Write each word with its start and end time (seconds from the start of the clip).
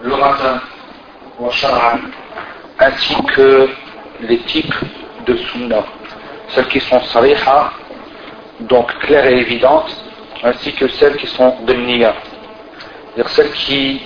le 0.00 0.16
matin, 0.16 0.60
ainsi 2.78 3.14
que 3.34 3.68
les 4.20 4.38
types 4.38 4.74
de 5.26 5.36
sunnah, 5.36 5.84
celles 6.48 6.68
qui 6.68 6.80
sont 6.80 7.00
sariha, 7.00 7.72
donc 8.60 8.92
claires 9.00 9.26
et 9.26 9.38
évidentes, 9.38 9.94
ainsi 10.42 10.72
que 10.72 10.88
celles 10.88 11.16
qui 11.16 11.26
sont 11.26 11.56
de 11.64 11.72
niya, 11.74 12.14
c'est-à-dire 13.14 13.30
celles 13.32 13.52
qui 13.52 14.00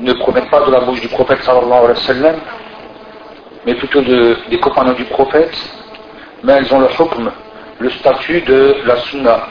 ne 0.00 0.12
promettent 0.14 0.50
pas 0.50 0.64
de 0.64 0.70
la 0.70 0.80
bouche 0.80 1.00
du 1.00 1.08
prophète 1.08 1.42
sallallahu 1.42 1.84
alayhi 1.84 2.22
wa 2.22 2.32
mais 3.66 3.74
plutôt 3.74 4.00
des 4.00 4.58
compagnons 4.60 4.94
du 4.94 5.04
prophète, 5.04 5.54
mais 6.42 6.54
elles 6.54 6.72
ont 6.72 6.80
le 6.80 6.86
hukm, 6.86 7.30
le 7.78 7.90
statut 7.90 8.40
de 8.42 8.76
la 8.86 8.96
sunna. 8.96 9.48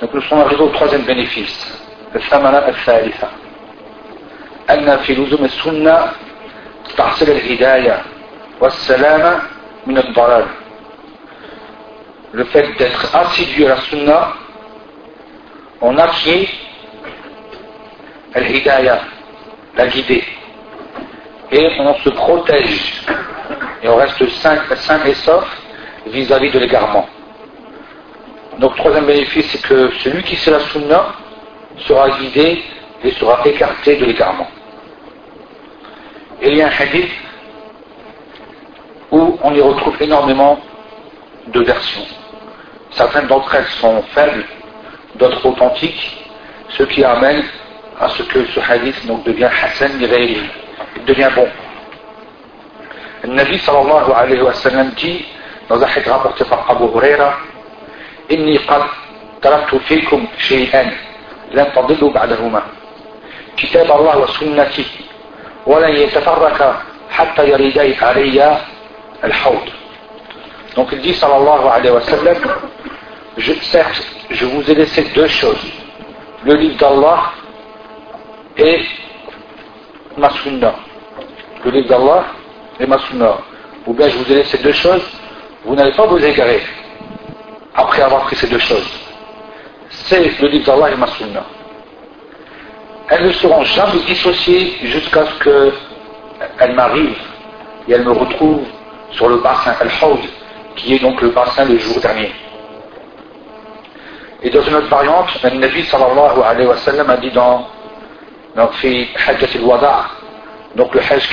Donc 0.00 0.14
nous 0.14 0.22
sommes 0.22 0.40
arrivés 0.40 0.62
au 0.62 0.68
troisième 0.68 1.02
bénéfice, 1.02 1.75
le 2.15 2.21
samana 2.21 2.59
al-thalitha. 2.59 3.29
أن 4.69 4.97
في 4.97 5.13
لزوم 5.13 5.45
السنة 5.45 6.11
تحصيل 6.97 7.29
الهداية 7.29 8.01
والسلامة 8.61 9.41
من 9.87 9.97
الضلال. 9.97 10.45
Le 12.33 12.45
fait 12.45 12.67
d'être 12.77 13.13
assidu 13.13 13.65
à 13.65 13.69
la 13.69 13.77
sunna, 13.77 14.33
on 15.81 15.97
acquiert 15.97 16.47
al-hidayah, 18.33 19.01
la 19.75 19.87
guidée. 19.87 20.23
Et 21.51 21.67
on 21.79 21.93
se 21.95 22.09
protège 22.09 23.03
et 23.83 23.89
on 23.89 23.97
reste 23.97 24.25
sain, 24.29 24.57
sain 24.75 24.99
et 25.05 25.13
sauf 25.15 25.45
vis-à-vis 26.05 26.51
de 26.51 26.59
l'égarement. 26.59 27.09
Donc, 28.59 28.75
troisième 28.77 29.05
bénéfice, 29.05 29.49
c'est 29.51 29.61
que 29.61 29.91
celui 29.99 30.23
qui 30.23 30.37
sait 30.37 30.51
la 30.51 30.61
sunna 30.61 31.07
sera 31.78 32.10
guidé 32.18 32.62
et 33.04 33.10
sera 33.12 33.40
écarté 33.46 33.96
de 33.96 34.04
l'égarement. 34.06 34.48
Et 36.42 36.48
il 36.48 36.56
y 36.56 36.62
a 36.62 36.66
un 36.66 36.70
hadith 36.70 37.10
où 39.10 39.38
on 39.42 39.54
y 39.54 39.60
retrouve 39.60 39.96
énormément 40.00 40.58
de 41.46 41.60
versions. 41.62 42.06
Certaines 42.90 43.26
d'entre 43.26 43.54
elles 43.54 43.66
sont 43.80 44.02
faibles, 44.14 44.44
d'autres 45.16 45.44
authentiques, 45.46 46.24
ce 46.70 46.82
qui 46.84 47.04
amène 47.04 47.42
à 48.00 48.08
ce 48.10 48.22
que 48.24 48.44
ce 48.46 48.60
hadith 48.60 49.06
donc, 49.06 49.24
devient 49.24 49.48
Hassan 49.62 49.92
il 50.00 51.04
devient 51.06 51.30
bon. 51.34 51.48
Le 53.22 53.30
Nabi 53.30 53.58
sallallahu 53.58 54.12
alayhi 54.14 54.42
wa 54.42 54.52
sallam 54.54 54.90
dit 54.96 55.24
dans 55.68 55.82
un 55.82 55.86
hadith 55.86 56.06
rapporté 56.06 56.44
par 56.44 56.70
Abu 56.70 56.84
Huraira 56.84 57.34
Inni 58.28 58.58
qad 58.66 58.82
taraktu 59.40 59.78
fikum 59.80 60.26
shay'an 60.38 60.90
لن 61.51 61.67
تضلوا 61.75 62.11
بعدهما 62.11 62.61
كتاب 63.57 63.91
الله 63.91 64.17
وسنتي 64.17 64.85
ولن 65.65 65.95
يتفرق 65.95 66.81
حتى 67.11 67.49
يريدي 67.49 67.95
علي 68.01 68.57
الحوض 69.23 69.65
Donc 70.75 70.87
il 70.93 71.01
dit 71.01 71.13
sallallahu 71.13 71.67
alayhi 71.67 71.93
wa 71.93 72.01
sallam 72.01 72.37
je, 73.37 73.51
certes 73.61 74.07
je 74.29 74.45
vous 74.45 74.63
ai 74.71 74.75
laissé 74.75 75.01
deux 75.13 75.27
choses 75.27 75.65
le 76.45 76.53
livre 76.55 76.77
d'Allah 76.77 77.19
et 78.57 78.79
ma 80.17 80.29
sunna 80.29 80.73
le 81.65 81.71
livre 81.71 81.89
d'Allah 81.89 82.23
et 82.79 82.85
ma 82.85 82.97
sunna 82.99 83.33
ou 83.85 83.93
bien 83.93 84.07
je 84.07 84.17
vous 84.17 84.31
ai 84.31 84.35
laissé 84.35 84.57
deux 84.59 84.71
choses 84.71 85.03
vous 85.65 85.75
n'allez 85.75 85.91
pas 85.91 86.05
vous 86.05 86.23
égarer 86.23 86.61
après 87.75 88.01
avoir 88.01 88.21
pris 88.23 88.35
ces 88.35 88.47
deux 88.47 88.59
choses. 88.59 88.89
c'est 90.08 90.40
le 90.40 90.48
livre 90.48 90.64
d'Allah 90.66 90.92
et 90.92 90.96
ma. 90.96 91.06
Elles 93.08 93.26
ne 93.26 93.32
seront 93.32 93.62
jamais 93.64 94.00
dissociées 94.06 94.74
jusqu'à 94.82 95.24
ce 95.26 95.44
qu'elles 96.58 96.74
m'arrivent 96.74 97.18
et 97.88 97.92
elles 97.92 98.04
me 98.04 98.12
retrouvent 98.12 98.66
sur 99.12 99.28
le 99.28 99.36
bassin 99.36 99.74
Al-Hawd, 99.80 100.20
qui 100.76 100.94
est 100.94 100.98
donc 100.98 101.20
le 101.20 101.30
bassin 101.30 101.64
le 101.64 101.78
jour 101.78 102.00
dernier. 102.00 102.32
Et 104.42 104.50
dans 104.50 104.62
une 104.62 104.74
autre 104.74 104.88
variante, 104.88 105.28
le 105.42 105.50
Nabi 105.50 105.82
sallallahu 105.84 106.40
alayhi 106.44 106.68
wa 106.68 106.76
sallam 106.76 107.10
a 107.10 107.16
dit 107.16 107.30
dans, 107.30 107.66
dans 108.54 108.68
Hajjat 108.68 109.58
al-Wada', 109.58 110.06
donc 110.74 110.94
le 110.94 111.00
Hajj 111.00 111.28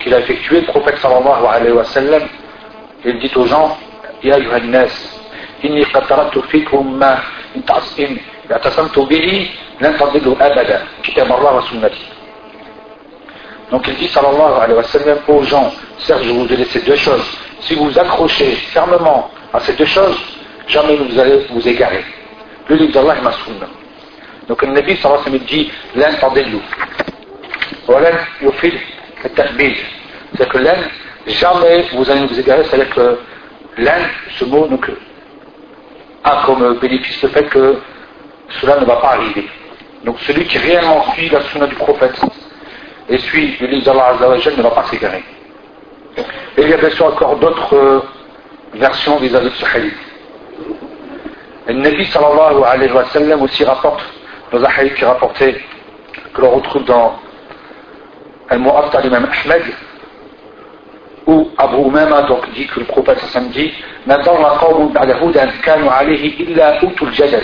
qu'il 0.00 0.14
a, 0.14 0.18
effectué, 0.20 0.60
le 0.60 0.66
prophète 0.66 0.98
sallallahu 0.98 1.46
alayhi 1.50 1.72
wa 1.74 1.84
sallam, 1.84 2.22
il 3.04 3.18
dit 3.18 3.30
aux 3.34 3.46
gens, 3.46 3.76
Ya 4.22 4.38
Yuhannas, 4.38 5.18
inni 5.62 5.84
qataratu 5.86 6.42
fikum 6.48 6.98
ما 7.55 7.81
إن 7.99 8.17
اعتصمت 8.51 8.99
به 8.99 9.49
لن 9.81 9.97
تضلوا 9.97 10.35
أبدا 10.41 10.83
كتاب 11.03 11.31
الله 11.31 11.55
وسنتي 11.55 12.05
Donc 13.71 13.87
il 13.87 13.95
dit 13.97 14.07
sallallahu 14.07 14.61
alayhi 14.61 14.77
wa 14.77 14.83
sallam 14.83 15.19
aux 15.27 15.43
gens, 15.43 15.71
certes 15.99 16.23
je 16.23 16.31
vous 16.31 16.51
ai 16.51 16.55
laissé 16.57 16.79
deux 16.81 16.95
choses, 16.95 17.23
si 17.59 17.75
vous 17.75 17.99
accrochez 17.99 18.55
fermement 18.73 19.29
à 19.53 19.59
ces 19.59 19.73
deux 19.73 19.85
choses, 19.85 20.17
jamais 20.67 20.95
vous 20.95 21.19
allez 21.19 21.45
vous 21.51 21.67
égarer. 21.67 22.03
Le 22.67 22.75
livre 22.77 22.93
d'Allah 22.93 23.17
est 23.17 23.21
ma 23.21 23.31
sunna. 23.31 23.67
Donc 24.47 24.63
le 24.63 24.69
Nabi 24.69 24.95
sallallahu 24.97 25.21
alayhi 25.27 25.37
wa 25.37 25.39
sallam 25.39 25.47
dit, 25.47 25.71
l'un 25.95 26.13
tadillu. 26.13 26.59
Voilà, 27.85 28.09
yufil 28.41 28.73
al-tahbid. 29.23 29.75
C'est 30.35 30.49
que 30.49 30.57
l'un, 30.57 30.77
jamais 31.27 31.85
vous 31.93 32.09
allez 32.09 32.25
vous 32.25 32.39
égarer, 32.39 32.63
c'est-à-dire 32.63 32.89
que 32.89 33.19
l'un, 33.77 34.01
ce 34.37 34.45
mot, 34.45 34.67
donc 34.67 34.89
a 36.24 36.42
comme 36.46 36.78
bénéfice 36.78 37.22
le 37.22 37.28
fait 37.28 37.44
que 37.44 37.76
cela 38.60 38.80
ne 38.80 38.84
va 38.84 38.96
pas 38.96 39.12
arriver. 39.12 39.46
Donc 40.04 40.18
celui 40.20 40.44
qui 40.46 40.58
réellement 40.58 41.04
suit 41.12 41.28
la 41.28 41.40
sunna 41.42 41.66
du 41.66 41.74
prophète 41.74 42.20
et 43.08 43.18
suit 43.18 43.56
le 43.60 43.66
livre 43.66 43.84
d'Allah 43.84 44.14
ne 44.20 44.62
va 44.62 44.70
pas 44.70 44.84
s'égarer. 44.84 45.22
Et 46.56 46.62
il 46.62 46.68
y 46.68 46.72
a 46.72 46.76
bien 46.76 46.90
sûr 46.90 47.06
encore 47.06 47.36
d'autres 47.36 47.74
euh, 47.74 48.00
versions 48.74 49.16
vis-à-vis 49.16 49.50
de 49.50 49.54
ce 49.54 49.64
hadith. 49.64 49.94
Le 51.66 51.74
Nabi 51.74 52.04
sallallahu 52.06 52.62
alayhi 52.64 52.92
wa 52.92 53.04
sallam 53.06 53.42
aussi 53.42 53.64
rapporte, 53.64 54.02
dans 54.52 54.62
un 54.62 54.68
hadith 54.68 54.94
qui 54.94 55.02
est 55.04 55.06
rapporté, 55.06 55.64
que 56.32 56.40
l'on 56.40 56.50
retrouve 56.50 56.84
dans 56.84 57.18
Al-Mu'atta 58.48 59.00
l'imam 59.00 59.26
Ahmed, 59.44 59.62
où 61.27 61.49
Abu 61.57 61.77
Umama 61.77 62.23
donc 62.23 62.51
dit 62.53 62.67
que 62.67 62.79
le 62.79 62.85
prophète 62.85 63.19
sallam 63.19 63.49
dit 63.49 63.71
نظر 64.07 64.43
قوم 64.43 64.93
بعد 64.93 65.11
هدى 65.11 65.51
كانوا 65.63 65.91
عليه 65.91 66.39
إلا 66.39 66.81
أوتوا 66.83 67.07
الجدل 67.07 67.41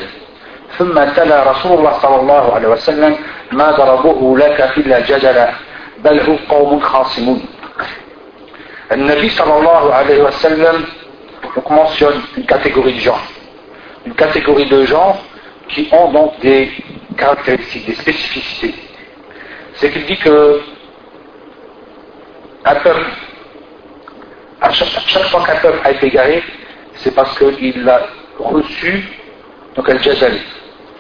ثم 0.78 1.04
تلا 1.04 1.52
رسول 1.52 1.78
الله 1.78 1.94
صلى 2.00 2.16
الله 2.22 2.54
عليه 2.56 2.68
وسلم 2.68 3.16
ما 3.52 3.72
ضربوه 3.72 4.38
لك 4.40 4.72
إلا 4.78 5.00
جدلا 5.00 5.52
بل 6.04 6.20
هم 6.20 6.38
قوم 6.50 6.80
خاصمون 6.80 7.46
النبي 8.92 9.30
صلى 9.30 9.58
الله 9.58 9.94
عليه 9.94 10.24
وسلم 10.24 10.86
donc 11.56 11.70
mentionne 11.70 12.20
une 12.38 12.46
catégorie 12.46 12.94
de 12.94 13.00
gens 13.00 13.22
une 14.06 14.14
catégorie 14.16 14.66
de 14.66 14.86
gens 14.86 15.18
qui 15.70 15.88
ont 15.92 16.12
donc 16.12 16.40
des 16.42 16.72
caractéristiques, 17.18 17.86
des 17.86 17.96
spécificités 17.96 18.74
c'est 19.76 19.90
qu'il 19.92 20.06
dit 20.06 20.18
que 20.18 20.62
un 22.66 22.76
peuple 22.76 23.06
à 24.61 24.71
chaque, 24.73 25.27
fois 25.29 25.45
qu'un 25.45 25.57
peuple 25.57 25.81
a 25.85 25.91
été 25.93 26.07
égaré, 26.07 26.43
c'est 26.97 27.15
parce 27.15 27.37
qu'il 27.39 27.89
a 27.89 28.01
reçu 28.39 29.05
donc 29.75 29.89
al 29.89 29.99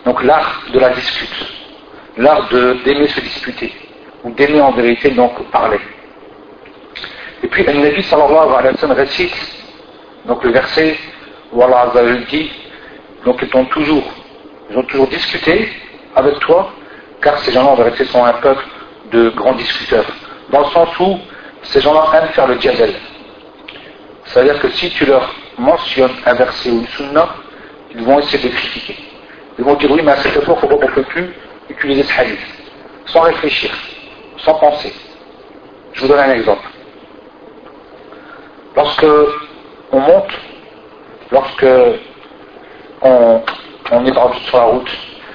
donc 0.04 0.22
l'art 0.22 0.62
de 0.72 0.78
la 0.78 0.90
dispute, 0.90 1.46
l'art 2.16 2.48
d'aimer 2.48 3.08
se 3.08 3.20
disputer, 3.20 3.72
ou 4.24 4.30
d'aimer 4.30 4.60
en 4.60 4.72
vérité 4.72 5.10
donc 5.10 5.42
parler. 5.50 5.80
Et 7.42 7.48
puis 7.48 7.64
le 7.64 7.72
Nabi 7.72 8.02
sallallahu 8.02 8.54
alayhi 8.54 8.74
wa 8.74 8.80
sallam 8.80 8.96
récite 8.96 9.34
donc 10.26 10.42
le 10.44 10.52
verset 10.52 10.96
où 11.52 11.62
Allah 11.62 11.90
dit 12.30 12.50
donc 13.24 13.42
ils 13.42 13.56
ont 13.56 13.64
toujours 13.66 14.04
ils 14.70 14.76
ont 14.76 14.84
toujours 14.84 15.08
discuté 15.08 15.68
avec 16.14 16.38
toi 16.40 16.72
car 17.22 17.38
ces 17.38 17.52
gens-là 17.52 17.70
en 17.70 17.74
vérité 17.74 18.04
sont 18.04 18.24
un 18.24 18.32
peuple 18.34 18.64
de 19.12 19.30
grands 19.30 19.54
discuteurs. 19.54 20.06
Dans 20.50 20.60
le 20.60 20.66
sens 20.66 20.88
où 21.00 21.18
ces 21.62 21.80
gens-là 21.80 22.06
aiment 22.14 22.28
faire 22.28 22.46
le 22.46 22.60
jazal 22.60 22.92
c'est-à-dire 24.32 24.60
que 24.60 24.70
si 24.70 24.90
tu 24.90 25.06
leur 25.06 25.28
mentionnes 25.58 26.12
un 26.24 26.34
verset 26.34 26.70
ou 26.70 26.78
une 26.78 26.86
sunna, 26.88 27.28
ils 27.92 28.02
vont 28.02 28.18
essayer 28.20 28.48
de 28.48 28.54
critiquer. 28.54 28.96
Ils 29.58 29.64
vont 29.64 29.74
dire 29.74 29.90
oui, 29.90 30.00
mais 30.02 30.12
à 30.12 30.16
cette 30.16 30.36
époque, 30.36 30.58
on 30.62 30.68
ne 30.68 30.86
peut 30.86 31.02
plus 31.02 31.34
utiliser 31.68 32.04
ce 32.04 32.20
hadith. 32.20 32.38
Sans 33.06 33.22
réfléchir, 33.22 33.70
sans 34.38 34.54
penser. 34.54 34.94
Je 35.92 36.02
vous 36.02 36.08
donne 36.08 36.20
un 36.20 36.32
exemple. 36.32 36.62
Lorsque 38.76 39.06
on 39.90 39.98
monte, 39.98 40.30
lorsque 41.32 41.66
on, 43.02 43.42
est 44.06 44.14
sur 44.46 44.56
la 44.56 44.64
route, 44.64 44.90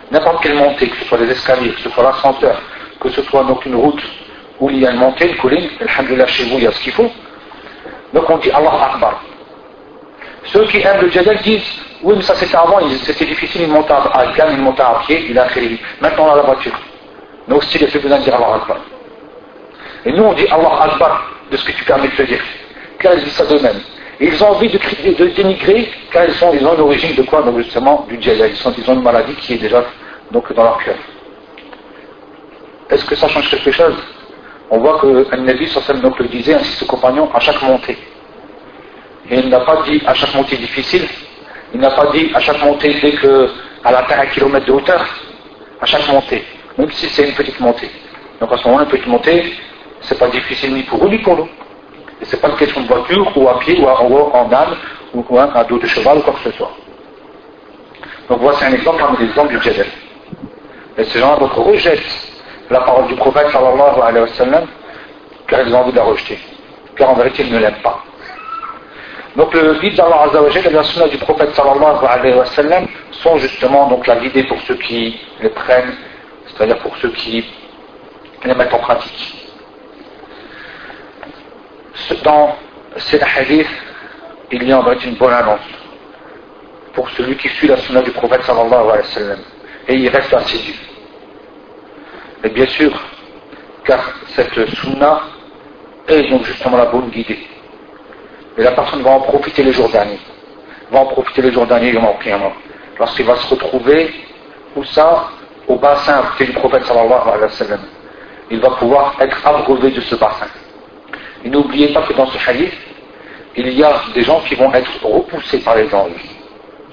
n'importe 0.10 0.42
quelle 0.42 0.56
montée, 0.56 0.88
que 0.88 0.96
ce 0.96 1.06
soit 1.06 1.18
des 1.18 1.32
escaliers, 1.32 1.72
que 1.72 1.82
ce 1.82 1.90
soit 1.90 2.04
l'ascenseur, 2.04 2.62
que 3.02 3.10
ce 3.10 3.22
soit 3.24 3.44
donc 3.44 3.66
une 3.66 3.76
route 3.76 4.02
où 4.62 4.70
il 4.70 4.80
y 4.80 4.88
a 4.88 4.92
une 4.92 5.00
montée, 5.00 5.30
une 5.30 5.38
colline, 5.38 5.70
alhamdulillah 5.82 6.28
chez 6.28 6.46
vous 6.46 6.58
il 6.58 6.64
y 6.64 6.68
a 6.68 6.72
ce 6.72 6.80
qu'il 6.80 6.94
faut, 6.94 7.12
donc 8.16 8.30
on 8.30 8.38
dit 8.38 8.50
Allah 8.50 8.72
Akbar. 8.94 9.22
Ceux 10.46 10.66
qui 10.68 10.78
aiment 10.78 11.02
le 11.02 11.10
jadal 11.10 11.38
disent 11.40 11.70
Oui, 12.02 12.14
mais 12.16 12.22
ça 12.24 12.34
c'était 12.34 12.56
avant, 12.56 12.80
c'était 13.04 13.26
difficile, 13.26 13.64
ils 13.64 13.68
montaient 13.68 13.92
à 13.92 14.32
gamme, 14.38 14.54
ils 14.54 14.62
montaient 14.62 14.84
à 14.84 15.02
pied, 15.06 15.26
il 15.30 15.38
a 15.38 15.46
créé. 15.48 15.78
Maintenant 16.00 16.28
on 16.28 16.32
a 16.32 16.38
la 16.38 16.44
voiture. 16.44 16.80
mais 17.48 17.56
aussi 17.56 17.78
les 17.78 17.88
fait 17.88 18.00
besoin 18.00 18.20
de 18.20 18.24
dire 18.24 18.36
Allah 18.36 18.56
Akbar. 18.56 18.78
Et 20.06 20.14
nous 20.14 20.24
on 20.24 20.32
dit 20.34 20.48
Allah 20.48 20.84
Akbar 20.84 21.30
de 21.52 21.58
ce 21.58 21.66
que 21.66 21.74
tu 21.74 21.84
permets 21.84 22.08
de 22.08 22.16
te 22.16 22.22
dire. 22.24 22.42
Car 23.00 23.16
ils 23.16 23.24
disent 23.26 23.34
ça 23.34 23.46
d'eux-mêmes. 23.46 23.82
Ils 24.22 24.42
ont 24.42 24.48
envie 24.48 24.70
de, 24.70 25.26
dénigrer 25.36 25.92
car 26.10 26.24
ils, 26.26 26.34
sont, 26.36 26.54
ils 26.54 26.64
l'origine 26.64 27.16
de 27.16 27.24
quoi? 27.24 27.42
Donc 27.42 27.58
justement 27.58 28.06
du 28.08 28.22
djihad. 28.22 28.50
Ils, 28.50 28.74
ils 28.78 28.90
ont 28.90 28.94
une 28.94 29.04
maladie 29.04 29.36
qui 29.36 29.56
est 29.56 29.58
déjà 29.58 29.84
donc, 30.32 30.54
dans 30.54 30.64
leur 30.64 30.82
cœur. 30.86 30.96
Est-ce 32.90 33.04
que 33.04 33.16
ça 33.16 33.28
change 33.28 33.50
quelque 33.50 33.72
chose? 33.72 33.96
On 34.72 34.80
voit 34.80 35.00
que 35.00 35.28
un 35.32 35.38
Nabi 35.38 35.72
donc 36.02 36.20
le 36.20 36.28
disait 36.28 36.56
ainsi 36.56 36.72
ses 36.72 36.86
compagnons 36.86 37.30
à 37.34 37.40
chaque 37.40 37.62
montée. 37.62 37.98
Et 39.30 39.40
il 39.40 39.50
n'a 39.50 39.60
pas 39.60 39.84
dit 39.88 40.02
à 40.06 40.14
chaque 40.14 40.34
montée 40.34 40.58
difficile, 40.58 41.08
il 41.74 41.80
n'a 41.80 41.92
pas 41.92 42.08
dit 42.12 42.32
à 42.34 42.40
chaque 42.40 42.64
montée 42.64 42.94
dès 43.02 43.12
qu'elle 43.18 43.50
atteint 43.84 44.20
un 44.20 44.26
kilomètre 44.28 44.66
de 44.66 44.72
hauteur, 44.72 45.06
à 45.82 45.86
chaque 45.86 46.08
montée, 46.08 46.44
même 46.78 46.92
si 46.92 47.08
c'est 47.10 47.28
une 47.28 47.36
petite 47.36 47.60
montée. 47.60 47.90
Donc 48.40 48.52
à 48.52 48.58
ce 48.58 48.66
moment-là, 48.66 48.86
une 48.86 48.90
petite 48.92 49.08
montée, 49.08 49.54
c'est 50.02 50.18
pas 50.18 50.28
difficile 50.28 50.74
ni 50.74 50.84
pour 50.84 51.04
eux 51.06 51.10
ni 51.10 51.20
pour 51.20 51.38
nous. 51.38 51.50
Et 52.22 52.26
c'est 52.26 52.40
pas 52.40 52.50
une 52.50 52.56
question 52.56 52.82
de 52.82 52.88
voiture 52.88 53.32
ou 53.36 53.48
à 53.50 53.60
pied 53.60 53.78
ou 53.80 53.86
en, 53.86 54.32
en 54.34 54.52
âne 54.54 54.76
ou 55.14 55.38
à 55.38 55.64
dos 55.64 55.78
de 55.78 55.88
cheval 55.88 56.18
ou 56.18 56.22
quoi 56.22 56.34
que 56.34 56.50
ce 56.50 56.58
soit. 56.58 56.72
Donc 58.30 58.40
voici 58.42 58.64
un 58.64 58.74
exemple 58.74 59.00
parmi 59.00 59.18
les 59.20 59.26
exemples 59.26 59.50
du 59.50 59.62
djihad. 59.62 59.88
Et 60.98 61.04
ces 61.04 61.20
gens-là 61.20 61.38
donc 61.38 61.54
rejettent 61.54 62.35
la 62.70 62.82
parole 62.82 63.08
du 63.08 63.16
prophète 63.16 63.50
sallallahu 63.50 64.02
alayhi 64.02 64.26
wa 64.26 64.34
sallam 64.34 64.68
car 65.48 65.62
ils 65.62 65.74
ont 65.74 65.80
envie 65.80 65.92
de 65.92 65.98
la 65.98 66.04
rejeter. 66.04 66.40
Car 66.96 67.10
en 67.12 67.14
vérité 67.14 67.44
ils 67.44 67.54
ne 67.54 67.60
l'aiment 67.60 67.82
pas. 67.84 68.04
Donc 69.36 69.54
le 69.54 69.74
guide 69.80 69.96
d'Allah 69.96 70.24
Azzawajal 70.30 70.66
et 70.66 70.70
la 70.70 70.84
sunna 70.84 71.08
du 71.08 71.18
prophète 71.18 71.54
sallallahu 71.54 72.06
alayhi 72.06 72.38
wa 72.38 72.46
sallam 72.46 72.88
sont 73.12 73.38
justement 73.38 73.88
donc 73.88 74.08
la 74.08 74.16
guidée 74.16 74.44
pour 74.44 74.60
ceux 74.62 74.76
qui 74.76 75.20
les 75.42 75.50
prennent, 75.50 75.94
c'est-à-dire 76.48 76.78
pour 76.80 76.96
ceux 76.98 77.10
qui 77.10 77.46
les 78.44 78.54
mettent 78.56 78.74
en 78.74 78.80
pratique. 78.80 79.42
Dans 82.24 82.56
ces 82.98 83.20
hadiths, 83.22 83.68
il 84.52 84.64
y 84.64 84.72
a 84.72 84.80
en 84.80 84.84
fait 84.84 85.06
une 85.06 85.16
bonne 85.16 85.34
annonce 85.34 85.60
pour 86.94 87.10
celui 87.10 87.36
qui 87.36 87.50
suit 87.50 87.68
la 87.68 87.78
sunna 87.78 88.02
du 88.02 88.12
prophète 88.12 88.44
sallallahu 88.44 88.74
alayhi 88.74 88.98
wa 89.00 89.04
sallam 89.04 89.40
et 89.88 89.96
il 89.96 90.10
reste 90.10 90.34
assidu. 90.34 90.74
Et 92.44 92.50
bien 92.50 92.68
sûr, 92.68 92.92
car 93.84 94.00
cette 94.36 94.70
sunna 94.76 95.22
est 96.08 96.30
donc 96.30 96.44
justement 96.44 96.78
la 96.78 96.86
bonne 96.86 97.10
guidée. 97.10 97.40
Et 98.58 98.64
la 98.64 98.72
personne 98.72 99.02
va 99.02 99.12
en 99.12 99.22
profiter 99.22 99.64
les 99.64 99.74
jours 99.74 99.90
derniers. 99.90 100.20
Va 100.92 101.00
en 101.00 101.06
profiter 101.08 101.42
les 101.42 101.52
jours 101.52 101.66
derniers, 101.66 101.94
Lorsqu'il 102.98 103.26
va 103.26 103.36
se 103.36 103.48
retrouver, 103.50 104.14
où 104.76 104.84
ça 104.86 105.30
Au 105.68 105.78
bassin 105.78 106.24
du 106.40 106.54
prophète 106.54 106.84
sallallahu 106.86 107.28
alayhi 107.28 107.42
wa 107.42 107.50
sallam. 107.50 107.82
Il 108.52 108.60
va 108.60 108.70
pouvoir 108.72 109.16
être 109.20 109.46
abreuvé 109.46 109.90
de 109.90 110.02
ce 110.02 110.16
bassin. 110.16 110.48
Et 111.44 111.50
n'oubliez 111.50 111.92
pas 111.94 112.04
que 112.04 112.14
dans 112.14 112.28
ce 112.28 112.38
hadith, 112.50 112.74
il 113.56 113.70
y 113.70 113.84
a 113.84 113.94
des 114.14 114.22
gens 114.22 114.42
qui 114.42 114.56
vont 114.56 114.72
être 114.74 115.04
repoussés 115.04 115.60
par 115.60 115.76
les 115.76 115.94
anges. 115.94 116.12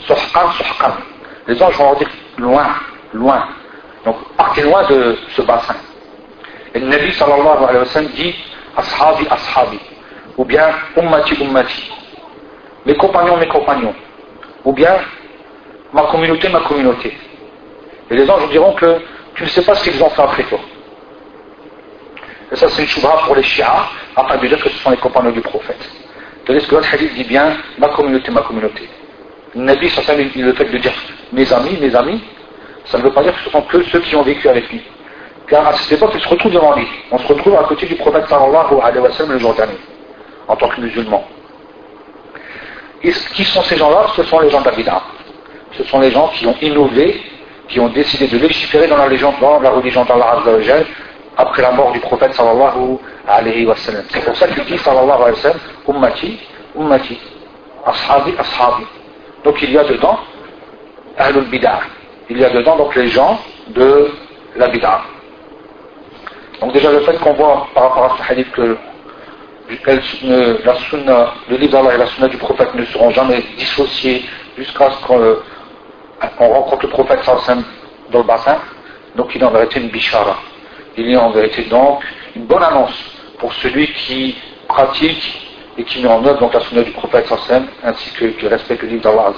Sohqan, 0.06 0.50
sohqan. 0.52 0.92
Les 1.46 1.62
anges 1.62 1.76
vont 1.76 1.84
leur 1.84 1.96
dire 1.96 2.08
loin, 2.38 2.66
loin. 3.12 3.48
Donc 4.04 4.16
partez 4.36 4.62
loin 4.62 4.86
de 4.88 5.16
ce 5.36 5.42
bassin. 5.42 5.76
Et 6.74 6.80
le 6.80 6.86
Nabi 6.86 7.12
sallallahu 7.12 7.64
alayhi 7.64 7.78
wa 7.78 7.84
sallam 7.86 8.10
dit 8.12 8.34
Ashabi, 8.76 9.26
ashabi 9.28 9.78
ou 10.36 10.44
bien 10.44 10.68
ummati 10.96 11.34
ummati, 11.42 11.90
mes 12.86 12.94
compagnons, 12.94 13.36
mes 13.36 13.48
compagnons, 13.48 13.94
ou 14.64 14.72
bien 14.72 14.96
ma 15.92 16.02
communauté, 16.04 16.48
ma 16.48 16.60
communauté. 16.60 17.16
Et 18.10 18.16
les 18.16 18.30
anges 18.30 18.48
diront 18.50 18.72
que 18.74 18.98
tu 19.34 19.44
ne 19.44 19.48
sais 19.48 19.62
pas 19.62 19.74
ce 19.74 19.84
qu'ils 19.84 20.02
ont 20.02 20.10
fait 20.10 20.22
après 20.22 20.42
toi. 20.44 20.58
Et 22.50 22.56
ça, 22.56 22.68
c'est 22.68 22.82
une 22.82 22.88
choubra 22.88 23.24
pour 23.24 23.34
les 23.34 23.42
chiites, 23.42 23.64
afin 24.16 24.36
de 24.36 24.46
dire 24.46 24.62
que 24.62 24.68
ce 24.68 24.76
sont 24.78 24.90
les 24.90 24.96
compagnons 24.96 25.30
du 25.30 25.40
prophète. 25.40 25.88
Tandis 26.44 26.66
que 26.66 26.74
l'autre 26.74 26.88
hadith 26.92 27.14
dit 27.14 27.24
bien 27.24 27.56
ma 27.78 27.88
communauté, 27.88 28.30
ma 28.30 28.42
communauté. 28.42 28.88
Le 29.54 29.62
Nabi, 29.62 29.88
ça, 29.90 30.02
le 30.14 30.52
fait 30.54 30.64
de 30.64 30.78
dire 30.78 30.92
mes 31.32 31.52
amis, 31.52 31.78
mes 31.80 31.94
amis, 31.94 32.22
ça 32.86 32.98
ne 32.98 33.02
veut 33.02 33.12
pas 33.12 33.22
dire 33.22 33.34
que 33.34 33.40
ce 33.44 33.50
sont 33.50 33.62
que 33.62 33.82
ceux 33.84 34.00
qui 34.00 34.16
ont 34.16 34.22
vécu 34.22 34.48
avec 34.48 34.68
lui. 34.70 34.82
Car 35.48 35.66
à 35.66 35.72
cette 35.74 35.92
époque, 35.92 36.12
il 36.14 36.20
se 36.20 36.28
retrouve 36.28 36.52
devant 36.52 36.74
lui. 36.74 36.86
On 37.10 37.18
se 37.18 37.26
retrouve 37.26 37.56
à 37.56 37.64
côté 37.64 37.86
du 37.86 37.94
prophète 37.96 38.26
sallallahu 38.28 38.80
alayhi 38.82 39.00
wa 39.00 39.12
sallam 39.12 39.32
le 39.32 39.38
jour 39.38 39.54
en 40.48 40.56
tant 40.56 40.68
que 40.68 40.80
musulman. 40.80 41.24
Et 43.02 43.12
qui 43.34 43.44
sont 43.44 43.62
ces 43.62 43.76
gens-là 43.76 44.06
Ce 44.16 44.22
sont 44.24 44.40
les 44.40 44.50
gens 44.50 44.60
d'Abida. 44.60 45.02
Ce 45.72 45.84
sont 45.84 46.00
les 46.00 46.10
gens 46.10 46.28
qui 46.28 46.46
ont 46.46 46.56
innové, 46.60 47.20
qui 47.68 47.80
ont 47.80 47.88
décidé 47.88 48.28
de 48.28 48.38
légiférer 48.38 48.86
dans 48.86 48.96
la, 48.96 49.04
religion, 49.04 49.34
dans 49.40 49.60
la 49.60 49.70
religion 49.70 50.04
d'Allah 50.04 50.42
après 51.36 51.62
la 51.62 51.72
mort 51.72 51.92
du 51.92 52.00
prophète 52.00 52.34
sallallahu 52.34 52.98
alayhi 53.26 53.66
wa 53.66 53.76
sallam. 53.76 54.04
C'est 54.10 54.24
pour 54.24 54.36
ça 54.36 54.46
qu'il 54.48 54.64
dit 54.64 54.78
sallallahu 54.78 55.22
alayhi 55.22 55.32
wa 55.32 55.36
sallam, 55.36 55.58
ummati, 55.88 56.38
ummati, 56.74 57.18
ashabi, 57.86 58.34
ashabi. 58.38 58.86
Donc 59.44 59.60
il 59.62 59.72
y 59.72 59.78
a 59.78 59.84
dedans 59.84 60.18
ahlul 61.18 61.44
bid'ah. 61.44 61.80
Il 62.34 62.38
y 62.38 62.44
a 62.46 62.48
dedans 62.48 62.76
donc 62.76 62.94
les 62.94 63.08
gens 63.08 63.38
de 63.68 64.10
la 64.56 64.68
bid'ah. 64.68 65.02
Donc 66.62 66.72
déjà 66.72 66.90
le 66.90 67.00
fait 67.00 67.18
qu'on 67.18 67.34
voit 67.34 67.68
par 67.74 67.90
rapport 67.90 68.04
à 68.04 68.16
ce 68.16 68.32
hadith 68.32 68.50
que 68.52 68.74
la 70.64 70.74
sunna, 70.88 71.34
le 71.50 71.56
livre 71.58 71.72
d'Allah 71.72 71.94
et 71.94 71.98
la 71.98 72.06
sunna 72.06 72.28
du 72.28 72.38
prophète 72.38 72.74
ne 72.74 72.86
seront 72.86 73.10
jamais 73.10 73.44
dissociés 73.58 74.24
jusqu'à 74.56 74.92
ce 74.92 75.06
qu'on 75.06 75.20
euh, 75.20 75.42
rencontre 76.38 76.86
le 76.86 76.88
prophète 76.88 77.20
dans 78.10 78.18
le 78.20 78.24
bassin. 78.24 78.56
Donc 79.14 79.34
il 79.34 79.44
a 79.44 79.48
en 79.48 79.50
vérité 79.50 79.80
une 79.80 79.90
bishara. 79.90 80.38
Il 80.96 81.14
a 81.14 81.22
en 81.22 81.32
vérité 81.32 81.64
donc 81.64 82.02
une 82.34 82.46
bonne 82.46 82.62
annonce 82.62 82.98
pour 83.40 83.52
celui 83.52 83.92
qui 83.92 84.36
pratique 84.68 85.50
et 85.76 85.84
qui 85.84 86.00
met 86.00 86.08
en 86.08 86.24
œuvre 86.24 86.40
donc 86.40 86.54
la 86.54 86.60
sunna 86.60 86.82
du 86.82 86.92
prophète 86.92 87.30
ainsi 87.84 88.10
que 88.12 88.24
qui 88.24 88.48
respecte 88.48 88.84
le 88.84 88.88
livre 88.88 89.02
d'Allah. 89.02 89.34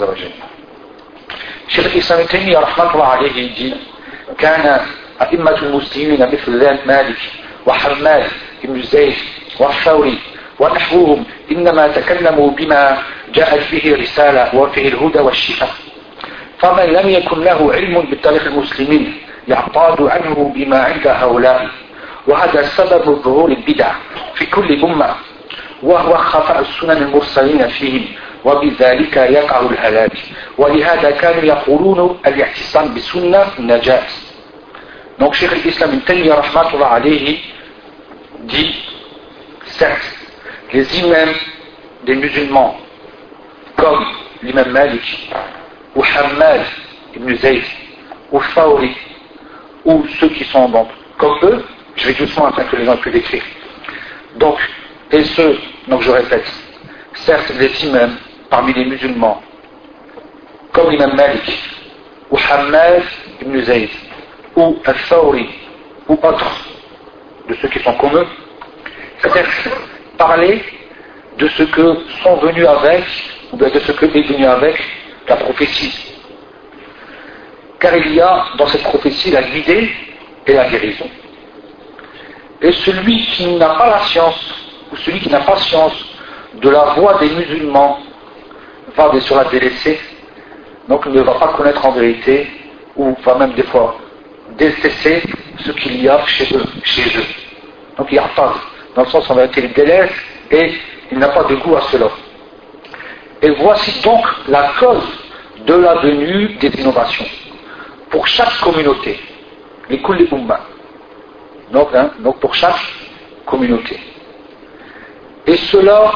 شيخ 1.69 1.87
الإسلام 1.87 2.21
ابن 2.21 2.29
تيمية 2.29 2.59
رحمة 2.59 2.95
الله 2.95 3.05
عليه 3.07 3.33
يجي 3.33 3.75
كان 4.39 4.81
أئمة 5.23 5.57
المسلمين 5.63 6.23
مثل 6.33 6.79
مالك 6.87 7.17
وحماد 7.67 8.27
بن 8.65 8.83
زيد 8.83 9.15
والثوري 9.61 10.19
ونحوهم 10.59 11.25
إنما 11.51 11.87
تكلموا 11.87 12.51
بما 12.51 12.99
جاءت 13.35 13.73
به 13.73 13.97
رسالة 13.97 14.55
وفيه 14.55 14.89
الهدى 14.89 15.19
والشفاء. 15.19 15.71
فمن 16.59 16.85
لم 16.85 17.09
يكن 17.09 17.41
له 17.41 17.73
علم 17.75 18.01
بتاريخ 18.11 18.47
المسلمين 18.47 19.19
يعتاد 19.49 20.03
عنه 20.03 20.53
بما 20.57 20.79
عند 20.79 21.07
هؤلاء 21.07 21.69
وهذا 22.27 22.63
سبب 22.63 23.05
ظهور 23.23 23.51
البدع 23.51 23.93
في 24.35 24.47
كل 24.47 24.85
أمة 24.85 25.15
وهو 25.83 26.17
خفاء 26.17 26.61
السنن 26.61 27.03
المرسلين 27.03 27.69
فيهم. 27.69 28.05
وبذلك 28.46 29.18
يقع 29.18 29.60
الهلاك 29.60 30.18
ولهذا 30.58 31.12
كانوا 31.12 31.44
يقولون 31.44 32.20
الاعتصام 32.26 32.88
بالسنة 32.94 33.46
النجاة 33.60 34.04
Donc 35.20 35.34
Cheikh 35.36 35.52
l'Islam 35.66 35.90
Ibn 35.96 36.06
Taymiyyah 36.06 36.36
rahmatullah 36.36 36.94
alayhi 36.94 37.42
dit 38.44 38.74
certes, 39.66 40.16
les 40.74 41.00
imams 41.00 41.36
des 42.06 42.16
musulmans, 42.16 42.78
comme 43.76 44.06
l'imam 44.42 44.72
Malik, 44.72 45.30
ou 45.96 46.04
Hammad 46.04 46.62
ibn 47.16 47.36
Zayd, 47.36 47.64
ou 48.32 48.40
Fawri, 48.40 48.96
ou 49.86 50.06
ceux 50.20 50.30
qui 50.30 50.46
sont 50.46 50.70
donc 50.70 50.88
comme 51.18 51.38
eux, 51.44 51.66
je 51.96 52.08
vais 52.08 52.14
doucement 52.14 52.48
afin 52.48 52.64
que 52.64 52.76
les 52.78 52.86
gens 52.86 52.96
puissent 52.98 53.14
décrire. 53.14 53.44
Donc, 54.38 54.58
et 55.12 55.24
ceux, 55.24 55.60
donc 55.88 56.02
je 56.02 56.12
répète, 56.12 56.46
certes 57.14 57.52
les 57.60 57.86
imams 57.86 58.16
parmi 58.55 58.73
les 58.73 58.85
musulmans, 58.85 59.43
comme 60.73 60.89
l'imam 60.93 61.17
Malik, 61.17 61.59
ou 62.31 62.39
Hammad 62.39 63.03
ibn 63.43 63.61
Zayd, 63.63 63.91
ou 64.55 64.79
Al-Fawri, 64.85 65.49
ou 66.09 66.13
autres 66.13 66.69
de 67.49 67.55
ceux 67.57 67.67
qui 67.67 67.81
sont 67.81 67.95
comme 67.95 68.17
eux, 68.17 68.27
c'est-à-dire 69.19 69.51
parler 70.17 70.63
de 71.37 71.49
ce 71.49 71.65
que 71.65 71.97
sont 72.23 72.37
venus 72.37 72.65
avec, 72.69 73.05
ou 73.53 73.57
bien 73.57 73.71
de 73.71 73.81
ce 73.81 73.91
que 73.91 74.07
est 74.07 74.23
venu 74.23 74.47
avec 74.47 74.81
la 75.27 75.35
prophétie. 75.35 76.15
Car 77.81 77.97
il 77.97 78.15
y 78.15 78.21
a 78.21 78.45
dans 78.57 78.69
cette 78.69 78.85
prophétie 78.85 79.33
la 79.33 79.43
guidée 79.43 79.91
et 80.47 80.53
la 80.53 80.69
guérison. 80.69 81.11
Et 82.63 82.71
celui 82.71 83.21
qui 83.33 83.47
n'a 83.57 83.71
pas 83.71 83.91
la 83.91 84.01
science, 84.07 84.55
ou 84.93 84.97
celui 84.99 85.19
qui 85.19 85.29
n'a 85.29 85.41
pas 85.41 85.57
science 85.57 85.97
de 86.55 86.69
la 86.69 86.85
voix 86.95 87.19
des 87.19 87.31
musulmans, 87.31 87.99
va 88.97 89.09
bien 89.11 89.21
sûr 89.21 89.37
la 89.37 89.45
délaisser, 89.45 90.01
donc 90.89 91.07
ne 91.07 91.21
va 91.21 91.35
pas 91.35 91.49
connaître 91.49 91.85
en 91.85 91.93
vérité, 91.93 92.49
ou 92.97 93.15
va 93.25 93.35
même 93.37 93.53
des 93.53 93.65
fois 93.65 93.97
détester 94.57 95.23
ce 95.59 95.73
qu'il 95.73 96.03
y 96.03 96.09
a 96.09 96.25
chez 96.27 96.55
eux. 96.57 96.65
Chez 96.83 97.19
eux. 97.19 97.25
Donc 97.97 98.09
il 98.11 98.21
pas 98.37 98.55
dans 98.95 99.03
le 99.03 99.09
sens 99.09 99.29
où 99.29 99.35
vérité 99.35 99.63
il 99.65 99.73
délaisse 99.73 100.13
et 100.51 100.75
il 101.11 101.19
n'a 101.19 101.29
pas 101.29 101.45
de 101.45 101.55
goût 101.57 101.77
à 101.77 101.83
cela. 101.91 102.09
Et 103.43 103.51
voici 103.51 104.01
donc 104.03 104.25
la 104.49 104.73
cause 104.79 105.05
de 105.67 105.75
la 105.75 105.95
venue 105.97 106.55
des 106.57 106.69
innovations. 106.81 107.27
Pour 108.11 108.27
chaque 108.27 108.61
communauté, 108.61 109.19
les 109.91 110.01
Kulli 110.01 110.29
Donc, 111.73 111.89
hein, 111.95 112.11
donc 112.21 112.39
pour 112.39 112.55
chaque 112.55 112.81
communauté. 113.45 113.99
Et 115.47 115.57
cela, 115.57 116.13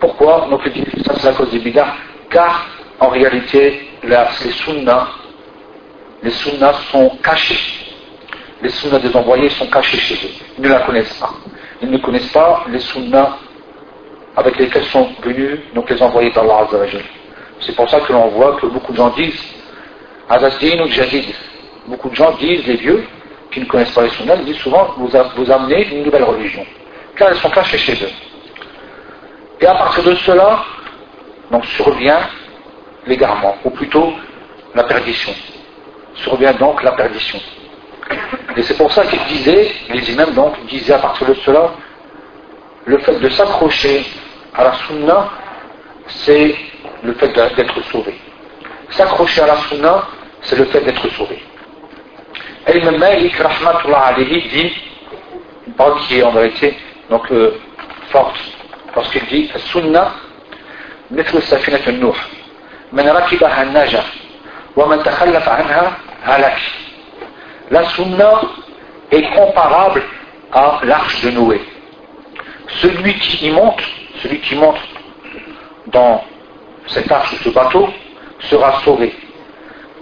pourquoi 0.00 0.46
Donc 0.50 0.62
ça 1.04 1.14
c'est 1.16 1.26
la 1.26 1.32
cause 1.32 1.50
des 1.50 1.58
bidas, 1.58 1.94
car 2.30 2.66
en 3.00 3.08
réalité, 3.08 3.88
les 4.02 4.50
sunnas, 4.52 5.08
les 6.22 6.30
sunnas 6.30 6.74
sont 6.90 7.10
cachés. 7.22 7.58
Les 8.62 8.70
sunnas 8.70 8.98
des 8.98 9.14
envoyés 9.14 9.50
sont 9.50 9.66
cachés 9.66 9.98
chez 9.98 10.14
eux. 10.14 10.30
Ils 10.58 10.64
ne 10.64 10.68
la 10.68 10.80
connaissent 10.80 11.14
pas. 11.14 11.32
Ils 11.82 11.90
ne 11.90 11.98
connaissent 11.98 12.32
pas 12.32 12.64
les 12.68 12.80
sunnas 12.80 13.36
avec 14.36 14.58
lesquels 14.58 14.84
sont 14.86 15.08
venus 15.22 15.60
donc 15.74 15.88
les 15.90 16.02
envoyés 16.02 16.30
d'Allah 16.30 16.66
C'est 17.60 17.74
pour 17.74 17.88
ça 17.88 18.00
que 18.00 18.12
l'on 18.12 18.28
voit 18.28 18.56
que 18.60 18.66
beaucoup 18.66 18.92
de 18.92 18.96
gens 18.96 19.10
disent 19.10 19.42
Azazdin 20.28 20.82
ou 20.82 20.88
Jadid. 20.88 21.34
Beaucoup 21.86 22.10
de 22.10 22.16
gens 22.16 22.32
disent, 22.32 22.66
les 22.66 22.76
vieux, 22.76 23.06
qui 23.52 23.60
ne 23.60 23.66
connaissent 23.66 23.92
pas 23.92 24.02
les 24.02 24.10
sunnas, 24.10 24.36
ils 24.36 24.46
disent 24.46 24.58
souvent 24.58 24.94
vous, 24.96 25.08
vous 25.36 25.50
amenez 25.50 25.88
une 25.88 26.04
nouvelle 26.04 26.24
religion. 26.24 26.66
Car 27.16 27.28
elles 27.28 27.36
sont 27.36 27.50
cachées 27.50 27.78
chez 27.78 27.94
eux. 28.04 28.10
Et 29.60 29.66
à 29.66 29.74
partir 29.74 30.04
de 30.04 30.14
cela, 30.16 30.64
donc 31.50 31.64
survient 31.66 32.20
l'égarement, 33.06 33.56
ou 33.64 33.70
plutôt 33.70 34.12
la 34.74 34.84
perdition. 34.84 35.32
Survient 36.16 36.52
donc 36.52 36.82
la 36.82 36.92
perdition. 36.92 37.38
Et 38.56 38.62
c'est 38.62 38.76
pour 38.76 38.92
ça 38.92 39.04
qu'ils 39.06 39.24
disaient, 39.24 39.70
les 39.90 40.10
imams 40.12 40.32
donc 40.34 40.64
disaient 40.66 40.94
à 40.94 40.98
partir 40.98 41.26
de 41.26 41.34
cela, 41.34 41.72
le 42.84 42.98
fait 42.98 43.18
de 43.18 43.28
s'accrocher 43.30 44.04
à 44.54 44.64
la 44.64 44.72
sunna, 44.74 45.28
c'est 46.06 46.54
le 47.02 47.12
fait 47.14 47.28
d'être 47.28 47.82
sauvé. 47.90 48.18
S'accrocher 48.90 49.42
à 49.42 49.46
la 49.46 49.56
sunna, 49.56 50.06
c'est 50.42 50.56
le 50.56 50.64
fait 50.66 50.80
d'être 50.80 51.08
sauvé. 51.10 51.42
Et 52.68 52.78
Imam 52.78 52.96
Malik, 52.98 53.36
rahmatullah 53.36 53.98
alayhi, 53.98 54.48
dit, 54.48 54.72
une 55.66 55.72
parole 55.74 55.98
qui 56.00 56.18
est 56.18 56.22
en 56.22 56.32
vérité 56.32 56.76
donc, 57.10 57.32
forte, 58.10 58.36
parce 58.95 59.09
qu'il 59.11 59.25
dit, 59.27 59.49
sunna, 59.71 60.11
مثل 61.11 61.43
سفينة 61.43 61.87
النوح 61.87 62.17
من 62.93 63.09
ركبها 63.09 63.63
النجا 63.63 64.03
ومن 64.75 65.03
تخلف 65.03 65.49
عنها 65.49 65.97
هلك 66.23 66.57
La 67.71 67.83
sunna 67.85 68.41
est 69.11 69.29
comparable 69.33 70.03
à 70.51 70.81
l'arche 70.83 71.21
de 71.21 71.31
Noé. 71.31 71.61
Celui 72.81 73.13
qui 73.13 73.47
y 73.47 73.51
monte, 73.51 73.81
celui 74.21 74.39
qui 74.39 74.55
monte 74.55 74.79
dans 75.87 76.21
cette 76.87 77.09
arche, 77.09 77.33
ce 77.41 77.49
bateau, 77.49 77.87
sera 78.41 78.81
sauvé. 78.81 79.15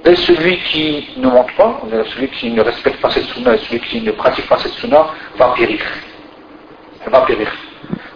Et 0.03 0.15
celui 0.15 0.57
qui 0.61 1.09
ne 1.17 1.27
monte 1.27 1.51
pas, 1.55 1.79
celui 2.15 2.29
qui 2.29 2.49
ne 2.49 2.61
respecte 2.63 2.99
pas 3.01 3.11
cette 3.11 3.25
sunna, 3.25 3.55
celui 3.57 3.81
qui 3.81 4.01
ne 4.01 4.13
pratique 4.13 4.47
pas 4.47 4.57
cette 4.57 4.73
sunna, 4.73 5.05
va 5.37 5.49
périr. 5.49 5.81
Va 7.05 7.21
périr. 7.21 7.51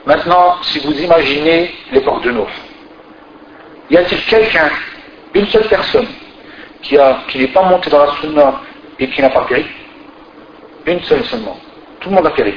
Maintenant, 0.06 0.62
si 0.62 0.78
vous 0.80 0.92
imaginez 0.92 1.74
les 1.92 2.00
portes 2.00 2.24
de 2.24 2.30
Nour, 2.30 2.48
y 3.90 3.96
a-t-il 3.96 4.20
quelqu'un, 4.24 4.70
une 5.34 5.46
seule 5.46 5.66
personne, 5.68 6.06
qui, 6.82 6.96
n'est 7.38 7.48
pas 7.48 7.62
monté 7.62 7.90
dans 7.90 8.04
la 8.04 8.12
sunna 8.20 8.60
et 8.98 9.08
qui 9.08 9.20
n'a 9.20 9.30
pas 9.30 9.42
péri? 9.42 9.66
Une 10.86 11.02
seule 11.02 11.24
seulement. 11.24 11.58
Tout 12.00 12.08
le 12.10 12.16
monde 12.16 12.26
a 12.26 12.30
péri. 12.30 12.54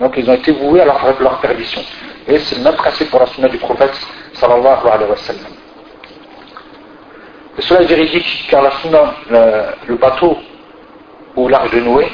Donc 0.00 0.14
ils 0.16 0.28
ont 0.28 0.34
été 0.34 0.52
voués 0.52 0.80
à 0.80 0.84
leur, 0.84 1.38
perdition. 1.40 1.82
Et 2.26 2.38
c'est 2.38 2.56
le 2.56 2.64
même 2.64 2.74
principe 2.74 3.10
pour 3.10 3.20
la 3.20 3.26
sunna 3.26 3.48
du 3.48 3.58
prophète 3.58 3.94
sallallahu 4.34 4.88
alayhi 4.90 5.10
wa 5.10 5.16
sallam. 5.16 5.52
Et 7.58 7.62
cela 7.62 7.82
est 7.82 7.86
véridique 7.86 8.46
car 8.50 8.62
la 8.62 8.70
sunna, 8.82 9.14
le, 9.88 9.94
bateau 9.96 10.36
ou 11.36 11.48
l'arche 11.48 11.70
de 11.70 11.80
Noé, 11.80 12.10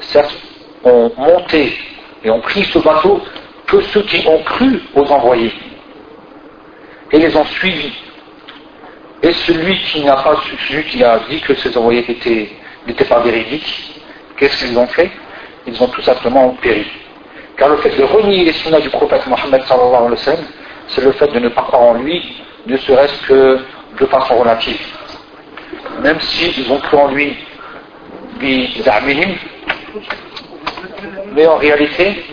certes, 0.00 0.36
ont 0.84 1.10
monté 1.16 1.76
et 2.24 2.30
ont 2.30 2.40
pris 2.40 2.64
ce 2.64 2.78
bateau 2.78 3.20
que 3.66 3.80
ceux 3.80 4.02
qui 4.02 4.26
ont 4.26 4.42
cru 4.42 4.80
aux 4.94 5.06
envoyés 5.06 5.52
et 7.12 7.18
les 7.18 7.36
ont 7.36 7.44
suivis. 7.44 7.92
Et 9.22 9.32
celui 9.32 9.78
qui 9.78 10.02
n'a 10.02 10.16
pas 10.16 10.36
celui 10.68 10.84
qui 10.84 11.04
a 11.04 11.20
dit 11.30 11.40
que 11.40 11.54
ces 11.54 11.76
envoyés 11.76 12.04
n'étaient 12.86 13.04
pas 13.04 13.20
véridiques, 13.20 14.02
qu'est-ce 14.36 14.64
qu'ils 14.64 14.78
ont 14.78 14.86
fait? 14.88 15.10
Ils 15.66 15.80
ont 15.82 15.86
tout 15.88 16.02
simplement 16.02 16.48
péri. 16.60 16.86
Car 17.56 17.68
le 17.68 17.76
fait 17.76 17.96
de 17.96 18.02
renier 18.02 18.44
les 18.44 18.52
sunnas 18.52 18.80
du 18.80 18.90
prophète 18.90 19.26
Mohammed 19.26 19.62
c'est 20.88 21.04
le 21.04 21.12
fait 21.12 21.28
de 21.28 21.38
ne 21.38 21.48
pas 21.48 21.62
croire 21.62 21.82
en 21.82 21.94
lui, 21.94 22.42
ne 22.66 22.76
serait-ce 22.76 23.26
que 23.26 23.60
de 23.98 24.06
façon 24.06 24.38
relative. 24.38 24.80
Même 26.00 26.20
s'ils 26.20 26.70
ont 26.72 26.78
cru 26.80 26.96
en 26.96 27.08
lui, 27.08 27.36
mais 31.32 31.46
en 31.46 31.56
réalité, 31.56 32.24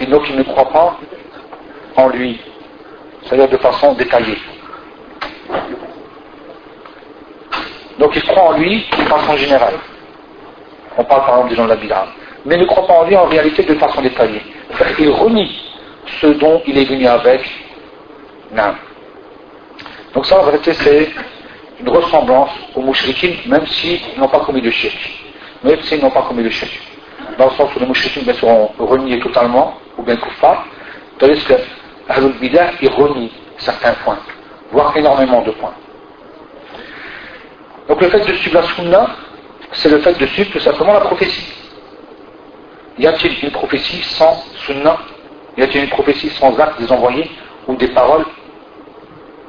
ils 0.00 0.08
ne 0.08 0.42
croient 0.42 0.70
pas 0.70 0.96
en 1.96 2.08
lui, 2.08 2.40
c'est-à-dire 3.22 3.48
de 3.48 3.56
façon 3.56 3.94
détaillée. 3.94 4.38
Donc 7.98 8.14
ils 8.14 8.22
croient 8.22 8.54
en 8.54 8.58
lui 8.58 8.86
de 8.96 9.04
façon 9.04 9.36
générale. 9.36 9.74
On 10.96 11.04
parle 11.04 11.20
par 11.22 11.34
exemple 11.34 11.50
des 11.50 11.56
gens 11.56 11.64
de 11.64 11.70
la 11.70 11.76
Bid'a. 11.76 12.06
Mais 12.44 12.56
ne 12.56 12.64
croient 12.64 12.86
pas 12.86 12.94
en 12.94 13.04
lui 13.04 13.16
en 13.16 13.26
réalité 13.26 13.62
de 13.64 13.74
façon 13.74 14.00
détaillée. 14.00 14.42
Ils 14.98 15.10
renient 15.10 15.50
ce 16.20 16.26
dont 16.28 16.62
il 16.66 16.78
est 16.78 16.84
venu 16.84 17.06
avec. 17.06 17.42
Non. 18.52 18.74
Donc 20.14 20.26
ça 20.26 20.38
en 20.38 20.42
réalité 20.42 20.72
c'est 20.74 21.10
une 21.80 21.88
ressemblance 21.88 22.50
aux 22.74 22.82
mouchriquins, 22.82 23.34
même 23.46 23.66
s'ils 23.66 24.00
n'ont 24.16 24.28
pas 24.28 24.40
commis 24.40 24.62
de 24.62 24.70
shirk. 24.70 24.96
Même 25.62 25.80
s'ils 25.82 26.00
n'ont 26.00 26.10
pas 26.10 26.22
commis 26.22 26.44
de 26.44 26.50
shirk 26.50 26.80
dans 27.36 27.46
le 27.46 27.50
sens 27.52 27.74
où 27.74 27.78
les 27.80 27.86
mouchriquins 27.86 28.22
bien 28.22 28.34
seront 28.34 28.70
reniés 28.78 29.20
totalement, 29.20 29.78
ou 29.96 30.02
bien 30.02 30.16
kuffar, 30.16 30.66
tandis 31.18 31.44
que 31.44 31.54
Ahlul 32.08 32.32
Bidah, 32.40 32.70
il 32.80 32.88
renie 32.90 33.32
certains 33.58 33.92
points, 34.04 34.18
voire 34.72 34.96
énormément 34.96 35.42
de 35.42 35.50
points. 35.52 35.74
Donc 37.88 38.00
le 38.00 38.08
fait 38.08 38.20
de 38.20 38.34
suivre 38.34 38.60
la 38.60 38.66
sunna, 38.68 39.06
c'est 39.72 39.88
le 39.88 39.98
fait 39.98 40.18
de 40.18 40.26
suivre 40.26 40.50
tout 40.52 40.60
simplement 40.60 40.94
la 40.94 41.00
prophétie. 41.00 41.52
Y 42.98 43.06
a-t-il 43.06 43.44
une 43.44 43.50
prophétie 43.50 44.02
sans 44.02 44.42
sunna? 44.66 44.98
Y 45.56 45.62
a-t-il 45.62 45.84
une 45.84 45.90
prophétie 45.90 46.30
sans 46.30 46.58
acte 46.58 46.80
des 46.80 46.90
envoyés 46.90 47.30
ou 47.66 47.76
des 47.76 47.88
paroles 47.88 48.24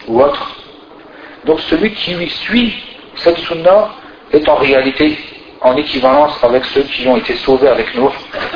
ou 0.07 0.21
autres? 0.21 0.55
Donc 1.45 1.59
celui 1.61 1.93
qui 1.93 2.13
lui 2.13 2.29
suit 2.29 2.75
cette 3.15 3.37
sunna 3.39 3.89
est 4.31 4.47
en 4.47 4.55
réalité 4.55 5.17
en 5.61 5.75
équivalence 5.75 6.41
avec 6.43 6.65
ceux 6.65 6.83
qui 6.83 7.07
ont 7.07 7.17
été 7.17 7.35
sauvés 7.37 7.67
avec 7.67 7.93
nous, 7.95 8.09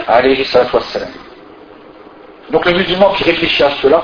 alayhi 0.08 0.46
wassalam. 0.74 1.10
Donc 2.50 2.66
le 2.66 2.74
musulman 2.74 3.14
qui 3.14 3.24
réfléchit 3.24 3.64
à 3.64 3.72
cela, 3.82 4.04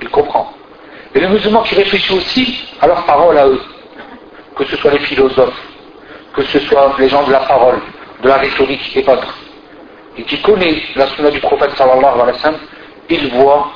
il 0.00 0.08
comprend. 0.10 0.52
Et 1.14 1.20
le 1.20 1.28
musulman 1.28 1.62
qui 1.62 1.74
réfléchit 1.74 2.12
aussi 2.12 2.68
à 2.80 2.86
leurs 2.86 3.04
paroles 3.04 3.38
à 3.38 3.46
eux, 3.46 3.60
que 4.56 4.64
ce 4.64 4.76
soit 4.76 4.92
les 4.92 5.00
philosophes, 5.00 5.62
que 6.34 6.42
ce 6.42 6.58
soit 6.60 6.94
les 6.98 7.08
gens 7.08 7.24
de 7.24 7.32
la 7.32 7.40
parole, 7.40 7.80
de 8.22 8.28
la 8.28 8.36
rhétorique 8.36 8.96
et 8.96 9.08
autres, 9.08 9.34
et 10.18 10.22
qui 10.24 10.40
connaît 10.42 10.82
la 10.96 11.06
sunna 11.08 11.30
du 11.30 11.40
prophète 11.40 11.70
sallallahu 11.76 12.20
alayhi 12.20 12.56
il 13.08 13.28
voit, 13.32 13.72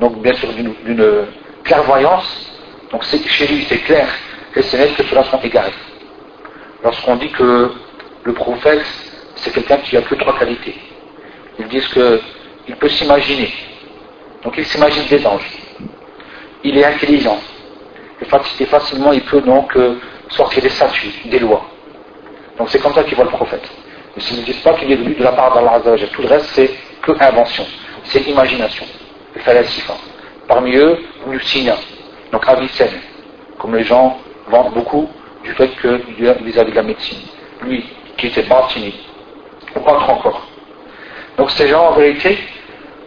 donc 0.00 0.20
bien 0.22 0.34
sûr 0.34 0.48
d'une 0.52 1.26
clairvoyance, 1.64 2.52
donc 2.92 3.02
chez 3.04 3.46
lui 3.46 3.64
c'est 3.68 3.78
clair, 3.78 4.08
et 4.54 4.62
c'est 4.62 4.78
net 4.78 4.94
que 4.96 5.02
cela 5.04 5.24
sont 5.24 5.40
égarés 5.40 5.72
lorsqu'on 6.82 7.16
dit 7.16 7.30
que 7.30 7.72
le 8.24 8.32
prophète, 8.32 8.84
c'est 9.36 9.52
quelqu'un 9.52 9.78
qui 9.78 9.96
a 9.96 10.02
que 10.02 10.14
trois 10.14 10.38
qualités. 10.38 10.76
Ils 11.58 11.68
disent 11.68 11.88
qu'il 11.88 12.76
peut 12.76 12.88
s'imaginer. 12.88 13.52
Donc 14.42 14.54
il 14.56 14.64
s'imagine 14.64 15.04
des 15.06 15.26
anges. 15.26 15.50
Il 16.64 16.76
est 16.78 16.84
intelligent. 16.84 17.38
Et 18.20 18.64
facilement, 18.66 19.12
il 19.12 19.22
peut 19.22 19.40
donc 19.40 19.76
euh, 19.76 19.96
sortir 20.30 20.62
des 20.62 20.68
statuts, 20.70 21.12
des 21.26 21.38
lois. 21.38 21.64
Donc 22.58 22.68
c'est 22.70 22.80
comme 22.80 22.92
ça 22.94 23.04
qu'ils 23.04 23.14
voient 23.14 23.24
le 23.24 23.30
prophète. 23.30 23.68
Mais 24.16 24.22
s'ils 24.22 24.40
ne 24.40 24.44
disent 24.44 24.60
pas 24.60 24.74
qu'il 24.74 24.90
est 24.90 24.96
venu 24.96 25.14
de 25.14 25.22
la 25.22 25.32
part 25.32 25.54
d'Allah 25.54 25.80
tout 26.12 26.22
le 26.22 26.28
reste 26.28 26.46
c'est 26.54 26.70
que 27.02 27.12
invention, 27.20 27.64
c'est 28.04 28.26
imagination, 28.26 28.84
le 29.34 29.40
falasifa. 29.40 29.94
Parmi 30.48 30.74
eux, 30.76 30.98
Lucina, 31.28 31.76
donc 32.32 32.42
Avicenne, 32.48 33.00
comme 33.58 33.76
les 33.76 33.84
gens 33.84 34.18
vendent 34.48 34.74
beaucoup 34.74 35.08
du 35.44 35.50
fait 35.52 35.68
que 35.68 36.00
vis-à-vis 36.18 36.70
de 36.70 36.76
la 36.76 36.82
médecine. 36.82 37.18
Lui, 37.62 37.84
qui 38.16 38.26
était 38.28 38.42
Bartini, 38.42 38.94
ou 39.74 39.80
autre 39.80 40.10
encore. 40.10 40.46
Donc 41.36 41.50
ces 41.52 41.68
gens, 41.68 41.88
en 41.88 41.92
vérité, 41.92 42.38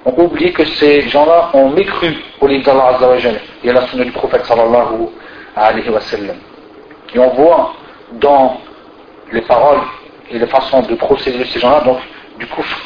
ont 0.05 0.13
oublié 0.23 0.51
que 0.51 0.65
ces 0.65 1.01
gens-là 1.09 1.51
ont 1.53 1.69
mécru 1.69 2.15
au 2.39 2.47
livre 2.47 2.65
d'Allah 2.65 2.95
Azzawajal 2.95 3.39
et 3.63 3.69
à 3.69 3.73
la 3.73 3.87
sunna 3.87 4.03
du 4.03 4.11
prophète 4.11 4.45
sallallahu 4.45 5.09
alayhi 5.55 5.89
wa 5.89 5.99
sallam. 6.01 6.37
Et 7.13 7.19
on 7.19 7.29
voit 7.29 7.73
dans 8.13 8.57
les 9.31 9.41
paroles 9.41 9.81
et 10.29 10.39
les 10.39 10.47
façons 10.47 10.81
de 10.81 10.95
procéder 10.95 11.39
de 11.39 11.43
ces 11.45 11.59
gens-là, 11.59 11.81
donc 11.81 11.99
du 12.39 12.47
coufre 12.47 12.79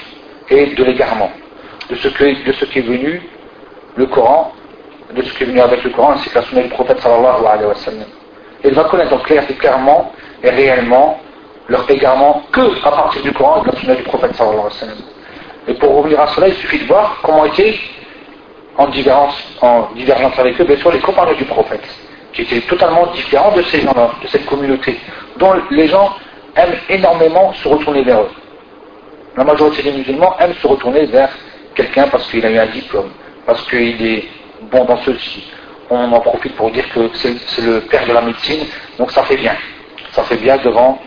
et 0.49 0.67
de 0.67 0.83
l'égarement, 0.83 1.31
de 1.89 1.95
ce, 1.95 2.07
de 2.07 2.51
ce 2.51 2.65
qui 2.65 2.79
est 2.79 2.81
venu 2.81 3.21
le 3.95 4.05
Coran, 4.07 4.51
de 5.13 5.21
ce 5.21 5.33
qui 5.37 5.43
est 5.43 5.47
venu 5.47 5.59
avec 5.61 5.83
le 5.83 5.91
Coran 5.91 6.13
ainsi 6.13 6.29
que 6.29 6.35
la 6.35 6.43
sunna 6.43 6.63
du 6.63 6.69
prophète 6.69 6.99
sallallahu 6.99 7.45
alayhi 7.45 7.67
wa 7.67 7.75
sallam 7.75 8.05
il 8.67 8.73
va 8.73 8.85
connaître 8.85 9.11
donc 9.11 9.23
clairement 9.59 10.11
et 10.43 10.49
réellement 10.49 11.19
leur 11.67 11.89
égarement 11.89 12.43
que 12.51 12.61
à 12.85 12.91
partir 12.91 13.21
du 13.21 13.31
Coran 13.31 13.63
et 13.63 13.85
de 13.85 13.87
la 13.87 13.95
du 13.95 14.03
prophète 14.03 14.35
sallallahu 14.35 14.59
alayhi 14.59 14.73
wa 14.73 14.79
sallam. 14.79 14.97
Et 15.67 15.73
pour 15.73 15.95
revenir 15.95 16.19
à 16.19 16.27
cela, 16.27 16.47
il 16.47 16.55
suffit 16.55 16.79
de 16.79 16.85
voir 16.85 17.17
comment 17.23 17.45
étaient 17.45 17.75
en 18.77 18.87
divergence, 18.87 19.35
en 19.61 19.89
divergence 19.95 20.37
avec 20.37 20.59
eux, 20.59 20.63
bien 20.65 20.77
sûr, 20.77 20.91
les 20.91 20.99
compagnons 20.99 21.33
du 21.33 21.45
prophète, 21.45 21.83
qui 22.33 22.41
étaient 22.43 22.61
totalement 22.61 23.07
différents 23.07 23.51
de 23.53 23.61
ces 23.63 23.81
gens-là, 23.81 24.11
de 24.21 24.27
cette 24.27 24.45
communauté, 24.45 24.99
dont 25.37 25.53
les 25.71 25.87
gens 25.87 26.13
aiment 26.55 26.77
énormément 26.89 27.53
se 27.53 27.67
retourner 27.67 28.03
vers 28.03 28.21
eux. 28.21 28.31
La 29.37 29.43
majorité 29.43 29.83
des 29.83 29.91
musulmans 29.91 30.35
aiment 30.39 30.53
se 30.61 30.67
retourner 30.67 31.05
vers 31.05 31.29
quelqu'un 31.73 32.07
parce 32.07 32.29
qu'il 32.29 32.45
a 32.45 32.51
eu 32.51 32.57
un 32.57 32.67
diplôme, 32.67 33.09
parce 33.45 33.67
qu'il 33.69 34.05
est 34.05 34.25
bon 34.71 34.85
dans 34.85 34.97
ceci. 34.97 35.51
On 35.89 36.11
en 36.11 36.19
profite 36.19 36.55
pour 36.55 36.71
dire 36.71 36.87
que 36.93 37.09
c'est 37.13 37.61
le 37.61 37.81
père 37.81 38.07
de 38.07 38.13
la 38.13 38.21
médecine, 38.21 38.65
donc 38.97 39.11
ça 39.11 39.23
fait 39.23 39.37
bien. 39.37 39.55
Ça 40.11 40.23
fait 40.23 40.37
bien 40.37 40.57
devant 40.57 40.99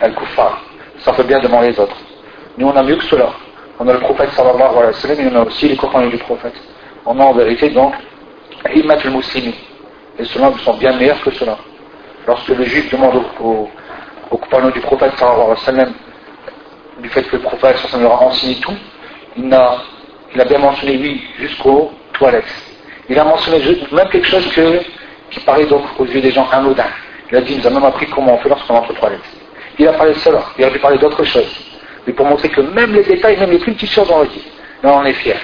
Al-Kuffar. 0.00 0.62
Ça 0.98 1.12
fait 1.12 1.24
bien 1.24 1.38
devant 1.40 1.60
les 1.60 1.78
autres. 1.78 1.96
Nous, 2.56 2.66
on 2.66 2.76
a 2.76 2.82
mieux 2.82 2.96
que 2.96 3.04
cela. 3.04 3.30
On 3.78 3.88
a 3.88 3.92
le 3.92 3.98
prophète 3.98 4.30
sallallahu 4.30 4.62
alayhi 4.62 4.86
wa 4.86 4.92
sallam 4.92 5.20
et 5.20 5.30
on 5.32 5.36
a 5.40 5.44
aussi 5.44 5.68
les 5.68 5.76
compagnons 5.76 6.08
du 6.08 6.18
prophète. 6.18 6.54
On 7.04 7.18
a 7.18 7.24
en 7.24 7.32
vérité 7.32 7.70
donc 7.70 7.94
Immat 8.74 8.98
al-Muslimin. 9.04 9.52
Et 10.18 10.24
ceux-là 10.24 10.52
sont 10.64 10.74
bien 10.74 10.96
meilleurs 10.96 11.20
que 11.22 11.32
cela. 11.32 11.58
Lorsque 12.26 12.48
le 12.48 12.64
juif 12.64 12.90
demande 12.90 13.22
aux, 13.40 13.68
compagnons 14.30 14.70
du 14.70 14.80
prophète 14.80 15.12
sallallahu 15.18 15.40
alayhi 15.40 15.50
wa 15.50 15.56
sallam 15.56 15.92
du 17.00 17.08
fait 17.08 17.24
que 17.24 17.36
le 17.36 17.42
prophète 17.42 17.76
sallallahu 17.78 18.08
leur 18.08 18.22
a 18.22 18.26
enseigné 18.26 18.54
tout, 18.60 18.76
il 19.36 19.52
a, 19.52 19.78
il 20.34 20.40
a 20.40 20.44
bien 20.44 20.58
mentionné 20.58 20.96
oui 20.96 21.22
jusqu'aux 21.38 21.90
toilettes. 22.12 22.73
Il 23.08 23.18
a 23.18 23.24
mentionné 23.24 23.58
même 23.92 24.08
quelque 24.08 24.26
chose 24.26 24.46
qui 25.30 25.40
paraît 25.40 25.66
donc 25.66 25.82
aux 25.98 26.06
yeux 26.06 26.20
des 26.20 26.30
gens 26.30 26.48
anodin. 26.50 26.86
Il 27.30 27.36
a 27.36 27.40
dit, 27.40 27.54
il 27.54 27.60
nous 27.60 27.66
a 27.66 27.70
même 27.70 27.84
appris 27.84 28.06
comment 28.06 28.34
on 28.34 28.38
fait 28.38 28.48
lorsqu'on 28.48 28.74
entre 28.74 28.90
aux 28.90 28.94
toilettes. 28.94 29.20
Il 29.78 29.88
a 29.88 29.92
parlé 29.92 30.12
de 30.12 30.18
cela, 30.18 30.42
il 30.58 30.64
a 30.64 30.70
pu 30.70 30.78
parler 30.78 30.98
d'autres 30.98 31.24
choses. 31.24 31.60
Mais 32.06 32.12
pour 32.12 32.26
montrer 32.26 32.48
que 32.48 32.60
même 32.60 32.94
les 32.94 33.02
détails, 33.02 33.36
même 33.38 33.50
les 33.50 33.58
plus 33.58 33.72
petites 33.72 33.90
choses, 33.90 34.10
on 34.10 34.20
le 34.20 34.28
dit. 34.28 34.44
Mais 34.82 34.90
on 34.90 34.96
en 34.96 35.04
est 35.04 35.14
fier. 35.14 35.36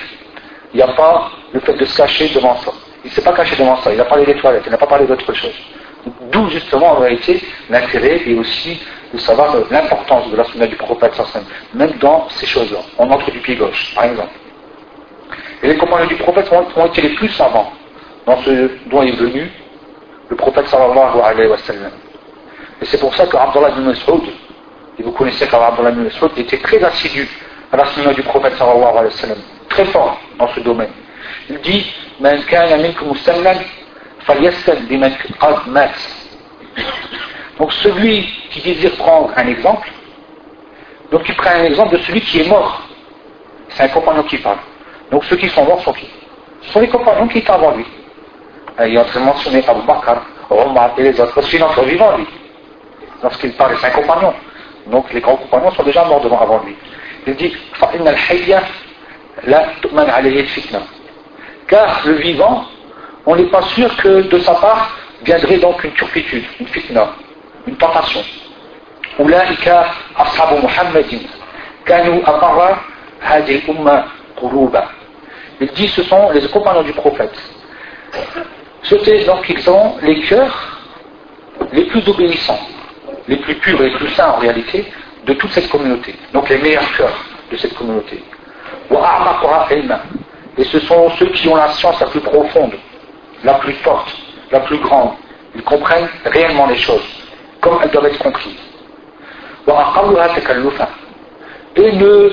Il 0.72 0.76
n'y 0.76 0.82
a 0.82 0.88
pas 0.88 1.30
le 1.52 1.60
fait 1.60 1.74
de 1.74 1.84
se 1.84 1.96
cacher 1.96 2.28
devant 2.28 2.56
ça. 2.58 2.70
Il 3.04 3.08
ne 3.08 3.12
s'est 3.12 3.22
pas 3.22 3.32
caché 3.32 3.56
devant 3.56 3.76
ça, 3.78 3.92
il 3.92 4.00
a 4.00 4.04
parlé 4.04 4.26
des 4.26 4.34
toilettes, 4.34 4.62
il 4.66 4.70
n'a 4.70 4.78
pas 4.78 4.86
parlé 4.86 5.06
d'autre 5.06 5.32
chose. 5.32 5.54
D'où 6.30 6.48
justement 6.50 6.92
en 6.92 7.00
réalité 7.00 7.42
l'intérêt 7.68 8.20
et 8.26 8.34
aussi 8.34 8.78
de 9.12 9.18
savoir 9.18 9.56
l'importance 9.70 10.30
de 10.30 10.36
la 10.36 10.44
sunna 10.44 10.66
du 10.66 10.76
prophète 10.76 11.12
même 11.74 11.92
dans 11.98 12.28
ces 12.30 12.46
choses-là. 12.46 12.78
On 12.98 13.10
entre 13.10 13.30
du 13.30 13.38
pied 13.40 13.56
gauche, 13.56 13.92
par 13.94 14.04
exemple. 14.04 14.30
Et 15.62 15.68
les 15.68 15.76
compagnons 15.76 16.06
du 16.06 16.16
prophète 16.16 16.50
ont, 16.76 16.86
été 16.86 17.02
les 17.02 17.10
plus 17.10 17.28
savants 17.30 17.72
dans 18.26 18.40
ce 18.42 18.70
dont 18.86 19.02
est 19.02 19.12
venu 19.12 19.50
le 20.28 20.36
prophète 20.36 20.68
sallallahu 20.68 21.20
alayhi 21.22 21.50
wa 21.50 21.58
sallam. 21.58 21.92
Et 22.80 22.86
c'est 22.86 22.98
pour 22.98 23.14
ça 23.14 23.26
que 23.26 23.36
Abdullah 23.36 23.70
ibn 23.70 23.82
Mas'ud, 23.82 24.22
et 24.98 25.02
vous 25.02 25.12
connaissez 25.12 25.46
qu'Abdullah 25.46 25.90
ibn 25.90 26.04
Mas'ud 26.04 26.30
était 26.36 26.58
très 26.58 26.82
assidu 26.82 27.28
à 27.72 27.76
la 27.76 27.84
sunna 27.86 28.14
du 28.14 28.22
prophète 28.22 28.54
sallallahu 28.56 28.90
alayhi 28.90 29.06
wa 29.06 29.20
sallam, 29.20 29.38
très 29.68 29.84
fort 29.86 30.18
dans 30.38 30.48
ce 30.48 30.60
domaine. 30.60 30.90
Il 31.48 31.60
dit 31.60 31.86
Man 32.20 32.42
kana 32.44 32.76
minkum. 32.76 33.12
Donc 37.58 37.72
celui 37.72 38.26
qui 38.50 38.60
désire 38.62 38.92
prendre 38.92 39.30
un 39.36 39.46
exemple, 39.48 39.90
donc 41.10 41.28
il 41.28 41.34
prend 41.34 41.50
un 41.50 41.64
exemple 41.64 41.96
de 41.96 42.02
celui 42.02 42.20
qui 42.20 42.40
est 42.40 42.48
mort. 42.48 42.82
C'est 43.70 43.82
un 43.82 43.88
compagnon 43.88 44.22
qui 44.22 44.38
parle. 44.38 44.58
Donc 45.10 45.24
ceux 45.24 45.36
qui 45.36 45.48
sont 45.48 45.64
morts 45.64 45.80
sont 45.82 45.92
qui 45.92 46.08
Ce 46.62 46.72
sont 46.72 46.80
les 46.80 46.88
compagnons 46.88 47.26
qui 47.28 47.38
étaient 47.38 47.50
avant 47.50 47.72
lui. 47.72 47.86
Il 48.86 48.94
est 48.94 48.98
en 48.98 49.04
train 49.04 49.20
de 49.20 49.24
mentionner 49.26 49.62
Abu 49.66 49.82
Bakr, 49.86 50.20
Omar 50.48 50.92
et 50.96 51.02
les 51.02 51.20
autres, 51.20 51.34
parce 51.34 51.48
qu'il 51.48 51.60
est 51.60 51.64
encore 51.64 51.84
vivant 51.84 52.16
lui. 52.16 52.26
Lorsqu'il 53.22 53.52
parle, 53.52 53.76
c'est 53.80 53.86
un 53.88 53.90
compagnon. 53.90 54.32
Donc 54.86 55.12
les 55.12 55.20
grands 55.20 55.36
compagnons 55.36 55.70
sont 55.72 55.82
déjà 55.82 56.04
morts 56.04 56.20
devant 56.20 56.40
avant 56.40 56.62
lui. 56.64 56.76
Il 57.26 57.34
dit 57.36 57.54
Car 61.68 62.00
le 62.06 62.12
vivant, 62.14 62.64
on 63.26 63.36
n'est 63.36 63.44
pas 63.44 63.62
sûr 63.62 63.94
que 63.96 64.22
de 64.22 64.38
sa 64.38 64.54
part 64.54 64.96
viendrait 65.22 65.58
donc 65.58 65.84
une 65.84 65.92
turpitude, 65.92 66.44
une 66.58 66.66
fitna, 66.68 67.10
une 67.66 67.76
tentation. 67.76 68.22
Ulaika 69.18 69.86
ashabu 70.16 70.62
Muhammadin 70.62 71.18
kanu 71.84 72.22
abara 72.24 72.78
hadi 73.20 73.62
umma 73.68 74.06
quruba. 74.36 74.88
Il 75.60 75.68
dit 75.72 75.88
ce 75.88 76.02
sont 76.04 76.30
les 76.30 76.40
compagnons 76.48 76.82
du 76.82 76.92
prophète. 76.92 77.38
C'était 78.82 79.24
donc 79.24 79.46
ils 79.48 79.68
ont 79.68 79.96
les 80.02 80.22
cœurs 80.22 80.78
les 81.72 81.84
plus 81.84 82.08
obéissants, 82.08 82.58
les 83.28 83.36
plus 83.36 83.54
purs 83.56 83.80
et 83.82 83.90
les 83.90 83.96
plus 83.96 84.08
saints 84.08 84.30
en 84.30 84.38
réalité 84.38 84.90
de 85.26 85.34
toute 85.34 85.50
cette 85.50 85.68
communauté. 85.68 86.14
Donc 86.32 86.48
les 86.48 86.56
meilleurs 86.58 86.90
cœurs 86.96 87.24
de 87.52 87.56
cette 87.58 87.74
communauté. 87.74 88.24
Et 90.56 90.64
ce 90.64 90.80
sont 90.80 91.10
ceux 91.18 91.26
qui 91.26 91.46
ont 91.48 91.56
la 91.56 91.68
science 91.72 92.00
la 92.00 92.06
plus 92.06 92.20
profonde, 92.20 92.72
la 93.44 93.54
plus 93.54 93.74
forte, 93.74 94.16
la 94.50 94.60
plus 94.60 94.78
grande. 94.78 95.12
Ils 95.54 95.62
comprennent 95.62 96.08
réellement 96.24 96.66
les 96.66 96.78
choses, 96.78 97.04
comme 97.60 97.78
elles 97.82 97.90
doivent 97.90 98.06
être 98.06 98.18
comprises. 98.18 98.58
Et 101.76 101.92
ne, 101.92 102.30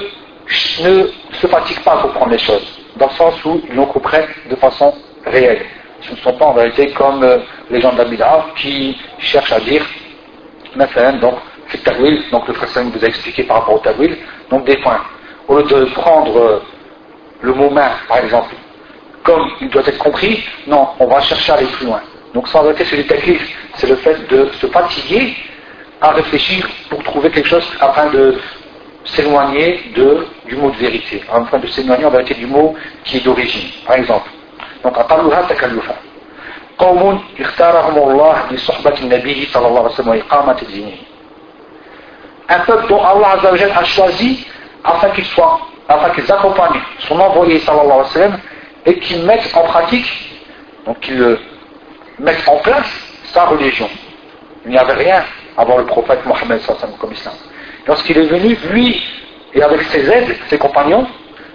ne 0.84 1.08
se 1.34 1.48
fatiguent 1.48 1.84
pas 1.84 1.98
pour 1.98 2.14
comprendre 2.14 2.32
les 2.32 2.40
choses 2.40 2.87
dans 2.98 3.08
le 3.08 3.14
sens 3.14 3.46
où 3.46 3.62
ils 3.70 3.76
l'ont 3.76 3.86
compris 3.86 4.18
de 4.50 4.56
façon 4.56 4.94
réelle. 5.26 5.66
Ce 6.02 6.12
ne 6.12 6.18
sont 6.18 6.34
pas 6.34 6.46
en 6.46 6.54
vérité 6.54 6.92
comme 6.92 7.24
euh, 7.24 7.40
les 7.70 7.82
gens 7.82 7.94
de 7.94 8.04
la 8.04 8.46
qui 8.56 8.98
cherchent 9.20 9.52
à 9.52 9.60
dire, 9.60 9.86
donc, 10.76 11.36
donc 12.32 12.48
le 12.48 12.54
frère 12.54 12.84
vous 12.84 13.04
a 13.04 13.08
expliqué 13.08 13.44
par 13.44 13.58
rapport 13.58 13.76
au 13.76 13.80
tawil, 13.80 14.16
donc 14.50 14.66
des 14.66 14.78
points. 14.78 15.02
Au 15.48 15.58
lieu 15.58 15.64
de 15.64 15.86
prendre 15.86 16.38
euh, 16.38 16.60
le 17.42 17.54
mot 17.54 17.70
main, 17.70 17.92
par 18.08 18.20
exemple, 18.20 18.54
comme 19.24 19.50
il 19.60 19.70
doit 19.70 19.86
être 19.86 19.98
compris, 19.98 20.44
non, 20.68 20.88
on 21.00 21.08
va 21.08 21.20
chercher 21.22 21.52
à 21.52 21.56
aller 21.56 21.66
plus 21.68 21.86
loin. 21.86 22.02
Donc 22.34 22.48
sans 22.48 22.64
vérité, 22.64 22.86
c'est 22.86 22.98
le 22.98 23.38
c'est 23.76 23.88
le 23.88 23.96
fait 23.96 24.28
de 24.30 24.50
se 24.60 24.68
fatiguer 24.68 25.36
à 26.02 26.12
réfléchir 26.12 26.68
pour 26.90 27.04
trouver 27.04 27.30
quelque 27.32 27.50
chose 27.50 27.68
afin 27.80 28.08
de 28.12 28.38
s'éloigner 29.07 29.93
du 29.95 30.57
mot 30.57 30.71
de 30.71 30.77
vérité, 30.77 31.23
enfin 31.31 31.59
de 31.59 31.67
s'éloigner 31.67 32.05
en 32.05 32.11
vérité 32.11 32.35
du 32.35 32.47
mot 32.47 32.75
qui 33.05 33.17
est 33.19 33.21
d'origine. 33.25 33.71
Par 33.87 33.97
exemple, 33.97 34.29
donc 34.85 34.97
أقلها 34.99 35.43
تكلفا 35.43 35.95
قوم 36.79 37.25
اختارهم 37.41 38.11
الله 38.11 38.37
لصحبة 38.51 38.95
النبي 39.03 39.47
صلى 39.53 39.67
الله 39.67 39.79
عليه 39.81 39.91
وسلم 39.91 40.09
وإقامة 40.09 40.61
دينه 40.73 40.97
un 42.49 42.59
peuple 42.61 42.89
dont 42.89 43.03
Allah 43.03 43.39
a 43.77 43.85
choisi 43.85 44.47
afin 44.85 45.09
qu'ils 45.11 45.25
soient, 45.27 45.61
afin 45.89 46.11
qu'ils 46.11 46.31
accompagnent 46.31 46.81
son 47.09 47.19
envoyé 47.19 47.61
sallallahu 47.61 47.87
alayhi 47.87 47.99
wa 48.01 48.13
sallam 48.13 48.39
et 48.85 48.99
qu'ils 48.99 49.23
mettent 49.25 49.51
en 49.55 49.63
pratique, 49.63 50.11
donc 50.85 51.01
qu'ils 51.01 51.39
mettent 52.19 52.47
en 52.49 52.57
place 52.57 52.91
sa 53.33 53.45
religion. 53.45 53.89
Il 54.65 54.73
n'y 54.73 54.79
avait 54.79 54.95
rien 54.95 55.25
avant 55.57 55.79
le 55.79 55.87
prophète 55.87 56.27
Mohammed 56.27 56.61
sallallahu 56.61 56.63
alayhi 56.63 56.73
wa 56.73 56.81
sallam 56.81 56.97
comme 56.99 57.13
islam. 57.13 57.35
Lorsqu'il 57.88 58.18
est 58.18 58.28
venu, 58.28 58.58
lui, 58.72 59.02
et 59.54 59.62
avec 59.62 59.82
ses 59.84 60.10
aides, 60.10 60.36
ses 60.50 60.58
compagnons, 60.58 61.08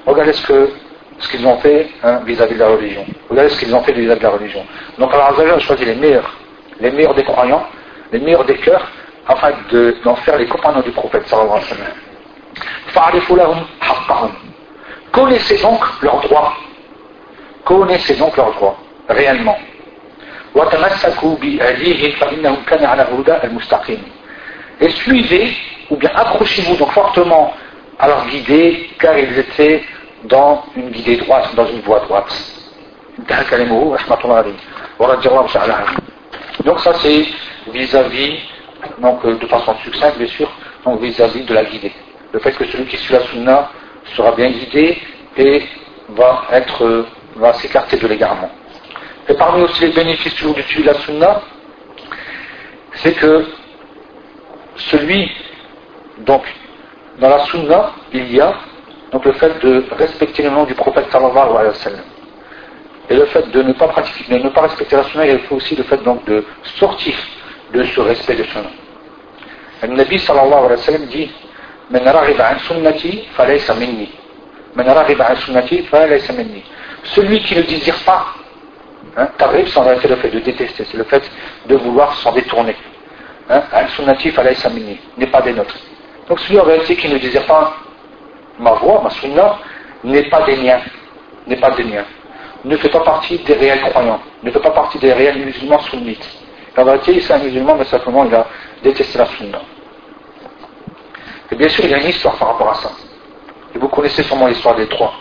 regardez 0.07 0.33
ce 0.33 1.29
qu'ils 1.31 1.47
ont 1.47 1.59
fait 1.59 1.89
hein, 2.03 2.21
vis-à-vis 2.25 2.55
de 2.55 2.61
la 2.61 2.69
religion. 2.69 3.05
Regardez 3.29 3.51
ce 3.51 3.59
qu'ils 3.61 3.75
ont 3.75 3.83
fait 3.83 3.93
vis-à-vis 3.93 4.21
de 4.21 4.25
la 4.25 4.31
religion. 4.31 4.65
Donc 4.99 5.13
Allah 5.13 5.55
a 5.55 5.59
choisi 5.59 5.85
les 5.85 5.95
meilleurs, 5.95 6.35
les 6.81 6.91
meilleurs 6.91 7.15
des 7.15 7.25
croyants, 7.25 7.67
les 8.11 8.19
meilleurs 8.19 8.45
des 8.45 8.57
cœurs, 8.57 8.91
afin 9.29 9.53
d'en 10.05 10.17
faire 10.17 10.39
les 10.39 10.47
compagnons 10.47 10.81
du 10.81 10.91
prophète 10.91 11.27
sallallahu 11.29 11.61
alayhi 12.97 13.21
wa 13.21 13.37
sallam. 14.07 14.33
Connaissez 15.13 15.59
donc 15.59 15.85
leurs 16.03 16.21
droits. 16.23 16.55
Connaissez 17.65 18.17
donc 18.17 18.37
leurs 18.37 18.53
droits, 18.55 18.77
réellement. 19.09 19.59
Et 24.81 24.89
suivez 24.91 25.57
ou 25.91 25.97
bien 25.97 26.11
accrochez-vous 26.15 26.77
donc 26.77 26.93
fortement 26.93 27.55
à 27.99 28.09
leur 28.09 28.27
guidée, 28.27 28.91
car 28.99 29.17
ils 29.19 29.39
étaient 29.39 29.83
dans 30.25 30.65
une 30.77 30.91
guidée 30.91 31.17
droite, 31.19 31.55
dans 31.55 31.67
une 31.67 31.81
voie 31.81 32.01
droite. 32.01 32.33
Donc 36.65 36.81
ça 36.81 36.95
c'est 36.95 37.27
vis-à-vis, 37.73 38.39
donc 38.99 39.25
euh, 39.25 39.37
de 39.37 39.47
façon 39.47 39.75
succincte 39.85 40.19
bien 40.19 40.27
sûr, 40.29 40.51
vis-à-vis 41.01 41.45
de 41.45 41.55
la 41.55 41.65
guidée. 41.65 41.93
Le 42.33 42.39
fait 42.41 42.53
que 42.53 42.65
celui 42.67 42.87
qui 42.87 42.97
suit 42.97 43.15
la 43.15 43.21
sunna 43.21 43.71
sera 44.17 44.33
bien 44.33 44.51
guidé 44.51 44.99
et 45.37 45.63
va 46.11 46.45
être, 46.53 46.85
euh, 46.85 47.07
va 47.37 47.53
s'écarter 47.55 47.97
de 47.97 48.07
l'égarement. 48.07 48.51
Et 49.29 49.35
parmi 49.35 49.63
aussi 49.63 49.83
les 49.83 49.93
bénéfices 49.93 50.35
toujours 50.35 50.55
du 50.55 50.63
suivi 50.63 50.83
de 50.83 50.89
la 50.89 50.99
sunna, 51.01 51.43
c'est 52.95 53.13
que 53.13 53.47
celui 54.77 55.31
donc, 56.26 56.44
dans 57.20 57.30
la 57.30 57.40
sunna, 57.46 57.92
il 58.14 58.34
y 58.34 58.42
a 58.42 58.54
donc 59.12 59.26
le 59.26 59.34
fait 59.34 59.60
de 59.64 59.86
respecter 59.92 60.44
le 60.44 60.50
nom 60.50 60.64
du 60.66 60.74
prophète 60.74 61.06
sallallahu 61.12 61.56
alayhi 61.56 61.68
wa 61.68 61.74
sallam. 61.74 62.04
Et 63.10 63.16
le 63.16 63.26
fait 63.26 63.50
de 63.52 63.62
ne 63.64 63.74
pas 63.74 63.88
pratiquer, 63.88 64.38
de 64.38 64.44
ne 64.44 64.50
pas 64.50 64.62
respecter 64.62 64.96
la 64.96 65.04
sunna, 65.04 65.26
il 65.26 65.40
faut 65.40 65.56
aussi 65.56 65.76
le 65.76 65.84
fait 65.84 66.04
donc 66.04 66.26
de 66.26 66.44
sortir 66.80 67.16
de 67.74 67.84
ce 67.84 68.00
respect 68.02 68.36
de 68.36 68.44
son 68.44 68.60
nom. 68.64 68.72
Le 69.84 69.88
Nabi 69.96 70.20
sallallahu 70.20 70.66
alayhi 70.66 70.72
wa 70.72 70.78
sallam 70.78 71.06
dit 71.06 71.30
من 71.92 72.08
رغب 72.08 72.42
عن 72.42 72.60
سنتي 72.60 73.24
فليس 73.38 73.72
مني 73.72 74.08
من 74.76 74.90
رغب 74.90 75.22
عن 75.22 75.36
سنتي 75.36 75.84
فليس 75.84 76.32
مني 76.32 76.62
celui 77.16 77.40
qui 77.40 77.56
ne 77.56 77.62
désire 77.62 77.96
pas 78.06 78.26
hein, 79.16 79.30
tarib 79.38 79.68
c'est 79.68 79.78
en 79.80 79.84
réalité 79.84 80.08
le 80.10 80.18
fait 80.18 80.30
de 80.30 80.40
détester 80.40 80.84
c'est 80.84 80.98
le 80.98 81.06
fait 81.06 81.24
de 81.68 81.76
vouloir 81.76 82.14
s'en 82.16 82.34
détourner 82.34 82.76
hein, 83.50 83.62
عن 83.74 83.88
سنتي 83.88 84.32
فليس 84.32 84.68
مني 84.68 84.98
n'est 85.18 85.28
pas 85.28 85.42
des 85.42 85.54
nôtres 85.54 85.78
Donc 86.33 86.41
celui 86.41 86.59
en 86.59 86.63
réalité 86.63 86.97
qui 86.97 87.11
ne 87.11 87.19
désire 87.19 87.45
pas 87.45 87.75
ma 88.59 88.73
voix, 88.73 89.03
ma 89.05 89.11
sunna, 89.11 89.59
n'est 90.03 90.31
pas 90.31 90.41
des 90.47 90.57
miens, 90.57 90.81
n'est 91.47 91.59
pas 91.59 91.73
des 91.73 91.85
miens, 91.85 92.07
ne 92.65 92.75
fait 92.79 92.89
pas 92.89 93.01
partie 93.01 93.37
des 93.41 93.53
réels 93.53 93.83
croyants, 93.83 94.19
ne 94.43 94.51
fait 94.51 94.59
pas 94.59 94.71
partie 94.71 94.97
des 94.97 95.13
réels 95.13 95.45
musulmans 95.45 95.81
sunnites. 95.81 96.27
En 96.75 96.85
réalité, 96.85 97.21
c'est 97.21 97.35
un 97.35 97.39
musulman, 97.39 97.75
mais 97.75 97.85
simplement 97.85 98.25
il 98.25 98.35
a 98.35 98.47
détesté 98.83 99.19
la 99.19 99.27
sunna. 99.27 99.61
Et 101.51 101.55
bien 101.55 101.69
sûr, 101.69 101.85
il 101.85 101.91
y 101.91 101.95
a 101.95 101.99
une 101.99 102.09
histoire 102.09 102.35
par 102.37 102.49
rapport 102.49 102.71
à 102.71 102.75
ça. 102.77 102.93
Et 103.75 103.79
vous 103.79 103.89
connaissez 103.89 104.23
sûrement 104.23 104.47
l'histoire 104.47 104.77
des 104.77 104.87
trois. 104.87 105.13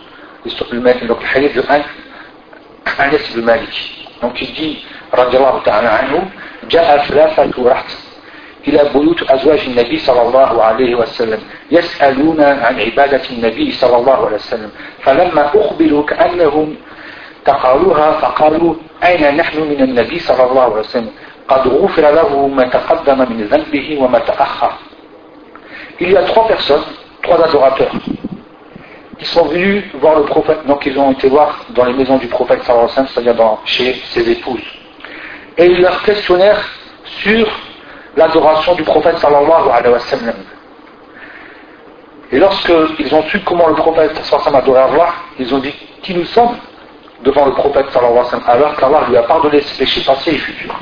L'histoire 0.46 0.70
du 0.70 0.80
Malik, 0.80 1.06
donc 1.08 1.18
le 1.22 1.38
hadith 1.38 1.54
de 1.54 1.64
Anas 1.68 3.30
ibn 3.32 3.42
Malik. 3.42 4.08
Donc 4.22 4.42
il 4.42 4.54
dit, 4.54 4.86
radiallahu 5.12 5.62
ta'ala 5.66 5.94
anhu, 5.94 6.22
«Ja'a» 6.70 7.04
إلى 8.68 8.90
بيوت 8.94 9.24
أزواج 9.24 9.60
النبي 9.68 9.98
صلى 9.98 10.22
الله 10.22 10.64
عليه 10.64 10.96
وسلم 10.96 11.40
يسألون 11.72 12.42
عن 12.42 12.80
عبادة 12.80 13.22
النبي 13.30 13.72
صلى 13.72 13.98
الله 13.98 14.26
عليه 14.26 14.36
وسلم 14.36 14.72
فلما 15.02 15.52
أخبروا 15.56 16.06
كأنهم 16.06 16.76
تقالوها 17.46 18.12
فقالوا 18.12 18.74
أين 19.04 19.38
نحن 19.38 19.60
من 19.60 19.82
النبي 19.82 20.20
صلى 20.20 20.44
الله 20.44 20.64
عليه 20.64 20.74
وسلم 20.74 21.12
قد 21.48 21.68
غفر 21.68 22.02
له 22.02 22.48
ما 22.48 22.64
تقدم 22.64 23.20
من 23.20 23.44
ذنبه 23.44 23.98
وما 24.02 24.20
تأخر 24.20 24.72
il 26.02 26.12
y 26.12 26.18
a 26.18 26.24
trois 26.24 26.48
personnes, 26.48 26.82
trois 27.22 27.44
adorateurs, 27.44 27.92
qui 29.20 29.26
sont 29.26 29.46
venus 29.46 29.84
voir 30.00 30.18
le 30.18 30.26
prophète, 30.26 30.66
donc 30.66 30.84
ils 30.88 30.98
ont 30.98 31.12
été 31.12 31.30
voir 31.30 31.64
dans 31.70 31.86
les 31.86 31.94
maisons 31.94 32.18
du 32.18 32.26
prophète 32.26 32.62
c'est-à-dire 32.64 33.58
chez 33.66 33.94
ses 34.06 34.28
épouses. 34.32 34.66
Et 35.60 35.68
ils 35.68 35.80
leur 35.80 36.02
questionnèrent 36.02 36.68
sur 37.04 37.48
l'adoration 38.16 38.76
du 38.76 38.84
prophète 38.84 39.18
sallallahu 39.18 39.70
alayhi 39.72 39.94
wa 39.94 40.00
sallam. 40.00 40.36
Et 42.32 42.40
lorsqu'ils 42.40 43.14
ont 43.14 43.24
su 43.24 43.40
comment 43.42 43.68
le 43.68 43.76
prophète 43.76 44.16
sallallahu 44.24 44.50
alayhi 44.50 44.70
wa 44.70 44.78
adorait 44.78 44.94
Allah, 44.94 45.14
ils 45.40 45.54
ont 45.54 45.60
dit 45.60 45.74
qui 46.02 46.14
nous 46.14 46.26
sommes 46.26 46.58
devant 47.24 47.46
le 47.46 47.52
prophète 47.52 47.90
sallallahu 47.92 48.20
alayhi 48.20 48.26
wa 48.26 48.30
sallam, 48.30 48.50
alors 48.50 48.76
qu'Allah 48.76 49.02
lui 49.10 49.18
a 49.18 49.24
pardonné 49.24 49.62
ses 49.62 49.78
péchés 49.78 50.02
passés 50.02 50.32
et 50.34 50.38
futurs. 50.38 50.76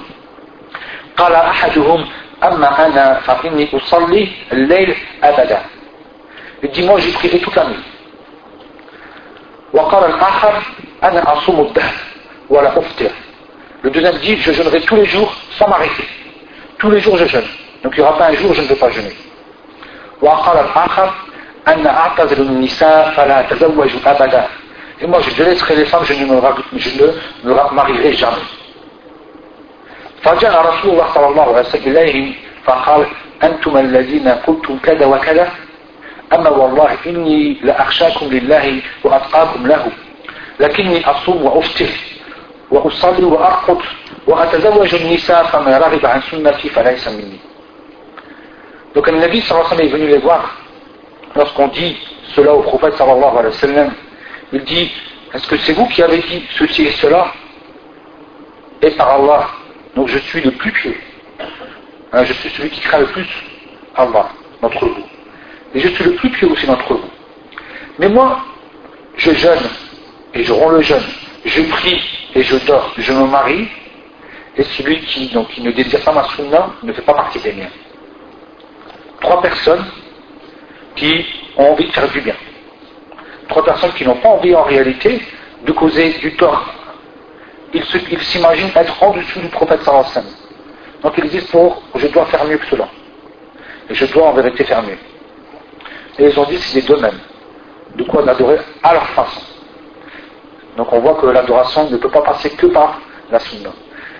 Il 6.61 6.69
dit, 6.71 6.83
moi 6.83 6.99
j'ai 6.99 7.11
prié 7.11 7.39
toute 7.39 7.55
la 7.55 7.65
nuit. 7.65 7.83
Le 13.81 13.89
deuxième 13.89 14.17
dit, 14.17 14.37
je 14.37 14.51
jeûnerai 14.51 14.81
tous 14.81 14.95
les 14.95 15.05
jours 15.05 15.33
sans 15.51 15.67
m'arrêter. 15.67 16.07
Tous 16.79 16.89
les 16.89 16.99
jours 16.99 17.17
je 17.17 17.25
jeûne. 17.25 17.43
Donc 17.83 17.93
il 17.95 18.01
n'y 18.01 18.05
aura 18.07 18.17
pas 18.17 18.27
un 18.27 18.33
jour 18.33 18.51
où 18.51 18.53
je 18.53 18.61
ne 18.61 18.67
peux 18.67 18.75
pas 18.75 18.89
jeûner. 18.89 19.15
وقال 20.21 20.57
الآخر 20.57 21.13
أنا 21.67 21.97
أعتذر 21.97 22.37
النساء 22.37 23.11
فلا 23.15 23.39
أتزوج 23.39 23.89
أبدا. 24.05 24.47
Et 25.01 25.07
moi 25.07 25.19
je 25.21 25.43
laisserai 25.43 25.75
les 25.77 25.85
femmes, 25.85 26.03
je 26.03 26.13
ne 26.13 26.25
me 26.25 27.73
marierai 27.75 28.13
jamais. 28.13 28.45
فجاء 30.23 30.65
رسول 30.67 30.91
الله 30.91 31.07
صلى 31.13 31.27
الله 31.27 31.43
عليه 31.43 31.59
وسلم 31.59 31.91
إليهم 31.91 32.33
فقال 32.65 33.05
أنتم 33.43 33.77
الذين 33.77 34.27
قلتم 34.27 34.77
كذا 34.83 35.05
وكذا 35.05 35.51
أما 36.33 36.49
والله 36.49 36.97
إني 37.07 37.57
لأخشاكم 37.63 38.25
لله 38.25 38.81
وأتقاكم 39.03 39.67
له 39.67 39.87
لكني 40.59 41.09
أصوم 41.09 41.45
وأفطر 41.45 41.89
وأصلي 42.71 43.23
وأرقد 43.23 43.77
وأتزوج 44.28 44.94
النساء 44.94 45.44
فما 45.44 45.78
رغب 45.78 46.06
عن 46.06 46.20
سنتي 46.30 46.68
فليس 46.68 47.08
مني 47.08 47.38
Donc 48.94 49.08
le 49.08 49.18
Nabi 49.18 49.40
sallallahu 49.40 49.74
alayhi 49.74 49.90
wa 49.90 49.90
sallam 49.90 49.94
est 49.94 49.98
venu 49.98 50.06
les 50.06 50.18
voir 50.18 50.56
lorsqu'on 51.34 51.66
dit 51.68 51.96
cela 52.34 52.54
au 52.54 52.62
prophète 52.62 52.94
sallallahu 52.94 53.38
alayhi 53.38 53.46
wa 53.46 53.52
sallam. 53.52 53.90
Il 54.52 54.62
dit 54.62 54.92
Est-ce 55.34 55.48
que 55.48 55.56
c'est 55.58 55.72
vous 55.72 55.86
qui 55.88 56.00
avez 56.00 56.18
dit 56.18 56.44
ceci 56.56 56.86
et 56.86 56.92
cela 56.92 57.26
Et 58.82 58.90
par 58.92 59.10
Allah, 59.10 59.48
Donc 59.96 60.08
je 60.08 60.18
suis 60.18 60.40
le 60.40 60.52
plus 60.52 60.70
pieux. 60.70 60.96
Hein, 62.12 62.22
je 62.24 62.32
suis 62.34 62.50
celui 62.50 62.70
qui 62.70 62.80
craint 62.80 63.00
le 63.00 63.06
plus 63.06 63.26
Allah 63.96 64.28
d'entre 64.62 64.86
vous. 64.86 65.04
Et 65.74 65.80
je 65.80 65.88
suis 65.88 66.04
le 66.04 66.12
plus 66.12 66.30
pieux 66.30 66.48
aussi 66.52 66.66
d'entre 66.66 66.94
vous. 66.94 67.10
Mais 67.98 68.08
moi, 68.08 68.38
je 69.16 69.32
jeûne 69.32 69.66
et 70.34 70.44
je 70.44 70.52
romps 70.52 70.70
le 70.70 70.82
jeûne. 70.82 71.02
Je 71.44 71.62
prie 71.62 72.00
et 72.36 72.42
je 72.44 72.56
dors. 72.64 72.92
Je 72.96 73.12
me 73.12 73.26
marie. 73.26 73.68
et 74.57 74.63
celui 74.63 74.99
qui, 75.01 75.27
donc, 75.27 75.49
qui 75.49 75.61
ne 75.61 75.71
désire 75.71 76.01
pas 76.01 76.11
ma 76.11 76.23
sunna 76.29 76.71
ne 76.83 76.93
fait 76.93 77.01
pas 77.01 77.13
partie 77.13 77.39
des 77.39 77.53
miens. 77.53 77.69
Trois 79.21 79.41
personnes 79.41 79.85
qui 80.95 81.25
ont 81.57 81.71
envie 81.71 81.85
de 81.85 81.91
faire 81.91 82.09
du 82.09 82.21
bien. 82.21 82.35
Trois 83.47 83.63
personnes 83.63 83.93
qui 83.93 84.05
n'ont 84.05 84.15
pas 84.15 84.29
envie 84.29 84.55
en 84.55 84.63
réalité 84.63 85.21
de 85.65 85.71
causer 85.71 86.09
du 86.19 86.35
tort 86.35 86.73
ils 87.73 88.21
s'imaginent 88.23 88.71
être 88.75 89.03
en 89.03 89.11
dessous 89.11 89.39
du 89.39 89.47
prophète 89.49 89.81
sallallahu 89.83 90.25
Donc 91.03 91.13
ils 91.17 91.29
disent 91.29 91.47
pour, 91.47 91.81
je 91.95 92.07
dois 92.07 92.25
faire 92.25 92.45
mieux 92.45 92.57
que 92.57 92.65
cela. 92.67 92.87
Et 93.89 93.93
je 93.93 94.05
dois 94.05 94.27
en 94.27 94.33
vérité 94.33 94.63
faire 94.63 94.83
mieux. 94.83 94.97
Et 96.17 96.29
ils 96.29 96.39
ont 96.39 96.45
dit 96.45 96.57
c'est 96.57 96.81
les 96.81 96.87
deux 96.87 96.99
mêmes. 96.99 97.19
De 97.95 98.03
quoi 98.03 98.23
l'adorer 98.23 98.59
à 98.83 98.93
leur 98.93 99.07
façon. 99.09 99.41
Donc 100.77 100.91
on 100.91 100.99
voit 100.99 101.15
que 101.15 101.27
l'adoration 101.27 101.89
ne 101.89 101.97
peut 101.97 102.09
pas 102.09 102.21
passer 102.21 102.51
que 102.51 102.67
par 102.67 102.99
la 103.31 103.39
sunna. 103.39 103.71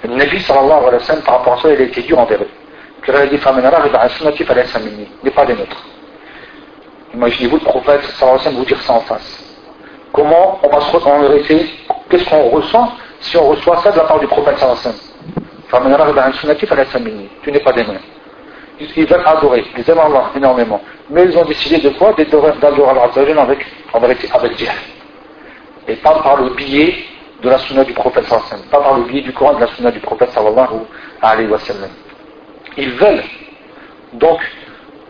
Le 0.04 0.16
Nabi 0.16 0.40
sallallahu 0.40 0.88
alayhi 0.88 0.94
wa 0.94 1.00
sallam, 1.00 1.24
par 1.24 1.38
rapport 1.40 1.54
à 1.54 1.62
ça, 1.62 1.74
il 1.74 1.82
a 1.82 1.84
été 1.84 2.02
dur 2.02 2.20
envers 2.20 2.42
eux. 2.42 2.48
Il 3.08 3.16
a 3.16 3.26
dit, 3.26 3.40
n'est 5.24 5.32
pas 5.32 5.46
des 5.46 5.54
nôtres. 5.54 5.86
Imaginez-vous 7.14 7.58
le 7.58 7.64
prophète 7.64 8.02
sallallahu 8.04 8.22
alayhi 8.22 8.34
wa 8.34 8.40
sallam 8.40 8.58
vous 8.58 8.66
dire 8.66 8.82
ça 8.82 8.94
en 8.94 9.00
face. 9.02 9.58
Comment 10.14 10.60
on 10.64 10.70
va 10.70 10.82
se 10.82 11.28
vérité, 11.28 11.66
qu'est-ce 12.10 12.26
qu'on 12.30 12.50
ressent 12.50 12.92
si 13.20 13.38
on 13.38 13.50
reçoit 13.50 13.78
ça 13.78 13.92
de 13.92 13.98
la 13.98 14.04
part 14.04 14.20
du 14.20 14.28
prophète 14.28 14.58
sallallahu 14.58 14.96
tu 17.44 17.52
n'es 17.52 17.60
pas 17.60 17.74
des 17.74 17.84
mains. 17.84 18.00
Ils 18.80 19.06
veulent 19.06 19.24
adorer, 19.26 19.66
ils 19.78 19.90
aiment 19.90 20.00
Allah 20.00 20.32
énormément. 20.36 20.82
Mais 21.10 21.26
ils 21.26 21.38
ont 21.38 21.46
décidé 21.46 21.78
de 21.78 21.90
quoi? 21.90 22.14
D'adorer 22.14 22.54
Allah 22.90 23.42
avec, 23.42 23.66
avec, 23.94 24.32
avec 24.34 24.70
Et 25.88 25.96
pas 25.96 26.22
par 26.24 26.38
le 26.38 26.50
biais 26.52 26.96
de 27.42 27.50
la 27.50 27.58
sunna 27.60 27.84
du 27.84 27.94
prophète 27.94 28.26
sallallahu 28.26 28.68
pas 28.70 28.80
par 28.80 28.98
le 28.98 29.04
biais 29.06 29.22
du 29.22 29.32
Coran 29.34 29.54
de 29.54 29.62
la 29.62 29.68
sunna 29.68 29.92
du 29.92 30.00
prophète 30.00 30.30
sallallahu 30.32 30.82
alayhi 31.22 31.50
wa 31.50 31.60
sallam. 31.60 31.90
Ils 32.78 32.92
veulent 32.92 33.24
donc 34.14 34.40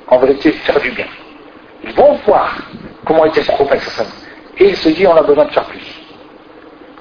en 0.08 0.18
vérité 0.20 0.52
faire 0.52 0.80
du 0.80 0.92
bien. 0.92 1.08
Ils 1.84 1.94
vont 1.94 2.14
voir 2.26 2.58
comment 3.06 3.26
était 3.26 3.42
le 3.42 3.48
prophète 3.48 3.82
sallallahu 3.82 4.14
et 4.58 4.70
ils 4.70 4.78
se 4.78 4.90
disent 4.90 5.08
on 5.08 5.16
a 5.16 5.24
besoin 5.24 5.46
de 5.46 5.52
faire 5.52 5.66
plus. 5.66 6.02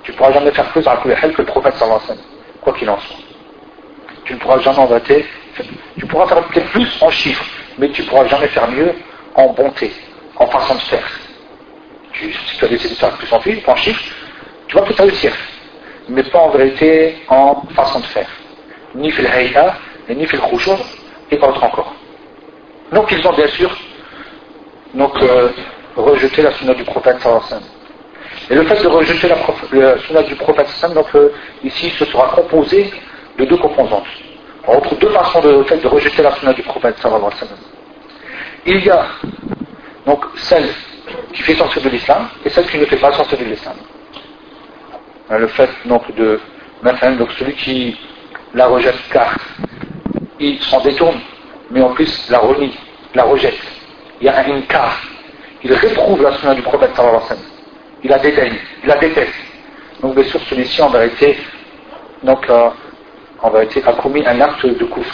Tu 0.05 0.13
ne 0.13 0.17
pourras 0.17 0.33
jamais 0.33 0.51
faire 0.53 0.69
plus 0.71 0.87
à 0.87 0.97
que 0.97 1.09
le 1.09 1.45
prophète 1.45 1.75
sallallahu 1.75 2.01
alayhi 2.03 2.11
wa 2.11 2.17
sallam, 2.17 2.25
quoi 2.63 2.73
qu'il 2.73 2.89
en 2.89 2.99
soit. 2.99 3.17
Tu 4.25 4.35
ne 4.35 4.39
pourras 4.39 4.59
jamais 4.61 4.79
en 4.79 4.87
vérité, 4.87 5.27
tu 5.99 6.07
pourras 6.07 6.27
faire 6.27 6.43
peut-être 6.45 6.71
plus 6.71 7.03
en 7.03 7.11
chiffres, 7.11 7.45
mais 7.79 7.91
tu 7.91 8.03
ne 8.03 8.07
pourras 8.09 8.27
jamais 8.27 8.49
faire 8.49 8.71
mieux 8.71 8.95
en 9.35 9.49
bonté, 9.53 9.93
en 10.37 10.47
façon 10.47 10.75
de 10.75 10.81
faire. 10.81 11.09
Tu, 12.13 12.33
si 12.33 12.57
tu 12.59 12.65
as 12.65 12.69
décidé 12.69 12.95
de 12.95 12.99
faire 12.99 13.11
plus 13.17 13.33
en 13.67 13.77
chiffres, 13.77 14.03
tu 14.69 14.77
vas 14.77 14.83
peut-être 14.83 15.01
réussir, 15.01 15.33
mais 16.09 16.23
pas 16.25 16.41
en 16.41 16.51
vérité 16.51 17.17
en 17.29 17.63
façon 17.75 18.01
de 18.01 18.05
faire. 18.05 18.29
Ni 18.95 19.11
fil 19.11 19.27
hay'a, 19.27 19.77
ni 20.11 20.27
fil 20.27 20.41
khushu, 20.41 20.71
et 21.31 21.37
pas 21.37 21.49
autre 21.49 21.65
encore. 21.65 21.95
Donc 22.93 23.11
ils 23.11 23.27
ont 23.27 23.33
bien 23.33 23.49
sûr 23.49 23.71
donc, 24.95 25.21
euh, 25.23 25.51
rejeté 25.97 26.43
la 26.43 26.53
sunna 26.53 26.75
du 26.75 26.85
prophète 26.85 27.19
sallallahu. 27.21 27.63
Et 28.51 28.55
le 28.55 28.63
fait 28.65 28.83
de 28.83 28.89
rejeter 28.89 29.29
la, 29.29 29.99
sunna 29.99 30.23
du 30.23 30.35
prophète 30.37 30.69
donc 30.95 31.07
euh, 31.15 31.33
ici, 31.65 31.91
ce 31.99 32.05
sera 32.05 32.29
composé 32.29 32.91
de 33.39 33.45
deux 33.45 33.57
composantes. 33.57 34.07
On 34.67 34.73
retrouve 34.73 34.99
deux 34.99 35.11
façons 35.11 35.41
de, 35.41 35.81
de 35.83 35.89
rejeter 35.89 36.23
la 36.23 36.33
sunna 36.33 36.53
du 36.53 36.63
prophète 36.63 36.99
sallallahu 36.99 37.33
Il 38.67 38.85
y 38.85 38.91
a 38.91 39.07
donc 40.07 40.25
celle 40.37 40.69
qui 41.33 41.43
fait 41.43 41.55
sortir 41.55 41.83
de 41.83 41.89
l'islam 41.89 42.29
et 42.45 42.51
celle 42.51 42.67
qui 42.67 42.79
ne 42.79 42.85
fait 42.87 42.97
pas 42.97 43.13
sortir 43.13 43.39
de 43.39 43.45
l'islam. 43.45 43.75
Hein, 45.31 45.39
le 45.39 45.47
fait 45.49 45.71
donc 45.85 46.15
de 46.15 46.41
donc 47.19 47.33
celui 47.39 47.55
qui 47.55 47.97
la 48.55 48.67
rejette 48.67 48.99
car 49.13 49.37
il 50.39 50.61
s'en 50.63 50.81
détourne, 50.81 51.21
mais 51.71 51.83
en 51.83 51.91
plus 51.91 52.31
la 52.31 52.39
renie, 52.39 52.77
la 53.15 53.25
rejette. 53.25 53.59
Il 54.21 54.27
y 54.27 54.29
a 54.29 54.39
un 54.39 54.61
car. 54.63 54.97
Il 55.63 55.73
réprouve 55.73 56.23
la 56.23 56.33
sunna 56.33 56.55
du 56.55 56.63
prophète 56.63 56.95
sallallahu 56.95 57.17
alayhi 57.17 57.43
il 58.05 58.11
la 58.11 58.19
déteste, 58.19 58.57
il 58.83 58.89
la 58.89 58.97
déteste. 58.97 59.35
Donc 60.01 60.15
bien 60.15 60.25
sûr 60.25 60.41
celui-ci 60.49 60.81
en 60.81 60.89
vérité, 60.89 61.37
donc, 62.23 62.49
euh, 62.49 62.71
en 63.41 63.51
vérité 63.51 63.83
a 63.87 63.93
commis 63.93 64.25
un 64.27 64.41
acte 64.41 64.67
de 64.67 64.85
couf. 64.85 65.07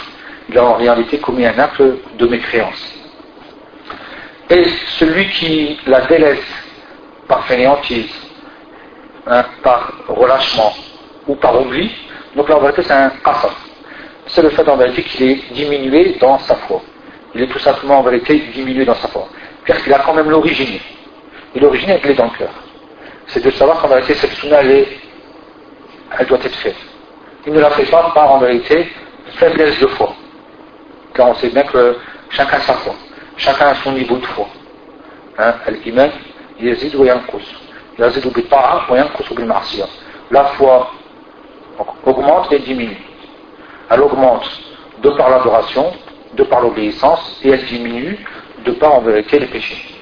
il 0.49 0.57
a 0.57 0.63
en 0.63 0.73
réalité 0.75 1.17
commis 1.19 1.45
un 1.45 1.57
acte 1.57 1.81
de 1.81 2.27
mécréance. 2.27 2.93
Et 4.49 4.63
celui 4.99 5.27
qui 5.29 5.79
la 5.87 6.01
délaisse 6.01 6.45
par 7.27 7.45
fainéantise, 7.45 8.24
hein, 9.27 9.45
par 9.63 9.91
relâchement 10.07 10.73
ou 11.27 11.35
par 11.35 11.59
oubli, 11.59 11.91
donc 12.35 12.49
là 12.49 12.57
en 12.57 12.61
vérité 12.61 12.83
c'est 12.83 12.93
un 12.93 13.09
qasr. 13.23 13.49
C'est 14.27 14.41
le 14.41 14.49
fait 14.49 14.67
en 14.67 14.75
vérité 14.75 15.03
qu'il 15.03 15.23
est 15.23 15.53
diminué 15.53 16.17
dans 16.19 16.39
sa 16.39 16.55
foi. 16.55 16.81
Il 17.33 17.41
est 17.41 17.47
tout 17.47 17.59
simplement 17.59 17.99
en 17.99 18.03
vérité 18.03 18.39
diminué 18.53 18.85
dans 18.85 18.95
sa 18.95 19.07
foi. 19.07 19.27
Car 19.65 19.77
qu'il 19.77 19.93
a 19.93 19.99
quand 19.99 20.13
même 20.13 20.29
l'origine. 20.29 20.79
Et 21.53 21.59
l'origine 21.59 21.89
elle 21.89 22.11
est 22.11 22.15
dans 22.15 22.25
le 22.25 22.37
cœur. 22.37 22.49
C'est 23.27 23.43
de 23.43 23.51
savoir 23.51 23.81
qu'en 23.81 23.87
vérité 23.87 24.15
cette 24.15 24.31
sunna 24.33 24.61
elle, 24.63 26.27
doit 26.27 26.39
être 26.43 26.55
faite. 26.55 26.75
Il 27.45 27.53
ne 27.53 27.59
la 27.59 27.69
fait 27.71 27.85
pas 27.85 28.11
par 28.13 28.31
en 28.31 28.39
vérité 28.39 28.89
faiblesse 29.35 29.79
de 29.79 29.87
foi. 29.87 30.13
Car 31.13 31.29
on 31.29 31.35
sait 31.35 31.49
bien 31.49 31.63
que 31.63 31.97
chacun 32.29 32.59
sa 32.59 32.73
foi. 32.73 32.95
Chacun 33.37 33.67
a 33.67 33.75
son 33.75 33.91
niveau 33.91 34.17
de 34.17 34.25
foi. 34.25 34.47
Hein? 35.37 35.53
Al-Iman, 35.67 36.09
yazid 36.59 36.95
ou 36.95 37.05
yankus. 37.05 37.64
Bil 37.97 39.53
La 40.31 40.45
foi 40.45 40.91
augmente 42.05 42.51
et 42.51 42.59
diminue. 42.59 42.97
Elle 43.89 44.01
augmente 44.01 44.49
de 45.01 45.09
par 45.11 45.29
l'adoration, 45.29 45.93
de 46.33 46.43
par 46.43 46.61
l'obéissance, 46.61 47.39
et 47.43 47.49
elle 47.49 47.65
diminue 47.65 48.25
de 48.65 48.71
par 48.71 48.95
en 48.95 49.01
vérité 49.01 49.39
les 49.39 49.47
péchés. 49.47 49.95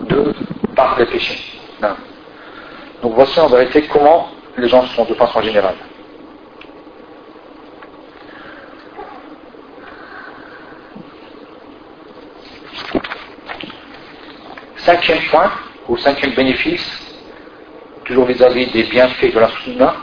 De 0.00 0.34
par 0.74 0.98
les 0.98 1.06
péchés. 1.06 1.58
Hein? 1.82 1.96
Donc 3.02 3.14
voici 3.14 3.38
en 3.40 3.48
vérité 3.48 3.82
comment 3.92 4.28
les 4.56 4.68
gens 4.68 4.84
sont 4.86 5.04
de 5.04 5.14
façon 5.14 5.42
générale. 5.42 5.76
Cinquième 14.76 15.20
point, 15.30 15.50
ou 15.88 15.96
cinquième 15.98 16.32
bénéfice, 16.32 17.07
toujours 18.08 18.24
vis-à-vis 18.24 18.66
des 18.68 18.84
bienfaits 18.84 19.34
de 19.34 19.38
la 19.38 19.50
sunna, 19.62 19.94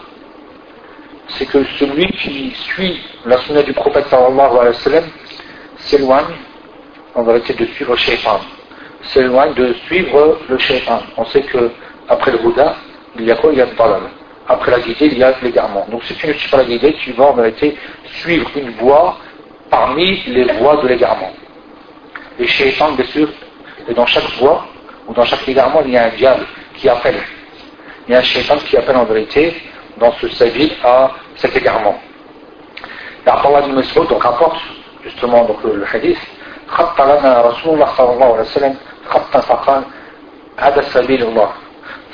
c'est 1.30 1.48
que 1.48 1.64
celui 1.80 2.06
qui 2.14 2.52
suit 2.52 3.02
la 3.26 3.38
sunna 3.40 3.64
du 3.64 3.74
prophète 3.74 4.06
sallallahu 4.10 4.58
alayhi 4.60 4.68
wa 4.68 4.74
sallam 4.74 5.04
s'éloigne 5.78 6.36
en 7.16 7.24
vérité 7.24 7.54
de 7.54 7.66
suivre 7.66 7.94
le 7.94 7.98
shaitan, 7.98 8.40
s'éloigne 9.02 9.54
de 9.56 9.74
suivre 9.88 10.38
le 10.48 10.58
shaitan. 10.60 11.02
On 11.18 11.26
sait 11.26 11.42
que 11.42 11.72
après 12.08 12.32
le 12.32 12.38
Bouddha, 12.38 12.76
il 13.18 13.26
y 13.26 13.32
a 13.32 13.36
quoi? 13.36 13.52
Il 13.52 13.58
y 13.58 13.62
a 13.62 13.66
le 13.66 13.76
dalal. 13.76 14.04
Après 14.48 14.70
la 14.72 14.80
guidée, 14.80 15.08
il 15.08 15.18
y 15.18 15.24
a 15.24 15.34
l'égarement. 15.42 15.88
Donc 15.90 16.04
si 16.04 16.14
tu 16.14 16.28
ne 16.28 16.34
suis 16.34 16.50
pas 16.50 16.58
la 16.58 16.66
guidée, 16.66 16.94
tu 16.94 17.12
vas 17.14 17.26
en 17.26 17.34
vérité 17.34 17.76
suivre 18.22 18.52
une 18.56 18.70
voie 18.72 19.18
parmi 19.72 20.22
les 20.28 20.44
voies 20.54 20.78
de 20.78 20.88
l'égarement. 20.88 21.34
Les 22.38 22.46
bien 22.46 23.06
sûr, 23.06 23.30
et 23.88 23.94
dans 23.96 24.06
chaque 24.06 24.30
voie, 24.40 24.68
ou 25.08 25.14
dans 25.14 25.26
chaque 25.26 25.48
égarement, 25.48 25.82
il 25.84 25.94
y 25.94 25.98
a 25.98 26.06
un 26.06 26.10
diable 26.10 26.46
qui 26.76 26.88
appelle. 26.88 27.20
Il 28.08 28.12
y 28.12 28.16
a 28.16 28.20
un 28.20 28.24
shaitan 28.24 28.58
qui 28.58 28.78
appelle 28.78 28.96
en 28.98 29.06
vérité 29.06 29.56
dans 29.98 30.12
ce 30.14 30.28
sabil 30.30 30.72
à 30.84 31.12
cet 31.36 31.56
égarement. 31.56 32.00
Et 33.26 33.30
Allah 33.30 33.62
ibn 33.66 33.74
Mas'ud 33.74 34.08
donc 34.08 34.24
rapporte 34.24 34.58
justement 35.04 35.46
donc, 35.46 35.64
le 35.64 35.86
hadith? 35.92 36.20
خط 36.68 37.02
لنا 37.02 37.42
رسول 37.42 37.74
الله 37.74 37.86
صلى 37.98 38.14
الله 38.14 38.26
عليه 38.34 38.42
وسلم 38.42 38.76
خطا 39.10 39.40
فقال 39.40 39.84
هذا 40.58 40.82
سبيل 40.82 41.24
الله 41.24 41.50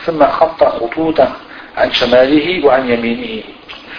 ثم 0.05 0.25
خط 0.25 0.63
خطوطا 0.63 1.31
عن 1.77 1.91
شماله 1.91 2.65
وعن 2.65 2.89
يمينه 2.89 3.43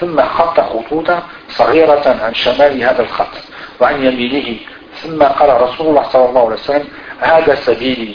ثم 0.01 0.23
خط 0.23 0.61
خطوطا 0.61 1.23
صغيرة 1.49 2.17
عن 2.25 2.35
شمال 2.35 2.83
هذا 2.83 3.03
الخط 3.03 3.35
وعن 3.81 4.05
يمينه 4.05 4.59
ثم 5.03 5.23
قال 5.23 5.63
رسول 5.63 5.87
الله 5.87 6.03
صلى 6.03 6.29
الله 6.29 6.45
عليه 6.45 6.55
وسلم 6.55 6.89
هذا 7.21 7.55
سبيلي 7.55 8.15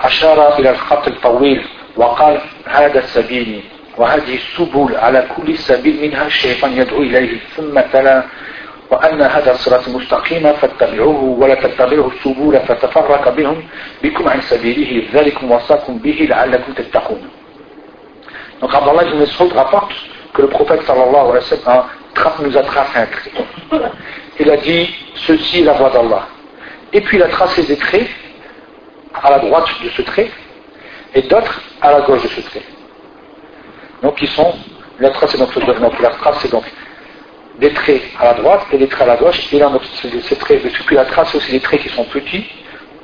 أشار 0.00 0.58
إلى 0.58 0.70
الخط 0.70 1.08
الطويل 1.08 1.66
وقال 1.98 2.40
هذا 2.66 3.00
سبيلي 3.00 3.60
وهذه 3.96 4.34
السبل 4.34 4.96
على 4.96 5.28
كل 5.36 5.58
سبيل 5.58 6.02
منها 6.02 6.26
الشيطان 6.26 6.72
يدعو 6.72 7.02
إليه 7.02 7.38
ثم 7.56 7.80
تلا 7.80 8.24
وأن 8.90 9.22
هذا 9.22 9.52
الصراط 9.52 9.88
مستقيم 9.88 10.52
فاتبعوه 10.52 11.22
ولا 11.40 11.54
تتبعوا 11.54 12.10
السبل 12.10 12.60
فتفرق 12.68 13.28
بهم 13.28 13.62
بكم 14.02 14.28
عن 14.28 14.40
سبيله 14.40 15.08
ذلكم 15.14 15.50
وصاكم 15.50 15.98
به 15.98 16.26
لعلكم 16.30 16.72
تتقون 16.72 17.22
Donc 18.60 18.74
Abdallah 18.74 19.04
ibn 19.06 19.18
Mas'ud 19.18 19.52
rapporte 19.52 19.94
que 20.34 20.42
le 20.42 20.48
prophète 20.48 20.82
sallallahu 20.82 21.30
alayhi 21.30 21.44
wa 21.44 21.86
sallam 22.16 22.32
nous 22.44 22.56
a 22.56 22.62
tracé 22.62 22.98
un 22.98 23.06
trait. 23.06 23.30
Il 24.40 24.50
a 24.50 24.56
dit 24.56 24.92
ceci 25.14 25.60
est 25.60 25.64
la 25.64 25.74
voie 25.74 25.90
d'Allah. 25.90 26.26
Et 26.92 27.00
puis 27.00 27.18
il 27.18 27.22
a 27.22 27.28
tracé 27.28 27.62
des 27.62 27.76
traits 27.76 28.08
à 29.22 29.30
la 29.30 29.38
droite 29.38 29.68
de 29.84 29.90
ce 29.90 30.02
trait 30.02 30.28
et 31.14 31.22
d'autres 31.22 31.60
à 31.80 31.92
la 31.92 32.00
gauche 32.02 32.22
de 32.22 32.28
ce 32.28 32.40
trait. 32.40 32.62
Donc 34.02 34.20
ils 34.20 34.28
sont, 34.28 34.54
la 34.98 35.10
trace 35.10 35.36
donc, 35.36 35.52
donc 35.54 36.00
la 36.00 36.10
trace 36.10 36.38
c'est 36.40 36.50
donc 36.50 36.64
des 37.58 37.72
traits 37.72 38.02
à 38.20 38.26
la 38.26 38.34
droite 38.34 38.62
et 38.72 38.78
des 38.78 38.88
traits 38.88 39.08
à 39.08 39.14
la 39.14 39.16
gauche, 39.16 39.52
et 39.52 39.58
là 39.58 39.68
donc 39.68 39.82
ces 40.00 40.36
traits, 40.36 40.62
puis 40.86 40.96
la 40.96 41.04
trace 41.04 41.34
aussi 41.34 41.50
des 41.50 41.60
traits 41.60 41.82
qui 41.82 41.88
sont 41.88 42.04
petits, 42.04 42.46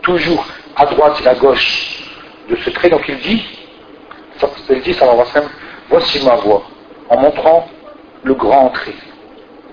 toujours 0.03 0.45
à 0.77 0.87
droite 0.87 1.21
et 1.25 1.29
à 1.29 1.35
gauche 1.35 2.05
de 2.49 2.57
ce 2.57 2.71
trait, 2.71 2.91
donc 2.91 3.05
il 3.09 3.19
dit, 3.19 3.45
il 4.71 4.81
dit, 4.83 4.95
ça 4.95 5.07
va 5.07 5.25
voici 5.89 6.25
ma 6.25 6.37
voie, 6.37 6.63
en 7.09 7.21
montrant 7.21 7.69
le 8.23 8.35
grand 8.35 8.71
trait. 8.71 8.95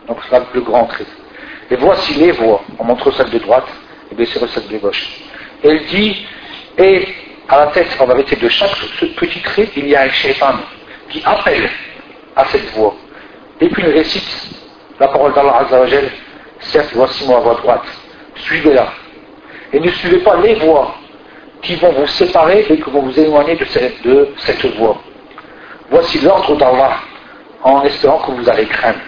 Donc 0.07 0.17
le 0.53 0.61
grand 0.61 0.85
trait. 0.85 1.05
Et 1.69 1.75
voici 1.75 2.13
les 2.15 2.31
voies, 2.31 2.61
en 2.79 2.83
montrant 2.83 3.11
celle 3.11 3.29
de 3.29 3.39
droite 3.39 3.67
et 4.11 4.15
bien 4.15 4.25
celle 4.25 4.67
de 4.67 4.77
gauche. 4.77 5.07
Et 5.63 5.69
il 5.69 5.85
dit, 5.85 6.25
et 6.77 7.07
à 7.51 7.65
la 7.65 7.67
tête, 7.67 7.87
en 7.99 8.05
vérité, 8.05 8.37
de 8.37 8.47
chaque 8.47 8.71
petit 9.17 9.41
trait, 9.41 9.69
il 9.75 9.89
y 9.89 9.95
a 9.95 10.03
un 10.03 10.09
shaitan 10.09 10.53
qui 11.09 11.21
appelle 11.25 11.69
à 12.35 12.45
cette 12.45 12.71
voie. 12.71 12.95
Et 13.59 13.67
puis 13.67 13.83
il 13.85 13.89
récite 13.89 14.49
la 14.99 15.09
parole 15.09 15.33
d'Allah 15.33 15.57
Azzawajal, 15.65 16.09
certes, 16.59 16.91
voici 16.93 17.25
moi 17.27 17.37
à 17.37 17.41
voie 17.41 17.55
droite, 17.55 17.83
suivez-la. 18.35 18.87
Et 19.73 19.79
ne 19.81 19.89
suivez 19.91 20.19
pas 20.19 20.37
les 20.37 20.55
voies 20.55 20.95
qui 21.61 21.75
vont 21.75 21.91
vous 21.91 22.07
séparer 22.07 22.65
et 22.69 22.77
qui 22.77 22.89
vont 22.89 23.01
vous 23.01 23.19
éloigner 23.19 23.55
de 23.55 23.65
cette, 23.65 24.01
de 24.01 24.77
voie. 24.77 24.97
Voici 25.89 26.19
l'ordre 26.21 26.55
d'Allah, 26.55 26.99
en 27.63 27.83
espérant 27.83 28.19
que 28.19 28.31
vous 28.31 28.49
allez 28.49 28.65
craindre. 28.65 28.99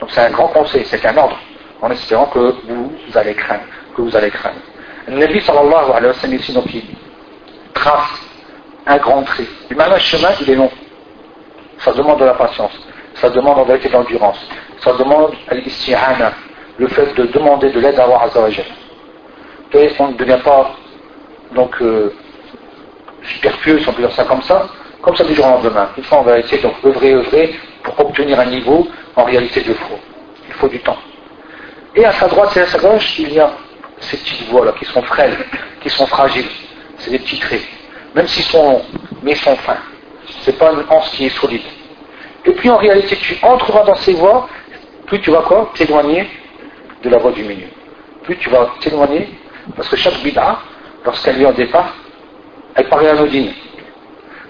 Donc 0.00 0.10
c'est 0.10 0.22
un 0.22 0.30
grand 0.30 0.48
conseil, 0.48 0.84
c'est 0.86 1.04
un 1.04 1.16
ordre, 1.18 1.38
en 1.82 1.90
espérant 1.90 2.26
que 2.26 2.54
vous 2.66 2.92
allez 3.14 3.34
craindre, 3.34 3.64
que 3.94 4.00
vous 4.00 4.16
allez 4.16 4.30
craindre. 4.30 4.60
Le 5.06 5.18
Nabi 5.18 5.40
sallallahu 5.42 5.90
alayhi 5.94 6.06
wa 6.06 6.14
sallam 6.14 6.36
ici, 6.36 6.52
donc 6.52 6.64
trace 7.74 8.20
un 8.86 8.96
grand 8.98 9.22
trait. 9.22 9.46
Un 9.76 9.98
chemin, 9.98 10.30
il 10.40 10.50
est 10.50 10.54
long. 10.54 10.70
Ça 11.78 11.92
demande 11.92 12.20
de 12.20 12.24
la 12.24 12.34
patience. 12.34 12.72
Ça 13.14 13.30
demande 13.30 13.58
en 13.58 13.64
vérité 13.64 13.88
de 13.88 13.94
l'endurance. 13.94 14.38
Ça 14.80 14.92
demande 14.92 15.32
le 16.78 16.88
fait 16.88 17.14
de 17.14 17.24
demander 17.26 17.70
de 17.70 17.80
l'aide 17.80 17.98
à 17.98 18.04
Allah 18.04 18.22
Azzawajal. 18.24 18.66
On 19.98 20.08
ne 20.08 20.16
devient 20.16 20.38
pas 20.44 20.70
donc 21.52 21.74
euh, 21.82 22.12
si 23.24 23.88
on 23.88 23.92
peut 23.92 24.02
dire 24.02 24.12
ça 24.12 24.24
comme 24.24 24.42
ça, 24.42 24.68
comme 25.02 25.16
ça 25.16 25.24
du 25.24 25.34
jour 25.34 25.46
au 25.46 25.50
lendemain. 25.50 25.88
Il 25.96 26.04
faut 26.04 26.16
en 26.16 26.22
vérité 26.22 26.58
donc 26.58 26.74
œuvrer, 26.84 27.14
œuvrer 27.14 27.54
pour 27.82 27.98
obtenir 28.00 28.38
un 28.40 28.46
niveau 28.46 28.86
en 29.16 29.24
réalité 29.24 29.62
de 29.62 29.74
foi. 29.74 29.98
Il 30.48 30.54
faut 30.54 30.68
du 30.68 30.78
temps. 30.80 30.98
Et 31.94 32.04
à 32.04 32.12
sa 32.12 32.28
droite 32.28 32.56
et 32.56 32.60
à 32.60 32.66
sa 32.66 32.78
gauche, 32.78 33.18
il 33.18 33.32
y 33.32 33.40
a 33.40 33.50
ces 34.00 34.16
petites 34.16 34.48
voies 34.48 34.66
là 34.66 34.72
qui 34.78 34.84
sont 34.84 35.02
frêles, 35.02 35.36
qui 35.80 35.90
sont 35.90 36.06
fragiles. 36.06 36.48
C'est 37.04 37.10
des 37.10 37.18
petits 37.18 37.38
traits. 37.38 37.60
Même 38.14 38.26
s'ils 38.26 38.44
sont 38.44 38.62
longs, 38.62 38.82
mais 39.22 39.34
sont 39.34 39.54
fins. 39.56 39.76
C'est 40.40 40.58
pas 40.58 40.72
une 40.72 40.84
hanse 40.88 41.10
qui 41.10 41.26
est 41.26 41.36
solide. 41.40 41.60
Et 42.46 42.52
puis 42.52 42.70
en 42.70 42.78
réalité, 42.78 43.16
tu 43.16 43.36
entreras 43.42 43.84
dans 43.84 43.94
ces 43.96 44.14
voies, 44.14 44.48
plus 45.06 45.20
tu 45.20 45.30
vas 45.30 45.42
quoi? 45.42 45.70
T'éloigner 45.74 46.26
de 47.02 47.10
la 47.10 47.18
voie 47.18 47.32
du 47.32 47.42
milieu. 47.42 47.66
Plus 48.22 48.38
tu 48.38 48.48
vas 48.48 48.70
t'éloigner, 48.80 49.28
parce 49.76 49.88
que 49.90 49.96
chaque 49.96 50.22
bid'a, 50.22 50.60
lorsqu'elle 51.04 51.36
vient 51.36 51.50
au 51.50 51.52
départ, 51.52 51.94
elle 52.74 52.88
paraît 52.88 53.10
anodine. 53.10 53.52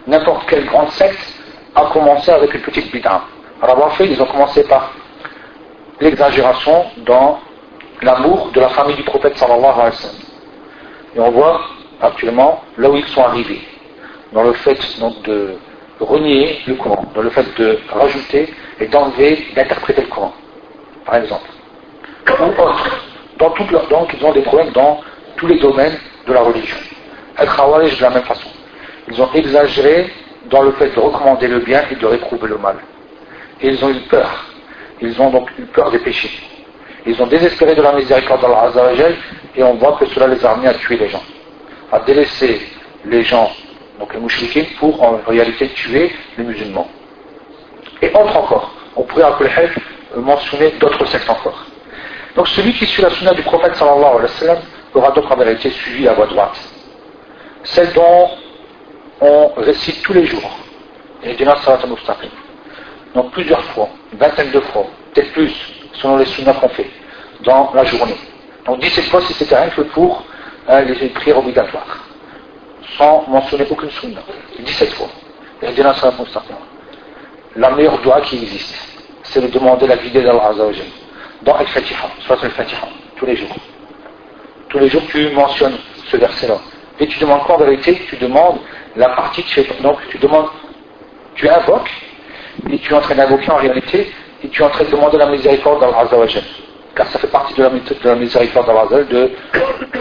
N'importe 0.07 0.49
quelle 0.49 0.67
grande 0.67 0.91
secte 0.91 1.35
a 1.75 1.87
commencé 1.87 2.31
avec 2.31 2.55
une 2.55 2.61
petite 2.61 2.93
bid'a. 2.93 3.23
Alors 3.61 3.93
fait, 3.95 4.07
ils 4.07 4.23
ont 4.23 4.27
commencé 4.27 4.63
par 4.65 4.93
l'exagération 6.01 6.85
dans 6.99 7.41
l'amour 8.01 8.51
de 8.53 8.61
la 8.61 8.69
famille 8.69 8.95
du 8.95 9.03
prophète 9.03 9.37
sallallahu 9.37 9.65
alayhi 9.65 9.87
wa 9.87 9.93
sallam. 9.93 10.17
Et 11.17 11.21
on 11.21 11.31
voit 11.33 11.61
actuellement 12.01 12.63
là 12.79 12.91
où 12.91 12.97
ils 12.97 13.07
sont 13.09 13.23
arrivés, 13.23 13.61
dans 14.33 14.43
le 14.43 14.53
fait 14.53 14.79
donc, 15.01 15.23
de 15.23 15.57
renier 16.01 16.59
le 16.67 16.75
Coran, 16.75 17.05
dans 17.15 17.23
le 17.23 17.31
fait 17.31 17.47
de 17.59 17.79
rajouter 17.89 18.53
et 18.81 18.87
d'enlever, 18.87 19.47
d'interpréter 19.55 20.03
le 20.03 20.09
Coran, 20.09 20.33
par 21.05 21.17
exemple. 21.17 21.49
Ou 22.29 22.63
autre. 22.63 23.01
Dans 23.39 23.51
toute 23.51 23.71
leur, 23.71 23.87
donc, 23.89 24.15
ils 24.19 24.25
ont 24.25 24.33
des 24.33 24.43
problèmes 24.43 24.73
dans 24.73 25.01
tous 25.37 25.47
les 25.47 25.59
domaines 25.59 25.99
de 26.27 26.33
la 26.33 26.41
religion. 26.41 26.77
al 27.37 27.49
Khawarij 27.49 27.97
de 27.97 28.03
la 28.03 28.11
même 28.11 28.23
façon. 28.23 28.49
Ils 29.09 29.21
ont 29.21 29.31
exagéré 29.35 30.13
dans 30.51 30.63
le 30.63 30.73
fait 30.73 30.95
de 30.95 31.01
recommander 31.01 31.49
le 31.49 31.59
bien 31.59 31.83
et 31.91 31.97
de 31.97 32.07
réprouver 32.07 32.49
le 32.49 32.59
mal. 32.59 32.77
Et 33.61 33.69
ils 33.69 33.85
ont 33.85 33.91
eu 33.91 34.01
peur. 34.09 34.47
Ils 35.01 35.21
ont 35.21 35.31
donc 35.31 35.51
eu 35.59 35.63
peur 35.63 35.91
des 35.91 35.99
péchés. 35.99 36.31
Ils 37.07 37.21
ont 37.21 37.27
désespéré 37.27 37.75
de 37.75 37.83
la 37.83 37.93
miséricorde 37.93 38.41
d'Allah 38.41 38.71
et 39.57 39.63
on 39.63 39.75
voit 39.75 39.97
que 39.99 40.07
cela 40.07 40.27
les 40.27 40.45
a 40.45 40.53
amenés 40.53 40.69
à 40.69 40.75
tuer 40.75 40.97
les 40.97 41.09
gens, 41.09 41.23
à 41.95 42.01
délaisser 42.01 42.61
les 43.05 43.23
gens, 43.23 43.51
donc 44.01 44.13
les 44.13 44.19
mouchriquins, 44.19 44.65
pour 44.81 45.01
en 45.01 45.21
réalité 45.29 45.69
tuer 45.69 46.13
les 46.37 46.45
musulmans. 46.45 46.89
Et 48.03 48.09
autre 48.09 48.37
encore, 48.37 48.75
on 48.97 49.03
pourrait 49.05 49.71
mentionner 50.17 50.73
d'autres 50.81 51.07
sectes 51.07 51.31
encore. 51.31 51.65
Donc 52.35 52.49
celui 52.49 52.73
qui 52.73 52.85
suit 52.87 53.03
la 53.03 53.11
sunna 53.11 53.33
du 53.33 53.43
prophète 53.43 53.77
sallallahu 53.77 54.17
alayhi 54.19 54.23
wa 54.23 54.29
sallam 54.29 54.59
aura 54.93 55.11
donc 55.13 55.31
en 55.31 55.37
vérité 55.37 55.71
suivi 55.71 56.03
la 56.03 56.15
voie 56.15 56.27
droite. 56.27 56.59
Celle 57.63 57.93
dont 57.93 58.29
on 59.21 59.53
récite 59.57 60.03
tous 60.03 60.15
les 60.15 60.27
jours. 60.27 60.51
Et 61.23 61.37
Donc 63.15 63.31
plusieurs 63.31 63.63
fois, 63.67 63.89
une 64.13 64.19
vingtaine 64.19 64.51
de 64.51 64.61
fois, 64.61 64.85
peut-être 65.15 65.33
plus, 65.33 65.55
selon 65.93 66.17
les 66.17 66.27
sunnas 66.27 66.55
qu'on 66.55 66.69
fait 66.71 66.91
dans 67.45 67.71
la 67.73 67.85
journée. 67.85 68.17
Donc 68.67 68.81
17 68.81 69.05
fois 69.05 69.21
si 69.21 69.33
c'était 69.35 69.57
rien 69.57 69.71
que 69.71 69.83
pour 69.83 70.25
hein, 70.69 70.81
les 70.83 71.09
prières 71.09 71.39
obligatoires, 71.39 72.05
sans 72.97 73.25
mentionner 73.29 73.67
aucune 73.71 73.91
sunna. 73.91 74.21
17 74.59 74.93
fois. 74.95 75.09
La 77.57 77.71
meilleure 77.71 77.99
doigt 77.99 78.21
qui 78.23 78.43
existe, 78.43 78.75
c'est 79.23 79.41
de 79.41 79.49
demander 79.49 79.87
la 79.87 79.97
guidée 79.97 80.23
d'Allah 80.23 80.49
Azzawajal. 80.49 80.87
Dans 81.43 81.55
Al-Fatiha, 81.55 82.09
soit 82.21 82.43
Al-Fatiha, 82.43 82.89
tous 83.17 83.27
les 83.27 83.37
jours. 83.37 83.55
Tous 84.69 84.79
les 84.79 84.89
jours 84.89 85.03
tu 85.09 85.31
mentionnes 85.31 85.77
ce 86.07 86.17
verset-là. 86.17 86.59
Et 87.01 87.07
tu 87.07 87.19
demandes 87.19 87.43
quoi 87.43 87.57
en 87.57 87.59
vérité? 87.59 88.01
Tu 88.09 88.17
demandes 88.17 88.59
la 88.97 89.09
partie 89.11 89.43
tu 89.43 89.63
fais. 89.63 89.83
Donc 89.83 89.99
tu 90.09 90.19
demandes, 90.19 90.49
tu 91.35 91.49
invoques, 91.49 91.91
et 92.71 92.79
tu 92.79 92.93
es 92.93 92.97
en 92.97 93.01
train 93.01 93.15
d'invoquer 93.15 93.51
en 93.51 93.57
réalité, 93.57 94.13
et 94.43 94.49
tu 94.49 94.63
es 94.63 94.65
en 94.65 94.71
train 94.71 94.85
de 94.85 94.91
demander 94.91 95.19
la 95.19 95.27
miséricorde 95.27 95.81
d'Allah 95.81 96.01
Azzawajal. 96.01 96.43
Car 96.95 97.09
ça 97.09 97.19
fait 97.19 97.29
partie 97.29 97.55
de 97.55 97.63
la, 97.63 97.71
de 97.71 97.81
la 98.05 98.15
miséricorde 98.15 98.67
d'Allah 98.67 99.05
de, 99.05 99.31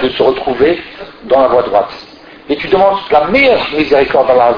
de 0.02 0.10
se 0.10 0.24
retrouver 0.24 0.80
dans 1.24 1.42
la 1.42 1.48
voie 1.48 1.64
droite. 1.64 1.92
Et 2.50 2.56
tu 2.56 2.68
demandes 2.68 3.00
la 3.12 3.26
meilleure 3.28 3.66
miséricorde 3.76 4.28
d'Allah. 4.28 4.56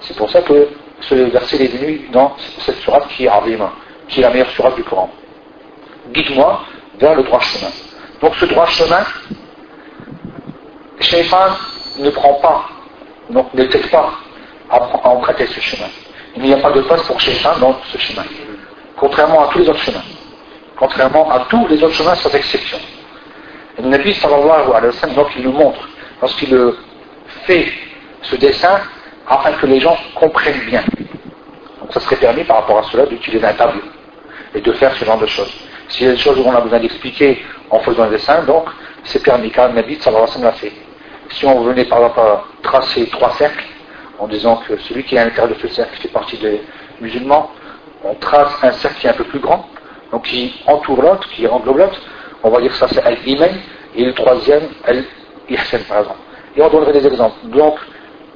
C'est 0.00 0.16
pour 0.16 0.30
ça 0.30 0.42
que 0.42 0.68
ce 1.00 1.14
verset 1.14 1.64
est 1.64 1.76
venu 1.76 2.08
dans 2.12 2.36
cette 2.60 2.76
surat 2.76 3.00
qui 3.10 3.24
est 3.24 3.30
qui 4.08 4.20
est 4.20 4.22
la 4.22 4.30
meilleure 4.30 4.50
surat 4.50 4.70
du 4.72 4.82
Coran. 4.84 5.10
Guide-moi 6.12 6.60
vers 6.98 7.14
le 7.14 7.22
droit 7.22 7.40
chemin. 7.40 7.70
Donc 8.20 8.34
ce 8.36 8.44
droit 8.46 8.66
chemin, 8.66 9.04
Shaitan 11.00 11.56
ne 11.98 12.10
prend 12.10 12.34
pas, 12.34 12.64
donc 13.30 13.52
ne 13.54 13.64
t'aide 13.64 13.88
pas 13.90 14.10
à, 14.70 14.80
emprunter 15.08 15.46
ce 15.46 15.60
chemin. 15.60 15.88
Il 16.36 16.42
n'y 16.42 16.52
a 16.52 16.58
pas 16.58 16.72
de 16.72 16.80
place 16.82 17.02
pour 17.02 17.20
Shaitan 17.20 17.58
dans 17.60 17.76
ce 17.92 17.98
chemin. 17.98 18.24
Contrairement 18.96 19.48
à 19.48 19.52
tous 19.52 19.60
les 19.60 19.68
autres 19.68 19.82
chemins. 19.82 20.02
Contrairement 20.78 21.28
à 21.30 21.40
tous 21.50 21.66
les 21.66 21.82
autres 21.82 21.94
chemins 21.94 22.14
sans 22.14 22.32
exception. 22.34 22.78
Et 23.78 23.82
le 23.82 23.88
Nabi 23.88 24.14
sallallahu 24.14 24.70
alayhi 24.72 24.86
wa 24.86 24.92
sallam, 24.92 25.16
donc 25.16 25.28
il 25.36 25.42
nous 25.42 25.52
montre, 25.52 25.88
lorsqu'il 26.20 26.56
fait 27.46 27.72
ce 28.22 28.36
dessin, 28.36 28.80
afin 29.26 29.52
que 29.52 29.66
les 29.66 29.80
gens 29.80 29.96
comprennent 30.14 30.64
bien. 30.66 30.84
Donc 31.80 31.92
ça 31.92 32.00
serait 32.00 32.16
permis 32.16 32.44
par 32.44 32.58
rapport 32.58 32.78
à 32.78 32.82
cela 32.84 33.06
d'utiliser 33.06 33.44
un 33.44 33.54
tableau 33.54 33.82
et 34.54 34.60
de 34.60 34.72
faire 34.72 34.94
ce 34.96 35.04
genre 35.04 35.18
de 35.18 35.26
choses. 35.26 35.52
Si 35.88 36.04
y 36.04 36.06
a 36.06 36.12
des 36.12 36.18
choses 36.18 36.38
où 36.38 36.42
on 36.42 36.54
a 36.54 36.60
besoin 36.60 36.78
d'expliquer 36.78 37.44
en 37.70 37.80
faisant 37.80 38.04
un 38.04 38.10
dessin, 38.10 38.42
donc 38.42 38.68
c'est 39.04 39.22
permis 39.22 39.50
car 39.50 39.72
Nabi 39.72 39.96
sallallahu 40.00 40.28
alayhi 40.28 40.42
wa 40.42 40.50
l'a 40.50 40.52
fait. 40.52 40.72
Si 41.30 41.44
on 41.44 41.60
venait 41.62 41.84
par 41.86 41.98
exemple 41.98 42.20
à 42.20 42.44
tracer 42.62 43.06
trois 43.08 43.32
cercles, 43.32 43.64
en 44.18 44.26
disant 44.28 44.56
que 44.68 44.76
celui 44.78 45.04
qui 45.04 45.16
est 45.16 45.18
à 45.18 45.24
l'intérieur 45.24 45.54
de 45.54 45.60
ce 45.60 45.68
cercle 45.74 45.96
fait 46.00 46.08
partie 46.08 46.36
des 46.38 46.60
musulmans, 47.00 47.50
on 48.04 48.14
trace 48.14 48.52
un 48.62 48.72
cercle 48.72 49.00
qui 49.00 49.06
est 49.06 49.10
un 49.10 49.14
peu 49.14 49.24
plus 49.24 49.38
grand, 49.38 49.68
donc 50.12 50.22
qui 50.24 50.54
entoure 50.66 51.02
l'autre, 51.02 51.28
qui 51.30 51.46
englobe 51.46 51.78
l'autre, 51.78 52.00
on 52.42 52.50
va 52.50 52.60
dire 52.60 52.74
ça 52.74 52.88
c'est 52.88 53.02
Al-Iman, 53.02 53.50
et 53.94 54.04
le 54.04 54.12
troisième, 54.14 54.68
Al-Ihsan 54.84 55.80
par 55.88 55.98
exemple. 56.00 56.18
Et 56.56 56.62
on 56.62 56.68
donnerait 56.68 56.92
des 56.92 57.06
exemples. 57.06 57.36
Donc, 57.44 57.78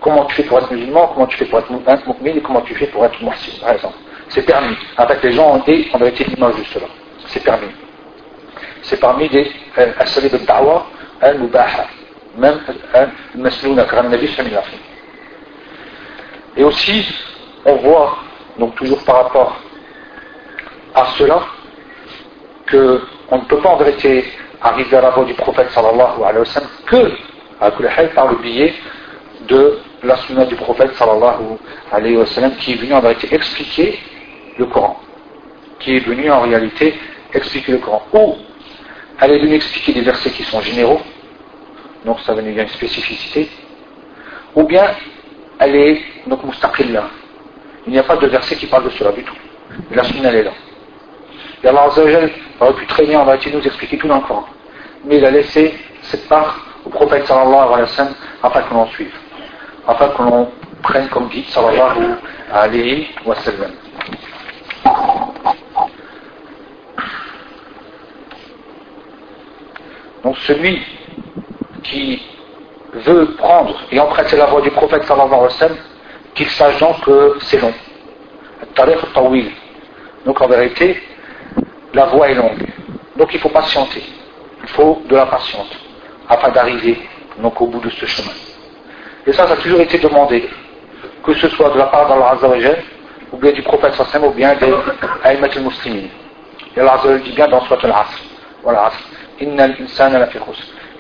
comment 0.00 0.24
tu 0.26 0.34
fais 0.36 0.42
pour 0.44 0.58
être 0.58 0.70
musulman, 0.72 1.08
comment 1.14 1.26
tu 1.26 1.38
fais 1.38 1.44
pour 1.46 1.58
être 1.58 1.70
mu'min 1.70 2.36
et 2.36 2.40
comment 2.40 2.60
tu 2.60 2.74
fais 2.74 2.86
pour 2.86 3.04
être 3.04 3.20
muhsin, 3.22 3.60
par 3.60 3.72
exemple. 3.72 3.96
C'est 4.28 4.42
permis. 4.42 4.76
En 4.96 5.06
fait, 5.06 5.22
les 5.22 5.32
gens 5.32 5.54
ont 5.54 5.58
été 5.58 5.88
en 5.92 5.98
vérité 5.98 6.24
l'image 6.24 6.56
de 6.56 6.64
cela. 6.64 6.86
C'est 7.26 7.42
permis. 7.42 7.68
C'est 8.82 8.98
parmi 8.98 9.28
des 9.28 9.50
as-salib 9.98 10.34
al-da'wa 10.34 10.86
al-mubaha. 11.20 11.86
Même 12.36 12.60
al-maslouna, 12.94 13.84
car 13.84 14.04
Nabi. 14.04 14.28
Et 16.56 16.64
aussi, 16.64 17.06
on 17.64 17.74
voit, 17.76 18.18
donc 18.58 18.74
toujours 18.76 19.02
par 19.04 19.24
rapport 19.24 19.56
à 20.94 21.06
cela, 21.18 21.42
qu'on 22.72 23.36
ne 23.36 23.44
peut 23.44 23.58
pas 23.58 23.70
en 23.70 23.76
vérité 23.76 24.24
arriver 24.60 24.96
à 24.96 25.02
la 25.02 25.10
voie 25.10 25.24
du 25.24 25.34
prophète 25.34 25.70
sallallahu 25.70 26.22
alayhi 26.24 26.38
wa 26.38 26.44
sallam 26.44 26.68
que, 26.86 27.12
à 27.60 27.70
par 27.70 28.30
le 28.32 28.36
biais 28.38 28.74
de 29.48 29.78
la 30.02 30.16
sunna 30.16 30.44
du 30.46 30.56
prophète 30.56 30.94
sallallahu 30.94 31.58
alayhi 31.92 32.16
wa 32.16 32.26
sallam 32.26 32.56
qui 32.56 32.72
est 32.72 32.76
venu 32.76 32.94
en 32.94 33.00
vérité 33.00 33.34
expliquer 33.34 33.98
le 34.58 34.66
Coran. 34.66 34.98
Qui 35.78 35.96
est 35.96 36.00
venu 36.00 36.30
en 36.30 36.40
réalité 36.40 36.94
expliquer 37.32 37.72
le 37.72 37.78
Coran. 37.78 38.02
Ou 38.12 38.36
elle 39.20 39.32
est 39.32 39.38
venue 39.38 39.54
expliquer 39.54 39.92
des 39.92 40.00
versets 40.00 40.30
qui 40.30 40.42
sont 40.44 40.60
généraux, 40.60 41.00
donc 42.04 42.20
ça 42.20 42.34
venait 42.34 42.52
une 42.52 42.68
spécificité, 42.68 43.48
ou 44.54 44.64
bien 44.64 44.86
elle 45.58 45.76
est 45.76 46.02
donc 46.26 46.40
là. 46.90 47.10
Il 47.86 47.92
n'y 47.92 47.98
a 47.98 48.02
pas 48.04 48.16
de 48.16 48.26
verset 48.26 48.56
qui 48.56 48.66
parle 48.66 48.84
de 48.84 48.90
cela 48.90 49.12
du 49.12 49.22
tout. 49.22 49.34
la 49.90 50.04
sunna 50.04 50.28
elle 50.30 50.36
est 50.36 50.42
là. 50.44 50.52
Et 51.64 51.68
Allah 51.68 51.86
aurait 52.60 52.72
pu 52.74 53.06
bien 53.06 53.20
en 53.20 53.24
vérité 53.24 53.52
nous 53.52 53.62
expliquer 53.62 53.98
tout 53.98 54.08
dans 54.08 54.16
le 54.16 54.22
Coran. 54.22 54.44
Mais 55.04 55.18
il 55.18 55.24
a 55.24 55.30
laissé 55.30 55.74
cette 56.02 56.28
part 56.28 56.58
au 56.84 56.90
prophète 56.90 57.26
sallallahu 57.26 57.72
alayhi 57.72 57.82
wa 57.82 57.86
sallam 57.86 58.14
afin 58.42 58.62
que 58.62 58.74
l'on 58.74 58.86
suive 58.88 59.14
afin 59.86 60.08
que 60.08 60.22
l'on 60.22 60.48
prenne 60.82 61.08
comme 61.08 61.28
guide 61.28 61.48
sallallahu 61.48 62.16
alayhi 62.52 63.08
wa 63.24 63.34
sallam. 63.36 63.72
Donc 70.24 70.36
celui 70.38 70.80
qui 71.82 72.22
veut 72.92 73.34
prendre 73.36 73.74
et 73.90 73.98
emprunter 73.98 74.36
la 74.36 74.46
voie 74.46 74.60
du 74.60 74.70
prophète 74.70 75.04
sallallahu 75.04 75.28
alayhi 75.28 75.44
wa 75.44 75.50
sallam, 75.50 75.76
qu'il 76.34 76.48
sache 76.48 76.78
donc 76.78 77.00
que 77.04 77.36
c'est 77.40 77.60
long. 77.60 77.74
Donc 80.24 80.40
en 80.40 80.46
vérité, 80.46 81.02
la 81.94 82.06
voie 82.06 82.28
est 82.28 82.34
longue. 82.34 82.66
Donc 83.16 83.32
il 83.34 83.40
faut 83.40 83.48
patienter. 83.48 84.02
Il 84.62 84.68
faut 84.68 85.02
de 85.06 85.16
la 85.16 85.26
patience 85.26 85.70
afin 86.28 86.50
d'arriver 86.50 86.98
donc 87.38 87.60
au 87.60 87.66
bout 87.66 87.80
de 87.80 87.90
ce 87.90 88.06
chemin. 88.06 88.32
Et 89.26 89.32
ça, 89.32 89.46
ça 89.46 89.54
a 89.54 89.56
toujours 89.56 89.80
été 89.80 89.98
demandé, 89.98 90.48
que 91.22 91.34
ce 91.34 91.48
soit 91.50 91.70
de 91.70 91.78
la 91.78 91.86
part 91.86 92.08
d'Allah 92.08 92.30
Azzawajal, 92.32 92.82
ou 93.32 93.36
bien 93.36 93.52
du 93.52 93.62
prophète 93.62 93.94
sallam, 93.94 94.28
ou 94.28 94.32
bien 94.32 94.54
des 94.54 94.72
Aïmat 95.24 95.48
al-Muslimin. 95.54 96.08
Et 96.76 96.80
Allah 96.80 96.94
Azzawajal 96.94 97.22
dit 97.22 97.32
bien 97.32 97.48
dans 97.48 97.60
Surat 97.62 97.78
al-Asr, 97.82 98.22
voilà, 98.62 98.90
Inna 99.40 99.64
al-insana 99.64 100.18
la 100.18 100.26
fi 100.26 100.38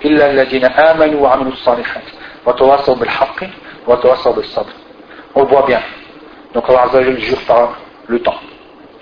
illa 0.02 0.26
alladhina 0.26 0.68
amanu 0.68 1.16
wa 1.16 1.32
amilu 1.32 1.56
salihat, 1.56 2.02
wa 2.44 2.52
tawassaw 2.54 2.96
bil 2.96 3.08
haqqi, 3.08 3.46
wa 3.86 3.96
bil. 3.96 4.44
On 5.34 5.44
voit 5.44 5.66
bien. 5.66 5.80
Donc 6.54 6.68
Allah 6.68 6.82
Azzawajal 6.84 7.18
jure 7.18 7.40
par 7.46 7.76
le 8.06 8.20
temps. 8.20 8.38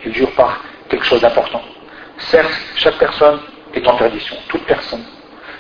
Il 0.05 0.15
jure 0.15 0.31
par 0.33 0.61
quelque 0.89 1.05
chose 1.05 1.21
d'important. 1.21 1.61
Certes, 2.21 2.53
chaque 2.77 2.99
personne 2.99 3.41
est 3.75 3.87
en 3.87 3.97
perdition, 3.97 4.37
toute 4.49 4.65
personne. 4.65 5.03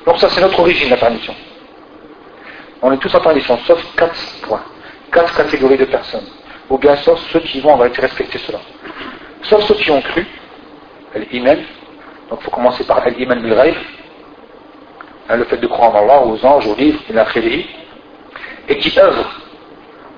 Donc 0.06 0.18
ça, 0.18 0.28
c'est 0.28 0.40
notre 0.40 0.60
origine, 0.60 0.90
la 0.90 0.96
perdition. 0.96 1.34
On 2.82 2.92
est 2.92 2.98
tous 2.98 3.14
en 3.14 3.20
perdition, 3.20 3.58
sauf 3.66 3.82
quatre 3.96 4.14
points, 4.42 4.62
quatre 5.12 5.34
catégories 5.36 5.76
de 5.76 5.84
personnes. 5.84 6.26
Ou 6.68 6.78
bien 6.78 6.96
sauf 6.96 7.20
ceux 7.30 7.40
qui 7.40 7.60
vont 7.60 7.72
en 7.72 7.78
vérité 7.78 8.02
respecter 8.02 8.38
cela. 8.38 8.60
Sauf 9.42 9.64
ceux 9.64 9.74
qui 9.74 9.90
ont 9.90 10.00
cru, 10.00 10.26
l'iman, 11.32 11.58
donc 12.28 12.38
il 12.40 12.44
faut 12.44 12.50
commencer 12.50 12.84
par 12.84 13.04
l'iman 13.08 13.40
bil 13.40 13.54
hein, 15.28 15.36
le 15.36 15.44
fait 15.44 15.56
de 15.56 15.66
croire 15.66 15.94
en 15.94 15.98
Allah, 15.98 16.22
aux 16.24 16.44
anges, 16.44 16.66
aux 16.66 16.76
livres, 16.76 17.00
et 17.08 17.66
et 18.68 18.78
qui 18.78 19.00
œuvrent 19.00 19.40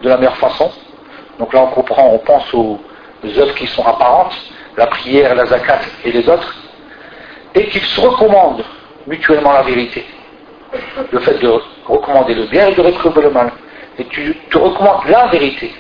de 0.02 0.08
la 0.08 0.16
meilleure 0.16 0.36
façon. 0.36 0.70
Donc 1.38 1.52
là 1.54 1.62
on 1.62 1.68
comprend, 1.68 2.10
on 2.12 2.18
pense 2.18 2.52
aux 2.52 2.78
œuvres 3.24 3.54
qui 3.54 3.66
sont 3.68 3.84
apparentes, 3.84 4.36
la 4.76 4.86
prière, 4.86 5.34
la 5.34 5.46
zakat 5.46 5.80
et 6.04 6.12
les 6.12 6.28
autres, 6.28 6.54
et 7.54 7.66
qu'ils 7.68 7.82
se 7.82 8.00
recommandent 8.00 8.64
mutuellement 9.06 9.52
la 9.52 9.62
vérité 9.62 10.04
le 11.10 11.18
fait 11.20 11.38
de 11.38 11.52
recommander 11.86 12.34
le 12.34 12.44
bien 12.44 12.68
et 12.68 12.74
de 12.74 12.80
réprober 12.80 13.22
le 13.22 13.30
mal. 13.30 13.50
Et 13.98 14.04
tu, 14.06 14.36
tu 14.50 14.56
recommandes 14.56 15.06
la 15.08 15.26
vérité. 15.26 15.72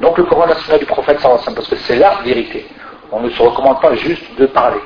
Donc 0.00 0.18
le 0.18 0.24
Coran 0.24 0.46
national 0.46 0.80
du 0.80 0.86
prophète 0.86 1.18
parce 1.20 1.68
que 1.68 1.76
c'est 1.76 1.96
la 1.96 2.20
vérité. 2.24 2.66
On 3.12 3.20
ne 3.20 3.30
se 3.30 3.42
recommande 3.42 3.80
pas 3.80 3.94
juste 3.94 4.22
de 4.38 4.46
parler, 4.46 4.80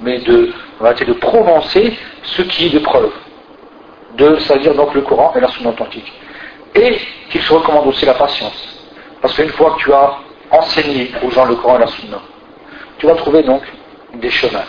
mais 0.00 0.18
de, 0.20 0.52
de 0.80 1.12
prononcer 1.14 1.96
ce 2.22 2.42
qui 2.42 2.66
est 2.66 2.70
de 2.70 2.78
preuve. 2.80 3.12
De, 4.16 4.36
c'est-à-dire 4.38 4.74
donc 4.74 4.94
le 4.94 5.02
Coran 5.02 5.32
et 5.36 5.40
la 5.40 5.48
sunna 5.48 5.70
authentique. 5.70 6.12
Et 6.74 6.98
qu'il 7.30 7.42
se 7.42 7.52
recommande 7.52 7.86
aussi 7.86 8.04
la 8.04 8.14
patience. 8.14 8.80
Parce 9.20 9.34
qu'une 9.34 9.50
fois 9.50 9.72
que 9.72 9.80
tu 9.80 9.92
as 9.92 10.14
enseigné 10.58 11.10
aux 11.22 11.30
gens 11.30 11.44
le 11.44 11.56
Coran 11.56 11.76
et 11.76 11.80
la 11.80 11.86
sunna, 11.86 12.20
tu 12.98 13.06
vas 13.06 13.14
trouver 13.14 13.42
donc 13.42 13.62
des 14.14 14.30
chemins 14.30 14.64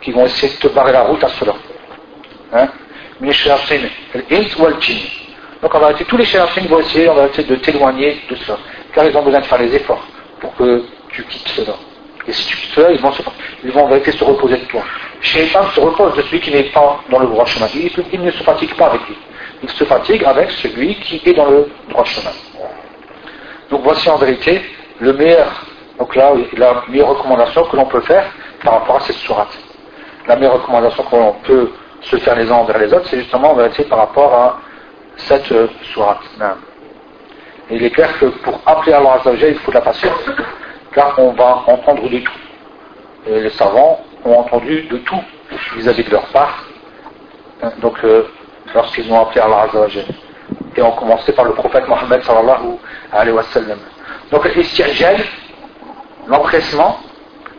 qui 0.00 0.12
vont 0.12 0.24
essayer 0.24 0.52
de 0.52 0.58
te 0.58 0.68
barrer 0.68 0.92
la 0.92 1.02
route 1.02 1.22
à 1.22 1.28
cela. 1.28 1.54
Hein? 2.52 2.68
Donc 5.62 5.74
en 5.74 5.78
vérité, 5.78 6.04
tous 6.04 6.16
les 6.16 6.24
chératines 6.24 6.66
vont 6.66 6.80
essayer 6.80 7.08
en 7.08 7.14
vérité, 7.14 7.44
de 7.44 7.56
t'éloigner 7.56 8.20
de 8.28 8.36
ça, 8.36 8.58
car 8.92 9.04
ils 9.04 9.16
ont 9.16 9.22
besoin 9.22 9.40
de 9.40 9.44
faire 9.44 9.58
les 9.58 9.74
efforts 9.74 10.04
pour 10.40 10.54
que 10.56 10.84
tu 11.10 11.22
quittes 11.24 11.48
cela. 11.48 11.74
Et 12.26 12.32
si 12.32 12.46
tu 12.46 12.56
quittes 12.56 12.72
cela, 12.74 12.90
ils 12.90 13.00
vont, 13.00 13.12
ils 13.62 13.70
vont 13.70 13.84
en 13.84 13.88
vérité 13.88 14.12
se 14.12 14.24
reposer 14.24 14.56
de 14.56 14.64
toi. 14.64 14.82
Shaitan 15.20 15.70
se 15.70 15.80
repose 15.80 16.16
de 16.16 16.22
celui 16.22 16.40
qui 16.40 16.50
n'est 16.50 16.64
pas 16.64 17.00
dans 17.10 17.20
le 17.20 17.26
droit 17.26 17.46
chemin. 17.46 17.68
Il, 17.74 17.90
il, 18.12 18.22
ne 18.22 18.30
se 18.32 18.42
fatigue 18.42 18.74
pas 18.74 18.86
avec 18.86 19.06
lui. 19.06 19.16
Il 19.62 19.70
se 19.70 19.84
fatigue 19.84 20.24
avec 20.24 20.50
celui 20.50 20.96
qui 20.96 21.22
est 21.24 21.34
dans 21.34 21.48
le 21.48 21.68
droit 21.88 22.04
chemin. 22.04 22.32
Donc 23.70 23.82
voici 23.84 24.08
en 24.10 24.16
vérité 24.16 24.62
le 25.02 25.12
meilleur, 25.14 25.50
donc 25.98 26.14
là, 26.14 26.32
la 26.56 26.84
meilleure 26.88 27.08
recommandation 27.08 27.64
que 27.64 27.76
l'on 27.76 27.86
peut 27.86 28.02
faire 28.02 28.24
par 28.62 28.74
rapport 28.74 28.96
à 28.96 29.00
cette 29.00 29.16
sourate. 29.16 29.58
La 30.28 30.36
meilleure 30.36 30.54
recommandation 30.54 31.02
que 31.02 31.16
l'on 31.16 31.32
peut 31.42 31.72
se 32.02 32.16
faire 32.18 32.36
les 32.36 32.48
uns 32.48 32.54
envers 32.54 32.78
les 32.78 32.92
autres, 32.94 33.08
c'est 33.08 33.18
justement 33.18 33.56
par 33.88 33.98
rapport 33.98 34.32
à 34.32 34.58
cette 35.16 35.52
sourate. 35.92 36.20
Et 37.68 37.76
il 37.76 37.84
est 37.84 37.90
clair 37.90 38.16
que 38.20 38.26
pour 38.26 38.60
appeler 38.64 38.92
Allah 38.92 39.14
Azzawajal, 39.14 39.50
il 39.50 39.58
faut 39.58 39.72
de 39.72 39.76
la 39.76 39.82
patience, 39.82 40.20
car 40.92 41.18
on 41.18 41.32
va 41.32 41.64
entendre 41.66 42.08
de 42.08 42.18
tout. 42.18 42.32
Et 43.26 43.40
les 43.40 43.50
savants 43.50 44.00
ont 44.24 44.34
entendu 44.34 44.82
de 44.82 44.98
tout 44.98 45.22
vis-à-vis 45.74 46.04
de 46.04 46.10
leur 46.10 46.26
part, 46.26 46.64
donc 47.78 47.98
euh, 48.04 48.22
lorsqu'ils 48.72 49.12
ont 49.12 49.20
appelé 49.20 49.40
Allah 49.40 49.62
Azzawajal. 49.62 50.04
Et 50.76 50.82
on 50.82 50.92
commençait 50.92 51.32
par 51.32 51.44
le 51.44 51.54
prophète 51.54 51.88
Mohammed 51.88 52.22
sallallahu 52.22 52.78
alayhi 53.12 53.36
wa 53.36 53.42
sallam. 53.42 53.78
Donc 54.32 54.48
l'empressement, 56.26 56.98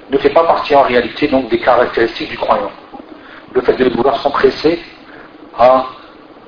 ne 0.10 0.18
fait 0.18 0.32
pas 0.32 0.44
partie 0.44 0.76
en 0.76 0.82
réalité 0.82 1.28
donc 1.28 1.48
des 1.50 1.60
caractéristiques 1.60 2.32
du 2.32 2.38
croyant. 2.38 2.72
Le 3.54 3.62
fait 3.62 3.74
de 3.74 3.90
vouloir 3.90 4.20
s'empresser 4.22 4.82
à 5.58 5.86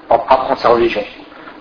apprendre 0.09 0.57
sa 0.57 0.69
religion. 0.69 1.03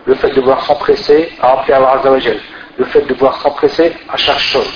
Le 0.07 0.15
fait 0.15 0.31
de 0.31 0.41
vouloir 0.41 0.65
s'empresser 0.65 1.31
à 1.43 1.53
appeler 1.53 1.75
Allah 1.75 1.93
Azzawajal. 1.99 2.41
Le 2.79 2.85
fait 2.87 3.03
de 3.03 3.13
vouloir 3.13 3.37
s'empresser 3.43 3.93
à 4.09 4.17
chaque 4.17 4.39
chose. 4.39 4.73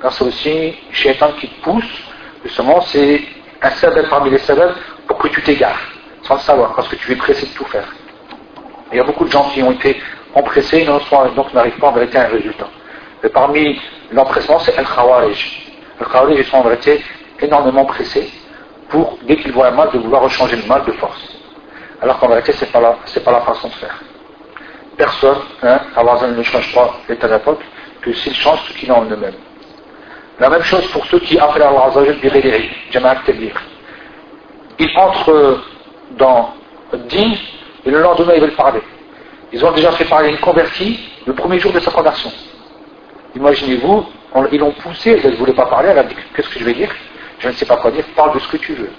Car 0.00 0.10
c'est 0.12 0.24
aussi 0.24 0.74
Shaitan 0.90 1.32
qui 1.38 1.48
te 1.48 1.62
pousse, 1.62 2.02
justement, 2.42 2.80
c'est 2.82 3.20
un 3.62 3.70
sabbat 3.70 4.04
parmi 4.08 4.30
les 4.30 4.38
sabbats 4.38 4.74
pour 5.06 5.18
que 5.18 5.28
tu 5.28 5.42
t'égares, 5.42 5.80
sans 6.22 6.34
le 6.34 6.40
savoir, 6.40 6.74
parce 6.74 6.88
que 6.88 6.96
tu 6.96 7.12
es 7.12 7.16
pressé 7.16 7.46
de 7.46 7.52
tout 7.52 7.64
faire. 7.66 7.86
il 8.92 8.96
y 8.96 9.00
a 9.00 9.04
beaucoup 9.04 9.24
de 9.24 9.30
gens 9.30 9.48
qui 9.50 9.62
ont 9.62 9.72
été 9.72 10.00
empressés, 10.34 10.84
donc 10.84 11.54
n'arrivent 11.54 11.78
pas 11.78 11.88
en 11.88 11.92
vérité 11.92 12.18
à 12.18 12.22
un 12.24 12.28
résultat. 12.28 12.68
Mais 13.24 13.30
parmi 13.30 13.80
l'empressement, 14.12 14.58
c'est 14.60 14.76
Al-Khawarij. 14.76 15.72
Al-Khawarij, 15.98 16.38
ils 16.40 16.44
sont 16.44 16.58
en 16.58 16.62
vérité 16.62 17.02
énormément 17.40 17.86
pressés 17.86 18.30
pour, 18.90 19.18
dès 19.22 19.36
qu'ils 19.36 19.50
voient 19.52 19.68
un 19.68 19.70
mal, 19.70 19.88
de 19.92 19.98
vouloir 19.98 20.22
rechanger 20.22 20.56
le 20.56 20.66
mal 20.66 20.84
de 20.84 20.92
force. 20.92 21.26
Alors 22.02 22.18
qu'en 22.18 22.28
vérité, 22.28 22.52
ce 22.52 22.66
n'est 22.66 22.70
pas, 22.70 22.80
la, 22.80 22.90
pas 23.24 23.32
la 23.32 23.40
façon 23.40 23.68
de 23.68 23.72
faire. 23.72 23.98
Personne, 24.98 25.38
hein, 25.62 25.80
Allah 25.96 26.26
ne 26.28 26.42
change 26.42 26.74
pas 26.74 26.96
l'état 27.08 27.26
d'époque 27.26 27.62
que 28.02 28.12
s'il 28.12 28.34
change 28.34 28.60
ce 28.68 28.74
qu'il 28.74 28.90
a 28.90 28.94
en 28.94 29.04
eux-mêmes. 29.06 29.36
La 30.38 30.50
même 30.50 30.62
chose 30.62 30.86
pour 30.88 31.06
ceux 31.06 31.20
qui 31.20 31.38
appellent 31.38 31.62
Allah 31.62 31.86
Azzawajal 31.86 32.16
bighayri, 32.16 32.68
jama'at. 32.90 33.22
Ils 34.78 34.98
entrent 34.98 35.60
dans 36.18 36.52
le 36.92 36.98
din 36.98 37.32
et 37.86 37.90
le 37.90 38.00
lendemain 38.02 38.34
ils 38.34 38.42
veulent 38.42 38.50
parler. 38.50 38.82
Ils 39.50 39.64
ont 39.64 39.72
déjà 39.72 39.92
fait 39.92 40.04
parler 40.04 40.28
une 40.28 40.40
convertie 40.40 41.00
le 41.26 41.32
premier 41.32 41.58
jour 41.58 41.72
de 41.72 41.80
sa 41.80 41.90
conversion. 41.90 42.30
Imaginez-vous, 43.36 44.06
ils 44.52 44.58
l'ont 44.58 44.72
poussé, 44.72 45.20
elle 45.22 45.32
ne 45.32 45.36
voulait 45.36 45.52
pas 45.52 45.66
parler, 45.66 45.88
elle 45.90 45.98
a 45.98 46.04
dit 46.04 46.16
Qu'est-ce 46.34 46.48
que 46.48 46.58
je 46.58 46.64
vais 46.64 46.74
dire? 46.74 46.90
Je 47.38 47.48
ne 47.48 47.52
sais 47.52 47.66
pas 47.66 47.76
quoi 47.76 47.90
dire, 47.90 48.04
parle 48.14 48.34
de 48.34 48.38
ce 48.38 48.48
que 48.48 48.56
tu 48.56 48.74
veux. 48.74 48.90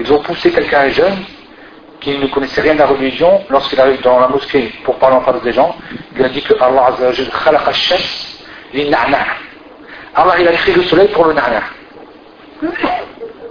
Ils 0.00 0.12
ont 0.12 0.20
poussé 0.20 0.50
quelqu'un 0.50 0.88
jeune 0.88 1.24
qui 2.00 2.18
ne 2.18 2.26
connaissait 2.26 2.60
rien 2.60 2.74
de 2.74 2.80
la 2.80 2.86
religion, 2.86 3.42
lorsqu'il 3.48 3.80
arrive 3.80 4.02
dans 4.02 4.20
la 4.20 4.28
mosquée 4.28 4.72
pour 4.84 4.96
parler 4.96 5.16
en 5.16 5.22
face 5.22 5.40
des 5.42 5.52
gens, 5.52 5.74
il 6.16 6.24
a 6.24 6.28
dit 6.28 6.42
que 6.42 6.54
Allah 6.60 6.94
Allah 10.16 10.34
il 10.38 10.48
a 10.48 10.52
créé 10.52 10.74
le 10.74 10.82
soleil 10.84 11.08
pour 11.08 11.24
le 11.24 11.32
na'na. 11.32 11.62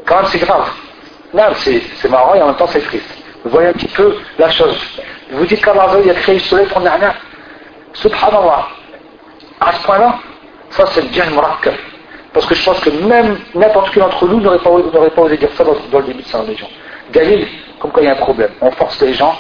Quand 0.06 0.16
même 0.18 0.26
c'est 0.28 0.40
grave. 0.40 0.70
Non, 1.34 1.44
c'est 1.56 2.10
marrant 2.10 2.36
et 2.36 2.42
en 2.42 2.48
même 2.48 2.56
temps 2.56 2.68
c'est 2.68 2.82
triste. 2.82 3.10
Vous 3.44 3.50
voyez 3.50 3.70
un 3.70 3.74
petit 3.74 3.88
peu 3.88 4.16
la 4.38 4.50
chose. 4.50 4.78
Vous 5.32 5.46
dites 5.46 5.64
qu'Allah 5.64 5.90
a 5.92 6.14
créé 6.14 6.36
le 6.36 6.42
soleil 6.42 6.68
pour 6.68 6.80
le 6.80 6.86
na'na. 6.86 7.16
Subhanallah. 7.94 8.68
À 9.60 9.74
ce 9.74 9.84
point-là, 9.86 10.20
ça 10.70 10.86
c'est 10.88 11.08
bien 11.10 11.26
murakkab. 11.30 11.76
Parce 12.34 12.46
que 12.48 12.56
je 12.56 12.66
pense 12.66 12.80
que 12.80 12.90
même 12.90 13.38
n'importe 13.54 13.92
qui 13.92 14.00
d'entre 14.00 14.28
nous 14.28 14.42
n'aurait 14.42 14.60
pas, 14.60 15.22
osé 15.22 15.38
dire 15.38 15.50
ça 15.54 15.64
dans, 15.64 16.00
le 16.00 16.06
début 16.06 16.24
de 16.24 16.28
sa 16.28 16.40
religion. 16.40 16.68
Dalil, 17.12 17.48
comme 17.80 17.92
quand 17.92 18.02
il 18.02 18.08
y 18.08 18.10
a 18.10 18.14
un 18.14 18.16
problème, 18.16 18.52
on 18.60 18.72
force 18.72 19.00
les 19.02 19.14
gens 19.14 19.36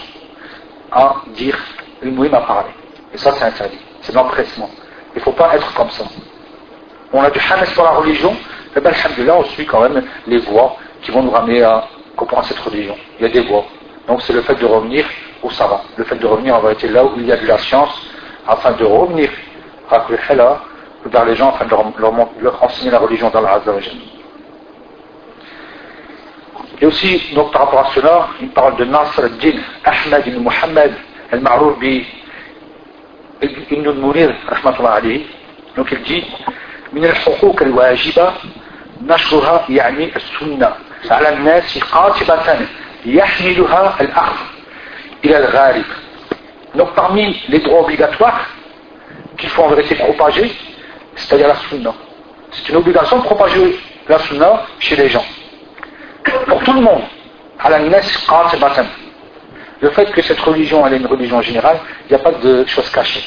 à 0.91 1.15
dire 1.29 1.57
le 2.01 2.11
m'a 2.11 2.41
parlé. 2.41 2.69
Et 3.13 3.17
ça 3.17 3.31
c'est 3.31 3.45
interdit. 3.45 3.79
C'est 4.01 4.13
l'empressement. 4.13 4.69
Il 5.15 5.19
ne 5.19 5.23
faut 5.23 5.31
pas 5.31 5.55
être 5.55 5.73
comme 5.73 5.89
ça. 5.89 6.03
On 7.11 7.21
a 7.21 7.29
du 7.29 7.39
hamas 7.39 7.71
pour 7.73 7.83
la 7.83 7.91
religion, 7.91 8.35
et 8.75 8.79
bien 8.79 8.91
alhamdulillah, 8.91 9.37
on 9.37 9.43
suit 9.45 9.65
quand 9.65 9.81
même 9.81 10.03
les 10.27 10.37
voies 10.39 10.75
qui 11.01 11.11
vont 11.11 11.23
nous 11.23 11.31
ramener 11.31 11.63
à 11.63 11.85
comprendre 12.15 12.45
cette 12.45 12.59
religion. 12.59 12.95
Il 13.19 13.23
y 13.23 13.25
a 13.25 13.31
des 13.31 13.41
voies. 13.41 13.65
Donc 14.07 14.21
c'est 14.21 14.33
le 14.33 14.41
fait 14.41 14.55
de 14.55 14.65
revenir 14.65 15.05
au 15.41 15.49
savant, 15.49 15.81
le 15.95 16.03
fait 16.03 16.15
de 16.15 16.27
revenir 16.27 16.55
en 16.55 16.61
vérité 16.61 16.87
là 16.87 17.03
où 17.03 17.13
il 17.17 17.25
y 17.25 17.31
a 17.31 17.37
de 17.37 17.45
la 17.45 17.57
science, 17.57 17.89
afin 18.47 18.71
de 18.73 18.83
revenir 18.83 19.29
à 19.89 20.05
vers 21.05 21.25
les 21.25 21.35
gens, 21.35 21.49
afin 21.49 21.65
de 21.65 21.71
leur, 21.71 22.13
leur, 22.41 22.63
enseigner 22.63 22.91
la 22.91 22.99
religion 22.99 23.29
dans 23.29 23.41
la 23.41 23.53
Azzawajal. 23.53 23.93
Et 26.81 26.85
aussi, 26.85 27.33
donc 27.35 27.51
par 27.51 27.63
rapport 27.65 27.87
à 27.87 27.91
cela, 27.93 28.27
il 28.41 28.49
parle 28.49 28.77
de 28.77 28.85
Nasr 28.85 29.19
al-Din 29.19 29.59
Ahmed 29.83 30.27
ibn 30.27 30.39
Muhammad 30.39 30.93
al-Ma'rour 31.31 31.77
bi 31.77 32.05
ibn 33.41 33.87
al-Munir, 33.87 34.33
alayhi. 34.49 35.25
Donc 35.75 35.91
il 35.91 36.01
dit, 36.03 36.25
من 36.93 37.05
الحقوق 37.05 37.61
الواجبة 37.61 38.33
نشرها 39.01 39.65
يعني 39.69 40.15
السنة 40.15 40.71
على 41.11 41.29
الناس 41.29 41.77
قاطبة 41.83 42.67
يحملها 43.05 44.01
الأخذ 44.01 44.45
إلى 45.25 45.37
الغالب 45.37 45.85
Donc 46.75 46.95
parmi 46.95 47.39
les 47.49 47.59
droits 47.59 47.81
obligatoires 47.81 48.47
faut 49.53 49.63
en 49.63 49.69
vérité 49.69 49.95
propager, 49.95 50.51
c'est-à-dire 51.15 51.47
la 51.47 51.55
sunna. 51.69 51.93
C'est 52.51 52.69
une 52.69 52.75
obligation 52.77 53.19
de 53.19 53.23
propager 53.23 53.79
la 54.07 54.19
sunna 54.19 54.65
chez 54.79 54.95
les 54.95 55.09
gens. 55.09 55.25
Pour 56.47 56.63
tout 56.63 56.73
le 56.73 56.81
monde, 56.81 57.03
à 57.59 57.69
la 57.69 57.79
le 57.79 57.91
fait 59.89 60.11
que 60.11 60.21
cette 60.21 60.39
religion 60.39 60.87
elle 60.87 60.93
est 60.93 60.97
une 60.97 61.07
religion 61.07 61.41
générale, 61.41 61.77
il 62.05 62.09
n'y 62.15 62.17
a 62.21 62.23
pas 62.23 62.31
de 62.31 62.65
choses 62.65 62.89
cachées. 62.89 63.23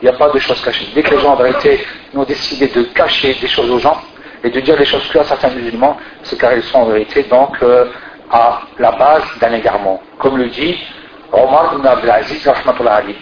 Il 0.00 0.08
n'y 0.08 0.14
a 0.14 0.18
pas 0.18 0.30
de 0.30 0.38
choses 0.38 0.60
cachées. 0.60 0.86
Dès 0.94 1.02
que 1.02 1.14
les 1.14 1.20
gens 1.20 1.32
en 1.32 1.36
vérité 1.36 1.84
ont 2.14 2.24
décidé 2.24 2.68
de 2.68 2.82
cacher 2.94 3.34
des 3.40 3.48
choses 3.48 3.70
aux 3.70 3.78
gens 3.78 4.00
et 4.44 4.50
de 4.50 4.60
dire 4.60 4.76
des 4.76 4.84
choses 4.84 5.08
que 5.08 5.18
à 5.18 5.24
certains 5.24 5.50
musulmans, 5.50 5.96
c'est 6.24 6.38
car 6.38 6.52
ils 6.54 6.62
sont 6.64 6.78
en 6.78 6.86
vérité 6.86 7.22
donc 7.24 7.56
euh, 7.62 7.86
à 8.30 8.62
la 8.78 8.92
base 8.92 9.24
d'un 9.40 9.52
égarement. 9.54 10.00
Comme 10.18 10.38
le 10.38 10.48
dit 10.48 10.78
Omar 11.32 11.74
ibn 11.74 11.86
Abdelaziz, 11.86 12.46
Ali. 12.46 13.16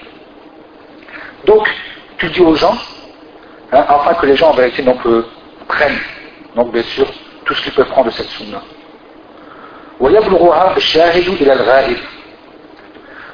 Donc, 1.47 1.69
tu 2.20 2.28
dis 2.30 2.42
aux 2.42 2.56
gens, 2.56 2.76
hein, 3.72 3.86
afin 3.88 4.14
que 4.16 4.26
les 4.26 4.36
gens 4.36 4.50
en 4.50 4.54
vérité 4.54 4.82
donc, 4.84 5.06
euh, 5.06 5.26
prennent, 5.68 6.00
donc 6.56 6.72
bien 6.72 6.84
sûr, 6.84 7.08
tout 7.46 7.54
ce 7.54 7.62
qu'ils 7.62 7.74
peuvent 7.74 7.90
prendre 7.90 8.08
de 8.08 8.12
cette 8.12 8.30
sunna. 8.30 8.62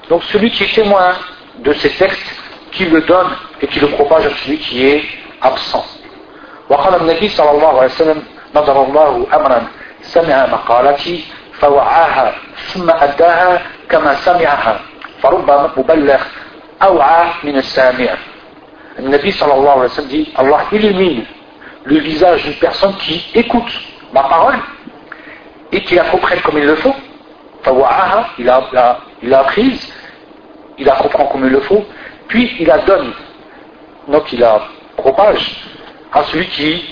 Donc 0.10 0.24
celui 0.24 0.52
qui 0.52 0.64
est 0.64 0.76
témoin 0.76 1.14
de 1.60 1.74
ces 1.74 1.89
textes, 1.89 2.36
qui 2.72 2.86
le 2.86 3.02
donne 3.02 3.30
et 3.62 3.68
qui 3.68 3.80
le 3.80 3.88
propage 3.88 4.26
à 4.26 4.30
celui 4.43 4.58
qui 4.58 4.86
est 4.86 5.04
absent. 5.41 5.86
وقال 6.70 7.02
النبي 7.02 7.30
صلى 7.30 7.52
الله 7.52 7.68
عليه 7.68 7.91
وسلم 7.91 8.24
نظر 8.56 8.84
الله 8.84 9.28
أمرا 9.34 9.68
سمع 10.02 10.45
مقالتي 10.45 11.24
فوعاها 11.60 12.34
ثم 12.74 12.89
أداها 12.89 13.62
كما 13.89 14.16
سمعها 14.16 14.80
فرب 15.24 15.72
مبلغ 15.78 16.22
أوعى 16.84 17.26
من 17.43 17.58
السامع 17.58 18.10
Le 18.99 19.09
Nabi 19.09 19.32
sallallahu 19.32 19.62
alayhi 19.62 19.80
wa 19.80 19.88
sallam 19.88 20.09
dit 20.11 20.32
Allah 20.36 20.64
élimine 20.72 21.24
le 21.84 21.99
visage 21.99 22.44
d'une 22.44 22.55
personne 22.55 22.94
qui 22.97 23.24
écoute 23.34 23.70
ma 24.12 24.22
parole 24.22 24.57
et 25.72 25.82
qui 25.82 25.94
la 25.94 26.05
comprenne 26.05 26.40
comme 26.40 26.59
il 26.59 26.64
le 26.64 26.76
faut. 26.76 26.94
Il 27.66 27.72
a, 27.72 28.28
il, 28.38 28.97
il 29.22 29.34
apprise, 29.34 29.92
il 30.78 30.86
la 30.86 30.94
comprend 30.97 31.26
comme 31.26 31.44
il 31.47 31.51
le 31.51 31.61
faut, 31.61 31.84
puis 32.28 32.55
il 32.61 32.66
la 32.68 32.78
donne, 32.78 33.12
donc 34.07 34.32
il 34.32 34.38
la 34.38 34.68
propage 34.97 35.57
à 36.12 36.22
celui 36.24 36.47
qui 36.47 36.84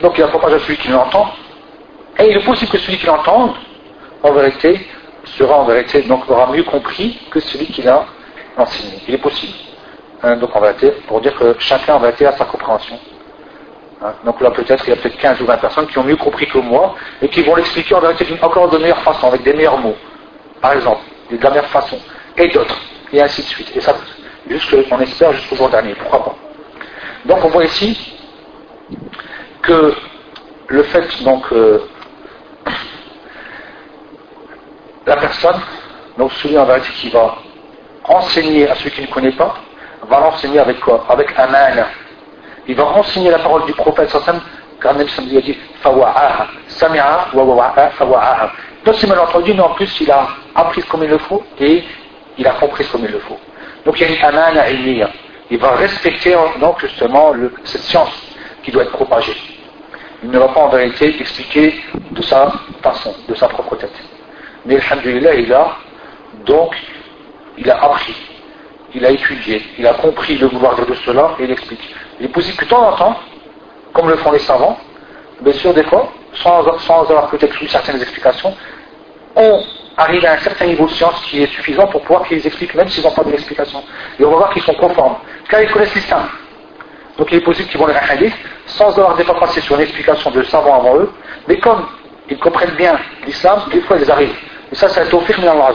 donc 0.00 0.16
il 0.16 0.22
la 0.22 0.28
propage 0.28 0.54
à 0.54 0.58
celui 0.60 0.78
qui 0.78 0.88
l'entend, 0.88 1.32
et 2.18 2.30
il 2.30 2.36
est 2.36 2.44
possible 2.44 2.70
que 2.72 2.78
celui 2.78 2.96
qui 2.98 3.06
l'entende, 3.06 3.52
en 4.22 4.32
vérité, 4.32 4.86
sera 5.24 5.58
en 5.58 5.64
vérité, 5.64 6.02
donc 6.02 6.28
aura 6.30 6.50
mieux 6.50 6.62
compris 6.64 7.18
que 7.30 7.40
celui 7.40 7.66
qui 7.66 7.82
l'a 7.82 8.06
enseigné. 8.56 9.02
Il 9.06 9.14
est 9.14 9.18
possible 9.18 9.52
donc 10.36 10.54
en 10.56 10.60
vérité 10.60 10.90
pour 11.06 11.20
dire 11.20 11.34
que 11.34 11.56
chacun 11.58 11.94
en 11.94 12.00
vérité 12.00 12.26
a 12.26 12.32
sa 12.32 12.44
compréhension 12.44 12.98
Hein. 14.04 14.14
Donc 14.24 14.40
là, 14.40 14.50
peut-être, 14.50 14.86
il 14.86 14.90
y 14.90 14.92
a 14.92 14.96
peut-être 14.96 15.16
15 15.16 15.40
ou 15.40 15.46
20 15.46 15.56
personnes 15.56 15.86
qui 15.86 15.98
ont 15.98 16.04
mieux 16.04 16.16
compris 16.16 16.46
que 16.46 16.58
moi 16.58 16.94
et 17.22 17.28
qui 17.28 17.42
vont 17.42 17.54
l'expliquer 17.54 17.94
en 17.94 18.00
vérité 18.00 18.26
encore 18.42 18.68
de 18.68 18.76
meilleure 18.78 19.02
façon, 19.02 19.28
avec 19.28 19.42
des 19.42 19.54
meilleurs 19.54 19.78
mots. 19.78 19.96
Par 20.60 20.72
exemple, 20.72 21.00
de 21.30 21.42
la 21.42 21.50
meilleure 21.50 21.66
façon. 21.66 21.98
Et 22.36 22.48
d'autres. 22.48 22.78
Et 23.12 23.22
ainsi 23.22 23.42
de 23.42 23.46
suite. 23.46 23.72
Et 23.74 23.80
ça, 23.80 23.94
jusque, 24.48 24.76
on 24.90 25.00
espère 25.00 25.32
jusqu'au 25.32 25.56
jour 25.56 25.70
dernier. 25.70 25.94
Pourquoi 25.94 26.24
pas 26.24 26.34
Donc 27.24 27.44
on 27.44 27.48
voit 27.48 27.64
ici 27.64 28.14
que 29.62 29.94
le 30.68 30.82
fait, 30.82 31.22
donc, 31.22 31.44
euh, 31.52 31.78
la 35.06 35.16
personne, 35.16 35.60
donc 36.18 36.32
celui 36.32 36.58
en 36.58 36.66
vérité 36.66 36.88
qui 36.96 37.08
va 37.08 37.36
enseigner 38.04 38.68
à 38.68 38.74
celui 38.74 38.90
qui 38.90 39.02
ne 39.02 39.06
connaît 39.06 39.32
pas, 39.32 39.54
va 40.08 40.20
l'enseigner 40.20 40.58
avec 40.60 40.80
quoi 40.80 41.04
Avec 41.08 41.36
mal. 41.36 41.86
Il 42.66 42.74
va 42.76 42.84
enseigner 42.84 43.30
la 43.30 43.38
parole 43.38 43.66
du 43.66 43.72
prophète 43.72 44.10
sallam, 44.10 44.40
car 44.80 44.94
Nabi 44.94 45.10
sallam 45.10 45.36
a 45.36 45.40
dit 45.40 45.58
Fawa'aha, 45.82 46.46
Sami'a 46.68 47.28
wa 47.34 47.74
fawa'aha. 47.98 48.52
Donc 48.84 48.94
c'est 48.96 49.06
mal 49.06 49.18
entendu, 49.18 49.54
mais 49.54 49.60
en 49.60 49.74
plus 49.74 50.00
il 50.00 50.10
a 50.10 50.28
appris 50.54 50.82
comme 50.82 51.02
il 51.04 51.10
le 51.10 51.18
faut 51.18 51.42
et 51.58 51.84
il 52.36 52.46
a 52.46 52.52
compris 52.52 52.84
comme 52.86 53.04
il 53.04 53.10
le 53.10 53.18
faut. 53.20 53.38
Donc 53.84 53.98
il 54.00 54.06
y 54.06 54.10
a 54.10 54.16
une 54.16 54.24
amana 54.24 54.70
ilmiya. 54.70 55.10
Il 55.50 55.58
va 55.58 55.72
respecter 55.72 56.34
donc 56.60 56.80
justement 56.80 57.32
cette 57.64 57.82
science 57.82 58.12
qui 58.62 58.70
doit 58.70 58.82
être 58.82 58.92
propagée. 58.92 59.36
Il 60.22 60.30
ne 60.30 60.38
va 60.38 60.48
pas 60.48 60.60
en 60.60 60.68
vérité 60.68 61.20
expliquer 61.20 61.82
de 62.10 62.22
sa 62.22 62.50
façon, 62.82 63.14
de 63.28 63.34
sa 63.34 63.48
propre 63.48 63.76
tête. 63.76 63.92
Mais 64.64 64.76
alhamdulillah, 64.76 65.34
il 65.34 65.52
a 65.52 65.76
donc 66.46 66.74
il 67.56 67.70
a 67.70 67.84
appris, 67.84 68.14
il 68.94 69.04
a 69.04 69.10
étudié, 69.10 69.62
il 69.78 69.86
a 69.86 69.94
compris 69.94 70.36
le 70.36 70.46
vouloir 70.46 70.76
de 70.76 70.94
cela 70.94 71.34
et 71.38 71.44
il 71.44 71.50
explique. 71.50 71.94
Il 72.20 72.26
est 72.26 72.28
possible 72.28 72.56
que 72.56 72.64
de 72.64 72.70
temps 72.70 72.88
en 72.88 72.92
temps, 72.96 73.16
comme 73.92 74.08
le 74.08 74.16
font 74.16 74.32
les 74.32 74.38
savants, 74.40 74.78
bien 75.40 75.52
sûr 75.52 75.74
des 75.74 75.84
fois, 75.84 76.12
sans, 76.34 76.78
sans 76.78 77.02
avoir 77.02 77.28
peut-être 77.28 77.60
eu 77.62 77.68
certaines 77.68 78.00
explications, 78.00 78.54
on 79.36 79.62
arrive 79.96 80.24
à 80.26 80.32
un 80.32 80.38
certain 80.38 80.66
niveau 80.66 80.86
de 80.86 80.92
science 80.92 81.20
qui 81.26 81.42
est 81.42 81.46
suffisant 81.46 81.86
pour 81.88 82.02
pouvoir 82.02 82.26
qu'ils 82.26 82.44
expliquent, 82.46 82.74
même 82.74 82.88
s'ils 82.88 83.04
n'ont 83.04 83.10
pas 83.10 83.24
d'explication. 83.24 83.82
Et 84.18 84.24
on 84.24 84.30
va 84.30 84.36
voir 84.36 84.52
qu'ils 84.52 84.62
sont 84.62 84.74
conformes, 84.74 85.16
car 85.48 85.60
ils 85.60 85.70
connaissent 85.70 85.94
l'islam. 85.94 86.28
Donc 87.18 87.28
il 87.30 87.38
est 87.38 87.44
possible 87.44 87.68
qu'ils 87.68 87.78
vont 87.80 87.86
les 87.86 87.94
hadith 87.94 88.34
sans 88.66 88.90
avoir 88.98 89.16
déjà 89.16 89.34
passé 89.34 89.60
sur 89.60 89.76
une 89.76 89.82
explication 89.82 90.30
de 90.30 90.42
savants 90.44 90.80
avant 90.80 90.96
eux, 90.96 91.12
mais 91.46 91.58
comme 91.58 91.86
ils 92.28 92.38
comprennent 92.38 92.74
bien 92.76 92.98
l'islam, 93.26 93.62
des 93.70 93.80
fois 93.82 93.98
ils 94.00 94.10
arrivent. 94.10 94.36
Et 94.72 94.74
ça, 94.74 94.88
c'est 94.88 95.02
un 95.02 95.06
tawfiq 95.06 95.38
min 95.38 95.48
Allah 95.48 95.72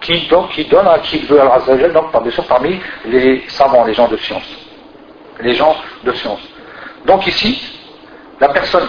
qui, 0.00 0.28
donc, 0.28 0.50
qui 0.50 0.64
donne 0.64 0.86
à 0.86 0.98
qui 1.00 1.18
veut 1.20 1.40
Allah 1.40 1.88
donc 1.88 2.22
bien 2.22 2.30
sûr 2.30 2.44
parmi 2.44 2.78
les 3.04 3.42
savants, 3.48 3.84
les 3.84 3.94
gens 3.94 4.08
de 4.08 4.16
science. 4.16 4.48
Les 5.40 5.54
gens 5.54 5.76
de 6.04 6.12
science. 6.12 6.40
Donc 7.06 7.26
ici, 7.26 7.78
la 8.40 8.48
personne, 8.48 8.88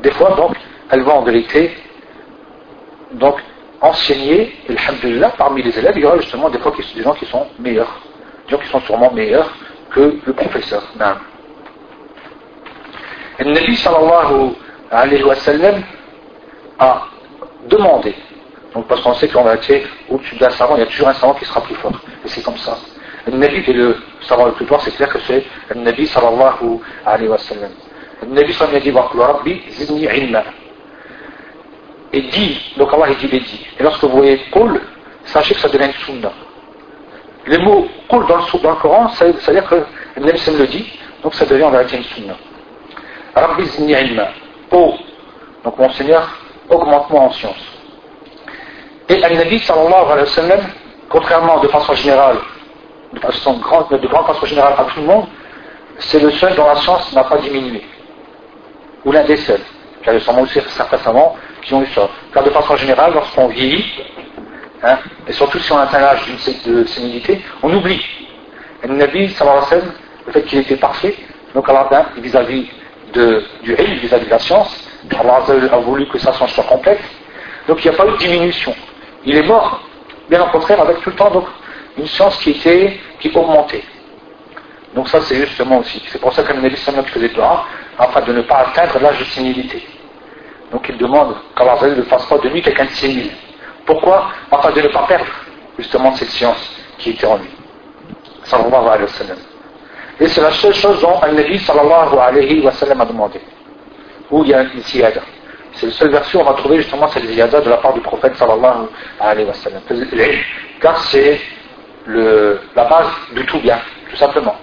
des 0.00 0.10
fois, 0.12 0.30
donc, 0.30 0.56
elle 0.90 1.02
va 1.02 1.14
en 1.14 1.22
vérité, 1.22 1.76
donc, 3.12 3.42
enseigner, 3.80 4.56
et 4.68 4.76
alhamdulillah, 4.76 5.34
parmi 5.36 5.62
les 5.62 5.78
élèves, 5.78 5.94
il 5.96 6.02
y 6.02 6.06
aura 6.06 6.18
justement 6.18 6.48
des 6.48 6.58
fois 6.58 6.72
des 6.94 7.02
gens 7.02 7.14
qui 7.14 7.26
sont 7.26 7.46
meilleurs, 7.58 8.00
des 8.46 8.52
gens 8.52 8.58
qui 8.58 8.68
sont 8.68 8.80
sûrement 8.80 9.12
meilleurs 9.12 9.50
que 9.90 10.18
le 10.24 10.32
professeur. 10.32 10.82
Et 13.38 13.44
le 13.44 13.52
Nabi 13.52 13.76
sallallahu 13.76 14.52
alayhi 14.90 15.22
wa 15.22 15.34
sallam 15.34 15.82
a 16.78 17.02
demandé 17.68 18.14
donc 18.76 18.88
parce 18.88 19.00
qu'on 19.00 19.14
sait 19.14 19.28
qu'en 19.28 19.42
vérité, 19.42 19.86
au-dessus 20.10 20.36
d'un 20.36 20.50
savant, 20.50 20.76
il 20.76 20.80
y 20.80 20.82
a 20.82 20.86
toujours 20.86 21.08
un 21.08 21.14
savant 21.14 21.32
qui 21.32 21.46
sera 21.46 21.62
plus 21.62 21.74
fort. 21.76 21.98
Et 22.22 22.28
c'est 22.28 22.42
comme 22.42 22.58
ça. 22.58 22.76
Le 23.26 23.32
Nabi 23.32 23.56
est 23.56 23.72
le 23.72 23.96
savant 24.20 24.44
le 24.44 24.52
plus 24.52 24.66
fort, 24.66 24.82
c'est 24.82 24.94
clair 24.94 25.08
que 25.08 25.18
c'est 25.20 25.46
le 25.74 25.80
Nabi 25.80 26.06
sallallahu 26.06 26.80
alayhi 27.06 27.28
wa 27.28 27.38
sallam. 27.38 27.70
Le 28.20 28.34
Nabi 28.34 28.52
sallallahu 28.52 28.76
alayhi 28.76 28.92
wa 28.92 29.08
sallam. 29.72 30.44
Et 32.12 32.20
dit, 32.20 32.74
donc 32.76 32.92
Allah 32.92 33.06
il 33.08 33.16
dit 33.16 33.28
les 33.28 33.40
dit. 33.40 33.66
Et 33.80 33.82
lorsque 33.82 34.04
vous 34.04 34.14
voyez 34.18 34.38
Qul, 34.52 34.78
sachez 35.24 35.54
que 35.54 35.60
ça 35.60 35.70
devient 35.70 35.86
une 35.86 35.92
sunna. 35.92 36.32
Le 37.46 37.56
mot 37.56 37.88
Qul 38.10 38.26
dans 38.26 38.36
le, 38.36 38.74
Coran, 38.74 39.08
ça, 39.08 39.24
veut 39.24 39.32
dire 39.32 39.66
que 39.70 39.86
Nabi 40.20 40.38
le 40.58 40.66
dit, 40.66 40.98
donc 41.22 41.34
ça 41.34 41.46
devient 41.46 41.64
en 41.64 41.70
vérité 41.70 41.96
une 41.96 42.04
sunna. 42.04 42.36
Rabbi 43.34 43.64
zidni 43.64 43.92
ilma. 43.94 44.28
Oh, 44.70 44.96
donc 45.64 45.78
mon 45.78 45.88
Seigneur, 45.92 46.28
augmente-moi 46.68 47.22
en 47.22 47.30
science. 47.30 47.75
Et 49.08 49.22
Al-Nabi 49.22 49.60
sallallahu 49.60 50.10
alayhi 50.10 50.28
wa 50.28 50.34
sallam, 50.34 50.60
contrairement 51.08 51.60
de 51.60 51.68
façon 51.68 51.94
générale, 51.94 52.38
de 53.12 53.20
façon 53.20 53.58
grande, 53.58 53.88
de 53.90 54.06
grande 54.08 54.26
façon 54.26 54.46
générale 54.46 54.74
à 54.76 54.84
tout 54.84 55.00
le 55.00 55.06
monde, 55.06 55.26
c'est 55.98 56.20
le 56.20 56.30
seul 56.32 56.54
dont 56.56 56.66
la 56.66 56.74
science 56.76 57.12
n'a 57.12 57.22
pas 57.22 57.38
diminué. 57.38 57.82
Ou 59.04 59.12
l'un 59.12 59.22
des 59.24 59.36
seuls. 59.36 59.60
Car 60.02 60.14
il 60.14 60.20
y 60.20 60.28
a 60.28 60.42
aussi 60.42 60.60
certains 60.68 60.98
savants 60.98 61.36
qui 61.62 61.74
ont 61.74 61.82
eu 61.82 61.86
ça. 61.94 62.08
Car 62.34 62.42
de 62.42 62.50
façon 62.50 62.76
générale, 62.76 63.12
lorsqu'on 63.14 63.46
vieillit, 63.46 63.84
hein, 64.82 64.98
et 65.26 65.32
surtout 65.32 65.60
si 65.60 65.70
on 65.72 65.78
atteint 65.78 66.00
l'âge 66.00 66.26
de 66.66 66.84
sénilité, 66.84 67.40
on 67.62 67.72
oublie. 67.72 68.04
Et 68.82 68.88
le 68.88 68.94
Nabi 68.94 69.28
sallallahu 69.30 69.58
alayhi 69.58 69.74
wa 69.74 69.80
sallam, 69.80 69.92
le 70.26 70.32
fait 70.32 70.42
qu'il 70.42 70.58
était 70.58 70.76
parfait, 70.76 71.14
donc 71.54 71.68
Allah 71.68 71.88
vis-à-vis 72.16 72.68
de, 73.12 73.44
du 73.62 73.72
ilm, 73.72 73.98
vis-à-vis 73.98 74.26
de 74.26 74.30
la 74.30 74.40
science, 74.40 74.90
Allah 75.16 75.44
a 75.72 75.76
voulu 75.78 76.08
que 76.08 76.18
sa 76.18 76.32
science 76.32 76.50
soit 76.52 76.64
complète, 76.64 77.00
donc 77.68 77.84
il 77.84 77.88
n'y 77.88 77.94
a 77.94 77.96
pas 77.96 78.06
eu 78.06 78.12
de 78.12 78.16
diminution 78.16 78.74
il 79.26 79.36
est 79.36 79.42
mort. 79.42 79.80
Bien 80.30 80.42
au 80.42 80.46
contraire, 80.46 80.80
avec 80.80 81.00
tout 81.02 81.10
le 81.10 81.16
temps 81.16 81.30
donc, 81.30 81.46
une 81.98 82.06
science 82.06 82.36
qui 82.38 82.50
était, 82.50 82.98
qui 83.20 83.28
augmentait. 83.34 83.84
Donc 84.94 85.08
ça 85.08 85.20
c'est 85.20 85.36
justement 85.36 85.78
aussi. 85.78 86.02
C'est 86.08 86.20
pour 86.20 86.32
ça 86.32 86.42
que 86.42 86.52
le 86.52 86.60
Nabi 86.60 86.76
Sallam 86.76 87.04
faisait 87.04 87.28
dua, 87.28 87.64
afin 87.98 88.22
de 88.22 88.32
ne 88.32 88.42
pas 88.42 88.58
atteindre 88.68 88.98
l'âge 89.00 89.18
de 89.18 89.24
sénilité. 89.24 89.86
Donc 90.72 90.88
il 90.88 90.96
demande 90.96 91.36
qu'Allah 91.56 91.76
ne 91.94 92.02
fasse 92.02 92.26
pas 92.26 92.38
de 92.38 92.48
lui 92.48 92.62
quelqu'un 92.62 92.86
de 92.86 92.90
sénile. 92.90 93.32
Pourquoi? 93.84 94.30
Afin 94.50 94.72
de 94.72 94.80
ne 94.80 94.88
pas 94.88 95.04
perdre 95.06 95.26
justement 95.78 96.14
cette 96.16 96.30
science 96.30 96.74
qui 96.98 97.10
était 97.10 97.26
en 97.26 97.36
lui. 97.36 97.50
Sallallahu 98.44 98.86
alayhi 98.86 99.02
wa 99.02 99.08
sallam. 99.08 99.38
Et 100.18 100.28
c'est 100.28 100.40
la 100.40 100.50
seule 100.52 100.74
chose 100.74 101.00
dont 101.00 101.20
le 101.26 101.32
Nabi 101.32 101.58
sallallahu 101.58 102.18
alayhi 102.18 102.60
wa 102.60 102.72
sallam 102.72 103.00
a 103.00 103.04
demandé. 103.04 103.40
Où 104.30 104.44
il 104.44 104.50
y 104.50 104.54
a 104.54 104.62
une 104.62 104.82
siyada. 104.82 105.20
C'est 105.76 105.86
la 105.86 105.92
seule 105.92 106.10
version 106.10 106.40
où 106.40 106.42
on 106.42 106.46
va 106.46 106.54
trouver 106.54 106.78
justement 106.78 107.06
cette 107.08 107.26
ziyada 107.26 107.60
de 107.60 107.68
la 107.68 107.76
part 107.76 107.92
du 107.92 108.00
prophète 108.00 108.34
sallallahu 108.36 108.88
alayhi 109.20 109.46
wa 109.46 109.54
sallam. 109.54 109.82
Car 110.80 110.98
c'est 110.98 111.38
la 112.06 112.84
base 112.84 113.08
de 113.32 113.42
tout 113.42 113.58
bien, 113.60 113.78
tout 114.10 114.16
simplement. 114.16 114.56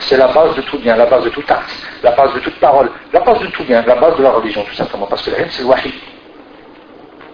C'est 0.00 0.16
la 0.16 0.28
base 0.28 0.54
de 0.56 0.62
tout 0.62 0.78
bien, 0.78 0.96
la 0.96 1.06
base 1.06 1.24
de 1.24 1.30
tout 1.30 1.42
acte, 1.48 1.70
la 2.02 2.12
base 2.12 2.34
de 2.34 2.40
toute 2.40 2.58
parole, 2.60 2.90
la 3.12 3.20
base 3.20 3.38
de 3.40 3.46
tout 3.48 3.64
bien, 3.64 3.82
la 3.82 3.96
base 3.96 4.16
de 4.16 4.22
la 4.22 4.30
religion, 4.30 4.62
tout 4.64 4.74
simplement. 4.74 5.06
Parce 5.06 5.22
que 5.22 5.30
l'ilm, 5.30 5.48
c'est 5.50 5.62
le 5.62 5.68
wahi. 5.68 5.94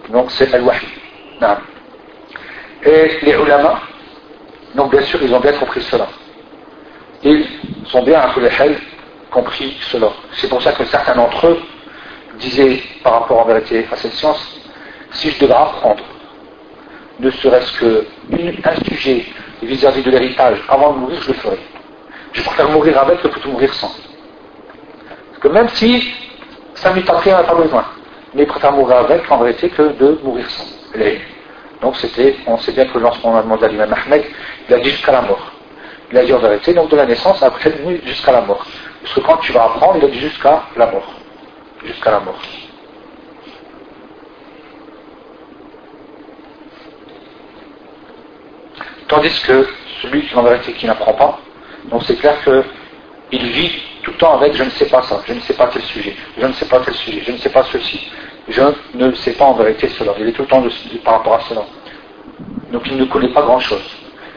Donc 0.09 0.31
c'est 0.31 0.51
le 0.51 0.63
wahi. 0.63 0.87
Et 2.83 3.19
les 3.23 3.33
ulama, 3.33 3.81
donc 4.75 4.91
bien 4.91 5.01
sûr, 5.01 5.21
ils 5.21 5.33
ont 5.33 5.39
bien 5.39 5.53
compris 5.53 5.81
cela. 5.81 6.07
Ils 7.23 7.45
sont 7.87 8.03
bien, 8.03 8.21
à 8.21 8.29
tous 8.33 8.39
les 8.39 8.49
compris 9.31 9.77
cela. 9.91 10.07
C'est 10.33 10.47
pour 10.47 10.61
ça 10.61 10.71
que 10.71 10.85
certains 10.85 11.15
d'entre 11.15 11.47
eux 11.47 11.59
disait 12.39 12.81
par 13.03 13.13
rapport 13.21 13.39
en 13.39 13.45
vérité 13.45 13.85
à 13.91 13.95
cette 13.95 14.13
science, 14.13 14.59
si 15.11 15.31
je 15.31 15.39
devais 15.39 15.53
apprendre, 15.53 16.03
ne 17.19 17.29
serait-ce 17.31 17.79
qu'un 17.79 18.75
sujet 18.87 19.25
vis-à-vis 19.61 20.03
de 20.03 20.11
l'héritage 20.11 20.59
avant 20.69 20.93
de 20.93 20.99
mourir, 20.99 21.21
je 21.21 21.29
le 21.29 21.33
ferai. 21.33 21.59
Je 22.33 22.41
préfère 22.43 22.69
mourir 22.69 22.99
avec 22.99 23.21
que 23.21 23.27
plutôt 23.27 23.49
mourir 23.49 23.73
sans. 23.73 23.87
Parce 23.87 25.39
que 25.41 25.47
même 25.47 25.69
si 25.69 26.13
ça 26.75 26.93
m'est 26.93 27.09
après, 27.09 27.33
on 27.33 27.37
n'a 27.37 27.43
pas 27.43 27.55
besoin. 27.55 27.85
Mais 28.33 28.43
je 28.43 28.49
préfère 28.49 28.71
mourir 28.73 28.97
avec 28.97 29.31
en 29.31 29.37
vérité 29.37 29.69
que 29.69 29.81
de 29.81 30.19
mourir 30.23 30.49
sans. 30.49 30.67
Donc 31.81 31.95
c'était, 31.97 32.35
on 32.45 32.57
sait 32.57 32.71
bien 32.71 32.85
que 32.85 32.97
lorsqu'on 32.97 33.35
a 33.35 33.41
demandé 33.41 33.65
à 33.65 33.67
l'imam 33.67 33.93
Ahmed, 33.93 34.23
il 34.67 34.73
a 34.75 34.79
dit 34.79 34.89
jusqu'à 34.89 35.11
la 35.11 35.21
mort. 35.21 35.51
Il 36.11 36.17
a 36.17 36.23
dit 36.23 36.33
en 36.33 36.39
vérité, 36.39 36.73
donc 36.73 36.89
de 36.89 36.95
la 36.95 37.05
naissance 37.05 37.41
après 37.41 37.73
jusqu'à 38.05 38.31
la 38.31 38.41
mort. 38.41 38.65
Parce 39.01 39.15
que 39.15 39.19
quand 39.21 39.37
tu 39.37 39.51
vas 39.51 39.65
apprendre, 39.65 39.97
il 39.97 40.05
a 40.05 40.07
dit 40.07 40.19
jusqu'à 40.19 40.63
la 40.75 40.91
mort 40.91 41.16
jusqu'à 41.83 42.11
la 42.11 42.19
mort. 42.19 42.39
Tandis 49.07 49.41
que 49.41 49.67
celui 50.01 50.27
qui 50.27 50.35
en 50.35 50.43
qui 50.59 50.85
n'apprend 50.85 51.13
pas, 51.13 51.39
donc 51.85 52.03
c'est 52.03 52.17
clair 52.17 52.35
qu'il 52.43 53.47
vit 53.51 53.71
tout 54.03 54.11
le 54.11 54.17
temps 54.17 54.35
avec 54.35 54.53
je 54.53 54.63
ne 54.63 54.69
sais 54.71 54.85
pas 54.85 55.01
ça, 55.03 55.21
je 55.25 55.33
ne 55.33 55.39
sais 55.41 55.53
pas 55.53 55.67
tel 55.67 55.81
sujet, 55.83 56.15
je 56.37 56.45
ne 56.45 56.53
sais 56.53 56.65
pas 56.65 56.79
tel 56.79 56.93
sujet, 56.93 57.21
je 57.25 57.31
ne 57.31 57.37
sais 57.37 57.49
pas 57.49 57.63
ceci, 57.63 58.09
je 58.49 58.61
ne 58.95 59.11
sais 59.13 59.33
pas 59.33 59.45
en 59.45 59.53
vérité 59.53 59.89
cela. 59.89 60.13
Il 60.19 60.27
est 60.27 60.31
tout 60.31 60.43
le 60.43 60.47
temps 60.47 60.63
par 61.03 61.15
rapport 61.15 61.33
à 61.35 61.41
cela. 61.41 61.61
Donc 62.71 62.83
il 62.85 62.97
ne 62.97 63.05
connaît 63.05 63.33
pas 63.33 63.41
grand 63.41 63.59
chose. 63.59 63.83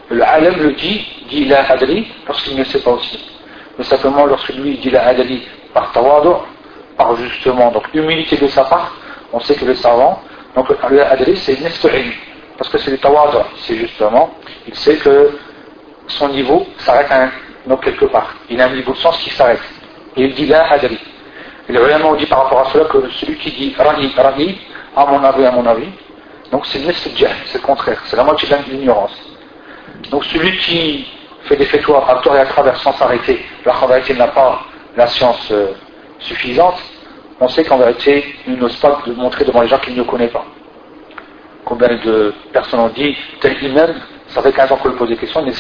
Le 0.09 0.22
alam 0.22 0.57
le 0.61 0.72
dit, 0.72 1.07
dit 1.28 1.45
la 1.47 1.70
adri, 1.70 2.09
parce 2.26 2.43
qu'il 2.43 2.57
ne 2.57 2.64
sait 2.64 2.80
pas 2.80 2.93
aussi. 2.93 3.18
Mais 3.78 3.84
simplement 3.84 4.26
lorsque 4.26 4.53
lui 4.55 4.78
dit 4.78 4.91
la 4.91 5.07
adri 5.07 5.47
par 5.72 5.93
tawadu, 5.93 6.30
par 7.01 7.16
justement 7.16 7.70
donc 7.70 7.84
humilité 7.94 8.36
de 8.36 8.46
sa 8.48 8.64
part, 8.64 8.94
on 9.32 9.40
sait 9.40 9.55
que 9.55 9.64
le 9.64 9.74
savant, 9.74 10.20
donc 10.55 10.68
le 10.68 11.03
adri 11.03 11.34
c'est 11.36 11.55
une 11.55 11.68
parce 12.59 12.70
que 12.70 12.76
c'est 12.78 12.90
le 12.90 12.98
tawad, 12.98 13.42
c'est 13.62 13.76
justement, 13.76 14.34
il 14.68 14.74
sait 14.74 14.96
que 14.96 15.14
son 16.09 16.28
niveau 16.28 16.66
s'arrête 16.78 17.11
donc 17.66 17.82
quelque 17.82 18.05
part. 18.05 18.34
Il 18.51 18.61
a 18.61 18.66
un 18.66 18.74
niveau 18.74 18.92
de 18.92 18.98
sens 18.98 19.16
qui 19.18 19.30
s'arrête. 19.30 19.62
Et 20.16 20.24
il 20.24 20.34
dit 20.34 20.46
la 20.46 20.70
adri. 20.70 20.98
Et 21.68 21.72
ulama 21.72 22.07
ont 22.07 22.16
dit 22.16 22.26
par 22.26 22.42
rapport 22.42 22.61
à 22.66 22.70
cela 22.70 22.84
que 22.84 23.09
celui 23.18 23.36
qui 23.36 23.51
dit 23.53 23.74
Rani, 23.78 24.12
Rani, 24.14 24.59
à 24.94 25.07
mon 25.07 25.24
avis, 25.24 25.46
à 25.46 25.53
mon 25.53 25.64
avis, 25.64 25.90
donc 26.53 26.66
c'est 26.66 26.80
le 26.80 26.92
c'est 26.92 27.61
le 27.62 27.66
contraire, 27.70 28.01
c'est 28.07 28.16
la 28.16 28.24
moitié 28.24 28.46
de 28.48 28.72
l'ignorance. 28.72 29.16
Donc 30.11 30.24
celui 30.26 30.55
qui 30.59 31.07
fait 31.44 31.57
des 31.57 31.64
fétoires 31.64 32.11
à 32.11 32.16
tort 32.16 32.36
et 32.36 32.40
à 32.40 32.46
travers 32.46 32.76
sans 32.76 32.92
s'arrêter, 32.92 33.42
la 33.64 34.14
n'a 34.14 34.28
pas 34.28 34.61
la 34.96 35.07
science 35.07 35.48
euh, 35.53 35.68
suffisante, 36.21 36.81
on 37.41 37.49
sait 37.49 37.64
qu'en 37.64 37.79
vérité, 37.79 38.25
il 38.47 38.55
n'ose 38.55 38.77
pas 38.77 39.01
de 39.07 39.12
montrer 39.12 39.45
devant 39.45 39.62
les 39.62 39.68
gens 39.68 39.79
qu'il 39.79 39.97
ne 39.97 40.03
connaît 40.03 40.29
pas. 40.29 40.45
Combien 41.64 41.89
de 41.89 42.35
personnes 42.53 42.81
ont 42.81 42.89
dit, 42.89 43.16
tel 43.41 43.62
imam, 43.62 43.95
ça 44.29 44.43
fait 44.43 44.53
15 44.53 44.73
ans 44.73 44.77
qu'on 44.77 44.91
lui 44.91 44.97
pose 44.97 45.09
des 45.09 45.16
questions, 45.16 45.45
il 45.47 45.53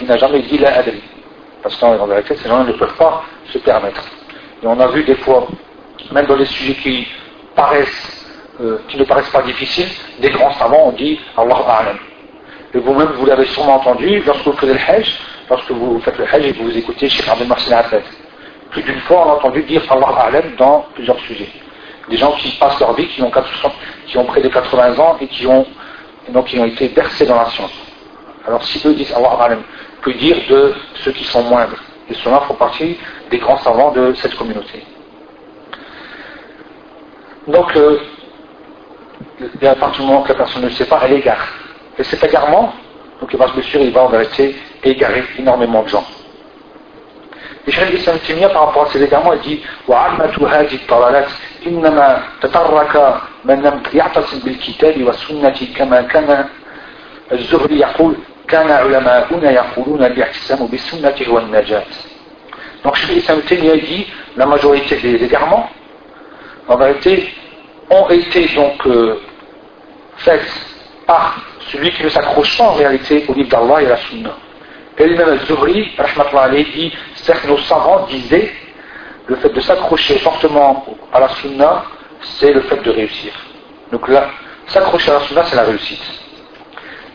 il 0.00 0.06
n'a 0.06 0.16
jamais 0.16 0.42
dit 0.42 0.58
la 0.58 0.78
adli. 0.78 1.00
Parce 1.62 1.76
qu'en 1.76 2.06
vérité, 2.06 2.36
ces 2.36 2.48
gens 2.48 2.64
ne 2.64 2.72
peuvent 2.72 2.96
pas 2.96 3.22
se 3.52 3.58
permettre. 3.58 4.04
Et 4.62 4.66
on 4.66 4.78
a 4.80 4.88
vu 4.88 5.04
des 5.04 5.14
fois, 5.16 5.46
même 6.12 6.26
dans 6.26 6.36
les 6.36 6.46
sujets 6.46 6.74
qui 6.74 7.06
euh, 8.60 8.78
ne 8.94 9.04
paraissent 9.04 9.30
pas 9.30 9.42
difficiles, 9.42 9.88
des 10.20 10.30
grands 10.30 10.52
savants 10.54 10.88
ont 10.88 10.92
dit 10.92 11.20
Allah 11.36 11.56
A'lam. 11.68 11.98
Et 12.74 12.78
vous-même, 12.78 13.08
vous, 13.16 13.26
l'avez 13.26 13.46
sûrement 13.46 13.76
entendu 13.76 14.22
lorsque 14.24 14.46
vous 14.46 14.52
faites 14.52 14.70
le 14.70 14.76
Hajj, 14.76 15.18
lorsque 15.48 15.70
vous 15.70 16.00
faites 16.00 16.18
le 16.18 16.24
Hajj 16.24 16.46
et 16.46 16.52
que 16.52 16.62
vous 16.62 16.76
écoutez 16.76 17.08
Cheikh 17.08 17.28
Abdel 17.28 17.48
Marcel 17.48 17.74
Hafez. 17.74 18.02
Plus 18.70 18.82
d'une 18.82 19.00
fois, 19.00 19.26
on 19.26 19.30
a 19.30 19.34
entendu 19.34 19.62
dire 19.64 19.82
Allah 19.90 20.08
A'lam 20.16 20.56
dans 20.56 20.86
plusieurs 20.94 21.18
sujets. 21.20 21.50
Des 22.08 22.16
gens 22.16 22.32
qui 22.32 22.50
passent 22.58 22.78
leur 22.80 22.94
vie, 22.94 23.06
qui 23.08 23.22
ont, 23.22 23.30
qui 24.06 24.18
ont 24.18 24.24
près 24.24 24.40
de 24.40 24.48
80 24.48 24.98
ans 24.98 25.16
et 25.20 25.26
qui 25.26 25.46
ont, 25.46 25.66
donc, 26.28 26.46
qui 26.46 26.58
ont 26.58 26.64
été 26.64 26.88
bercés 26.88 27.26
dans 27.26 27.36
la 27.36 27.46
science. 27.46 27.72
Alors 28.46 28.64
si 28.64 28.80
eux 28.86 28.94
disent 28.94 29.12
Allah 29.12 29.36
A'lam, 29.40 29.62
que 30.02 30.10
dire 30.10 30.36
de 30.48 30.74
ceux 30.94 31.12
qui 31.12 31.24
sont 31.24 31.42
moindres? 31.42 31.76
Et 32.08 32.14
ceux-là 32.14 32.40
font 32.40 32.54
partie 32.54 32.98
des 33.30 33.38
grands 33.38 33.58
savants 33.58 33.92
de 33.92 34.12
cette 34.14 34.34
communauté. 34.34 34.84
Donc, 37.46 37.76
euh, 37.76 37.98
à 39.62 39.74
partir 39.74 40.02
du 40.02 40.10
moment 40.10 40.22
que 40.22 40.32
la 40.32 40.38
personne 40.38 40.62
ne 40.64 40.70
sait 40.70 40.86
pas, 40.86 41.00
elle 41.04 41.12
égare. 41.12 41.46
Et 41.98 42.04
cet 42.04 42.22
égarement, 42.24 42.72
donc 43.20 43.34
bien 43.34 43.62
sûr, 43.62 43.80
il 43.80 43.92
va 43.92 44.04
en 44.04 44.08
vérité 44.08 44.56
égarer 44.82 45.22
énormément 45.38 45.82
de 45.82 45.88
gens. 45.88 46.04
Et 47.67 47.71
Cheikh 47.71 47.93
Islam 47.93 48.19
Timia, 48.19 48.49
par 48.49 48.67
rapport 48.67 48.83
à 48.83 48.91
ces 48.91 49.01
égarements, 49.01 49.33
il 49.33 49.41
dit 49.41 49.61
وعامة 49.87 50.47
هذه 50.47 50.75
الضلالات 50.75 51.29
إنما 51.67 52.23
تطرق 52.41 53.21
من 53.45 53.61
لم 53.61 53.83
يعتصم 53.93 54.39
بالكتاب 54.39 55.03
والسنة 55.03 55.59
كما 55.77 56.01
كان 56.01 56.45
الزهري 57.31 57.79
يقول 57.79 58.15
كان 58.47 58.71
علماؤنا 58.71 59.51
يقولون 59.51 60.03
الاعتصام 60.03 60.67
بالسنة 60.67 61.15
هو 61.27 61.37
النجاة. 61.39 61.83
Donc 62.83 62.95
Cheikh 62.97 63.17
Islam 63.17 63.41
Timia 63.41 63.77
dit 63.77 64.05
la 64.37 64.45
majorité 64.45 64.97
des 64.97 65.23
égarements, 65.23 65.69
en 66.67 66.77
vérité, 66.77 67.33
ont 67.89 68.09
été 68.09 68.47
donc 68.55 68.85
euh, 68.85 69.19
faites 70.17 70.51
par 71.07 71.37
celui 71.71 71.91
qui 71.91 72.03
ne 72.03 72.09
s'accroche 72.09 72.57
pas 72.57 72.65
en 72.65 72.73
réalité 72.73 73.25
au 73.27 73.33
livre 73.33 73.49
d'Allah 73.49 73.81
et 73.81 73.85
à 73.87 73.89
la 73.89 73.97
Sunna. 73.97 74.35
Et 74.97 75.07
lui-même 75.07 75.29
al-Zuhri, 75.29 75.91
dit, 76.73 76.93
certes 77.19 77.45
nos 77.45 77.57
savants 77.59 78.05
disaient, 78.07 78.51
le 79.27 79.35
fait 79.37 79.49
de 79.49 79.59
s'accrocher 79.59 80.19
fortement 80.19 80.85
à 81.11 81.19
la 81.19 81.29
Sunna, 81.29 81.83
c'est 82.21 82.51
le 82.51 82.61
fait 82.61 82.81
de 82.83 82.91
réussir. 82.91 83.33
Donc 83.91 84.07
là, 84.07 84.29
s'accrocher 84.67 85.11
à 85.11 85.15
la 85.15 85.19
Sunna, 85.21 85.43
c'est 85.45 85.55
la 85.55 85.63
réussite. 85.63 86.03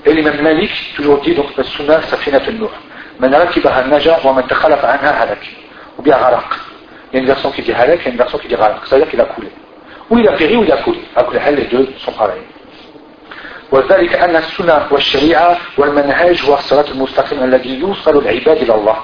Et 0.05 0.13
l'imam 0.13 0.41
Malik 0.41 0.71
toujours 0.97 1.21
dit, 1.21 1.35
donc 1.35 1.57
la 1.57 1.65
Sunna, 1.65 2.03
ça 2.03 2.17
fait 2.17 2.53
nur. 2.53 2.71
Man 3.19 3.35
rakibaha 3.35 3.83
naja 3.85 4.19
wa 4.25 4.33
man 4.33 4.47
takhalafa 4.47 4.89
anha 4.89 5.13
halak. 5.21 5.47
Ou 5.99 6.03
bien 6.03 6.17
gharaq. 6.17 6.55
Il 7.13 7.17
y 7.17 7.19
a 7.19 7.21
une 7.21 7.27
version 7.27 7.51
qui 7.51 7.63
dit 7.63 7.73
halak, 7.73 8.01
il 8.01 8.05
y 8.05 8.09
a 8.09 8.11
une 8.13 8.17
version 8.17 8.39
qui 8.39 8.49
dit 8.49 8.55
gharaq. 8.55 8.79
C'est-à-dire 8.87 9.11
qu'il 9.11 9.21
a 9.21 9.25
coulé. 9.25 9.49
Ou 10.09 10.19
il 10.19 10.29
a 10.29 10.33
péri 10.33 10.57
ou 10.57 10.65
il 10.65 10.73
a 10.73 10.79
coulé. 10.79 11.01
Après, 11.15 11.53
les 11.53 11.65
deux 11.65 11.93
sont 11.99 12.13
pareils. 12.13 12.43
وذلك 13.73 14.15
أن 14.15 14.37
السنة 14.37 14.87
والشريعة 14.91 15.59
والمنهج 15.79 16.43
هو 16.43 16.55
الصراط 16.55 16.91
المستقيم 16.91 17.45
الذي 17.45 17.79
يوصل 17.79 18.19
العباد 18.19 18.57
إلى 18.57 18.75
الله 18.75 18.97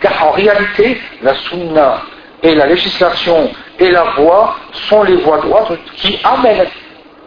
car 0.00 0.26
en 0.26 0.30
réalité 0.32 1.00
la 1.22 1.34
sunna 1.34 2.02
et 2.42 2.54
la 2.54 2.66
législation 2.66 3.50
et 3.78 3.90
la 3.90 4.04
voie 4.16 4.56
sont 4.88 5.02
les 5.02 5.16
voies 5.16 5.38
droites 5.38 5.72
qui 5.94 6.18
amènent 6.24 6.66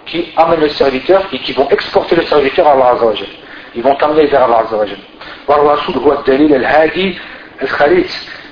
qui 0.05 0.27
amènent 0.37 0.61
le 0.61 0.69
serviteur 0.69 1.23
et 1.31 1.39
qui 1.39 1.53
vont 1.53 1.67
exporter 1.69 2.15
le 2.15 2.23
serviteur 2.23 2.67
à 2.67 2.71
Allah 2.71 2.91
Azza 2.93 3.05
wa 3.05 3.13
ils 3.75 3.83
vont 3.83 3.95
t'amener 3.95 4.25
vers 4.25 4.43
Allah 4.43 4.63
Azza 4.65 4.75
wa 4.77 4.85
والرسول 5.47 5.95
هو 5.95 6.13
الدليل 6.13 6.55
الهادي 6.55 7.17
الخليل 7.61 8.05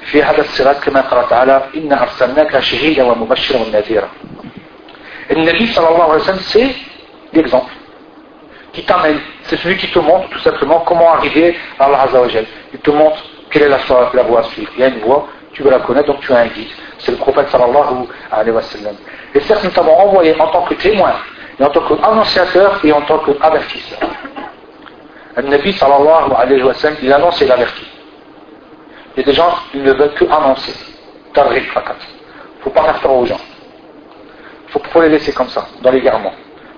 في 0.06 0.24
هذا 0.24 0.42
الصراط 0.42 0.84
كما 0.84 1.02
قال 1.02 1.30
تعالى 1.30 1.64
إنا 1.76 2.02
أرسلناك 2.04 2.60
شهيدا 2.60 3.04
ومبشرا 3.04 3.58
ونذيرا 3.58 4.10
النبي 5.32 5.68
صلى 5.68 5.90
الله 5.90 6.04
عليه 6.04 6.22
وسلم 6.22 6.40
c'est 6.40 6.70
l'exemple 7.34 7.72
qui 8.78 8.84
t'amène, 8.84 9.20
c'est 9.44 9.58
celui 9.58 9.76
qui 9.78 9.88
te 9.88 9.98
montre 9.98 10.30
tout 10.30 10.40
simplement 10.40 10.82
comment 10.82 11.12
arriver 11.14 11.58
à 11.80 11.86
Allah 11.86 12.04
Azzawajal. 12.04 12.46
Il 12.74 12.80
te 12.80 12.92
montre 12.92 13.18
quelle 13.53 13.63
est 13.63 13.69
la, 13.69 13.79
la 14.15 14.23
voie 14.23 14.41
à 14.41 14.43
suivre. 14.45 14.71
Il 14.77 14.81
y 14.81 14.85
a 14.85 14.89
une 14.89 15.01
voie, 15.01 15.29
tu 15.53 15.63
veux 15.63 15.71
la 15.71 15.79
connaître, 15.81 16.09
donc 16.09 16.21
tu 16.21 16.33
as 16.33 16.39
un 16.39 16.47
guide. 16.47 16.71
C'est 16.99 17.13
le 17.13 17.19
prophète 17.19 17.49
sallallahu 17.51 18.07
alayhi 18.31 18.51
wa 18.51 18.63
sallam. 18.63 18.97
Et 19.35 19.41
certes, 19.41 19.63
nous 19.65 19.71
t'avons 19.71 19.95
envoyé 19.97 20.35
en 20.41 20.49
tant 20.49 20.63
que 20.63 20.75
témoin, 20.75 21.13
et 21.61 21.65
en 21.65 21.71
tant 21.71 21.81
qu'annonciateur, 21.83 22.81
et 22.85 22.93
en 22.93 23.03
tant 23.03 23.19
qu'avertisseur. 23.19 23.99
Le 25.37 25.43
Nabi 25.43 25.73
sallallahu 25.73 26.33
alayhi 26.37 26.63
wa 26.63 26.75
sallam, 26.75 26.97
il 27.03 27.13
annonce 27.13 27.41
et 27.43 27.45
il 27.45 27.53
avertit. 27.53 27.89
Il 29.17 29.21
y 29.21 29.23
a 29.23 29.27
des 29.27 29.35
gens, 29.35 29.55
ils 29.75 29.83
ne 29.83 29.93
veulent 29.93 30.15
que 30.15 30.25
annoncer. 30.25 30.75
Tarrik 31.35 31.71
fakat. 31.73 31.97
Faut 32.63 32.71
pas 32.71 32.83
faire 32.85 33.01
peur 33.01 33.13
aux 33.13 33.27
gens. 33.27 33.41
Il 34.69 34.73
faut, 34.73 34.83
faut 34.91 35.03
les 35.03 35.11
laisser 35.11 35.33
comme 35.33 35.49
ça, 35.49 35.67
dans 35.83 35.91
les 35.91 36.01
garments 36.01 36.33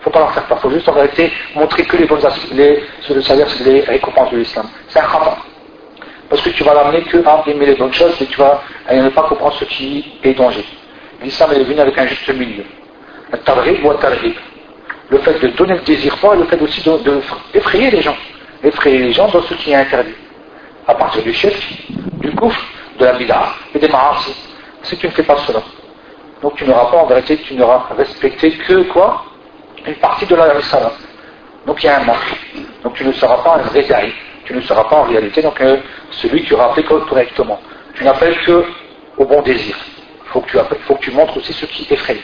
faut 0.05 0.11
pas 0.11 0.20
leur 0.20 0.33
faire 0.33 0.45
peur. 0.45 0.61
Faut 0.61 0.70
juste 0.70 0.89
en 0.89 0.93
réalité 0.93 1.33
montrer 1.55 1.85
que 1.85 1.97
les 1.97 2.05
bonnes 2.05 2.20
les, 2.53 2.85
c'est-à-dire 3.07 3.47
les 3.64 3.81
récompenses 3.81 4.31
de 4.31 4.37
l'islam. 4.37 4.68
C'est 4.89 5.01
un 5.01 5.07
rapport. 5.07 5.47
Parce 6.35 6.47
que 6.47 6.51
tu 6.51 6.64
vas 6.64 6.74
l'amener 6.74 7.03
que 7.03 7.24
à 7.24 7.45
aimer 7.47 7.66
les 7.66 7.76
bonnes 7.76 7.93
choses 7.93 8.20
et 8.20 8.26
tu 8.26 8.37
vas 8.39 8.61
ne 8.91 9.09
pas 9.11 9.22
comprendre 9.22 9.55
ce 9.55 9.64
qui 9.66 10.05
est 10.24 10.35
danger. 10.35 10.64
L'islam 11.22 11.53
est 11.53 11.62
venu 11.62 11.78
avec 11.78 11.97
un 11.97 12.09
juste 12.09 12.28
milieu. 12.35 12.64
Le 15.11 15.18
fait 15.18 15.39
de 15.39 15.47
donner 15.57 15.74
le 15.74 15.80
désir 15.82 16.12
fort 16.18 16.35
et 16.35 16.39
le 16.39 16.47
fait 16.47 16.61
aussi 16.61 16.82
de, 16.82 17.20
les 17.89 18.03
gens. 18.03 18.16
Effrayer 18.64 18.99
les 18.99 19.12
gens 19.12 19.28
dans 19.28 19.43
ce 19.43 19.55
qui 19.55 19.70
est 19.70 19.76
interdit. 19.76 20.16
À 20.89 20.97
partir 20.97 21.22
du 21.22 21.32
chef, 21.32 21.57
du 22.18 22.32
gouffre, 22.32 22.66
de 22.99 23.05
la 23.05 23.12
bid'a 23.12 23.51
et 23.72 23.78
des 23.78 23.87
ma'asi. 23.87 24.35
Si 24.82 24.97
tu 24.97 25.07
ne 25.07 25.12
fais 25.12 25.22
pas 25.22 25.37
cela. 25.47 25.62
Donc 26.43 26.57
tu 26.57 26.64
n'auras 26.64 26.91
pas 26.91 26.97
en 26.97 27.07
vérité, 27.07 27.37
tu 27.37 27.55
n'auras 27.55 27.87
respecté 27.97 28.51
que 28.51 28.82
quoi? 28.93 29.24
Une 29.87 29.95
partie 29.95 30.26
de 30.26 30.35
la 30.35 30.47
risala. 30.47 30.91
Donc 31.64 31.80
il 31.85 31.87
y 31.87 31.91
a 31.91 32.01
un 32.01 32.05
manque. 32.05 32.41
Donc 32.82 32.95
tu 32.95 33.05
ne 33.05 33.12
seras 33.12 33.37
pas 33.37 33.55
un 33.55 33.62
vrai 33.68 33.85
Tu 34.45 34.55
ne 34.55 34.61
seras 34.61 34.84
pas 34.84 34.97
en 34.97 35.03
réalité 35.05 35.42
donc, 35.42 35.61
euh, 35.61 35.78
celui 36.11 36.45
qui 36.45 36.55
aura 36.55 36.74
fait 36.74 36.82
correctement. 36.82 37.61
Tu 37.95 38.05
n'appelles 38.05 38.36
que 38.45 38.64
au 39.16 39.24
bon 39.24 39.42
désir. 39.42 39.76
Il 40.26 40.30
faut, 40.30 40.40
que 40.40 41.01
tu 41.01 41.12
montres 41.12 41.36
aussi 41.36 41.53
ce 41.53 41.64
qui 41.66 41.86
effraie, 41.92 42.20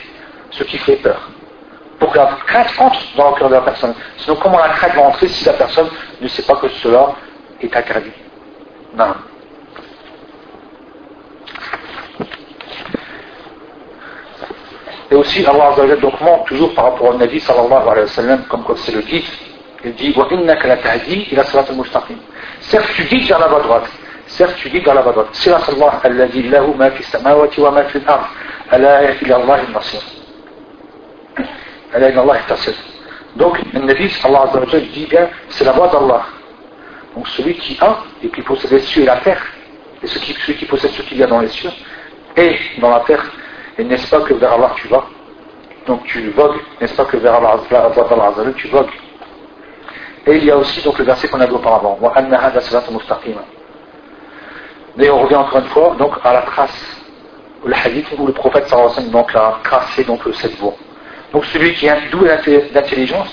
ce 0.50 0.64
qui 0.64 0.78
fait 0.78 0.96
peur. 0.96 1.30
Pour 1.98 2.10
que 2.10 2.18
la 2.18 2.38
crainte 2.46 2.72
entre 2.78 3.00
dans 3.16 3.30
le 3.30 3.36
cœur 3.36 3.48
de 3.48 3.54
la 3.54 3.60
personne. 3.60 3.94
Sinon, 4.16 4.36
comment 4.42 4.58
la 4.58 4.70
crainte 4.70 4.94
va 4.94 5.02
entrer 5.02 5.28
si 5.28 5.44
la 5.44 5.52
personne 5.52 5.88
ne 6.20 6.26
sait 6.26 6.42
pas 6.42 6.56
que 6.56 6.68
cela 6.68 7.14
est 7.60 7.76
interdit? 7.76 8.10
Non. 8.94 9.14
Et 15.10 15.14
aussi, 15.14 15.44
Allah 15.44 15.74
donc 16.00 16.20
montre 16.20 16.44
toujours 16.44 16.74
par 16.74 16.84
rapport 16.84 17.14
au 17.14 17.14
Nabi 17.14 17.40
sallallahu 17.40 17.88
alayhi 17.88 18.02
wa 18.02 18.06
sallam, 18.06 18.44
comme 18.48 18.62
quoi 18.62 18.76
c'est 18.78 18.92
le 18.92 19.02
guide. 19.02 19.24
Il 19.84 19.94
dit 19.94 20.14
Certes, 22.60 22.88
tu 22.94 23.04
guides 23.04 23.28
vers 23.28 23.38
la 23.38 23.46
voie 23.48 23.60
droite. 23.60 23.90
Certes, 24.26 24.54
tu 24.56 24.68
guides 24.68 24.84
vers 24.84 24.94
la 24.94 25.00
voie 25.00 25.12
droite. 25.12 25.28
Sirat 25.32 25.62
Allah, 25.68 26.00
alladhi 26.04 26.42
lahu 26.48 26.74
ma 26.74 26.90
fi 26.90 27.02
samawati 27.02 27.60
wa 27.60 27.70
ma 27.70 27.84
fi 27.84 27.98
al-ard. 27.98 28.28
Ala 28.70 29.14
ila 29.22 29.36
Allah 29.36 29.54
al-nasir. 29.66 30.00
Allah. 31.94 32.40
Donc, 33.36 33.58
le 33.72 33.80
Nabi, 33.80 34.10
Allah 34.24 34.42
Azza 34.42 34.60
wa 34.60 34.66
dit 34.66 35.06
bien, 35.06 35.28
c'est 35.48 35.64
la 35.64 35.72
voie 35.72 35.88
d'Allah. 35.88 36.26
Donc, 37.16 37.26
celui 37.28 37.54
qui 37.54 37.78
a 37.80 37.98
et 38.22 38.28
qui 38.28 38.42
possède 38.42 38.70
les 38.70 38.80
cieux 38.80 39.02
et 39.02 39.06
la 39.06 39.16
terre, 39.16 39.42
et 40.02 40.06
celui 40.06 40.20
qui, 40.20 40.32
celui 40.42 40.58
qui 40.58 40.64
possède 40.66 40.90
ce 40.90 41.02
qu'il 41.02 41.18
y 41.18 41.22
a 41.22 41.26
dans 41.26 41.40
les 41.40 41.48
cieux 41.48 41.70
et 42.36 42.56
dans 42.78 42.90
la 42.90 43.00
terre, 43.00 43.24
et 43.78 43.84
n'est-ce 43.84 44.08
pas 44.10 44.20
que 44.20 44.34
vers 44.34 44.52
Allah 44.52 44.72
tu 44.76 44.88
vas 44.88 45.06
Donc, 45.86 46.04
tu 46.04 46.30
vogues, 46.30 46.60
n'est-ce 46.80 46.94
pas 46.94 47.04
que 47.06 47.16
vers 47.16 47.34
Allah, 47.34 47.58
tu 48.56 48.68
vogues. 48.68 48.90
Et 50.26 50.36
il 50.36 50.44
y 50.44 50.50
a 50.50 50.56
aussi 50.56 50.82
donc 50.82 50.98
le 50.98 51.04
verset 51.04 51.28
qu'on 51.28 51.40
a 51.40 51.46
vu 51.46 51.54
auparavant. 51.54 51.98
Mais 54.96 55.10
on 55.10 55.22
revient 55.22 55.36
encore 55.36 55.60
une 55.60 55.68
fois 55.68 55.96
donc 55.98 56.12
à 56.22 56.32
la 56.32 56.42
trace, 56.42 57.02
le 57.64 57.74
hadith 57.74 58.06
où 58.18 58.26
le 58.26 58.32
prophète 58.32 58.68
sallallahu 58.68 59.24
a 59.34 59.58
tracé 59.62 60.04
donc 60.04 60.20
cette 60.34 60.56
voie. 60.56 60.74
Donc 61.32 61.44
celui 61.46 61.74
qui 61.74 61.88
a 61.88 61.96
d'où 62.10 62.24
l'intelligence, 62.24 63.28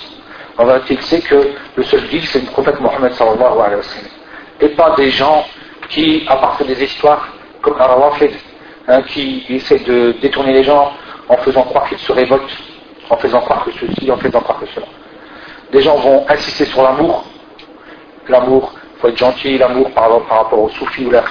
on 0.57 0.65
va 0.65 0.79
sait 1.01 1.21
que 1.21 1.49
le 1.75 1.83
seul 1.83 2.07
guide 2.07 2.23
c'est 2.25 2.39
le 2.39 2.51
prophète 2.51 2.79
Mohammed 2.79 3.11
sallallahu 3.13 3.59
alayhi 3.59 3.75
wa. 3.75 3.81
Et 4.61 4.69
pas 4.69 4.95
des 4.95 5.09
gens 5.09 5.45
qui, 5.89 6.25
à 6.27 6.37
partir 6.37 6.65
des 6.65 6.81
histoires 6.83 7.27
comme 7.61 7.79
al 7.79 7.89
hein, 8.87 9.01
qui 9.03 9.45
essaient 9.49 9.79
de 9.79 10.15
détourner 10.21 10.53
les 10.53 10.63
gens 10.63 10.93
en 11.27 11.37
faisant 11.37 11.63
croire 11.63 11.87
qu'ils 11.89 11.97
se 11.99 12.11
révoltent, 12.11 12.57
en 13.09 13.17
faisant 13.17 13.41
croire 13.41 13.65
que 13.65 13.71
ceci, 13.71 14.09
en 14.09 14.17
faisant 14.17 14.39
croire 14.41 14.59
que 14.59 14.67
cela. 14.67 14.85
Des 15.71 15.81
gens 15.81 15.97
vont 15.97 16.25
insister 16.29 16.65
sur 16.65 16.83
l'amour, 16.83 17.25
l'amour, 18.29 18.73
il 18.95 19.01
faut 19.01 19.07
être 19.09 19.17
gentil, 19.17 19.57
l'amour 19.57 19.91
par, 19.91 20.09
rapport 20.29 20.59
au 20.59 20.69
soufi 20.69 21.05
ou 21.05 21.11
la 21.11 21.23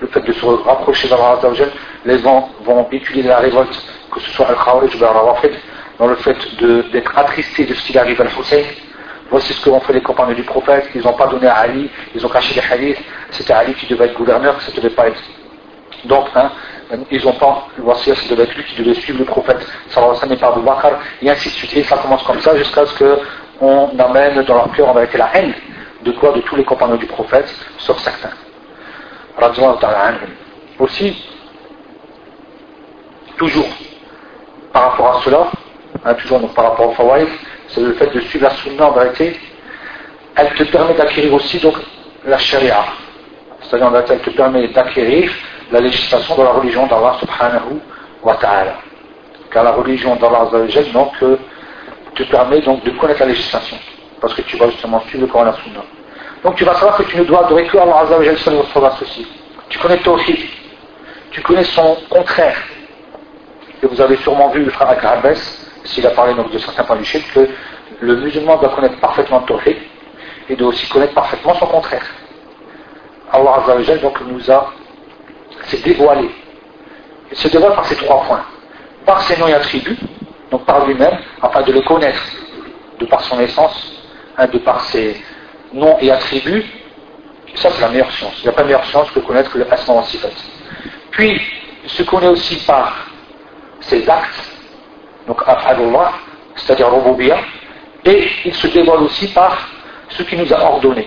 le 0.00 0.06
fait 0.08 0.20
de 0.20 0.32
se 0.32 0.44
rapprocher 0.44 1.08
d'Allah 1.08 1.38
les 2.04 2.18
gens 2.18 2.50
vont 2.64 2.86
utiliser 2.90 3.28
la 3.28 3.38
révolte, 3.38 3.82
que 4.12 4.20
ce 4.20 4.30
soit 4.32 4.48
Al-Khawarij 4.48 4.94
ou 4.94 5.04
Al-Rafid, 5.04 5.52
dans 5.98 6.06
le 6.06 6.16
fait 6.16 6.36
d'être 6.92 7.18
attristés 7.18 7.64
de 7.64 7.74
ce 7.74 7.82
qu'il 7.86 7.98
arrive 7.98 8.20
à 8.20 8.24
Al-Hussein. 8.24 8.62
Voici 9.30 9.52
ce 9.52 9.64
que 9.64 9.70
ont 9.70 9.80
fait 9.80 9.92
les 9.92 10.02
compagnons 10.02 10.34
du 10.34 10.44
prophète, 10.44 10.88
ils 10.94 11.02
n'ont 11.02 11.14
pas 11.14 11.26
donné 11.26 11.48
à 11.48 11.56
Ali, 11.56 11.90
ils 12.14 12.24
ont 12.24 12.28
caché 12.28 12.54
les 12.54 12.72
hadiths, 12.72 13.02
c'était 13.30 13.52
Ali 13.52 13.74
qui 13.74 13.86
devait 13.86 14.06
être 14.06 14.14
gouverneur, 14.14 14.60
ça 14.60 14.70
ne 14.70 14.76
devait 14.76 14.94
pas 14.94 15.08
être. 15.08 15.20
Donc, 16.04 16.26
hein, 16.36 16.50
ils 17.10 17.24
n'ont 17.24 17.32
pas, 17.32 17.66
voici, 17.78 18.14
ça 18.14 18.28
devait 18.30 18.44
être 18.44 18.54
lui 18.54 18.64
qui 18.64 18.80
devait 18.80 18.94
suivre 18.94 19.18
le 19.18 19.24
prophète, 19.24 19.66
et 21.22 21.30
ainsi 21.30 21.48
de 21.48 21.54
suite. 21.54 21.76
Et 21.76 21.82
ça 21.82 21.96
commence 21.96 22.22
comme 22.22 22.40
ça 22.40 22.56
jusqu'à 22.56 22.86
ce 22.86 23.18
qu'on 23.58 23.98
amène 23.98 24.42
dans 24.42 24.54
leur 24.54 24.72
cœur 24.72 24.88
en 24.88 24.94
vérité 24.94 25.18
la 25.18 25.30
haine 25.34 25.54
de 26.02 26.12
quoi 26.12 26.32
De 26.32 26.40
tous 26.40 26.56
les 26.56 26.64
compagnons 26.64 26.96
du 26.96 27.06
prophète, 27.06 27.52
sauf 27.78 27.98
certains. 27.98 28.30
Aussi, 30.78 31.24
toujours 33.36 33.68
par 34.72 34.90
rapport 34.90 35.16
à 35.16 35.22
cela, 35.22 35.46
hein, 36.04 36.14
toujours 36.14 36.40
donc, 36.40 36.54
par 36.54 36.64
rapport 36.70 36.90
au 36.90 36.92
fawaïd, 36.92 37.28
c'est 37.68 37.80
le 37.80 37.94
fait 37.94 38.14
de 38.14 38.20
suivre 38.20 38.44
la 38.44 38.50
sunna 38.50 38.88
en 38.88 38.92
vérité, 38.92 39.38
elle 40.36 40.50
te 40.54 40.64
permet 40.64 40.94
d'acquérir 40.94 41.32
aussi 41.34 41.58
donc 41.58 41.74
la 42.26 42.38
sharia. 42.38 42.84
C'est-à-dire 43.62 43.88
en 43.88 43.94
elle 43.94 44.20
te 44.20 44.30
permet 44.30 44.68
d'acquérir 44.68 45.30
la 45.72 45.80
législation 45.80 46.36
de 46.36 46.42
la 46.42 46.50
religion 46.50 46.86
d'Allah 46.86 47.16
subhanahu 47.20 47.80
wa 48.22 48.36
ta'ala. 48.36 48.74
Car 49.50 49.64
la 49.64 49.72
religion 49.72 50.16
d'Allah 50.16 50.48
donc, 50.92 51.12
euh, 51.22 51.36
te 52.16 52.22
permet 52.24 52.60
donc 52.60 52.82
de 52.84 52.90
connaître 52.90 53.20
la 53.20 53.26
législation. 53.26 53.76
Parce 54.20 54.34
que 54.34 54.42
tu 54.42 54.56
vas 54.56 54.68
justement 54.70 55.00
suivre 55.02 55.26
le 55.26 55.32
Coran 55.32 55.44
et 55.44 55.50
la 55.50 55.56
sunna. 55.56 55.82
Donc 56.42 56.56
tu 56.56 56.64
vas 56.64 56.74
savoir 56.74 56.96
que 56.96 57.02
tu 57.04 57.18
ne 57.18 57.24
dois 57.24 57.44
adorer 57.46 57.66
que 57.66 57.76
Allah 57.76 57.98
Azzawajal 58.00 58.38
seul 58.38 58.54
votre 58.54 58.84
associé. 58.84 59.26
Tu 59.68 59.78
connais 59.78 59.98
Tawhid. 59.98 60.38
Tu 61.30 61.42
connais 61.42 61.64
son 61.64 61.96
contraire. 62.08 62.56
Et 63.82 63.86
vous 63.86 64.00
avez 64.00 64.16
sûrement 64.16 64.48
vu 64.50 64.64
le 64.64 64.70
frère 64.70 64.88
Akarabes, 64.88 65.34
s'il 65.84 66.06
a 66.06 66.10
parlé 66.10 66.34
donc 66.34 66.50
de 66.50 66.58
certains 66.58 66.84
points 66.84 66.96
du 66.96 67.04
chef, 67.04 67.32
que 67.34 67.48
le 68.00 68.16
musulman 68.16 68.56
doit 68.56 68.70
connaître 68.70 68.98
parfaitement 69.00 69.40
Tawhid 69.40 69.76
et 70.48 70.56
doit 70.56 70.68
aussi 70.68 70.88
connaître 70.88 71.14
parfaitement 71.14 71.54
son 71.54 71.66
contraire. 71.66 72.06
Allah 73.32 73.60
Azzawajal 73.62 74.00
donc 74.00 74.20
nous 74.22 74.50
a 74.50 74.72
s'est 75.64 75.78
dévoilé. 75.78 76.30
Il 77.30 77.36
se 77.36 77.48
dévoile 77.48 77.74
par 77.74 77.84
ces 77.86 77.96
trois 77.96 78.22
points. 78.22 78.44
Par 79.04 79.22
ses 79.22 79.38
noms 79.38 79.48
et 79.48 79.54
attributs, 79.54 79.98
donc 80.50 80.64
par 80.64 80.86
lui-même, 80.86 81.18
afin 81.42 81.62
de 81.62 81.72
le 81.72 81.80
connaître, 81.82 82.22
de 82.98 83.06
par 83.06 83.20
son 83.22 83.40
essence, 83.40 83.92
hein, 84.36 84.46
de 84.46 84.58
par 84.58 84.80
ses, 84.82 85.20
nom 85.72 85.96
et 86.00 86.10
attribut, 86.10 86.64
ça 87.54 87.70
c'est 87.70 87.80
la 87.80 87.88
meilleure 87.88 88.12
science. 88.12 88.34
Il 88.38 88.42
n'y 88.44 88.48
a 88.48 88.52
pas 88.52 88.64
meilleure 88.64 88.84
science 88.86 89.10
que 89.10 89.20
connaître 89.20 89.56
le 89.56 89.66
en 89.88 90.02
sifat. 90.04 90.28
Puis, 91.10 91.40
il 91.84 91.90
se 91.90 92.02
connaît 92.02 92.28
aussi 92.28 92.56
par 92.66 93.06
ses 93.80 94.08
actes, 94.08 94.52
donc 95.26 95.40
af'alullah, 95.46 96.12
c'est-à-dire 96.56 96.90
Robobia, 96.90 97.38
et 98.04 98.28
il 98.44 98.54
se 98.54 98.66
dévoile 98.68 99.02
aussi 99.02 99.28
par 99.32 99.68
ce 100.08 100.22
qu'il 100.22 100.38
nous 100.38 100.52
a 100.52 100.60
ordonné. 100.60 101.06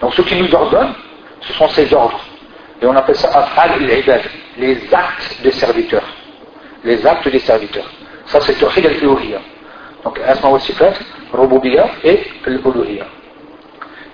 Donc 0.00 0.14
ce 0.14 0.22
qu'il 0.22 0.42
nous 0.42 0.54
ordonne, 0.54 0.94
ce 1.40 1.52
sont 1.54 1.68
ses 1.68 1.92
ordres. 1.92 2.20
Et 2.80 2.86
on 2.86 2.96
appelle 2.96 3.16
ça 3.16 3.28
af'al 3.28 3.72
al 3.72 4.22
les 4.58 4.94
actes 4.94 5.42
des 5.42 5.52
serviteurs. 5.52 6.08
Les 6.84 7.06
actes 7.06 7.28
des 7.28 7.38
serviteurs. 7.38 7.88
Ça 8.26 8.40
c'est 8.40 8.54
Tawhid 8.54 8.86
al-Uluhiyya. 8.86 9.40
Donc 10.04 10.18
Asma 10.20 10.48
wa 10.48 10.60
Sifat, 10.60 10.92
et 12.04 12.20
al-Uluhiyya 12.46 13.06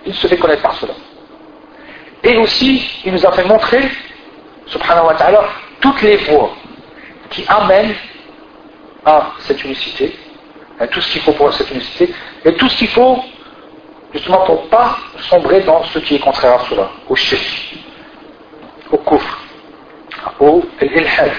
il 0.06 0.14
se 0.14 0.26
fait 0.26 0.36
connaître 0.38 0.62
par 0.62 0.74
cela. 0.74 0.94
Et 2.22 2.36
aussi, 2.38 3.00
il 3.04 3.12
nous 3.12 3.26
a 3.26 3.32
fait 3.32 3.44
montrer, 3.44 3.90
subhanahu 4.66 5.06
wa 5.06 5.14
ta'ala, 5.14 5.44
toutes 5.80 6.02
les 6.02 6.16
voies 6.16 6.50
qui 7.30 7.44
amènent 7.46 7.94
à 9.04 9.32
cette 9.40 9.62
unicité, 9.64 10.16
à 10.80 10.86
tout 10.86 11.00
ce 11.00 11.12
qu'il 11.12 11.22
faut 11.22 11.32
pour 11.32 11.52
cette 11.52 11.70
unicité, 11.70 12.12
et 12.44 12.54
tout 12.54 12.68
ce 12.68 12.76
qu'il 12.78 12.88
faut 12.88 13.22
justement 14.12 14.44
pour 14.46 14.64
ne 14.64 14.68
pas 14.68 14.98
sombrer 15.28 15.60
dans 15.60 15.84
ce 15.84 15.98
qui 15.98 16.16
est 16.16 16.18
contraire 16.18 16.54
à 16.54 16.64
cela, 16.68 16.90
au 17.08 17.14
shirk, 17.14 17.76
au 18.90 18.96
kufr, 18.98 19.38
au 20.40 20.64
ilhad, 20.80 21.32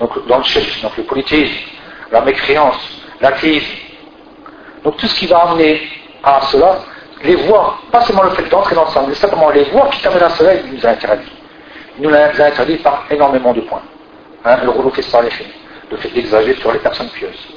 donc 0.00 0.26
dans 0.26 0.38
le 0.38 0.44
shirk, 0.44 0.80
donc 0.82 0.96
le 0.96 1.04
politisme, 1.04 1.54
la 2.10 2.20
mécréance, 2.22 3.02
l'athéisme. 3.20 3.76
Donc 4.84 4.96
tout 4.96 5.06
ce 5.06 5.18
qui 5.18 5.26
va 5.26 5.38
amener 5.50 5.80
à 6.22 6.40
cela, 6.42 6.78
les 7.24 7.36
voies, 7.36 7.78
pas 7.90 8.02
seulement 8.02 8.24
le 8.24 8.30
fait 8.30 8.48
d'entrer 8.48 8.74
dans 8.74 8.84
le 8.84 9.06
mais 9.08 9.14
simplement 9.14 9.50
les 9.50 9.64
voies 9.64 9.88
qui 9.92 10.02
t'amènent 10.02 10.22
à 10.22 10.30
cela, 10.30 10.54
il 10.54 10.74
nous 10.74 10.86
a 10.86 10.90
interdit. 10.90 11.32
Il 11.98 12.08
nous 12.08 12.14
a 12.14 12.24
interdit 12.24 12.76
par 12.76 13.04
énormément 13.10 13.52
de 13.52 13.62
points. 13.62 13.82
Hein, 14.44 14.58
le 14.62 14.70
rouleau 14.70 14.90
fait 14.90 15.02
le 15.90 15.96
fait 15.96 16.08
d'exagérer 16.08 16.56
sur 16.60 16.72
les 16.72 16.78
personnes 16.78 17.08
pieuses 17.08 17.48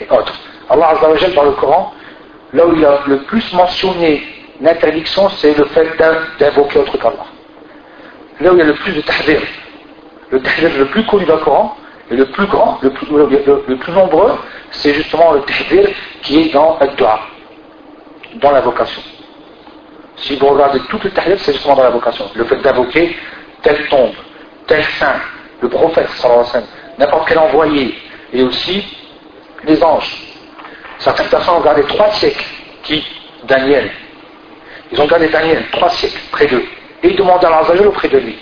et 0.00 0.10
autres. 0.10 0.32
Allah 0.70 0.88
Azzawajal 0.90 1.32
dans 1.34 1.44
le 1.44 1.52
Coran, 1.52 1.92
là 2.52 2.66
où 2.66 2.74
il 2.74 2.84
a 2.84 3.00
le 3.06 3.18
plus 3.22 3.52
mentionné 3.52 4.26
l'interdiction, 4.60 5.28
c'est 5.30 5.56
le 5.56 5.64
fait 5.66 5.96
d'invoquer 6.38 6.78
autre 6.80 6.98
qu'Allah. 6.98 7.26
Là 8.40 8.52
où 8.52 8.54
il 8.54 8.58
y 8.58 8.62
a 8.62 8.64
le 8.64 8.74
plus 8.74 8.92
de 8.92 9.00
tahdir, 9.00 9.40
le 10.30 10.40
tahdir 10.40 10.70
le 10.78 10.86
plus 10.86 11.04
connu 11.06 11.24
dans 11.24 11.36
le 11.36 11.44
Coran, 11.44 11.76
le 12.16 12.24
plus 12.26 12.46
grand, 12.46 12.78
le 12.82 12.90
plus, 12.90 13.92
nombreux, 13.92 14.38
c'est 14.70 14.94
justement 14.94 15.32
le 15.32 15.40
tahdir 15.42 15.88
qui 16.22 16.40
est 16.40 16.52
dans 16.52 16.78
le 16.80 18.38
dans 18.40 18.50
la 18.50 18.60
vocation. 18.60 19.02
Si 20.16 20.36
vous 20.36 20.46
regardez 20.46 20.80
tout 20.88 20.98
le 21.02 21.10
tahiyat, 21.10 21.38
c'est 21.38 21.52
justement 21.52 21.76
dans 21.76 21.84
la 21.84 21.90
vocation. 21.90 22.24
Le 22.34 22.44
fait 22.44 22.56
d'invoquer 22.56 23.16
telle 23.62 23.86
tombe, 23.88 24.14
tel 24.66 24.82
saint, 24.98 25.20
le 25.60 25.68
prophète, 25.68 26.08
n'importe 26.98 27.28
quel 27.28 27.38
envoyé, 27.38 27.96
et 28.32 28.42
aussi 28.42 28.84
les 29.64 29.82
anges. 29.82 30.16
Certaines 30.98 31.28
personnes 31.28 31.54
ont 31.54 31.60
gardé 31.60 31.82
trois 31.84 32.10
siècles, 32.12 32.44
qui 32.82 33.04
Daniel. 33.44 33.90
Ils 34.90 35.00
ont 35.00 35.06
gardé 35.06 35.28
Daniel 35.28 35.64
trois 35.72 35.90
siècles 35.90 36.18
près 36.32 36.46
d'eux. 36.46 36.64
Et 37.02 37.08
ils 37.08 37.16
demandaient 37.16 37.46
à 37.46 37.50
l'Azajal 37.50 37.86
auprès 37.86 38.08
de 38.08 38.18
lui. 38.18 38.38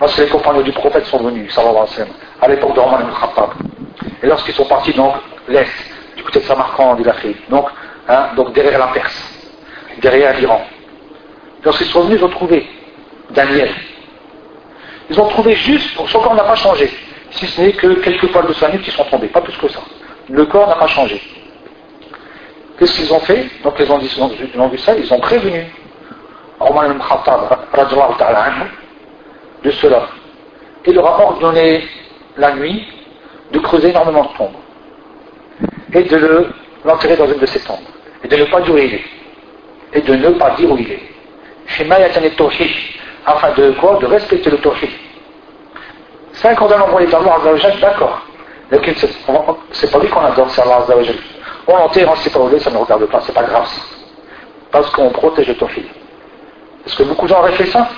Lorsque 0.00 0.18
les 0.18 0.28
compagnons 0.28 0.62
du 0.62 0.72
prophète 0.72 1.04
sont 1.06 1.18
venus, 1.18 1.52
à 2.40 2.48
l'époque 2.48 2.74
d'Orman 2.74 3.02
ibn 3.02 3.12
Khattab. 3.12 3.50
Et 4.22 4.26
lorsqu'ils 4.26 4.54
sont 4.54 4.64
partis 4.66 4.92
donc 4.92 5.14
l'Est, 5.48 5.70
du 6.16 6.22
côté 6.22 6.40
de 6.40 6.44
Samarkand, 6.44 6.96
a 6.96 7.12
fait. 7.14 7.34
Donc 7.48 7.68
Hein, 8.08 8.30
donc 8.36 8.54
derrière 8.54 8.78
la 8.78 8.86
Perse, 8.86 9.22
derrière 10.00 10.34
l'Iran. 10.38 10.62
Lorsqu'ils 11.62 11.88
sont 11.88 12.04
venus, 12.04 12.18
ils 12.20 12.24
ont 12.24 12.30
trouvé 12.30 12.66
Daniel. 13.30 13.70
Ils 15.10 15.20
ont 15.20 15.28
trouvé 15.28 15.54
juste, 15.54 15.94
son 15.94 16.20
corps 16.20 16.34
n'a 16.34 16.44
pas 16.44 16.54
changé, 16.54 16.90
si 17.32 17.46
ce 17.46 17.60
n'est 17.60 17.72
que 17.72 17.86
quelques 18.00 18.32
poils 18.32 18.46
de 18.46 18.54
sa 18.54 18.70
qui 18.70 18.90
sont 18.90 19.04
tombés, 19.04 19.26
pas 19.28 19.42
plus 19.42 19.56
que 19.58 19.68
ça. 19.68 19.80
Le 20.30 20.46
corps 20.46 20.68
n'a 20.68 20.76
pas 20.76 20.86
changé. 20.86 21.20
Qu'est-ce 22.78 22.94
qu'ils 22.96 23.12
ont 23.12 23.20
fait? 23.20 23.46
Donc 23.62 23.78
les 23.78 23.90
ont, 23.90 23.98
dit, 23.98 24.10
ils 24.54 24.60
ont 24.60 24.68
vu 24.68 24.78
ça, 24.78 24.96
ils 24.96 25.12
ont 25.12 25.20
prévenu 25.20 25.66
ibn 26.60 26.98
Khattab 26.98 27.58
de 29.64 29.70
cela. 29.70 30.08
Il 30.86 30.94
leur 30.94 31.06
a 31.06 31.24
ordonné 31.24 31.86
la 32.38 32.54
nuit 32.54 32.86
de 33.52 33.58
creuser 33.58 33.90
énormément 33.90 34.24
de 34.24 34.36
tombes 34.36 34.56
et 35.92 36.02
de 36.04 36.46
l'enterrer 36.84 37.16
dans 37.16 37.26
une 37.26 37.38
de 37.38 37.46
ces 37.46 37.60
tombes 37.60 37.78
et 38.24 38.28
de 38.28 38.36
ne 38.36 38.44
pas 38.44 38.60
dire 38.60 38.74
où 38.74 38.78
il 38.78 38.94
est. 38.94 39.04
Et 39.92 40.00
de 40.00 40.14
ne 40.14 40.30
pas 40.30 40.50
dire 40.50 40.70
où 40.70 40.76
il 40.76 40.90
est. 40.90 41.02
Afin 43.26 43.52
de 43.52 43.70
quoi? 43.72 43.98
De 44.00 44.06
respecter 44.06 44.50
le 44.50 44.58
tawhid. 44.58 44.90
C'est 46.32 46.48
un 46.48 46.54
condamné 46.54 46.84
envoyé 46.84 47.06
d'Allah 47.08 47.36
Azzawajal, 47.40 47.80
d'accord. 47.80 48.22
C'est 49.72 49.90
pas 49.90 49.98
lui 49.98 50.08
qu'on 50.08 50.20
adore, 50.20 50.50
c'est 50.50 50.62
Allah 50.62 50.78
Azzawajal. 50.82 51.16
On 51.66 51.76
l'enterre, 51.76 52.08
on 52.08 52.12
ne 52.12 52.16
sait 52.18 52.30
pas 52.30 52.38
où 52.38 52.48
il 52.48 52.54
est, 52.54 52.60
ça 52.60 52.70
ne 52.70 52.76
regarde 52.76 53.04
pas, 53.06 53.20
c'est 53.20 53.34
pas 53.34 53.42
grave. 53.42 53.68
Parce 54.70 54.90
qu'on 54.90 55.10
protège 55.10 55.48
le 55.48 55.54
tawhid. 55.56 55.86
Est-ce 56.86 56.96
que 56.96 57.02
beaucoup 57.02 57.26
de 57.26 57.30
gens 57.30 57.40
auraient 57.40 57.52
fait 57.52 57.66
ça? 57.66 57.88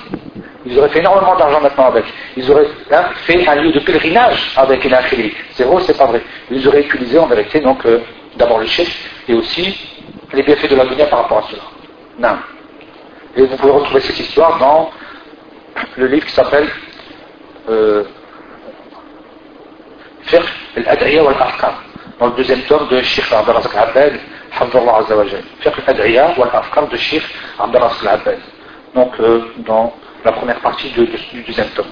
Ils 0.65 0.77
auraient 0.77 0.89
fait 0.89 0.99
énormément 0.99 1.35
d'argent 1.35 1.59
maintenant 1.59 1.87
avec. 1.87 2.05
Ils 2.37 2.49
auraient 2.51 2.67
fait 3.25 3.47
un 3.47 3.55
lieu 3.55 3.71
de 3.71 3.79
pèlerinage 3.79 4.51
avec 4.55 4.83
une 4.85 4.93
infinité. 4.93 5.35
C'est 5.53 5.63
vrai 5.63 5.81
c'est 5.85 5.97
pas 5.97 6.05
vrai? 6.05 6.21
Ils 6.49 6.67
auraient 6.67 6.81
utilisé 6.81 7.17
en 7.17 7.27
vérité 7.27 7.59
donc 7.59 7.85
euh, 7.85 7.99
d'abord 8.37 8.59
le 8.59 8.67
chef 8.67 8.89
et 9.27 9.33
aussi 9.33 9.75
les 10.33 10.43
bienfaits 10.43 10.69
de 10.69 10.75
la 10.75 10.85
dunya 10.85 11.05
par 11.07 11.23
rapport 11.23 11.39
à 11.39 11.43
cela. 11.49 11.63
Non. 12.19 12.37
Et 13.35 13.41
vous 13.41 13.57
pouvez 13.57 13.71
retrouver 13.71 14.01
cette 14.01 14.19
histoire 14.19 14.57
dans 14.59 14.91
le 15.97 16.07
livre 16.07 16.25
qui 16.25 16.33
s'appelle 16.33 16.67
euh, 17.69 18.03
Fiqh 20.23 20.43
al-Ad'iya 20.77 21.23
wal-Afkar, 21.23 21.83
dans 22.19 22.27
le 22.27 22.33
deuxième 22.33 22.61
tome 22.63 22.87
de 22.89 23.01
Sheikh 23.01 23.31
Abdelazak 23.31 23.75
Abbad, 23.75 24.19
Hamdullah 24.59 24.97
Azzawajal. 24.97 25.43
Fiqh 25.61 25.73
al-Ad'iya 25.87 26.35
wal-Afkar 26.37 26.87
de 26.87 26.97
Sheikh 26.97 27.23
Abdelazak 27.59 28.05
Abbad. 28.05 28.39
Donc, 28.93 29.13
euh, 29.19 29.41
dans 29.59 29.93
la 30.23 30.31
première 30.31 30.59
partie 30.59 30.89
du, 30.89 31.07
deuxième 31.45 31.69
tome. 31.69 31.87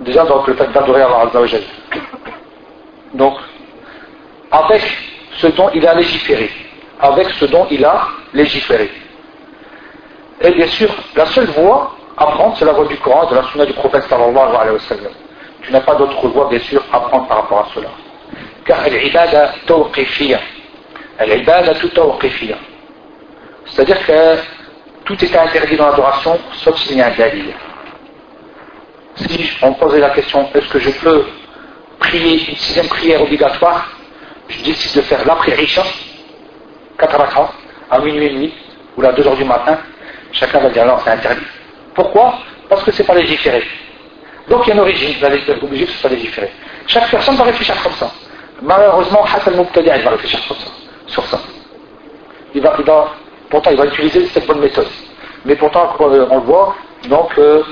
Déjà, 0.00 0.24
donc, 0.24 0.46
le 0.46 0.54
fait 0.54 0.70
d'adorer 0.72 1.02
Allah 1.02 1.22
Azzawajal. 1.28 1.62
Donc, 3.14 3.38
avec 4.50 4.82
ce 5.38 5.46
dont 5.48 5.70
il 5.74 5.86
a 5.86 5.94
légiféré. 5.94 6.50
Avec 7.00 7.28
ce 7.30 7.44
dont 7.46 7.66
il 7.70 7.84
a 7.84 8.08
légiféré. 8.32 8.90
Et 10.40 10.50
bien 10.50 10.66
sûr, 10.66 10.90
la 11.14 11.26
seule 11.26 11.46
voie 11.46 11.96
à 12.16 12.26
prendre, 12.26 12.56
c'est 12.58 12.64
la 12.64 12.72
voie 12.72 12.86
du 12.86 12.96
Coran, 12.98 13.26
de 13.30 13.34
la 13.34 13.42
sunna 13.44 13.66
du 13.66 13.72
prophète 13.74 14.04
sallallahu 14.04 14.54
alayhi 14.56 14.74
wa 14.74 14.80
sallam. 14.80 15.12
Tu 15.62 15.72
n'as 15.72 15.80
pas 15.80 15.94
d'autre 15.94 16.28
voie, 16.28 16.48
bien 16.48 16.58
sûr, 16.60 16.82
à 16.92 17.00
prendre 17.00 17.26
par 17.26 17.38
rapport 17.38 17.58
à 17.60 17.68
cela. 17.74 17.88
Car 18.64 18.88
l'ibada 18.88 19.52
tawqifiyya. 19.66 20.40
L'ibada 21.26 21.74
tawqifiyya. 21.74 22.56
C'est-à-dire 23.66 24.04
que 24.06 24.36
tout 25.04 25.24
est 25.24 25.36
interdit 25.36 25.76
dans 25.76 25.86
l'adoration, 25.86 26.38
sauf 26.54 26.76
s'il 26.80 26.96
y 26.96 27.02
a 27.02 27.08
un 27.08 27.16
dalil. 27.16 27.54
Si 29.16 29.50
on 29.62 29.72
posait 29.74 30.00
la 30.00 30.10
question, 30.10 30.48
est-ce 30.54 30.68
que 30.68 30.78
je 30.78 30.90
peux 30.90 31.24
prier 31.98 32.50
une 32.50 32.56
sixième 32.56 32.88
prière 32.88 33.22
obligatoire 33.22 33.90
Je 34.48 34.62
décide 34.62 34.96
de 34.96 35.02
faire 35.02 35.24
l'après-Isha, 35.26 35.82
4 36.98 37.16
rak'ah, 37.16 37.50
à 37.90 37.98
minuit 38.00 38.26
et 38.26 38.30
demi, 38.30 38.54
ou 38.96 39.04
à 39.04 39.12
2 39.12 39.26
heures 39.26 39.36
du 39.36 39.44
matin, 39.44 39.78
chacun 40.32 40.60
va 40.60 40.70
dire 40.70 40.86
non, 40.86 40.98
c'est 41.02 41.10
interdit. 41.10 41.46
Pourquoi? 41.94 42.34
Parce 42.68 42.82
que 42.84 42.92
ce 42.92 43.02
n'est 43.02 43.06
pas 43.06 43.14
légiféré. 43.14 43.64
Donc 44.48 44.66
il 44.66 44.68
y 44.68 44.72
a 44.72 44.74
une 44.74 44.80
origine, 44.80 45.14
vous 45.18 45.24
allez 45.24 45.38
être 45.38 45.62
obligé 45.62 45.86
que 45.86 45.92
ce 45.92 45.98
soit 45.98 46.10
légiféré. 46.10 46.50
Chaque 46.86 47.10
personne 47.10 47.36
va 47.36 47.44
réfléchir 47.44 47.74
comme 47.82 47.92
ça. 47.92 48.10
Malheureusement, 48.62 49.24
Hassan 49.24 49.56
Moubtadi, 49.56 49.90
il 49.94 50.02
va 50.02 50.10
réfléchir 50.10 50.40
comme 50.46 50.56
ça, 50.56 50.70
sur 51.06 51.24
ça. 51.26 51.40
Il 52.54 52.62
va, 52.62 52.74
il 52.78 52.84
va, 52.84 53.08
pourtant, 53.50 53.70
il 53.70 53.76
va 53.76 53.86
utiliser 53.86 54.26
cette 54.26 54.46
bonne 54.46 54.60
méthode. 54.60 54.88
Mais 55.44 55.56
pourtant, 55.56 55.94
on 55.98 56.08
le 56.08 56.44
voit, 56.44 56.74
donc, 57.08 57.38
euh, 57.38 57.62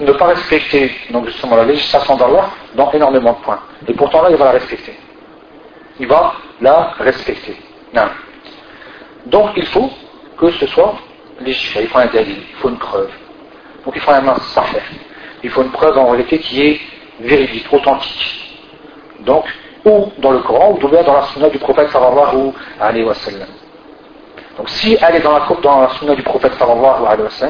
ne 0.00 0.12
pas 0.12 0.26
respecter 0.26 0.92
justement 1.26 1.56
la 1.56 1.64
législation 1.64 2.16
d'Allah 2.16 2.50
dans 2.74 2.90
énormément 2.92 3.32
de 3.32 3.44
points. 3.44 3.60
Et 3.88 3.94
pourtant 3.94 4.22
là, 4.22 4.30
il 4.30 4.36
va 4.36 4.46
la 4.46 4.50
respecter. 4.52 4.96
Il 5.98 6.06
va 6.06 6.34
la 6.60 6.94
respecter. 6.98 7.56
Non. 7.94 8.08
Donc 9.26 9.50
il 9.56 9.66
faut 9.66 9.90
que 10.38 10.50
ce 10.52 10.66
soit 10.66 10.94
légiféré. 11.40 11.84
Il 11.84 11.90
faut 11.90 11.98
un 11.98 12.06
délit, 12.06 12.38
il 12.50 12.56
faut 12.56 12.68
une 12.68 12.78
preuve. 12.78 13.10
Donc 13.84 13.94
il 13.96 14.00
faut 14.00 14.10
un 14.12 14.34
faire. 14.34 14.82
Il 15.42 15.50
faut 15.50 15.62
une 15.62 15.72
preuve 15.72 15.98
en 15.98 16.10
réalité 16.10 16.38
qui 16.38 16.62
est 16.64 16.80
véridique, 17.20 17.66
authentique. 17.72 18.58
Donc, 19.20 19.44
ou 19.84 20.12
dans 20.18 20.30
le 20.30 20.38
Coran, 20.40 20.78
ou 20.80 20.88
bien 20.88 21.02
dans 21.02 21.14
la 21.14 21.22
sunna 21.22 21.48
du 21.48 21.58
prophète 21.58 21.90
sallallahu 21.90 22.52
alayhi 22.80 23.04
wa 23.04 23.14
sallam. 23.14 23.48
Donc 24.56 24.68
si 24.68 24.96
elle 25.00 25.16
est 25.16 25.20
dans 25.20 25.32
la, 25.32 25.46
dans 25.62 25.88
sunna 25.90 26.14
du 26.14 26.22
prophète 26.22 26.54
sallallahu 26.58 27.06
alayhi 27.06 27.22
wa 27.22 27.48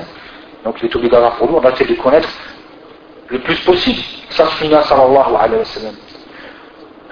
donc 0.64 0.76
il 0.80 0.88
est 0.88 0.96
obligatoire 0.96 1.32
pour 1.36 1.50
nous, 1.50 1.56
on 1.56 1.60
va 1.60 1.70
essayer 1.70 1.94
de 1.94 2.00
connaître 2.00 2.28
le 3.28 3.38
plus 3.40 3.56
possible 3.60 4.00
sa 4.30 4.46
sunna 4.46 4.82
sallallahu 4.82 5.34
alayhi 5.38 5.58
wa 5.58 5.64
sallam. 5.64 5.94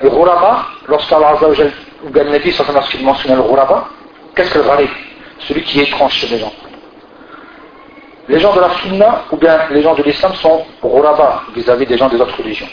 Le 0.03 0.09
ghuraba, 0.09 0.67
lorsqu'Allah 0.87 1.35
ou 2.05 2.09
bien 2.11 2.25
le 2.25 2.31
Nabi 2.31 2.55
lorsqu'il 2.73 3.05
mentionne 3.05 3.37
le 3.37 3.43
ghuraba, 3.43 3.89
qu'est-ce 4.35 4.55
que 4.55 4.59
le 4.59 4.65
gharib? 4.65 4.89
Celui 5.41 5.63
qui 5.63 5.81
étrange 5.81 6.13
chez 6.13 6.29
les 6.29 6.39
gens. 6.39 6.53
Les 8.29 8.39
gens 8.39 8.55
de 8.55 8.61
la 8.61 8.71
sunna 8.71 9.25
ou 9.33 9.37
bien 9.37 9.59
les 9.71 9.83
gens 9.83 9.95
de 9.95 10.03
l'islam 10.03 10.33
sont 10.35 10.65
ghuraba 10.83 11.43
vis-à-vis 11.55 11.87
des 11.87 11.99
gens 11.99 12.09
des 12.09 12.21
autres 12.21 12.37
religions. 12.39 12.69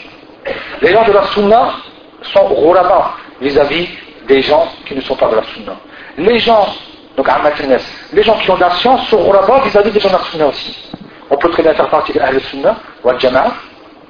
Les 0.80 0.92
gens 0.92 1.04
de 1.04 1.12
la 1.12 1.24
sunna 1.24 1.72
sont 2.22 2.48
ghuraba 2.48 3.14
vis-à-vis 3.40 3.88
des 4.26 4.42
gens 4.42 4.68
qui 4.86 4.94
ne 4.94 5.00
sont 5.00 5.16
pas 5.16 5.28
de 5.28 5.36
la 5.36 5.42
sunna. 5.44 5.72
Les 6.16 6.38
gens 6.38 6.66
donc 7.18 7.26
les 8.12 8.22
gens 8.22 8.38
qui 8.38 8.48
ont 8.48 8.54
de 8.54 8.60
la 8.60 8.70
science 8.70 9.08
sont 9.08 9.32
là-bas 9.32 9.62
vis-à-vis 9.64 9.90
des 9.90 9.98
gens 9.98 10.08
de 10.08 10.38
la 10.38 10.46
aussi. 10.46 10.88
On 11.28 11.36
peut 11.36 11.50
très 11.50 11.64
bien 11.64 11.74
faire 11.74 11.88
partie 11.88 12.12
de 12.12 12.20
al 12.20 12.40
sunna 12.42 12.76
ou 13.02 13.08
al 13.08 13.18
jama'a, 13.18 13.54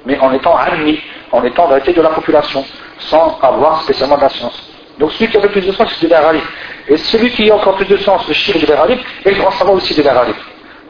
mais 0.05 0.19
en 0.19 0.31
étant 0.31 0.55
ami, 0.55 0.99
en 1.31 1.43
étant 1.43 1.65
en 1.65 1.69
vérité 1.69 1.91
de 1.91 2.03
la 2.03 2.09
population, 2.09 2.63
sans 2.99 3.39
avoir 3.41 3.81
spécialement 3.81 4.15
de 4.15 4.21
la 4.21 4.29
science. 4.29 4.61
Donc 4.99 5.11
celui 5.13 5.31
qui 5.31 5.37
a 5.37 5.41
le 5.41 5.49
plus 5.49 5.65
de 5.65 5.71
sens, 5.71 5.91
c'est 5.99 6.05
de 6.05 6.11
l'Aralib. 6.11 6.43
Et 6.87 6.97
celui 6.97 7.31
qui 7.31 7.49
a 7.49 7.55
encore 7.55 7.77
plus 7.77 7.87
de 7.87 7.97
sens, 7.97 8.27
le 8.27 8.33
shir 8.35 8.59
de 8.61 8.67
l'Aralib, 8.67 8.99
et 9.25 9.31
le 9.31 9.41
grand 9.41 9.51
savant 9.51 9.73
aussi 9.73 9.95
de 9.95 10.03
l'Aralib. 10.03 10.35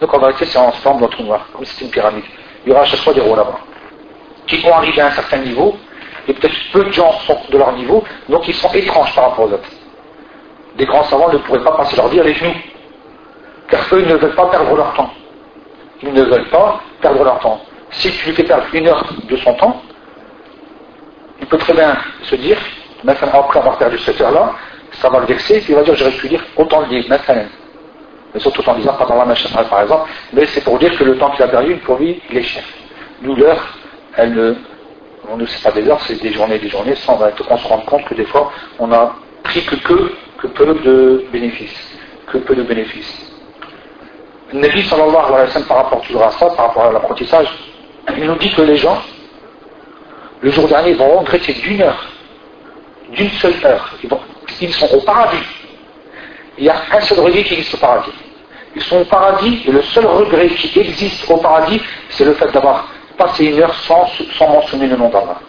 Donc 0.01 0.13
en 0.13 0.19
vérité, 0.19 0.45
c'est 0.45 0.59
ensemble 0.59 0.99
dans 0.99 1.07
tout 1.07 1.23
noir, 1.23 1.47
comme 1.53 1.63
si 1.63 1.71
c'était 1.71 1.85
une 1.85 1.91
pyramide. 1.91 2.25
Il 2.65 2.69
y 2.69 2.73
aura 2.73 2.81
à 2.81 2.85
chaque 2.85 2.99
fois 2.99 3.13
des 3.13 3.21
rois 3.21 3.37
là-bas, 3.37 3.59
qui 4.45 4.57
vont 4.57 4.73
arriver 4.73 4.99
à 4.99 5.07
un 5.07 5.11
certain 5.11 5.37
niveau, 5.37 5.77
et 6.27 6.33
peut-être 6.33 6.55
peu 6.73 6.83
de 6.83 6.91
gens 6.91 7.13
sont 7.25 7.39
de 7.49 7.57
leur 7.57 7.71
niveau, 7.71 8.03
donc 8.27 8.45
ils 8.45 8.55
sont 8.55 8.73
étranges 8.73 9.15
par 9.15 9.29
rapport 9.29 9.45
aux 9.45 9.53
autres 9.53 9.69
les 10.79 10.85
grands 10.85 11.03
savants 11.03 11.31
ne 11.31 11.37
pourraient 11.39 11.63
pas 11.63 11.73
passer 11.73 11.95
leur 11.97 12.07
vie 12.07 12.21
avec 12.21 12.41
nous. 12.41 12.53
Car 13.67 13.81
eux 13.91 14.01
ne 14.01 14.15
veulent 14.15 14.35
pas 14.35 14.47
perdre 14.47 14.75
leur 14.75 14.93
temps. 14.93 15.09
Ils 16.01 16.13
ne 16.13 16.23
veulent 16.23 16.49
pas 16.49 16.79
perdre 17.01 17.23
leur 17.23 17.39
temps. 17.39 17.59
Si 17.91 18.09
tu 18.09 18.29
lui 18.29 18.35
fais 18.35 18.43
perdre 18.43 18.63
une 18.73 18.87
heure 18.87 19.03
de 19.29 19.35
son 19.35 19.53
temps, 19.55 19.81
il 21.39 21.47
peut 21.47 21.57
très 21.57 21.73
bien 21.73 21.97
se 22.23 22.35
dire, 22.35 22.57
maintenant 23.03 23.41
après 23.41 23.59
avoir 23.59 23.77
perdu 23.77 23.97
cette 23.99 24.19
heure-là, 24.21 24.53
ça 24.93 25.09
va 25.09 25.19
le 25.19 25.25
vexer, 25.25 25.63
il 25.67 25.75
va 25.75 25.83
dire 25.83 25.95
j'aurais 25.95 26.11
pu 26.11 26.29
dire 26.29 26.43
autant 26.55 26.81
de 26.83 26.87
livres, 26.87 27.09
maintenant. 27.09 27.43
Mais 28.33 28.39
surtout 28.39 28.67
en 28.69 28.75
disant 28.75 28.95
dans 28.97 29.25
la 29.25 29.63
par 29.63 29.81
exemple, 29.81 30.09
mais 30.33 30.45
c'est 30.45 30.63
pour 30.63 30.77
dire 30.79 30.95
que 30.97 31.03
le 31.03 31.17
temps 31.17 31.31
qu'il 31.31 31.43
a 31.43 31.47
perdu, 31.47 31.75
pour 31.77 31.97
lui, 31.97 32.21
il 32.29 32.37
est 32.37 32.43
cher. 32.43 32.63
Nous, 33.21 33.35
l'heure, 33.35 33.77
elle 34.15 34.33
ne, 34.33 34.55
on 35.29 35.35
ne 35.35 35.45
sait 35.45 35.61
pas 35.61 35.71
des 35.71 35.87
heures, 35.89 35.99
c'est 36.01 36.21
des 36.21 36.31
journées, 36.31 36.59
des 36.59 36.69
journées, 36.69 36.95
sans 36.95 37.19
on 37.49 37.57
se 37.57 37.67
rendre 37.67 37.85
compte 37.85 38.05
que 38.05 38.13
des 38.13 38.25
fois, 38.25 38.51
on 38.77 38.91
a 38.91 39.15
pris 39.43 39.63
que, 39.65 39.75
que 39.75 40.11
que 40.41 40.47
peu 40.47 40.65
de 40.65 41.25
bénéfices. 41.31 41.97
Que 42.31 42.37
peu 42.37 42.55
de 42.55 42.63
bénéfices. 42.63 43.31
Le 44.53 44.59
Nabi 44.59 44.83
sallallahu 44.83 45.15
alayhi 45.15 45.31
wa 45.31 45.47
sallam, 45.47 45.67
par 45.67 45.77
rapport 45.77 46.01
toujours 46.01 46.23
à 46.23 46.31
ça, 46.31 46.47
par 46.47 46.67
rapport 46.67 46.85
à 46.85 46.91
l'apprentissage, 46.91 47.47
il 48.17 48.25
nous 48.25 48.35
dit 48.35 48.51
que 48.51 48.61
les 48.61 48.77
gens, 48.77 48.99
le 50.41 50.49
jour 50.51 50.67
dernier, 50.67 50.93
vont 50.93 51.19
regretter 51.19 51.53
d'une 51.53 51.81
heure, 51.81 52.07
d'une 53.11 53.29
seule 53.31 53.53
heure. 53.63 53.93
Ils, 54.61 54.73
sont 54.73 54.93
au 54.93 55.01
paradis. 55.01 55.43
Il 56.57 56.63
y 56.63 56.69
a 56.69 56.75
un 56.91 57.01
seul 57.01 57.19
regret 57.19 57.43
qui 57.43 57.53
existe 57.53 57.75
au 57.75 57.77
paradis. 57.77 58.11
Ils 58.75 58.81
sont 58.81 58.97
au 59.01 59.05
paradis 59.05 59.61
et 59.67 59.71
le 59.71 59.81
seul 59.81 60.05
regret 60.05 60.47
qui 60.47 60.79
existe 60.79 61.29
au 61.29 61.37
paradis, 61.37 61.81
c'est 62.09 62.25
le 62.25 62.33
fait 62.33 62.51
d'avoir 62.51 62.87
passé 63.17 63.45
une 63.45 63.59
heure 63.59 63.73
sans, 63.73 64.07
sans 64.37 64.47
mentionner 64.47 64.87
le 64.87 64.95
nom 64.95 65.09
d'Allah, 65.09 65.39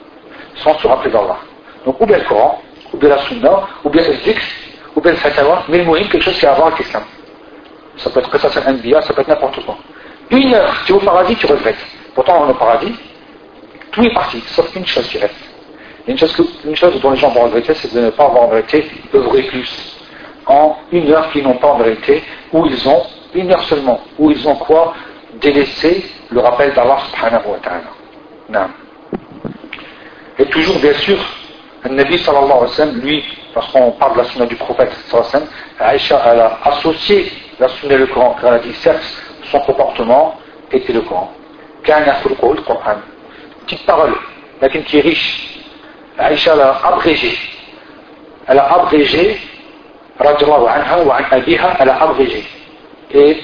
sans 0.57 0.77
se 0.79 0.87
rappeler 0.87 1.11
d'Allah. 1.11 1.39
Donc, 1.85 2.01
ou 2.01 2.07
bien 2.07 2.19
le 2.19 2.25
Coran, 2.25 2.61
ou 2.93 2.97
bien 2.99 3.11
la 3.11 3.19
Sunna, 3.19 3.69
ou 3.85 3.91
bien 3.91 4.03
le 4.03 4.15
zikr, 4.15 4.43
le 5.09 5.17
fatawa, 5.17 5.65
mais 5.69 5.79
le 5.79 5.85
mouhim, 5.85 6.07
quelque 6.09 6.23
chose 6.23 6.39
qui 6.39 6.47
a 6.47 6.53
à 6.53 6.55
voir 6.55 6.67
avec 6.69 6.81
l'islam. 6.81 7.03
Ça 7.97 8.11
peut 8.11 8.21
être 8.21 8.31
que 8.31 8.39
ça 8.39 8.51
c'est 8.51 8.67
un 8.67 8.73
biya, 8.75 9.01
ça 9.03 9.13
peut 9.13 9.23
être 9.23 9.29
n'importe 9.29 9.65
quoi. 9.65 9.77
Une 10.31 10.55
heure, 10.55 10.75
tu 10.87 10.93
es 10.93 10.95
au 10.95 11.01
paradis, 11.01 11.35
tu 11.37 11.47
regrettes. 11.47 11.85
Pourtant, 12.15 12.45
on 12.45 12.51
au 12.51 12.55
paradis, 12.55 12.95
tout 13.91 14.03
est 14.03 14.15
parti, 14.15 14.43
sauf 14.49 14.75
une 14.75 14.87
chose 14.87 15.09
qui 15.09 15.19
reste. 15.19 15.35
Une 16.07 16.19
chose, 16.19 16.35
une 16.65 16.77
chose 16.77 17.01
dont 17.01 17.11
les 17.11 17.17
gens 17.17 17.31
vont 17.31 17.45
regretter, 17.45 17.75
c'est 17.75 17.93
de 17.93 18.01
ne 18.01 18.11
pas 18.11 18.25
avoir 18.25 18.45
en 18.45 18.49
vérité 18.49 18.89
œuvré 19.15 19.43
plus. 19.45 19.97
En 20.47 20.77
une 20.93 21.11
heure 21.11 21.31
qu'ils 21.31 21.43
n'ont 21.43 21.59
pas 21.59 21.69
en 21.69 21.79
vérité, 21.79 22.23
où 22.53 22.67
ils 22.67 22.89
ont, 22.89 23.03
une 23.35 23.53
heure 23.53 23.63
seulement, 23.65 24.01
où 24.19 24.31
ils 24.31 24.49
ont 24.49 24.57
quoi? 24.57 24.95
Délaissé 25.41 26.05
le 26.31 26.41
rappel 26.41 26.73
d'Allah 26.75 26.99
subhanahu 27.11 27.47
wa 27.47 27.59
ta'ala. 27.59 28.69
Et 30.39 30.47
toujours, 30.47 30.79
bien 30.79 30.95
sûr, 30.95 31.19
le 31.85 31.95
Nabi 31.95 32.19
sallallahu 32.19 32.45
alayhi 32.45 32.63
wa 32.63 32.69
sallam, 32.69 33.01
lui, 33.01 33.25
lorsqu'on 33.55 33.91
parle 33.93 34.13
de 34.13 34.19
la 34.19 34.25
sunna 34.25 34.47
du 34.47 34.57
prophète 34.57 34.93
sallallahu 35.09 35.31
alayhi 35.31 35.47
wa 35.47 35.49
sallam, 35.49 35.49
Aïcha, 35.81 36.23
elle 36.27 36.41
a 36.41 36.59
associé 36.65 37.33
la 37.59 37.69
sunna 37.69 37.95
et 37.95 37.99
le 37.99 38.07
Coran, 38.07 38.37
car 38.41 38.53
elle 38.53 38.61
a 38.61 38.63
dit, 38.63 38.75
certes, 38.75 39.03
son 39.51 39.61
comportement 39.61 40.39
était 40.71 40.93
le 40.93 41.01
Coran. 41.01 41.33
Kana 41.83 42.17
le 42.29 42.35
Coran. 42.35 42.97
Petite 43.65 43.87
parole, 43.87 44.15
mais 44.61 44.69
qui 44.69 44.99
est 44.99 45.01
riche. 45.01 45.59
Aïcha 46.19 46.55
l'a 46.55 46.79
abrégé. 46.85 47.37
Elle 48.47 48.59
a 48.59 48.75
abrégé, 48.75 49.41
radiallahu 50.19 50.67
anha 50.67 51.03
wa 51.03 51.17
an 51.17 51.25
abiha, 51.31 51.77
elle 51.79 51.89
a 51.89 52.03
abrégé. 52.03 52.45
Et 53.13 53.39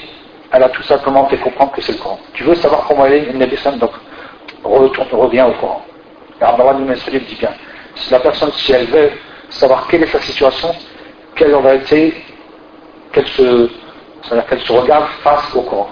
elle 0.53 0.63
a 0.63 0.69
tout 0.69 0.83
simplement 0.83 1.27
fait 1.27 1.39
comprendre 1.39 1.73
que 1.73 1.81
c'est 1.81 1.93
le 1.93 1.99
Coran. 1.99 2.19
Tu 2.35 2.45
veux 2.45 2.55
savoir 2.57 2.85
comment 2.87 3.07
elle 3.07 3.15
est, 3.15 3.33
le 3.33 3.39
Nabi 3.39 3.57
donc 3.81 3.93
retourne, 4.63 5.09
reviens 5.13 5.47
au 5.47 5.53
Coran. 5.53 5.83
Et 6.41 6.45
Allah 6.45 6.75
nous 6.75 6.93
dit 6.95 7.37
bien 7.39 7.51
si 7.97 8.11
la 8.11 8.21
personne, 8.21 8.53
si 8.53 8.73
elle 8.73 8.87
veut 8.87 9.11
savoir 9.51 9.87
quelle 9.89 10.03
est 10.03 10.13
sa 10.13 10.21
situation, 10.21 10.75
quelle 11.35 11.55
en 11.55 11.61
vérité, 11.61 12.15
qu'elle 13.13 13.27
se, 13.29 13.69
qu'elle 14.49 14.61
se 14.61 14.73
regarde 14.73 15.07
face 15.23 15.55
au 15.55 15.63
Coran. 15.63 15.91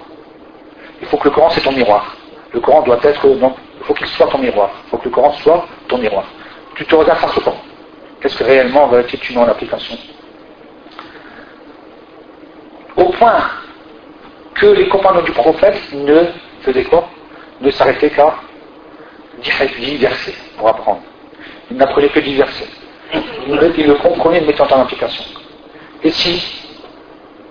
Il 1.00 1.06
faut 1.08 1.16
que 1.16 1.28
le 1.28 1.34
Coran 1.34 1.50
c'est 1.50 1.62
ton 1.62 1.72
miroir. 1.72 2.16
Le 2.52 2.60
Coran 2.60 2.82
doit 2.82 3.00
être, 3.02 3.26
donc, 3.36 3.56
il 3.80 3.84
faut 3.84 3.94
qu'il 3.94 4.06
soit 4.06 4.28
ton 4.28 4.38
miroir. 4.38 4.70
Il 4.86 4.90
faut 4.90 4.98
que 4.98 5.04
le 5.06 5.10
Coran 5.10 5.32
soit 5.32 5.66
ton 5.88 5.98
miroir. 5.98 6.24
Tu 6.76 6.84
te 6.84 6.94
regardes 6.94 7.18
face 7.18 7.36
au 7.36 7.40
Coran. 7.40 7.60
Qu'est-ce 8.20 8.36
que 8.36 8.44
réellement 8.44 8.84
en 8.84 8.88
vérité 8.88 9.18
tu 9.18 9.32
mets 9.34 9.40
en 9.40 9.48
application? 9.48 9.98
Au 12.96 13.06
point 13.06 13.50
que 14.54 14.66
les 14.66 14.88
compagnons 14.88 15.22
du 15.22 15.32
prophète 15.32 15.80
ne 15.92 16.26
faisaient 16.62 16.84
quoi? 16.84 17.08
Ne 17.60 17.70
s'arrêtaient 17.70 18.10
qu'à 18.10 18.34
10 19.42 19.96
versets 19.98 20.34
pour 20.56 20.68
apprendre. 20.68 21.02
Il 21.70 21.76
n'apprenait 21.76 22.08
que 22.08 22.20
dix 22.20 22.34
versets. 22.34 22.68
Il 23.46 23.86
le 23.86 23.94
comprenait 23.94 24.42
en 24.42 24.46
mettant 24.46 24.66
en 24.70 24.82
application. 24.82 25.24
Et 26.02 26.10
si 26.10 26.42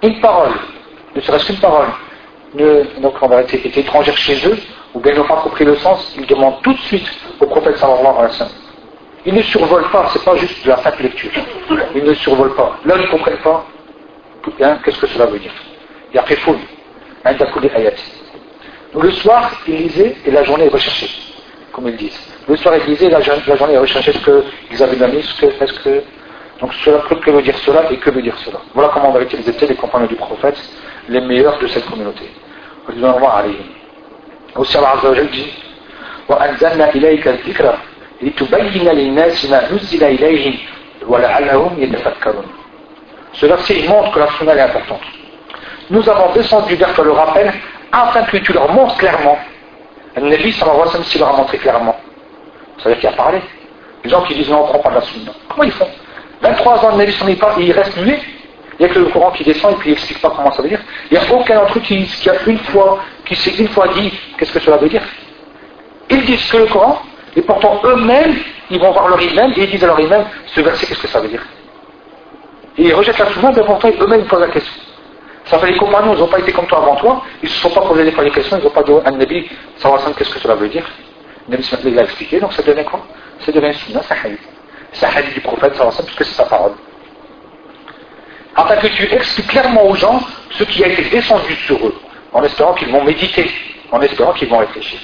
une 0.01 0.19
parole, 0.19 0.51
ne 1.15 1.21
serait-ce 1.21 1.47
qu'une 1.47 1.59
parole, 1.59 1.87
ne, 2.53 2.83
donc 3.01 3.15
était 3.53 3.79
étrangère 3.79 4.17
chez 4.17 4.47
eux, 4.47 4.57
ou 4.93 4.99
bien 4.99 5.13
n'ont 5.13 5.23
pas 5.23 5.37
compris 5.37 5.65
le 5.65 5.75
sens, 5.77 6.13
ils 6.17 6.25
demandent 6.27 6.61
tout 6.61 6.73
de 6.73 6.79
suite 6.79 7.09
au 7.39 7.45
prophète 7.47 7.77
sallallahu 7.77 8.05
alayhi 8.05 8.23
wa 8.23 8.29
sallam. 8.29 8.53
Ils 9.25 9.33
ne 9.33 9.41
survolent 9.41 9.89
pas, 9.89 10.09
c'est 10.11 10.23
pas 10.23 10.35
juste 10.35 10.63
de 10.65 10.69
la 10.69 10.77
simple 10.77 11.03
lecture. 11.03 11.31
Ils 11.95 12.03
ne 12.03 12.13
survolent 12.13 12.55
pas. 12.55 12.77
Là, 12.85 12.95
ils 12.97 13.03
ne 13.03 13.07
comprennent 13.07 13.37
pas 13.37 13.65
hein, 14.61 14.79
qu'est-ce 14.83 14.99
que 14.99 15.07
cela 15.07 15.25
veut 15.25 15.39
dire. 15.39 15.53
Il 16.11 16.15
y 16.17 16.19
a 16.19 16.23
préfoul, 16.23 16.57
un 17.23 17.31
ayat. 17.31 17.91
Donc 18.93 19.03
le 19.03 19.11
soir, 19.11 19.51
ils 19.67 19.75
lisaient 19.75 20.15
et 20.25 20.31
la 20.31 20.43
journée, 20.43 20.65
ils 20.65 20.73
recherchaient, 20.73 21.09
comme 21.71 21.87
ils 21.87 21.95
disent. 21.95 22.32
Le 22.48 22.56
soir, 22.56 22.74
ils 22.76 22.90
lisaient 22.90 23.06
et 23.06 23.10
la, 23.10 23.20
journée, 23.20 23.74
ils 23.74 23.78
recherchaient 23.78 24.12
ce 24.12 24.42
qu'ils 24.68 24.82
avaient 24.82 24.96
donné, 24.96 25.22
ce 25.22 25.40
que, 25.40 25.46
est-ce 25.46 25.80
que. 25.80 26.02
Donc 26.60 26.72
cela, 26.84 26.98
que 27.24 27.30
veut 27.30 27.42
dire 27.42 27.56
cela 27.58 27.90
et 27.90 27.96
que 27.98 28.10
veut 28.10 28.22
dire 28.22 28.36
cela. 28.44 28.58
Voilà 28.74 28.90
comment 28.92 29.10
on 29.10 29.12
va 29.12 29.20
utiliser 29.22 29.52
les 29.66 29.74
compagnons 29.74 30.06
du 30.06 30.16
prophète, 30.16 30.58
les 31.08 31.20
meilleurs 31.20 31.58
de 31.58 31.66
cette 31.68 31.86
communauté. 31.86 32.30
Aussi 34.56 34.76
Allah 34.76 34.92
Azza 34.96 35.10
wa 35.10 35.20
dit 35.20 35.52
وأنزلنا 36.28 36.94
إليك 36.94 37.28
الذكر 37.28 37.74
لتبين 38.22 38.88
للناس 38.88 39.50
ما 39.50 39.72
نزل 39.72 40.04
إليهم 40.04 40.54
ولعلهم 41.06 41.82
يتفكرون 41.82 42.46
Ce 43.34 43.46
verset 43.46 43.78
il 43.78 43.88
montre 43.88 44.10
que 44.10 44.18
la 44.18 44.26
sunna 44.38 44.54
est 44.56 44.60
importante. 44.60 45.02
Nous 45.90 46.08
avons 46.08 46.32
descendu 46.32 46.74
vers 46.74 46.92
toi 46.94 47.04
le 47.04 47.12
rappel 47.12 47.52
afin 47.92 48.22
que 48.24 48.38
tu 48.38 48.52
leur 48.52 48.72
montres 48.72 48.96
clairement. 48.96 49.38
Le 50.16 50.22
Nabi 50.22 50.50
sallallahu 50.52 50.80
alayhi 50.80 50.86
wa 50.86 50.92
sallam, 50.92 51.04
s'il 51.04 51.20
leur 51.20 51.34
a 51.34 51.36
montré 51.36 51.58
clairement. 51.58 51.96
Ça 52.83 52.89
veut 52.89 52.95
dire 52.95 52.99
qu'il 52.99 53.09
a 53.09 53.13
parlé. 53.13 53.41
Les 54.03 54.09
gens 54.09 54.21
qui 54.23 54.35
disent 54.35 54.49
non, 54.49 54.59
on 54.59 54.63
ne 54.63 54.69
prend 54.69 54.79
pas 54.79 54.89
de 54.89 54.95
la 54.95 55.01
sunna. 55.01 55.31
Comment 55.47 55.63
ils 55.63 55.71
font? 55.71 55.87
23 56.41 56.85
ans, 56.85 56.97
le 56.97 56.97
Nabi 56.97 57.35
pas 57.35 57.55
et 57.57 57.63
il 57.63 57.71
reste 57.71 57.97
muet. 57.97 58.19
Il 58.77 58.85
n'y 58.85 58.91
a 58.91 58.93
que 58.93 58.99
le 58.99 59.05
courant 59.05 59.31
qui 59.31 59.43
descend 59.43 59.71
et 59.71 59.75
puis 59.75 59.89
il 59.91 59.93
n'explique 59.93 60.19
pas 60.19 60.33
comment 60.35 60.51
ça 60.51 60.61
veut 60.61 60.67
dire. 60.67 60.81
Il 61.09 61.17
n'y 61.17 61.25
a 61.25 61.33
aucun 61.33 61.61
eux 61.61 61.79
qui, 61.79 62.03
qui, 62.03 62.29
a 62.29 62.33
une 62.45 62.57
fois, 62.57 62.99
qui 63.25 63.35
s'est 63.35 63.51
une 63.51 63.69
fois 63.69 63.87
dit 63.89 64.11
qu'est-ce 64.37 64.51
que 64.51 64.59
cela 64.59 64.77
veut 64.77 64.89
dire. 64.89 65.03
Ils 66.09 66.25
disent 66.25 66.51
que 66.51 66.57
le 66.57 66.65
Coran, 66.65 67.01
et 67.35 67.41
pourtant 67.41 67.79
eux-mêmes, 67.85 68.35
ils 68.69 68.79
vont 68.79 68.91
voir 68.91 69.07
leur 69.07 69.21
imam 69.21 69.53
et 69.55 69.63
ils 69.63 69.71
disent 69.71 69.83
à 69.83 69.87
leur 69.87 69.99
imam 69.99 70.25
ce 70.47 70.59
verset, 70.59 70.85
qu'est-ce 70.87 71.01
que 71.01 71.07
ça 71.07 71.21
veut 71.21 71.29
dire? 71.29 71.43
Et 72.77 72.83
ils 72.83 72.93
rejettent 72.93 73.19
la 73.19 73.31
sunna, 73.31 73.51
mais 73.55 73.63
pourtant 73.63 73.89
eux-mêmes 74.01 74.21
ils 74.21 74.27
posent 74.27 74.41
la 74.41 74.47
question. 74.47 74.81
Ça 75.45 75.59
fait 75.59 75.67
les 75.67 75.77
compagnons, 75.77 76.13
ils 76.13 76.19
n'ont 76.19 76.27
pas 76.27 76.39
été 76.39 76.51
comme 76.51 76.65
toi 76.65 76.79
avant 76.79 76.95
toi, 76.95 77.21
ils 77.41 77.45
ne 77.45 77.49
se 77.49 77.59
sont 77.59 77.69
pas 77.69 77.81
posé 77.81 78.03
des 78.03 78.31
questions, 78.31 78.57
ils 78.57 78.63
n'ont 78.63 78.69
pas 78.69 78.83
dit 78.83 78.91
à 79.05 79.11
Nabi, 79.11 79.49
qu'est-ce 80.17 80.33
que 80.33 80.39
cela 80.39 80.55
veut 80.55 80.69
dire? 80.69 80.85
Nabi 81.47 81.91
l'a 81.91 82.03
expliqué, 82.03 82.39
donc 82.39 82.53
ça 82.53 82.61
devient 82.61 82.85
quoi? 82.85 83.05
Ça 83.39 83.51
devient 83.51 83.73
Sunna, 83.73 84.01
c'est 84.07 84.13
hadith. 84.13 84.39
C'est 84.93 85.05
hadith 85.05 85.33
du 85.33 85.41
prophète, 85.41 85.73
puisque 85.73 86.25
c'est 86.25 86.35
sa 86.35 86.45
parole. 86.45 86.73
En 88.55 88.63
tant 88.65 88.77
que 88.77 88.87
tu 88.87 89.11
expliques 89.11 89.47
clairement 89.47 89.85
aux 89.87 89.95
gens 89.95 90.21
ce 90.51 90.63
qui 90.63 90.83
a 90.83 90.87
été 90.87 91.03
descendu 91.09 91.55
sur 91.55 91.75
eux, 91.85 91.95
en 92.31 92.43
espérant 92.43 92.73
qu'ils 92.73 92.91
vont 92.91 93.03
méditer, 93.03 93.49
en 93.91 94.01
espérant 94.01 94.33
qu'ils 94.33 94.49
vont 94.49 94.59
réfléchir. 94.59 94.99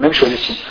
Même 0.00 0.12
chose 0.12 0.32
ici. 0.32 0.64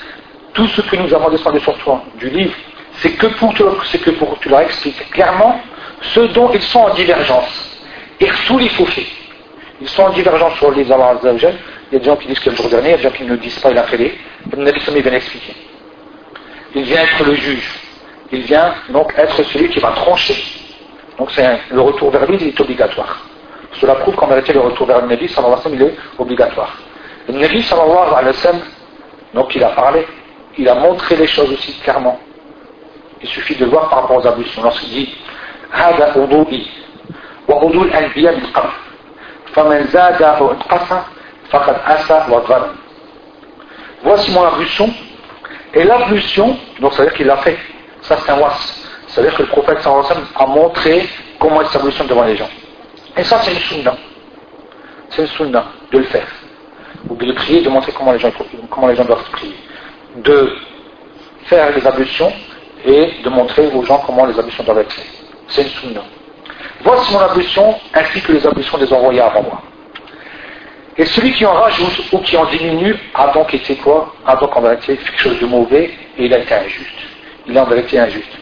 Tout 0.54 0.68
ce 0.68 0.82
que 0.82 0.96
nous 0.96 1.14
avons 1.14 1.30
descendu 1.30 1.60
sur 1.60 1.78
toi 1.80 2.04
du 2.16 2.30
livre, 2.30 2.56
c'est 3.00 3.12
que 3.12 3.28
pour 3.28 3.54
c'est 3.86 4.00
que 4.00 4.12
pour 4.12 4.40
tu 4.40 4.50
leur 4.50 4.62
expliques 4.62 5.10
clairement 5.12 5.62
ce 6.02 6.20
dont 6.20 6.52
ils 6.54 6.62
sont 6.62 6.80
en 6.80 6.94
divergence 6.94 7.80
ils 8.20 9.90
sont 9.90 10.04
en 10.04 10.10
divergence 10.10 10.56
sur 10.58 10.72
les 10.72 10.92
Allah 10.92 11.18
Azza 11.22 11.32
il 11.90 11.94
y 11.94 11.96
a 11.96 12.00
des 12.00 12.06
gens 12.06 12.16
qui 12.16 12.28
disent 12.28 12.40
que 12.40 12.50
le 12.50 12.56
jour 12.56 12.70
dernier 12.70 12.90
il 12.90 12.92
y 12.92 12.94
a 12.94 12.98
des 12.98 13.04
gens 13.04 13.12
qui 13.12 13.24
ne 13.24 13.36
disent 13.36 13.60
pas 13.60 13.72
il 13.72 13.78
a 13.78 13.84
fait 13.84 13.98
les 13.98 14.18
le 14.52 14.64
Nabi 14.64 14.80
vient 14.80 15.14
expliquer 15.14 15.56
il 16.76 16.84
vient 16.84 17.02
être 17.02 17.24
le 17.26 17.34
juge 17.36 17.80
il 18.32 18.42
vient 18.42 18.74
donc 18.90 19.14
être 19.18 19.44
celui 19.44 19.70
qui 19.70 19.80
va 19.80 19.92
trancher 19.92 20.36
donc 21.18 21.32
c'est 21.32 21.60
le 21.72 21.82
retour 21.82 22.12
vers 22.12 22.26
lui 22.30 22.36
est 22.48 22.60
obligatoire. 22.62 23.26
Cela 23.82 23.96
prouve 23.96 24.16
qu'en 24.16 24.28
vérité 24.28 24.54
le 24.54 24.60
retour 24.60 24.86
vers 24.86 25.02
le 25.02 25.08
Nabi 25.08 25.28
sallallahu 25.28 25.60
alayhi 25.60 25.72
wa 25.74 25.78
sallam 25.78 25.80
il 25.80 25.88
est 25.88 25.96
obligatoire. 26.20 26.78
Le 27.28 27.34
Nabi 27.40 27.64
sallallahu 27.64 28.14
alayhi 28.16 28.28
wa 28.28 28.34
sallam, 28.34 28.62
donc 29.34 29.56
il 29.56 29.64
a 29.64 29.70
parlé, 29.70 30.06
il 30.58 30.70
a 30.70 30.76
montré 30.76 31.16
les 31.16 31.28
choses 31.28 31.52
aussi 31.52 31.74
clairement. 31.80 32.20
Il 33.22 33.28
suffit 33.30 33.56
de 33.56 33.66
voir 33.66 33.90
par 33.90 34.02
rapport 34.02 34.18
aux 34.18 34.28
ablutions. 34.28 34.62
Lorsqu'il 34.62 34.90
dit 34.90 35.16
هذا 35.73 36.17
وضوئي 36.17 36.67
ووضوء 37.49 37.85
الأنبياء 37.85 38.37
من 38.37 38.47
قبل 38.47 38.71
فمن 39.55 39.85
زاد 39.87 40.23
أو 40.23 40.51
انقص 40.51 40.89
فقد 41.51 41.77
أسى 41.87 42.27
وظلم 42.31 42.75
Voici 44.05 44.33
mon 44.33 44.43
ablution. 44.43 44.91
Et 45.75 45.85
l'ablution, 45.85 46.59
donc 46.81 46.93
ça 46.93 47.03
veut 47.03 47.09
dire 47.09 47.17
qu'il 47.17 47.27
l'a 47.27 47.37
fait. 47.37 47.57
Ça 48.01 48.17
c'est 48.19 48.33
un 48.33 48.39
was. 48.41 48.83
C'est-à-dire 49.07 49.35
que 49.37 49.43
le 49.43 49.49
prophète 49.49 49.79
a 49.87 50.47
montré 50.47 51.09
comment 51.39 51.61
il 51.61 51.69
s'ablutionne 51.69 52.07
devant 52.07 52.25
les 52.25 52.37
gens. 52.37 52.49
Et 53.17 53.25
ça, 53.25 53.41
c'est 53.43 53.53
une 53.53 53.59
sunna. 53.59 53.95
C'est 55.11 55.23
une 55.23 55.29
sunna 55.29 55.67
de 55.91 55.99
le 55.99 56.05
faire. 56.05 56.27
Ou 57.09 57.15
de 57.17 57.27
le 57.27 57.35
prier, 57.35 57.61
de 57.61 57.69
montrer 57.69 57.93
comment 57.93 58.13
les 58.13 58.19
gens, 58.19 58.33
comment 58.71 58.89
les 58.89 58.97
gens 58.97 59.05
doivent 59.05 59.29
prier. 59.33 59.55
De 60.17 60.57
faire 61.45 61.77
les 61.77 61.87
ablutions 61.87 62.33
et 62.87 63.23
de 63.23 63.29
montrer 63.29 63.67
aux 63.75 63.85
gens 63.85 64.03
comment 64.07 64.25
les 64.25 64.39
ablutions 64.39 64.65
doivent 64.65 64.79
être 64.79 64.93
faites. 64.93 65.16
C'est 65.48 65.64
une 65.64 65.70
sunna. 65.70 66.02
Voici 66.82 67.14
mon 67.14 67.20
ablution 67.20 67.76
ainsi 67.94 68.22
que 68.22 68.32
les 68.34 68.46
ablutions 68.46 68.78
des 68.78 68.92
envoyés 68.92 69.22
avant 69.22 69.44
moi. 69.44 69.62
Et 70.98 71.06
celui 71.06 71.34
qui 71.34 71.46
en 71.46 71.54
rajoute 71.54 72.12
ou 72.12 72.20
qui 72.20 72.36
en 72.38 72.46
diminue 72.46 72.96
a 73.14 73.28
donc 73.28 73.54
été 73.54 73.76
quoi? 73.76 74.14
A 74.26 74.36
donc 74.36 74.56
en 74.56 74.62
vérité 74.62 74.98
quelque 74.98 75.20
chose 75.20 75.40
de 75.40 75.46
mauvais 75.46 75.92
et 76.18 76.26
il 76.26 76.34
a 76.34 76.40
été 76.40 76.54
injuste. 76.54 77.00
Il 77.46 77.58
a 77.58 77.64
en 77.64 77.68
vérité 77.68 78.00
injuste 78.00 78.38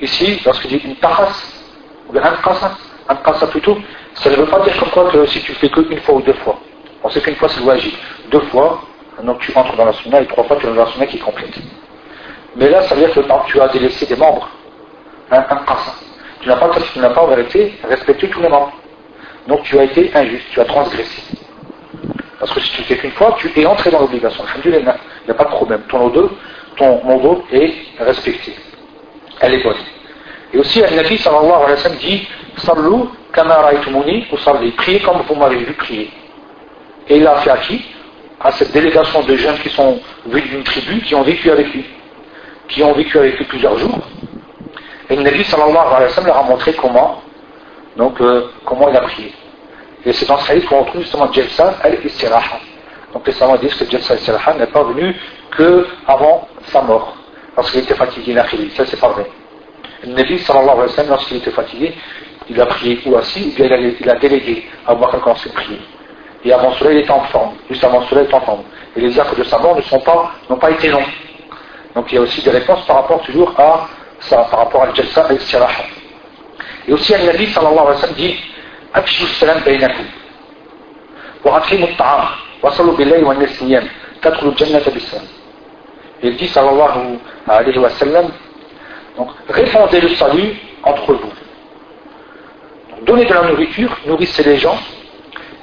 ici, 0.00 0.40
lorsqu'il 0.44 0.70
dit 0.70 0.86
une 0.86 0.96
taras, 0.96 1.34
ou 2.08 2.16
un 2.16 2.36
kasa, 2.42 2.76
un 3.08 3.16
kasa 3.16 3.46
plutôt, 3.48 3.76
ça 4.14 4.30
ne 4.30 4.36
veut 4.36 4.46
pas 4.46 4.60
dire 4.60 4.76
comme 4.78 4.90
quoi 4.90 5.10
que 5.10 5.26
si 5.26 5.40
tu 5.40 5.52
fais 5.54 5.68
qu'une 5.68 6.00
fois 6.00 6.16
ou 6.16 6.22
deux 6.22 6.34
fois. 6.34 6.58
On 7.02 7.10
sait 7.10 7.20
qu'une 7.20 7.36
fois 7.36 7.48
c'est 7.48 7.60
le 7.60 8.30
Deux 8.30 8.40
fois, 8.50 8.80
donc 9.22 9.40
tu 9.40 9.52
entres 9.56 9.76
dans 9.76 9.84
la 9.84 9.92
sunna 9.92 10.20
et 10.20 10.26
trois 10.26 10.44
fois 10.44 10.56
tu 10.56 10.66
es 10.66 10.68
dans 10.68 10.84
la 10.84 10.90
sunna 10.90 11.06
qui 11.06 11.16
est 11.16 11.20
complète. 11.20 11.54
Mais 12.56 12.68
là, 12.68 12.82
ça 12.82 12.94
veut 12.94 13.06
dire 13.06 13.14
que 13.14 13.20
tu 13.46 13.60
as 13.60 13.68
délaissé 13.68 14.06
des 14.06 14.16
membres. 14.16 14.48
Tu 15.30 15.34
n'as 15.34 15.42
pas, 15.42 16.70
tu 16.92 16.98
n'as 16.98 17.10
pas 17.10 17.22
en 17.22 17.26
vérité 17.26 17.74
respecté 17.88 18.28
tous 18.28 18.40
les 18.40 18.48
membres. 18.48 18.72
Donc 19.46 19.62
tu 19.62 19.78
as 19.78 19.84
été 19.84 20.10
injuste, 20.14 20.46
tu 20.50 20.60
as 20.60 20.64
transgressé. 20.64 21.22
Parce 22.38 22.52
que 22.52 22.60
si 22.60 22.70
tu 22.70 22.82
fais 22.84 22.96
qu'une 22.96 23.10
fois, 23.12 23.36
tu 23.38 23.50
es 23.60 23.66
entré 23.66 23.90
dans 23.90 24.00
l'obligation. 24.00 24.44
Il 24.64 24.70
n'y 24.70 24.76
a 24.78 25.34
pas 25.34 25.44
de 25.44 25.50
problème. 25.50 25.82
Ton 25.88 26.06
odeur, 26.06 26.30
ton 26.76 27.02
modo 27.04 27.44
est 27.50 27.74
respecté 27.98 28.54
elle 29.40 29.54
est 29.54 29.62
bonne. 29.62 29.76
Et 30.52 30.58
aussi, 30.58 30.80
le 30.80 30.96
Nabi 30.96 31.18
sallallahu 31.18 31.52
alayhi 31.52 31.70
wa 31.70 31.76
sallam 31.76 31.98
dit 31.98 32.28
Sallu 32.56 33.04
kama 33.32 33.70
ou 34.32 34.36
salli. 34.38 34.70
Priez 34.72 35.00
comme 35.00 35.22
vous 35.28 35.34
m'avez 35.34 35.56
vu 35.56 35.72
prier. 35.74 36.10
Et 37.08 37.16
il 37.18 37.26
a 37.26 37.36
fait 37.36 37.50
à 37.50 37.58
qui 37.58 37.84
À 38.40 38.52
cette 38.52 38.72
délégation 38.72 39.22
de 39.22 39.36
jeunes 39.36 39.58
qui 39.58 39.70
sont 39.70 40.00
venus 40.26 40.50
d'une 40.50 40.64
tribu, 40.64 41.00
qui 41.02 41.14
ont 41.14 41.22
vécu 41.22 41.50
avec 41.50 41.72
lui. 41.72 41.84
Qui 42.68 42.82
ont 42.82 42.92
vécu 42.92 43.18
avec 43.18 43.38
lui 43.38 43.44
plusieurs 43.44 43.78
jours. 43.78 43.98
Et 45.10 45.16
le 45.16 45.22
Nabi 45.22 45.44
sallallahu 45.44 45.76
alayhi 45.76 46.04
wa 46.04 46.08
sallam 46.10 46.26
leur 46.26 46.38
a 46.38 46.42
montré 46.42 46.72
comment, 46.74 47.22
donc, 47.96 48.20
euh, 48.20 48.50
comment 48.64 48.88
il 48.88 48.96
a 48.96 49.00
prié. 49.00 49.32
Et 50.04 50.12
c'est 50.12 50.26
dans 50.26 50.38
ce 50.38 50.52
hadith 50.52 50.66
qu'on 50.66 50.80
retrouve 50.80 51.02
justement 51.02 51.32
Jalsa 51.32 51.74
al-Istiraha. 51.82 52.58
Donc 53.12 53.26
les 53.26 53.32
savants 53.32 53.56
disent 53.56 53.74
que 53.74 53.90
Jalsa 53.90 54.14
al-Istiraha 54.14 54.54
n'est 54.54 54.66
pas 54.66 54.82
venu 54.82 55.14
que 55.50 55.86
avant 56.06 56.46
sa 56.66 56.82
mort 56.82 57.16
parce 57.58 57.72
qu'il 57.72 57.80
était 57.80 57.94
fatigué, 57.94 58.32
il 58.32 58.38
a 58.38 58.44
prié. 58.44 58.70
Ça, 58.70 58.86
c'est 58.86 59.00
pas 59.00 59.08
vrai. 59.08 59.26
Le 60.04 60.12
Nabi, 60.12 60.38
sallallahu 60.38 60.70
alayhi 60.70 60.80
wa 60.82 60.88
sallam, 60.90 61.10
lorsqu'il 61.10 61.38
était 61.38 61.50
fatigué, 61.50 61.92
il 62.48 62.60
a 62.60 62.66
prié 62.66 63.00
ou 63.04 63.16
assis, 63.16 63.52
ou 63.52 63.56
bien 63.56 63.76
il 64.00 64.08
a, 64.08 64.14
délégué 64.14 64.68
à 64.86 64.94
Bakr 64.94 65.20
quand 65.20 65.34
c'est 65.38 65.52
prié. 65.52 65.80
Et 66.44 66.52
avant 66.52 66.72
cela, 66.74 66.92
il 66.92 66.98
était 66.98 67.10
en 67.10 67.24
forme. 67.24 67.54
Juste 67.68 67.82
avant 67.82 68.02
cela, 68.02 68.20
il 68.20 68.24
était 68.26 68.34
en 68.34 68.42
forme. 68.42 68.62
Et 68.96 69.00
les 69.00 69.18
actes 69.18 69.36
de 69.36 69.42
sa 69.42 69.58
mort 69.58 69.74
ne 69.74 69.82
sont 69.82 69.98
pas, 69.98 70.30
n'ont 70.48 70.56
pas 70.56 70.70
été 70.70 70.88
longs. 70.88 71.04
Donc 71.96 72.12
il 72.12 72.14
y 72.14 72.18
a 72.18 72.20
aussi 72.20 72.42
des 72.42 72.50
réponses 72.50 72.86
par 72.86 72.96
rapport 72.96 73.20
toujours 73.22 73.52
à 73.58 73.88
ça 74.20 74.36
par 74.50 74.60
rapport 74.60 74.82
à 74.82 74.86
l'Jalsa 74.86 75.26
et 75.30 75.34
l'Istiraha. 75.34 75.84
Et 76.86 76.92
aussi, 76.92 77.14
Al-Nabi 77.14 77.46
sallallahu 77.46 77.78
alayhi 77.78 77.88
wa 77.88 78.00
sallam 78.00 78.16
dit 78.16 78.36
Afshu 78.94 79.26
salam 79.26 79.60
baynakum 79.64 80.06
wa 81.44 81.58
athimu 81.58 81.86
ta'am 81.96 82.28
wa 82.62 82.72
salu 82.72 82.92
billahi 82.96 83.22
wa 83.22 83.34
nasliyam 83.34 83.84
tadkhulu 84.20 84.54
jannata 84.56 84.90
bisalam. 84.90 85.26
Il 86.22 86.36
dit 86.36 86.48
sallallahu 86.48 87.18
alayhi 87.46 87.78
wa 87.78 87.90
sallam 87.90 88.30
donc, 89.18 89.30
répandez 89.48 90.00
le 90.00 90.10
salut 90.10 90.54
entre 90.84 91.12
vous. 91.12 91.32
Donc, 92.90 93.04
donnez 93.04 93.24
de 93.24 93.34
la 93.34 93.42
nourriture, 93.48 93.90
nourrissez 94.06 94.44
les 94.44 94.58
gens, 94.58 94.78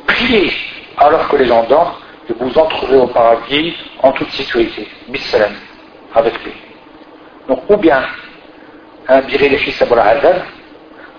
priez 0.06 0.51
alors 0.97 1.26
que 1.30 1.38
les 1.38 1.45
gens 1.45 1.64
dorment, 1.64 1.93
et 2.30 2.34
vous 2.38 2.58
entrerez 2.58 2.97
au 2.97 3.08
paradis 3.08 3.74
en 4.03 4.12
toute 4.12 4.30
sécurité. 4.32 4.89
Bissalam, 5.08 5.53
avec 6.14 6.34
lui. 6.43 6.51
Donc, 7.47 7.62
ou 7.70 7.78
bien 7.78 8.01
un 9.08 9.22
les 9.49 9.58
fils 9.58 9.82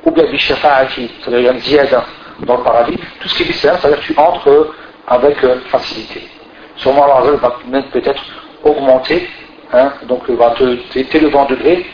ou 0.05 0.11
bien 0.11 0.25
bishafa'ati, 0.25 1.11
c'est-à-dire 1.21 1.53
un 1.53 1.59
ziyada 1.59 2.05
dans 2.41 2.57
le 2.59 2.63
paradis, 2.63 2.99
tout 3.21 3.29
ce 3.29 3.37
qui 3.37 3.43
est 3.43 3.47
bissalam, 3.47 3.79
c'est-à-dire 3.81 4.01
que 4.01 4.13
tu 4.13 4.19
entres 4.19 4.75
avec 5.09 5.43
euh, 5.45 5.61
facilité. 5.69 6.29
Sûrement, 6.77 7.05
Allah 7.05 7.33
va 7.41 7.57
peut-être 7.93 8.23
augmenter, 8.63 9.29
hein, 9.73 9.93
donc 10.05 10.29
va 10.29 10.51
te, 10.51 10.75
t'élever 11.03 11.35
en 11.37 11.47
degré 11.47 11.87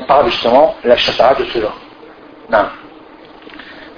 parle 0.00 0.30
justement 0.30 0.76
la 0.84 0.96
chata 0.96 1.34
de 1.34 1.44
cela. 1.46 1.72
Non. 2.50 2.66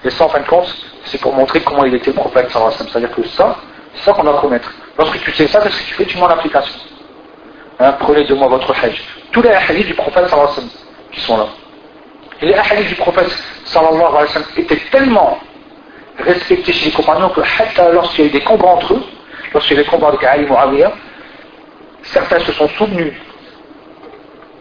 Et 0.05 0.11
ça, 0.11 0.25
en 0.25 0.29
fin 0.29 0.41
de 0.41 0.47
compte, 0.47 0.75
c'est 1.05 1.21
pour 1.21 1.35
montrer 1.35 1.61
comment 1.61 1.85
il 1.85 1.95
était 1.95 2.11
le 2.11 2.17
prophète 2.17 2.51
C'est-à-dire 2.51 3.11
que 3.15 3.25
ça, 3.29 3.57
c'est 3.95 4.05
ça 4.05 4.13
qu'on 4.13 4.25
doit 4.25 4.41
commettre. 4.41 4.73
Lorsque 4.97 5.21
tu 5.21 5.33
sais 5.33 5.47
ça, 5.47 5.61
qu'est-ce 5.61 5.81
que 5.81 5.87
tu 5.89 5.95
fais 5.95 6.05
Tu 6.07 6.17
mets 6.17 6.25
en. 6.25 6.79
Hein, 7.81 7.93
prenez 7.99 8.25
de 8.25 8.35
moi 8.35 8.49
votre 8.49 8.73
hajj. 8.73 9.03
Tous 9.33 9.43
les 9.43 9.51
hadiths 9.51 9.87
du 9.87 9.95
prophète 9.95 10.29
qui 11.13 11.21
sont 11.21 11.37
là. 11.37 11.47
Et 12.43 12.47
les 12.47 12.55
hadiths 12.55 12.89
du 12.89 12.95
prophète 12.95 13.31
sallallahu 13.65 13.97
alayhi 13.97 14.15
wa 14.15 14.29
sallam 14.29 14.49
étaient 14.57 14.81
tellement 14.91 15.39
respectés 16.19 16.73
chez 16.73 16.87
les 16.87 16.93
compagnons 16.93 17.29
que 17.31 17.41
lorsqu'il 17.93 18.25
y 18.25 18.27
a 18.27 18.31
eu 18.31 18.33
des 18.33 18.41
combats 18.41 18.69
entre 18.69 18.95
eux, 18.95 19.03
lorsqu'il 19.53 19.77
y 19.77 19.79
a 19.79 19.83
eu 19.83 19.85
des 19.85 19.91
combats 19.91 20.09
avec 20.09 20.25
Ali 20.25 20.47
Muawiyah, 20.47 20.93
certains 22.03 22.41
se 22.41 22.53
sont 22.53 22.69
souvenus 22.71 23.13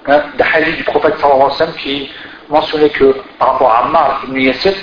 hein, 0.08 0.24
hadiths 0.54 0.78
du 0.78 0.84
prophète 0.84 1.16
sallallahu 1.20 1.52
alayhi 1.52 1.72
wa 1.72 1.78
qui 1.78 2.12
mentionnait 2.50 2.90
que 2.90 3.16
par 3.38 3.54
rapport 3.54 3.72
à 3.72 3.86
Ammar 3.86 4.22
ibn 4.28 4.40
Yassir, 4.40 4.74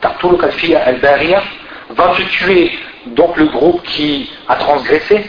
Tartoul 0.00 0.38
al-Bariya 0.42 1.42
va 1.90 2.14
se 2.14 2.22
tuer 2.22 2.72
donc 3.06 3.36
le 3.36 3.46
groupe 3.46 3.82
qui 3.82 4.30
a 4.48 4.56
transgressé. 4.56 5.24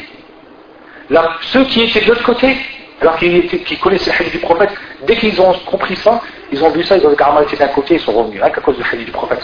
Là, 1.10 1.38
ceux 1.42 1.64
qui 1.66 1.82
étaient 1.82 2.02
de 2.02 2.10
l'autre 2.10 2.24
côté, 2.24 2.56
alors 3.02 3.18
qu'ils 3.18 3.47
qui 3.47 3.78
connaissaient 3.78 4.12
le 4.12 4.22
hadith 4.22 4.34
du 4.34 4.39
prophète, 4.39 4.72
dès 5.06 5.16
qu'ils 5.16 5.39
ont 5.41 5.54
compris 5.66 5.95
ça, 5.95 6.22
ils 6.52 6.64
ont 6.64 6.70
vu 6.70 6.84
ça, 6.84 6.97
ils 6.97 7.06
ont 7.06 7.16
carrément 7.16 7.41
été 7.41 7.56
d'un 7.56 7.68
côté, 7.68 7.95
ils 7.95 8.00
sont 8.00 8.12
revenus, 8.12 8.41
rien 8.41 8.52
qu'à 8.52 8.62
cause 8.62 8.78
du 8.78 8.84
hadith 8.84 9.06
du 9.06 9.12
prophète 9.12 9.41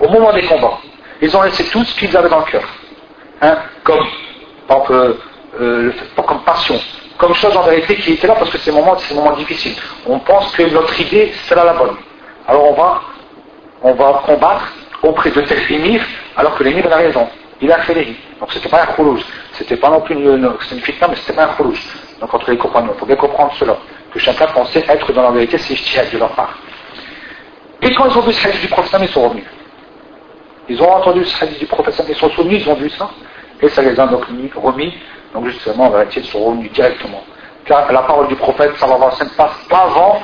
Au 0.00 0.08
moment 0.08 0.32
des 0.32 0.42
combats, 0.42 0.78
ils 1.20 1.36
ont 1.36 1.42
laissé 1.42 1.64
tout 1.64 1.84
ce 1.84 1.98
qu'ils 1.98 2.16
avaient 2.16 2.28
dans 2.28 2.40
le 2.40 2.50
cœur. 2.50 2.64
Hein, 3.40 3.56
comme, 3.84 4.04
par 4.66 4.78
exemple, 4.78 5.16
euh, 5.60 5.92
comme 6.16 6.40
passion, 6.40 6.80
comme 7.16 7.34
chose 7.34 7.56
en 7.56 7.62
vérité 7.62 7.96
qui 7.96 8.12
était 8.12 8.26
là 8.26 8.34
parce 8.34 8.50
que 8.50 8.58
c'est 8.58 8.72
moments, 8.72 8.96
c'est 8.98 9.14
moments 9.14 9.36
difficiles. 9.36 9.74
On 10.06 10.18
pense 10.20 10.52
que 10.52 10.62
notre 10.62 11.00
idée, 11.00 11.32
c'est 11.44 11.54
là 11.54 11.64
la 11.64 11.72
bonne. 11.74 11.96
Alors 12.46 12.70
on 12.70 12.74
va, 12.74 13.00
on 13.82 13.92
va 13.94 14.22
combattre 14.24 14.72
auprès 15.02 15.30
de 15.30 15.40
tel 15.42 15.58
émir, 15.70 16.02
alors 16.36 16.56
que 16.56 16.64
l'émir 16.64 16.90
a 16.92 16.96
raison. 16.96 17.28
Il 17.60 17.70
a 17.72 17.78
fait 17.78 17.94
les 17.94 18.16
Donc 18.40 18.52
c'était 18.52 18.68
pas 18.68 18.82
un 18.82 18.86
khoulouj. 18.86 19.20
C'était 19.52 19.76
pas 19.76 19.90
non 19.90 20.00
plus 20.00 20.14
une, 20.14 20.26
une, 20.26 20.52
une 20.72 20.80
fitna, 20.80 21.08
mais 21.08 21.16
c'était 21.16 21.32
pas 21.32 21.44
un 21.44 21.54
khoulouj. 21.54 21.78
Donc 22.20 22.32
entre 22.34 22.50
les 22.50 22.58
compagnons, 22.58 22.92
il 22.94 22.98
faut 22.98 23.06
bien 23.06 23.16
comprendre 23.16 23.52
cela. 23.58 23.76
Que 24.12 24.18
chacun 24.18 24.46
pensait 24.46 24.84
être 24.88 25.12
dans 25.12 25.22
la 25.22 25.30
vérité, 25.30 25.58
c'est 25.58 25.74
ijtihad 25.74 26.10
de 26.10 26.18
leur 26.18 26.30
part. 26.30 26.58
Et 27.82 27.92
quand 27.94 28.06
ils 28.06 28.18
ont 28.18 28.22
vu 28.22 28.32
ce 28.32 28.48
hadith 28.48 28.60
du 28.62 28.68
prophète, 28.68 29.00
ils 29.02 29.08
sont 29.08 29.28
revenus. 29.28 29.44
Ils 30.68 30.82
ont 30.82 30.90
entendu 30.90 31.24
ce 31.24 31.44
hadith 31.44 31.58
du 31.58 31.66
prophète, 31.66 32.02
ils 32.08 32.14
sont 32.16 32.30
souvenus, 32.30 32.62
ils 32.64 32.68
ont 32.68 32.74
vu 32.74 32.90
ça. 32.90 33.08
Et 33.60 33.68
ça 33.68 33.82
les 33.82 33.98
a 33.98 34.06
donc 34.06 34.24
remis 34.56 34.92
donc 35.34 35.46
justement, 35.46 35.86
en 35.86 35.90
vérité, 35.90 36.20
ils 36.20 36.26
sont 36.26 36.42
revenus 36.42 36.72
directement. 36.72 37.22
Car 37.64 37.92
la 37.92 38.02
parole 38.02 38.28
du 38.28 38.36
prophète, 38.36 38.72
alayhi 38.80 39.00
wa 39.00 39.10
sallam, 39.12 39.32
passe 39.36 39.64
pas 39.68 39.84
avant, 39.84 40.22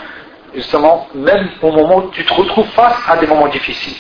justement, 0.55 1.09
même 1.15 1.49
au 1.63 1.71
moment 1.71 1.97
où 1.99 2.11
tu 2.11 2.25
te 2.25 2.33
retrouves 2.33 2.69
face 2.69 2.97
à 3.09 3.17
des 3.17 3.27
moments 3.27 3.49
difficiles. 3.49 3.97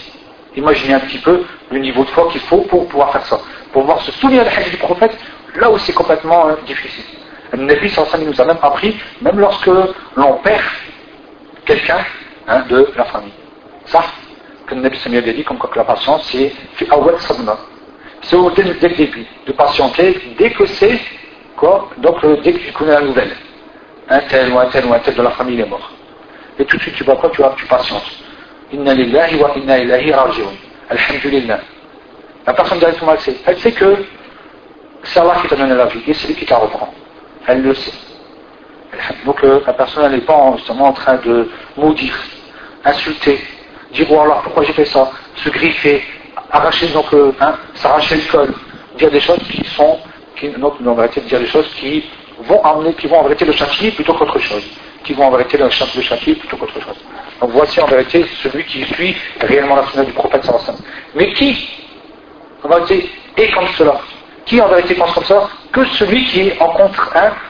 Imaginez 0.57 0.95
un 0.95 1.01
petit 1.01 1.19
peu 1.19 1.45
le 1.71 1.79
niveau 1.79 2.05
de 2.05 2.11
foi 2.11 2.29
qu'il 2.31 2.41
faut 2.43 2.63
pour 2.63 2.89
pouvoir 2.89 3.13
faire 3.13 3.27
ça. 3.27 3.39
Pour 3.73 3.83
pouvoir 3.83 4.01
se 4.01 4.13
souvenir 4.13 4.45
du 4.45 4.71
du 4.71 4.77
prophète, 4.77 5.17
là 5.57 5.71
où 5.71 5.77
c'est 5.79 5.93
complètement 5.93 6.49
euh, 6.49 6.55
difficile. 6.65 7.05
Le 7.57 7.65
Nabi 7.65 7.89
sallallahu 7.89 8.27
nous 8.27 8.41
a 8.41 8.45
même 8.45 8.59
appris, 8.63 8.97
même 9.21 9.39
lorsque 9.39 9.67
l'on 10.17 10.33
perd 10.43 10.63
quelqu'un 11.65 12.05
hein, 12.49 12.65
de 12.69 12.89
la 12.97 13.05
famille. 13.05 13.33
Ça, 13.87 14.03
que 14.67 14.75
le 14.75 14.81
Nabi 14.81 14.99
sallallahu 14.99 15.31
a 15.31 15.33
dit, 15.33 15.45
comme 15.45 15.59
quoi 15.59 15.71
que 15.71 15.79
la 15.79 15.85
patience, 15.85 16.29
c'est 16.33 16.53
c'est 18.25 18.37
au 18.37 18.51
dès, 18.51 18.63
le 18.63 18.75
début, 18.75 19.27
de 19.47 19.53
patienter 19.53 20.35
dès 20.39 20.51
que 20.51 20.65
c'est 20.67 20.99
quoi 21.57 21.91
Donc 21.99 22.25
euh, 22.25 22.39
dès 22.43 22.55
que 22.55 22.59
tu 22.59 22.73
connais 22.73 22.93
la 22.93 23.03
nouvelle. 23.03 23.37
Un 24.09 24.21
tel 24.21 24.51
ou 24.53 24.59
un 24.59 24.67
tel 24.67 24.87
ou 24.87 24.95
un 24.95 24.99
tel 24.99 25.15
de 25.15 25.23
la 25.23 25.31
famille 25.31 25.61
est 25.61 25.69
mort. 25.69 25.91
Et 26.59 26.65
tout 26.65 26.77
de 26.77 26.83
suite 26.83 26.95
tu 26.95 27.05
vois 27.05 27.17
quoi 27.17 27.31
Tu, 27.31 27.43
tu 27.57 27.67
patientes. 27.67 28.11
Inna 28.73 28.95
lillahi 28.95 29.37
wa 29.37 29.53
inna 29.57 29.79
ilahi 29.79 30.13
raji'un. 30.13 30.53
Alhamdulillah. 30.91 31.61
La 32.47 32.55
personne 32.55 32.79
directement 32.79 33.13
elle 33.13 33.21
sait. 33.21 33.37
Elle 33.47 33.59
sait 33.59 33.73
que 33.73 33.97
c'est 35.03 35.21
Allah 35.21 35.37
qui 35.43 35.49
t'a 35.49 35.57
donné 35.57 35.75
la 35.75 35.87
vie 35.87 36.03
et 36.07 36.15
c'est 36.15 36.29
lui 36.29 36.35
qui 36.35 36.47
t'a 36.47 36.57
reprend. 36.57 36.93
Elle 37.47 37.63
le 37.63 37.75
sait. 37.75 37.93
Donc 39.25 39.43
euh, 39.45 39.61
la 39.67 39.73
personne 39.73 40.13
n'est 40.13 40.21
pas 40.21 40.53
justement 40.57 40.89
en 40.89 40.93
train 40.93 41.17
de 41.17 41.49
maudire, 41.77 42.15
insulter, 42.85 43.41
dire 43.93 44.07
oh 44.11 44.21
Allah 44.21 44.41
pourquoi 44.43 44.63
j'ai 44.65 44.73
fait 44.73 44.85
ça, 44.85 45.11
se 45.37 45.49
griffer, 45.51 46.03
arracher 46.51 46.89
donc 46.89 47.07
hein, 47.41 47.55
s'arracher 47.75 48.17
le 48.17 48.31
col, 48.31 48.55
dire 48.97 49.11
des 49.11 49.21
choses 49.21 49.41
qui 49.51 49.65
sont, 49.65 49.99
qui, 50.37 50.49
donc, 50.51 50.75
en 50.87 50.95
vérité, 50.95 51.21
dire 51.23 51.41
des 51.41 51.47
choses 51.47 51.69
qui 51.75 52.05
vont 52.41 52.63
amener, 52.63 52.95
qui 52.95 53.07
vont 53.07 53.19
en 53.19 53.25
vérité 53.25 53.45
le 53.45 53.53
châtier 53.53 53.91
plutôt 53.91 54.15
qu'autre 54.15 54.39
chose, 54.39 54.65
qui 55.03 55.13
vont 55.13 55.27
en 55.27 55.31
vérité 55.33 55.59
le, 55.59 55.65
le 55.65 56.03
châtier 56.03 56.35
plutôt 56.37 56.57
qu'autre 56.57 56.81
chose. 56.81 56.97
Donc 57.41 57.51
voici 57.51 57.81
en 57.81 57.87
vérité 57.87 58.25
celui 58.43 58.65
qui 58.65 58.85
suit 58.85 59.17
réellement 59.41 59.77
la 59.77 59.87
sunna 59.89 60.05
du 60.05 60.13
prophète 60.13 60.45
sallallahu 60.45 60.81
Mais 61.15 61.33
qui, 61.33 61.69
en 62.63 62.69
vérité, 62.69 63.11
est 63.37 63.51
comme 63.51 63.67
cela? 63.77 64.01
Qui 64.47 64.61
en 64.61 64.69
vérité 64.69 64.95
pense 64.95 65.13
comme 65.13 65.25
ça 65.25 65.49
Que 65.73 65.85
celui 65.87 66.25
qui 66.27 66.49
est 66.49 66.61
en, 66.61 66.67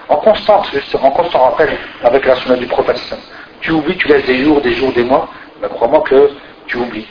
en 0.09 0.16
constante, 0.16 0.70
en 1.03 1.11
constant 1.11 1.51
rappel 1.51 1.76
avec 2.03 2.24
la 2.24 2.36
sunna 2.36 2.57
du 2.57 2.66
prophète 2.66 3.01
Tu 3.61 3.72
oublies, 3.72 3.97
tu 3.97 4.09
laisses 4.09 4.26
des 4.26 4.45
jours, 4.45 4.61
des 4.61 4.74
jours, 4.74 4.92
des 4.92 5.05
mois, 5.05 5.28
mais 5.61 5.68
crois-moi 5.68 6.03
que 6.03 6.30
tu 6.66 6.76
oublies. 6.78 7.07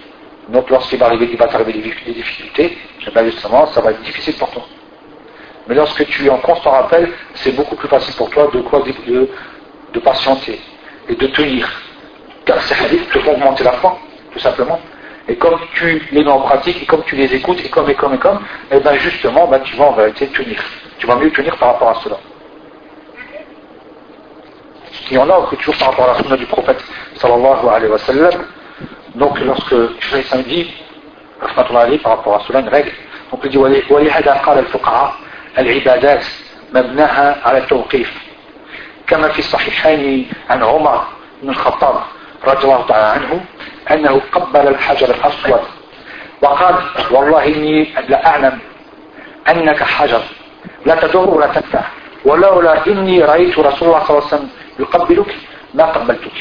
Donc 0.49 0.69
lorsqu'il 0.69 0.99
va 0.99 1.07
arriver, 1.07 1.29
il 1.31 1.38
va 1.38 1.47
t'arriver 1.47 1.73
des 1.73 2.13
difficultés, 2.13 2.77
ben 3.13 3.25
justement, 3.25 3.67
ça 3.67 3.81
va 3.81 3.91
être 3.91 4.01
difficile 4.01 4.36
pour 4.36 4.49
toi. 4.51 4.63
Mais 5.67 5.75
lorsque 5.75 6.05
tu 6.07 6.25
es 6.25 6.29
en 6.29 6.39
constant 6.39 6.71
rappel, 6.71 7.11
c'est 7.36 7.55
beaucoup 7.55 7.75
plus 7.75 7.88
facile 7.88 8.13
pour 8.15 8.29
toi 8.29 8.49
de 8.53 8.61
quoi 8.61 8.81
de, 8.81 9.99
patienter 9.99 10.59
et 11.07 11.15
de 11.15 11.27
tenir. 11.27 11.69
Car 12.45 12.57
hadiths 12.57 13.09
te 13.09 13.19
augmenter 13.19 13.63
la 13.63 13.73
foi, 13.73 13.97
tout 14.34 14.39
simplement 14.39 14.79
Et 15.28 15.36
comme 15.36 15.59
tu 15.74 16.03
les 16.12 16.24
mets 16.24 16.30
en 16.30 16.40
pratique, 16.40 16.82
et 16.82 16.86
comme 16.86 17.03
tu 17.05 17.16
les 17.16 17.32
écoutes, 17.34 17.61
et 17.64 17.68
comme, 17.68 17.88
et 17.90 17.94
comme, 17.94 18.14
et 18.14 18.18
comme, 18.18 18.38
et 18.70 18.76
eh 18.76 18.80
bien 18.80 18.94
justement, 18.94 19.46
ben, 19.46 19.61
tu 19.61 19.76
vas 19.76 19.84
en 19.84 19.92
vérité 19.92 20.26
tenir. 20.28 20.62
Tu 20.99 21.07
vas 21.07 21.16
mieux 21.16 21.30
tenir 21.30 21.57
par 21.59 21.72
rapport 21.74 21.90
à 21.90 21.94
cela. 22.03 22.16
Il 25.11 25.16
y 25.16 25.18
en 25.18 25.28
a 25.28 25.46
que 25.51 25.57
toujours 25.57 25.76
par 25.76 25.90
rapport 25.90 26.11
à 26.11 26.12
la 26.14 26.22
sunna 26.22 26.36
du 26.36 26.46
prophète, 26.46 26.82
sallallahu 27.16 27.68
alayhi 27.68 27.92
wa 27.92 27.99
sallam, 27.99 28.44
donc 29.14 29.38
lorsque 29.40 29.74
Shaykh 30.01 30.46
dit, 30.46 30.72
par 32.03 32.16
rapport 32.16 32.36
à 32.36 32.40
cela, 32.46 32.61
une 32.61 32.68
règle, 32.68 32.92
donc 33.30 33.41
il 33.45 33.50
dit 33.50 33.58
ولهذا 33.58 34.33
قال 34.33 34.58
الفقهاء 34.58 35.14
العبادات 35.58 36.25
مبناها 36.75 37.49
على 37.49 37.58
التوقيف 37.58 38.12
كما 39.07 39.29
في 39.29 39.38
الصحيحين 39.38 40.30
عن 40.50 40.62
عمر 40.62 41.04
بن 41.42 41.50
الخطاب 41.50 42.03
رضي 42.45 42.63
الله 42.63 42.86
تعالى 42.87 43.20
عنه 43.20 43.45
أنه 43.91 44.21
قبل 44.32 44.67
الحجر 44.67 45.09
الأسود 45.09 45.61
وقال 46.41 46.75
والله 47.11 47.45
إني 47.47 47.93
لأعلم 48.09 48.59
أنك 49.49 49.83
حجر 49.83 50.21
لا 50.86 50.95
تضر 50.95 51.29
ولا 51.29 51.47
تنفع 51.47 51.82
ولولا 52.25 52.87
إني 52.87 53.24
رأيت 53.24 53.59
رسول 53.59 53.87
الله 53.87 54.03
صلى 54.03 54.09
الله 54.09 54.28
عليه 54.28 54.36
وسلم 54.36 54.49
يقبلك 54.79 55.36
ما 55.74 55.86
قبلتك 55.86 56.32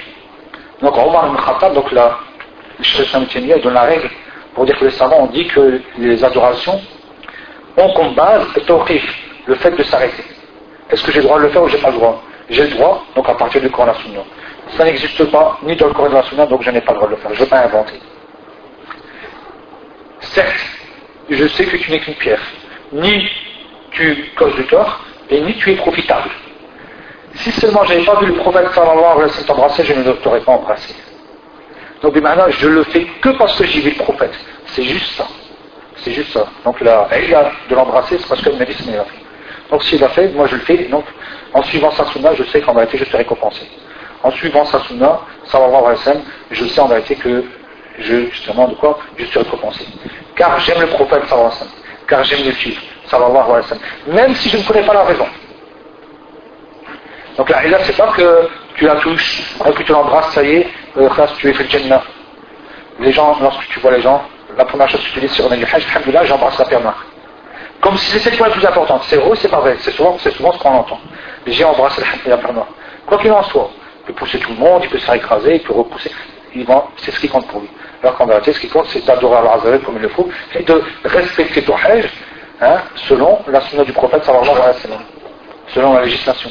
donc 0.83 0.97
Omar 0.99 1.29
ibn 1.29 1.37
Khattab 1.37 1.75
donc 1.75 1.93
là 1.93 2.19
Cheikh 2.83 3.63
donne 3.63 3.75
la 3.75 3.83
règle 3.83 4.11
pour 4.55 4.67
dire 4.67 4.77
que 4.79 4.85
les 4.85 4.91
savants 4.91 5.21
ont 5.21 5.27
dit 5.27 5.47
que 5.47 5.81
les 5.99 6.25
adorations 6.25 6.81
ont 7.77 7.93
comme 7.95 8.15
base 8.15 8.47
le 9.47 9.55
fait 9.55 9.71
de 9.71 9.83
s'arrêter. 9.85 10.25
Est-ce 10.91 11.03
que 11.05 11.13
j'ai 11.13 11.21
le 11.21 11.25
droit 11.25 11.39
de 11.39 11.45
le 11.45 11.51
faire 11.51 11.63
ou 11.63 11.69
j'ai 11.69 11.79
pas 11.79 11.91
le 11.91 11.97
droit 11.97 12.23
J'ai 12.51 12.65
le 12.65 12.71
droit, 12.71 13.05
donc 13.15 13.29
à 13.29 13.35
partir 13.35 13.61
du 13.61 13.71
Coran 13.71 13.87
la 13.87 13.95
Sunna. 13.95 14.21
Ça 14.77 14.85
n'existe 14.85 15.25
pas 15.31 15.59
ni 15.63 15.77
dans 15.77 15.89
le 15.89 15.93
Coran 15.93 16.09
de 16.09 16.15
la 16.15 16.23
Sunna, 16.23 16.47
donc 16.47 16.63
je 16.63 16.71
n'ai 16.71 16.81
pas 16.81 16.93
le 16.93 16.99
droit 16.99 17.09
de 17.09 17.15
le 17.15 17.21
faire. 17.21 17.35
Je 17.35 17.41
ne 17.41 17.45
vais 17.45 17.51
pas 17.51 17.65
inventer. 17.65 18.01
Certes, 20.21 20.67
je 21.29 21.47
sais 21.49 21.65
que 21.65 21.77
tu 21.77 21.91
n'es 21.91 22.01
qu'une 22.01 22.15
pierre. 22.15 22.41
Ni 22.93 23.29
tu 23.91 24.31
causes 24.37 24.55
du 24.55 24.65
tort, 24.65 25.05
et 25.31 25.41
ni 25.41 25.55
tu 25.55 25.73
es 25.73 25.77
profitable. 25.77 26.31
Si 27.35 27.51
seulement 27.53 27.85
j'avais 27.85 28.05
pas 28.05 28.19
vu 28.21 28.27
le 28.27 28.35
prophète 28.35 28.69
sallallahu 28.73 29.21
alayhi 29.21 29.39
wa 29.39 29.45
t'embrasser, 29.47 29.85
je 29.85 29.95
ne 29.95 30.13
t'aurais 30.13 30.41
pas 30.41 30.53
embrassé. 30.53 30.95
Donc, 32.03 32.17
maintenant, 32.17 32.51
je 32.51 32.69
le 32.69 32.83
fais 32.85 33.05
que 33.21 33.29
parce 33.31 33.57
que 33.57 33.65
j'y 33.65 33.81
vais 33.81 33.91
le 33.91 33.97
prophète. 33.97 34.35
C'est 34.67 34.83
juste 34.83 35.17
ça. 35.17 35.27
C'est 35.97 36.13
juste 36.13 36.33
ça. 36.33 36.47
Donc, 36.65 36.81
la 36.81 37.09
de 37.69 37.75
l'embrasser, 37.75 38.19
c'est 38.19 38.29
parce 38.29 38.43
que 38.43 38.51
le 38.51 38.59
l'a 38.59 38.67
fait. 38.67 39.21
Donc, 39.71 39.83
s'il 39.85 40.01
l'a 40.01 40.09
fait, 40.09 40.29
moi 40.35 40.47
je 40.49 40.57
le 40.57 40.63
fais. 40.63 40.77
Donc, 40.89 41.05
en 41.55 41.63
suivant 41.63 41.91
sa 41.93 42.05
sunna, 42.07 42.35
je 42.35 42.43
sais 42.45 42.61
qu'en 42.61 42.75
vérité, 42.75 42.99
je 42.99 43.05
suis 43.05 43.17
récompensé. 43.17 43.67
En 44.23 44.31
suivant 44.31 44.65
sa 44.67 44.81
sunna, 44.81 45.21
sallallahu 45.45 45.85
alayhi 45.85 45.99
wa 45.99 46.05
sallam, 46.05 46.23
je 46.51 46.65
sais 46.67 46.81
en 46.81 46.87
vérité 46.87 47.17
que 47.17 47.45
je, 47.99 48.27
justement, 48.31 48.69
de 48.69 48.75
quoi 48.75 48.99
Je 49.17 49.25
suis 49.25 49.39
récompensé. 49.39 49.87
Car 50.37 50.59
j'aime 50.61 50.81
le 50.81 50.87
prophète, 50.87 51.25
sallallahu 51.29 51.47
alayhi 51.47 51.61
wa 51.61 51.67
sallam. 51.67 51.75
Car 52.07 52.25
j'aime 52.25 52.45
le 52.47 52.53
suivre, 52.53 52.81
sallallahu 53.07 53.37
alayhi 53.37 53.51
wa 53.51 53.63
sallam. 53.63 53.83
Même 54.07 54.35
si 54.37 54.49
je 54.49 54.59
ne 54.59 54.63
connais 54.63 54.87
pas 54.87 54.95
la 54.95 55.05
raison. 55.05 55.27
Donc, 57.37 57.49
là, 57.49 57.79
c'est 57.83 57.97
pas 57.97 58.09
que 58.09 58.49
tu 58.77 58.85
la 58.85 58.97
touches, 58.97 59.43
que 59.59 59.83
tu 59.83 59.93
l'embrasses, 59.93 60.33
ça 60.33 60.43
y 60.43 60.57
est, 60.57 60.69
euh, 60.99 61.09
tu 61.39 61.49
es 61.49 61.53
fait 61.55 61.65
le 61.65 61.71
Jannah. 61.71 62.03
Les 63.01 63.13
gens, 63.13 63.37
lorsque 63.41 63.67
tu 63.69 63.81
vois 63.81 63.93
les 63.93 64.03
gens, 64.03 64.23
la 64.57 64.65
première 64.65 64.89
chose 64.89 65.01
que 65.03 65.15
tu 65.15 65.21
dis 65.21 65.29
sur 65.29 65.49
le 65.49 65.57
Hajj, 65.57 65.87
alhamdoulilah, 65.91 66.25
j'embrasse 66.27 66.59
la 66.59 66.79
noire. 66.79 67.05
Comme 67.81 67.97
si 67.97 68.19
c'était 68.19 68.37
le 68.37 68.51
plus 68.51 68.65
importante. 68.65 69.03
C'est 69.07 69.17
vrai, 69.17 69.31
c'est 69.35 69.49
vrai. 69.49 69.77
C'est 69.81 69.91
souvent, 69.93 70.17
c'est 70.21 70.31
souvent 70.33 70.53
ce 70.53 70.59
qu'on 70.59 70.71
entend. 70.71 71.01
J'ai 71.47 71.65
embrassé 71.65 72.03
la 72.27 72.37
pierre 72.37 72.53
noire. 72.53 72.69
Quoi 73.07 73.19
qu'il 73.19 73.33
en 73.33 73.43
soit, 73.45 73.71
peut 74.07 74.13
pousser 74.13 74.39
tout 74.39 74.51
le 74.51 74.59
monde, 74.59 74.83
il 74.85 74.91
peut 74.91 74.99
se 74.99 75.05
faire 75.05 75.15
écraser, 75.15 75.55
il 75.57 75.63
peut 75.63 75.73
repousser. 75.73 76.11
C'est 76.97 77.11
ce 77.11 77.21
qui 77.21 77.29
compte 77.29 77.47
pour 77.49 77.61
lui. 77.61 77.69
Alors 78.03 78.17
qu'en 78.17 78.27
vérité, 78.27 78.53
ce 78.53 78.61
qui 78.61 78.69
compte, 78.69 78.87
c'est 78.87 79.05
d'adorer 79.07 79.39
Allah 79.39 79.79
comme 79.85 79.97
il 79.97 80.03
le 80.03 80.09
faut 80.09 80.29
et 80.55 80.63
de 80.63 80.83
respecter 81.05 81.63
ton 81.63 81.77
hajj 81.77 82.09
hein, 82.61 82.83
selon 83.09 83.39
la 83.47 83.61
sunna 83.63 83.85
du 83.85 83.93
prophète 83.93 84.25
selon 84.25 85.95
la 85.95 86.03
législation. 86.03 86.51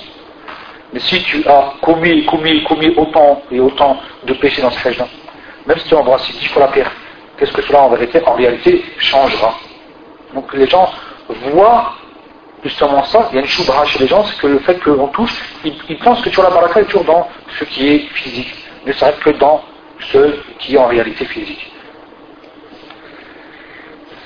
Mais 0.94 1.00
si 1.00 1.22
tu 1.24 1.48
as 1.48 1.74
commis, 1.82 2.26
commis, 2.26 2.64
commis 2.64 2.94
autant 2.98 3.42
et 3.52 3.60
autant 3.60 3.98
de 4.24 4.34
péchés 4.34 4.62
dans 4.62 4.72
ce 4.72 4.88
hajj 4.88 5.04
même 5.66 5.78
si 5.78 5.88
tu 5.88 5.96
embrasses 5.96 6.28
dix 6.32 6.48
fois 6.48 6.64
la 6.64 6.72
pierre, 6.72 6.92
qu'est-ce 7.38 7.54
que 7.54 7.62
cela 7.62 7.84
en 7.84 7.90
vérité, 7.90 8.22
en 8.26 8.34
réalité, 8.34 8.84
changera 8.98 9.54
Donc 10.34 10.52
les 10.54 10.68
gens 10.68 10.90
voient 11.30 11.94
justement 12.64 13.04
ça, 13.06 13.30
il 13.32 13.36
y 13.36 13.38
a 13.40 13.42
une 13.42 13.48
choubra 13.48 13.86
chez 13.86 14.00
les 14.00 14.08
gens, 14.08 14.24
c'est 14.26 14.38
que 14.40 14.48
le 14.48 14.60
fait 14.60 14.80
qu'on 14.80 15.08
touche, 15.08 15.42
ils, 15.64 15.98
pensent 16.00 16.22
que 16.22 16.30
tu 16.30 16.40
as 16.40 16.44
la 16.44 16.50
baraka 16.50 16.82
est 16.82 16.86
toujours 16.86 17.06
dans 17.06 17.28
ce 17.60 17.64
qui 17.66 17.88
est 17.88 18.00
physique, 18.14 18.54
ne 18.86 18.92
s'arrête 18.94 19.20
que 19.20 19.32
dans 19.32 19.62
ce 20.00 20.36
qui 20.60 20.76
est 20.76 20.78
en 20.78 20.88
réalité 20.88 21.26
physique. 21.26 21.72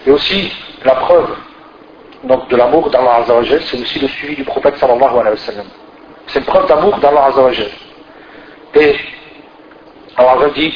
Et 0.06 0.12
aussi, 0.12 0.52
la 0.84 0.96
preuve 0.96 1.36
donc, 2.24 2.48
de 2.50 2.56
l'amour 2.56 2.90
d'Allah 2.90 3.18
Azzawajal, 3.18 3.62
c'est 3.64 3.80
aussi 3.80 4.00
le 4.00 4.08
suivi 4.08 4.36
du 4.36 4.44
prophète 4.44 4.78
sallallahu 4.78 5.18
alayhi 5.20 5.36
wa 5.36 5.38
sallam. 5.38 5.66
C'est 6.28 6.40
une 6.40 6.46
preuve 6.46 6.68
d'amour 6.68 6.98
d'Allah 6.98 7.26
Azzawajal. 7.26 7.70
Et 8.76 8.96
Allah 10.18 10.50
dit, 10.56 10.74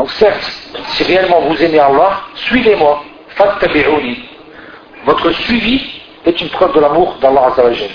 donc 0.00 0.10
certes, 0.12 0.50
si 0.94 1.04
réellement 1.04 1.42
vous 1.42 1.62
aimez 1.62 1.78
Allah, 1.78 2.22
suivez-moi. 2.34 3.04
Votre 5.04 5.30
suivi 5.32 6.00
est 6.24 6.40
une 6.40 6.48
preuve 6.48 6.74
de 6.74 6.80
l'amour 6.80 7.18
d'Allah 7.20 7.48
Azzawajal. 7.48 7.90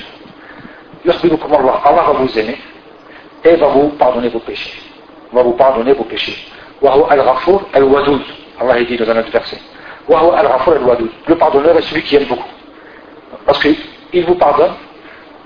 Allah 1.03 1.81
va 1.83 2.13
vous 2.13 2.37
aimer 2.37 2.59
et 3.43 3.55
va 3.55 3.67
vous 3.69 3.89
pardonner 3.97 4.29
vos 4.29 4.37
péchés. 4.37 4.79
Va 5.33 5.41
vous 5.41 5.53
pardonner 5.53 5.93
vos 5.93 6.03
péchés. 6.03 6.37
Allah 6.83 8.83
dit 8.83 8.97
dans 8.97 9.09
un 9.09 9.17
autre 9.17 9.31
verset. 9.31 9.57
Le 10.07 11.35
pardonneur 11.35 11.75
est 11.75 11.81
celui 11.81 12.03
qui 12.03 12.17
aime 12.17 12.25
beaucoup. 12.25 12.51
Parce 13.47 13.63
qu'il 13.63 14.25
vous 14.27 14.35
pardonne 14.35 14.75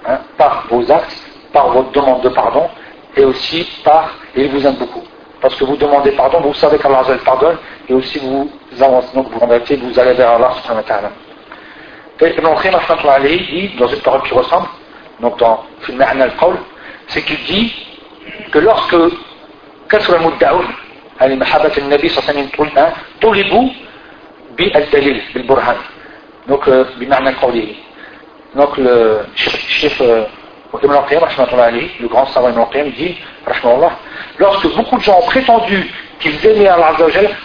hein, 0.05 0.19
par 0.37 0.65
vos 0.69 0.91
actes, 0.91 1.15
par 1.53 1.69
votre 1.69 1.93
demande 1.93 2.21
de 2.21 2.27
pardon, 2.27 2.67
et 3.15 3.23
aussi 3.23 3.65
par, 3.81 4.13
il 4.35 4.49
vous 4.49 4.67
aime 4.67 4.75
beaucoup 4.75 5.05
Parce 5.40 5.54
que 5.56 5.64
vous 5.64 5.76
demandez 5.76 6.12
pardon, 6.12 6.40
vous 6.40 6.54
savez 6.54 6.78
qu'Allah 6.78 7.02
pardonne, 7.24 7.58
et 7.88 7.94
aussi 7.94 8.18
vous 8.18 8.50
avancez, 8.80 9.08
donc 9.14 9.30
vous 9.30 9.38
remettez, 9.38 9.76
vous 9.76 9.98
allez 9.98 10.14
vers 10.14 10.30
Allah 10.30 10.52
subhanahu 10.56 10.82
wa 10.82 10.88
ta'ala. 10.88 11.10
Et 12.20 12.38
Ibn 12.38 12.46
Qayyim 12.62 13.38
dit, 13.48 13.70
dans 13.78 13.88
une 13.88 14.00
parole 14.00 14.22
qui 14.22 14.34
ressemble, 14.34 14.68
donc 15.20 15.38
dans 15.38 15.64
le 15.88 16.02
al 16.02 16.32
c'est 17.08 17.22
qu'il 17.22 17.42
dit 17.44 17.72
que 18.50 18.58
lorsque 18.58 18.96
كثر 19.90 20.16
المدعون 20.16 20.66
على 21.20 21.36
محبة 21.36 21.72
النبي 21.78 22.08
صلى 22.08 22.18
الله 22.18 22.30
عليه 22.30 22.48
وسلم 22.58 22.92
طلبوا 23.22 23.68
بالدليل 24.58 25.22
بالبرهان 25.34 25.76
donc 26.48 26.68
بمعنى 26.98 27.30
قوله 27.30 27.74
donc 28.56 28.76
le 28.78 29.20
chef 29.34 30.02
Ibn 30.73 30.93
al-Qayyim 30.93 31.89
le 31.99 32.07
grand 32.07 32.25
savant 32.27 32.49
Ibn 32.49 32.59
al-Qayyim 32.59 32.91
dit 32.91 33.17
lorsque 34.37 34.75
beaucoup 34.75 34.97
de 34.97 35.03
gens 35.03 35.17
ont 35.17 35.25
prétendu 35.25 35.91
qu'ils 36.19 36.45
aimaient 36.45 36.67
Allah 36.67 36.93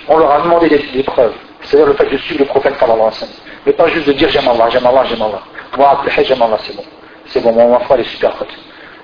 on 0.08 0.18
leur 0.18 0.30
a 0.30 0.42
demandé 0.42 0.68
des, 0.68 1.02
preuves. 1.02 1.32
C'est-à-dire 1.62 1.86
le 1.86 1.94
fait 1.94 2.10
de 2.10 2.18
suivre 2.18 2.40
le 2.40 2.46
prophète 2.46 2.74
sallallahu 2.78 3.00
alayhi 3.00 3.06
wa 3.06 3.12
sallam. 3.12 3.34
Mais 3.66 3.72
pas 3.72 3.88
juste 3.88 4.06
de 4.06 4.12
dire 4.12 4.28
j'aime 4.28 4.48
Allah, 4.48 4.68
j'aime 4.70 4.86
Allah, 4.86 5.04
j'aime 5.08 5.22
Allah. 5.22 5.40
Moi 5.78 6.00
j'aime 6.22 6.42
Allah 6.42 6.58
c'est 6.64 6.76
bon. 6.76 6.84
C'est 7.26 7.40
bon, 7.42 7.52
mon 7.52 7.78
foi 7.80 7.98
est 7.98 8.04
super 8.04 8.34
forte 8.36 8.50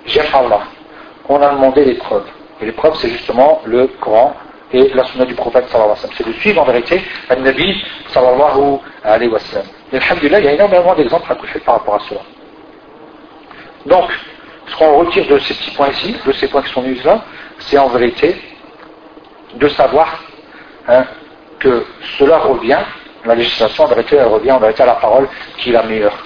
j'aime 0.07 0.27
Allah. 0.33 0.61
On 1.29 1.41
a 1.41 1.51
demandé 1.51 1.85
des 1.85 1.95
preuves. 1.95 2.27
Et 2.61 2.67
les 2.67 2.73
preuves, 2.73 2.97
c'est 3.01 3.09
justement 3.09 3.63
le 3.65 3.87
Coran 4.01 4.35
et 4.73 4.89
la 4.95 5.05
sunna 5.05 5.25
du 5.25 5.35
prophète 5.35 5.69
sallallahu 5.69 5.93
alayhi 5.93 6.03
wa 6.03 6.09
sallam. 6.09 6.17
C'est 6.17 6.27
de 6.27 6.33
suivre 6.41 6.63
en 6.63 6.65
vérité 6.65 7.03
le 7.31 7.37
Nabi 7.37 7.83
sallallahu 8.09 8.79
alayhi 9.05 9.31
wa 9.31 9.39
sallam. 9.39 9.67
Et 9.93 9.97
alhamdulillah, 9.97 10.41
il 10.41 10.45
y 10.45 10.49
a 10.49 10.53
énormément 10.53 10.95
d'exemples 10.95 11.33
à 11.33 11.35
coucher 11.35 11.59
par 11.61 11.77
rapport 11.77 11.95
à 11.95 12.01
cela. 12.09 12.21
Donc, 13.87 14.11
ce 14.67 14.77
qu'on 14.77 14.99
retire 14.99 15.27
de 15.27 15.39
ces 15.39 15.55
petits 15.55 15.71
points 15.73 15.89
ici, 15.89 16.17
de 16.25 16.33
ces 16.33 16.49
points 16.49 16.63
qui 16.63 16.73
sont 16.73 16.83
mis 16.83 16.95
là, 17.03 17.23
c'est 17.59 17.79
en 17.79 17.89
vérité 17.89 18.41
de 19.55 19.69
savoir 19.69 20.23
hein, 20.89 21.05
que 21.59 21.85
cela 22.19 22.39
revient, 22.39 22.79
la 23.25 23.35
législation 23.35 23.85
en 23.85 23.89
vérité, 23.89 24.17
elle 24.17 24.29
revient 24.29 24.53
en 24.53 24.59
vérité 24.59 24.83
à 24.83 24.87
la 24.87 24.95
parole 24.95 25.29
qui 25.59 25.71
est 25.71 25.73
la 25.73 25.83
meilleure. 25.83 26.17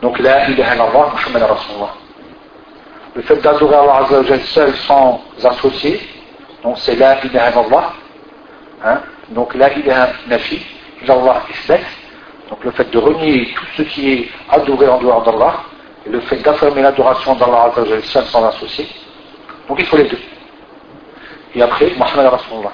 Donc, 0.00 0.18
ilaha 0.18 0.50
illallah, 0.50 1.12
Muhammad 1.14 1.42
Rasulullah. 1.50 1.94
Le 3.14 3.22
fait 3.22 3.36
d'adorer 3.36 3.76
Allah 3.76 4.38
seul 4.44 4.74
sans 4.86 5.22
associer, 5.44 6.00
donc 6.62 6.78
c'est 6.78 6.96
la 6.96 7.24
ilaha 7.24 7.50
illallah, 7.50 7.92
hein, 8.84 9.00
donc 9.30 9.54
la 9.54 9.72
ilaha 9.72 10.08
nafi, 10.28 10.64
illallah 11.02 11.42
isbat, 11.50 11.80
donc 12.48 12.64
le 12.64 12.70
fait 12.70 12.90
de 12.90 12.98
renier 12.98 13.54
tout 13.54 13.64
ce 13.76 13.82
qui 13.82 14.12
est 14.12 14.28
adoré 14.50 14.88
en 14.88 14.98
dehors 14.98 15.22
d'Allah, 15.24 15.64
et 16.05 16.09
le 16.09 16.19
fait 16.21 16.37
d'affirmer 16.37 16.81
l'adoration 16.81 17.35
d'Allah 17.35 17.71
seul 18.03 18.25
sans 18.25 18.45
associer, 18.45 18.87
donc 19.67 19.79
il 19.79 19.85
faut 19.85 19.97
les 19.97 20.05
deux. 20.05 20.19
Et 21.55 21.61
après, 21.61 21.91
Muhammad 21.97 22.27
Rasulullah. 22.27 22.73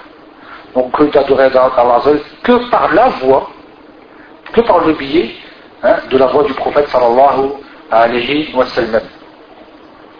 Donc 0.75 0.91
que 0.91 1.03
d'adorer 1.03 1.45
Allah 1.45 2.01
que 2.43 2.69
par 2.69 2.93
la 2.93 3.09
voix, 3.09 3.49
que 4.51 4.61
par 4.61 4.79
le 4.85 4.93
biais 4.93 5.35
hein, 5.83 5.95
de 6.09 6.17
la 6.17 6.25
voix 6.27 6.43
du 6.43 6.53
prophète 6.53 6.87
sallallahu 6.89 7.51
alayhi 7.91 8.53
wa 8.55 8.65
sallam 8.65 9.03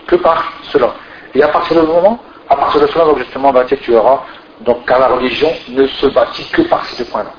que 0.08 0.16
par 0.16 0.54
cela. 0.64 0.94
Et 1.34 1.42
à 1.42 1.48
partir 1.48 1.76
de 1.76 1.82
ce 1.82 1.88
moment, 1.88 2.20
à 2.50 2.56
partir 2.56 2.82
de 2.82 2.88
cela, 2.88 3.06
donc 3.06 3.18
justement, 3.20 3.52
bah, 3.52 3.66
tu 3.66 3.96
auras, 3.96 4.24
donc, 4.62 4.86
car 4.86 5.00
la 5.00 5.08
religion 5.08 5.52
ne 5.70 5.88
se 5.88 6.08
bâtit 6.08 6.46
que 6.52 6.62
par 6.64 6.86
ces 6.86 7.04
deux 7.04 7.10
points-là. 7.10 7.32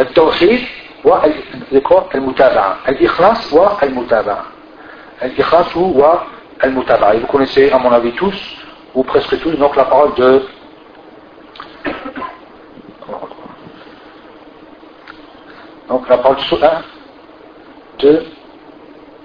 التوحيد 0.00 0.60
والمتابعة 1.04 2.76
Al-Ikhasu 5.21 5.79
wa 5.79 6.25
Al-Mutaba. 6.59 7.15
Et 7.15 7.19
vous 7.19 7.27
connaissez, 7.27 7.71
à 7.71 7.77
mon 7.77 7.91
avis, 7.91 8.13
tous, 8.13 8.35
ou 8.93 9.03
presque 9.03 9.39
tous, 9.41 9.51
donc 9.57 9.75
la 9.75 9.85
parole 9.85 10.13
de 10.15 10.41
Donc 15.87 16.09
la 16.09 16.17
parole 16.17 16.37
de 16.37 16.63
1, 16.63 16.81
2, 17.99 18.25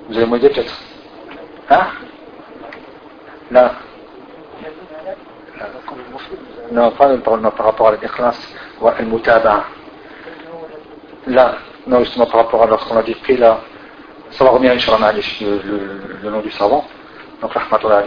vous 0.09 0.17
allez 0.17 0.27
m'aider 0.27 0.51
peut-être. 0.51 0.75
Hein? 1.71 1.87
Là. 3.51 3.73
Non, 6.71 6.91
pas 6.93 7.17
parole, 7.19 7.41
par 7.41 7.67
rapport 7.67 7.89
à 7.89 7.93
l'ikhlas 7.93 8.37
ou 8.81 8.89
à 8.89 8.93
al-mutaba. 8.93 9.65
Là, 11.27 11.55
non, 11.87 12.01
justement 12.01 12.27
par 12.27 12.45
rapport 12.45 12.62
à 12.62 12.79
ce 12.79 12.95
a 12.95 13.03
dit, 13.03 13.17
là, 13.37 13.61
ça 14.31 14.44
va 14.44 14.51
revenir 14.51 14.73
Inch'Allah 14.73 15.12
le, 15.12 15.61
le, 16.23 16.31
nom 16.31 16.40
du 16.40 16.51
savant, 16.52 16.86
donc 17.40 17.52
Rahmatullah. 17.52 18.05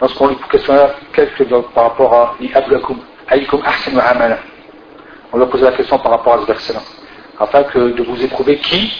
Lorsqu'on 0.00 0.28
lui 0.28 0.36
questionne 0.50 0.78
quelque 1.12 1.44
par 1.74 1.84
rapport 1.84 2.14
à 2.14 2.34
Ablakum, 2.54 2.98
Aïkum 3.28 3.60
Ahsin 3.64 3.94
wa 3.94 4.02
Amala, 4.02 4.38
on 5.32 5.38
lui 5.38 5.44
a 5.44 5.56
la 5.70 5.72
question 5.72 5.98
par 5.98 6.12
rapport 6.12 6.34
à 6.34 6.40
ce 6.40 6.46
verset-là, 6.46 6.80
afin 7.38 7.62
que 7.64 7.78
de 7.78 8.02
vous 8.02 8.22
éprouver 8.24 8.58
qui, 8.58 8.92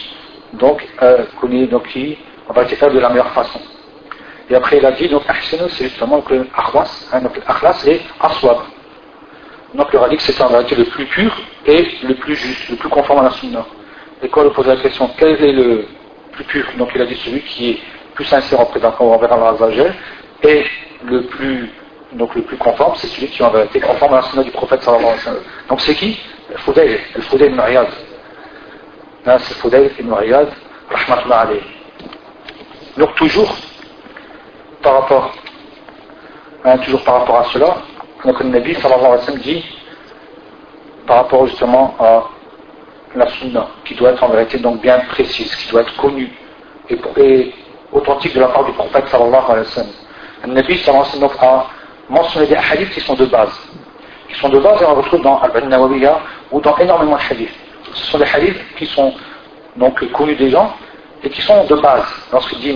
donc, 0.53 0.87
euh, 1.01 1.25
donc 1.69 1.87
qui, 1.89 2.17
on 2.47 2.53
va 2.53 2.65
faire 2.65 2.91
de 2.91 2.99
la 2.99 3.09
meilleure 3.09 3.31
façon. 3.31 3.59
Et 4.49 4.55
après, 4.55 4.77
il 4.77 4.85
a 4.85 4.91
dit, 4.91 5.07
donc, 5.07 5.23
ahsinu, 5.27 5.63
c'est 5.69 5.85
justement 5.85 6.21
que 6.21 6.45
akhlas, 6.55 7.09
hein, 7.11 7.21
donc 7.21 7.39
akhlas 7.47 7.85
et 7.87 8.01
aswab. 8.19 8.57
Donc, 9.73 9.87
dit 10.09 10.17
que 10.17 10.21
c'est 10.21 10.41
en 10.41 10.47
réalité 10.47 10.75
le 10.75 10.85
plus 10.85 11.05
pur 11.05 11.35
et 11.65 11.87
le 12.03 12.13
plus 12.15 12.35
juste, 12.35 12.69
le 12.69 12.75
plus 12.75 12.89
conforme 12.89 13.21
à 13.21 13.23
la 13.23 13.31
sunna. 13.31 13.65
Et 14.21 14.29
quand 14.29 14.43
il 14.43 14.51
pose 14.51 14.67
la 14.67 14.77
question, 14.77 15.09
quel 15.17 15.43
est 15.43 15.51
le 15.53 15.85
plus 16.33 16.43
pur 16.43 16.65
Donc, 16.77 16.89
il 16.95 17.01
a 17.01 17.05
dit 17.05 17.15
celui 17.15 17.41
qui 17.41 17.71
est 17.71 17.79
plus 18.13 18.25
sincère 18.25 18.59
en 18.59 18.65
présentant 18.65 19.05
envers 19.05 19.31
Allah 19.31 19.49
Azzawajal 19.49 19.93
et 20.43 20.65
le 21.05 21.23
plus, 21.23 21.71
donc, 22.13 22.35
le 22.35 22.43
plus 22.43 22.57
conforme, 22.57 22.95
c'est 22.95 23.07
celui 23.07 23.27
qui 23.27 23.41
en 23.43 23.49
vérité 23.49 23.79
conforme 23.79 24.13
à 24.15 24.21
la 24.35 24.43
du 24.43 24.51
prophète 24.51 24.83
sallallahu 24.83 25.05
alayhi 25.05 25.19
wa 25.19 25.23
sallam. 25.23 25.43
Donc, 25.69 25.81
c'est 25.81 25.95
qui? 25.95 26.19
Le 26.49 26.57
Fudayl, 26.57 26.99
le 27.15 27.21
Fudayl 27.21 27.51
ibn 27.51 27.61
Riyad. 27.61 27.87
Là, 29.25 29.39
c'est 29.39 29.55
alayhi. 31.31 31.61
Donc, 32.97 33.15
toujours, 33.15 33.55
par 34.81 34.93
rapport, 35.01 35.33
hein, 36.65 36.77
toujours 36.79 37.03
par 37.03 37.19
rapport 37.21 37.39
à 37.39 37.43
cela, 37.45 37.77
donc 38.25 38.39
le 38.39 38.49
Nabi 38.49 38.75
sallallahu 38.75 39.05
alayhi 39.05 39.31
wa 39.31 39.37
dit, 39.37 39.63
par 41.07 41.17
rapport 41.17 41.47
justement 41.47 41.95
à 41.99 42.23
la 43.15 43.27
sunna, 43.27 43.67
qui 43.85 43.95
doit 43.95 44.11
être 44.11 44.23
en 44.23 44.29
vérité 44.29 44.57
donc 44.57 44.81
bien 44.81 44.99
précise, 45.09 45.55
qui 45.55 45.71
doit 45.71 45.81
être 45.81 45.95
connue 45.97 46.31
et, 46.89 47.53
authentique 47.91 48.33
de 48.33 48.39
la 48.39 48.47
part 48.47 48.65
du 48.65 48.71
prophète 48.71 49.07
sallallahu 49.07 49.43
alayhi 49.49 49.65
wa 49.67 49.71
sallam. 49.71 49.91
Le 50.45 50.53
Nabi 50.53 50.77
sallallahu 50.77 51.05
alayhi 51.13 51.23
wa 52.09 52.23
sallam 52.29 52.47
des 52.47 52.55
hadiths 52.55 52.91
qui 52.91 53.01
sont 53.01 53.13
de 53.13 53.25
base. 53.25 53.53
Qui 54.27 54.39
sont 54.39 54.49
de 54.49 54.59
base 54.59 54.81
et 54.81 54.85
on 54.85 54.95
retrouve 54.95 55.21
dans 55.21 55.39
Al-Ban 55.39 55.67
Nawawiya 55.67 56.19
ou 56.51 56.59
dans 56.59 56.75
énormément 56.77 57.17
de 57.17 57.33
hadiths. 57.33 57.53
Ce 57.93 58.05
sont 58.05 58.17
des 58.17 58.25
hadiths 58.25 58.59
qui 58.77 58.85
sont 58.87 59.13
donc 59.75 60.03
connu 60.11 60.35
des 60.35 60.49
gens, 60.49 60.73
et 61.23 61.29
qui 61.29 61.41
sont 61.41 61.65
de 61.65 61.75
base. 61.75 62.05
Lorsqu'il 62.31 62.59
dit 62.59 62.75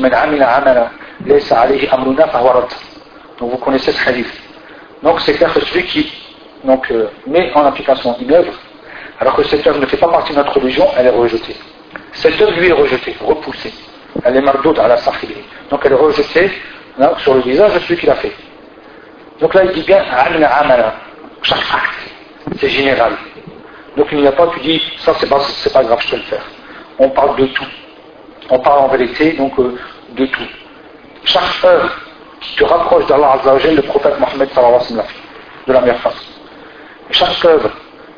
Donc 3.40 3.52
vous 3.52 3.58
connaissez 3.58 3.92
ce 3.92 4.10
hadith. 4.10 4.32
Donc 5.04 5.20
c'est 5.22 5.34
clair 5.34 5.54
que 5.54 5.60
celui 5.62 5.84
qui 5.86 6.12
donc, 6.64 6.90
euh, 6.92 7.10
met 7.28 7.52
en 7.54 7.66
application 7.66 8.16
une 8.20 8.34
œuvre, 8.34 8.52
alors 9.20 9.36
que 9.36 9.44
cette 9.44 9.66
œuvre 9.66 9.80
ne 9.80 9.86
fait 9.86 9.98
pas 9.98 10.10
partie 10.10 10.32
de 10.32 10.38
notre 10.38 10.54
religion, 10.60 10.88
elle 10.98 11.08
est 11.08 11.12
rejetée. 11.12 11.56
Cette 12.14 12.40
œuvre 12.42 12.52
lui 12.52 12.70
est 12.70 12.74
rejetée, 12.74 13.16
repoussée. 13.20 13.74
Elle 14.24 14.38
est 14.38 14.42
mardoute 14.42 14.78
à 14.80 14.88
la 14.88 14.98
sahili. 14.98 15.36
Donc 15.70 15.82
elle 15.86 15.94
est 15.94 15.96
rejetée 15.96 16.52
hein, 17.00 17.12
sur 17.20 17.34
le 17.34 17.42
visage 17.42 17.74
de 17.74 17.80
celui 17.80 17.98
qui 17.98 18.06
l'a 18.06 18.16
fait. 18.16 18.34
Donc 19.40 19.54
là 19.54 19.64
il 19.66 19.72
dit 19.72 19.84
bien 19.84 20.04
chaque 21.42 21.60
acte, 21.60 22.60
c'est 22.60 22.70
général. 22.70 23.14
Donc 23.96 24.08
il 24.12 24.20
n'y 24.20 24.28
a 24.28 24.32
pas, 24.32 24.48
tu 24.48 24.60
dis, 24.60 24.82
ça 25.00 25.14
c'est 25.20 25.30
pas, 25.30 25.84
grave, 25.84 26.02
je 26.02 26.10
peux 26.12 26.18
le 26.18 26.22
faire. 26.24 26.44
On 27.00 27.10
parle 27.10 27.36
de 27.38 27.46
tout. 27.48 27.66
On 28.50 28.60
parle 28.60 28.80
en 28.80 28.88
vérité, 28.88 29.34
donc 29.34 29.58
euh, 29.60 29.78
de 30.12 30.26
tout. 30.28 30.48
Chaque 31.26 31.64
œuvre 31.64 31.90
qui 32.40 32.56
te 32.56 32.64
rapproche 32.64 33.06
d'Allah 33.08 33.34
Azzawajal, 33.40 33.76
le 33.76 33.82
prophète 33.82 34.20
Mohammed 34.20 34.50
sallallahu 34.54 34.76
alayhi 34.76 34.96
wa 34.96 35.04
de 35.68 35.74
la 35.74 35.82
meilleure 35.82 36.00
façon. 36.00 36.24
Chaque 37.12 37.46
œuvre 37.46 37.70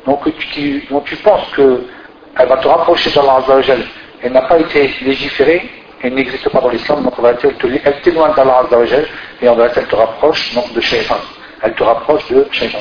donc, 0.06 0.20
tu, 0.52 1.16
penses 1.22 1.54
qu'elle 1.54 2.48
va 2.48 2.56
te 2.56 2.68
rapprocher 2.68 3.10
d'Allah 3.10 3.36
Azzawajal, 3.36 3.82
elle 4.22 4.32
n'a 4.32 4.42
pas 4.42 4.58
été 4.58 4.90
légiférée, 5.02 5.68
elle 6.02 6.14
n'existe 6.14 6.48
pas 6.48 6.60
dans 6.60 6.70
l'islam, 6.70 7.04
donc 7.04 7.14
elle 7.22 8.00
t'éloigne 8.00 8.34
d'Allah 8.34 8.62
Azzawajal, 8.64 9.06
et 9.42 9.48
en 9.48 9.54
vérité 9.54 9.80
elle 9.80 9.88
te 9.88 9.96
rapproche 9.96 10.54
de 10.74 10.80
Shaytan. 10.80 11.16
Elle 11.62 11.74
te 11.74 11.82
rapproche 11.82 12.28
de 12.30 12.46
Shaytan. 12.50 12.78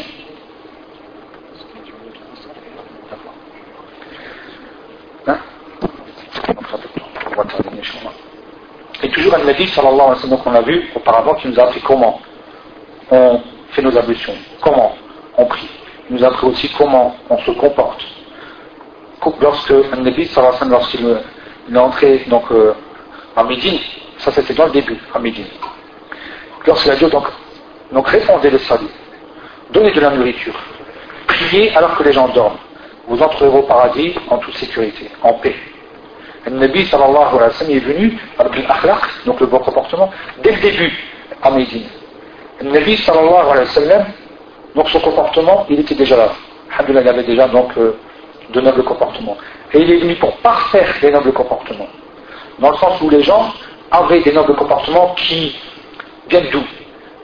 Et 9.01 9.09
toujours 9.11 9.35
un 9.35 9.43
Nabi 9.45 9.67
sallallahu 9.67 9.95
alayhi 9.95 10.09
wa 10.09 10.21
sallam 10.21 10.39
qu'on 10.43 10.55
a 10.55 10.61
vu 10.61 10.89
auparavant 10.95 11.35
qui 11.35 11.47
nous 11.47 11.59
a 11.59 11.63
appris 11.63 11.81
comment 11.81 12.19
on 13.11 13.39
fait 13.71 13.81
nos 13.81 13.97
ablutions, 13.97 14.33
comment 14.61 14.93
on 15.37 15.45
prie. 15.45 15.78
Nous 16.09 16.23
a 16.23 16.43
aussi 16.43 16.69
comment 16.77 17.15
on 17.29 17.37
se 17.37 17.51
comporte. 17.51 18.03
Lorsque 19.41 19.71
Nabi 19.71 20.29
lorsqu'il 20.69 21.17
est 21.71 21.77
entré 21.77 22.23
donc, 22.27 22.45
euh, 22.51 22.73
à 23.35 23.43
Médine, 23.43 23.77
ça 24.17 24.31
c'était 24.31 24.53
dans 24.53 24.65
le 24.65 24.71
début, 24.71 24.97
à 25.13 25.19
Médine. 25.19 25.45
Lorsqu'il 26.65 26.91
a 26.91 26.95
dit 26.95 27.05
donc, 27.05 27.25
donc 27.91 28.07
répondez 28.07 28.49
le 28.49 28.57
salut, 28.59 28.87
donnez 29.71 29.91
de 29.91 29.99
la 29.99 30.09
nourriture, 30.11 30.55
priez 31.27 31.75
alors 31.75 31.95
que 31.97 32.03
les 32.03 32.13
gens 32.13 32.29
dorment. 32.29 32.57
Vous 33.07 33.21
entrerez 33.21 33.49
au 33.49 33.63
paradis 33.63 34.13
en 34.29 34.37
toute 34.37 34.55
sécurité, 34.55 35.09
en 35.23 35.33
paix. 35.33 35.55
Le 36.45 36.51
Nabi 36.51 36.85
sallallahu 36.85 37.35
alayhi 37.35 37.63
wa 37.67 37.75
est 37.75 37.79
venu 37.79 38.17
avec 38.37 38.67
l'akhlaq, 38.67 39.25
donc 39.25 39.39
le 39.41 39.47
bon 39.47 39.59
comportement, 39.59 40.09
dès 40.41 40.51
le 40.51 40.61
début 40.61 40.93
à 41.43 41.51
Médine. 41.51 41.87
Le 42.61 42.71
Nabi 42.71 42.97
sallallahu 42.97 43.49
alayhi 43.51 43.59
wa 43.59 43.73
sallam, 43.73 44.05
donc 44.75 44.89
son 44.89 44.99
comportement, 44.99 45.65
il 45.69 45.79
était 45.79 45.95
déjà 45.95 46.17
là. 46.17 46.29
Alhamdulillah, 46.71 47.01
il 47.01 47.07
avait 47.09 47.23
déjà 47.23 47.47
donc 47.47 47.71
euh, 47.77 47.95
de 48.51 48.61
nobles 48.61 48.83
comportements. 48.83 49.37
Et 49.73 49.79
il 49.79 49.91
est 49.91 49.97
venu 49.97 50.15
pour 50.15 50.35
parfaire 50.37 50.93
les 51.01 51.11
nobles 51.11 51.33
comportements. 51.33 51.87
Dans 52.59 52.71
le 52.71 52.77
sens 52.77 53.01
où 53.01 53.09
les 53.09 53.23
gens 53.23 53.53
avaient 53.91 54.21
des 54.21 54.33
nobles 54.33 54.55
comportements 54.55 55.15
qui 55.15 55.55
viennent 56.29 56.49
d'où? 56.51 56.63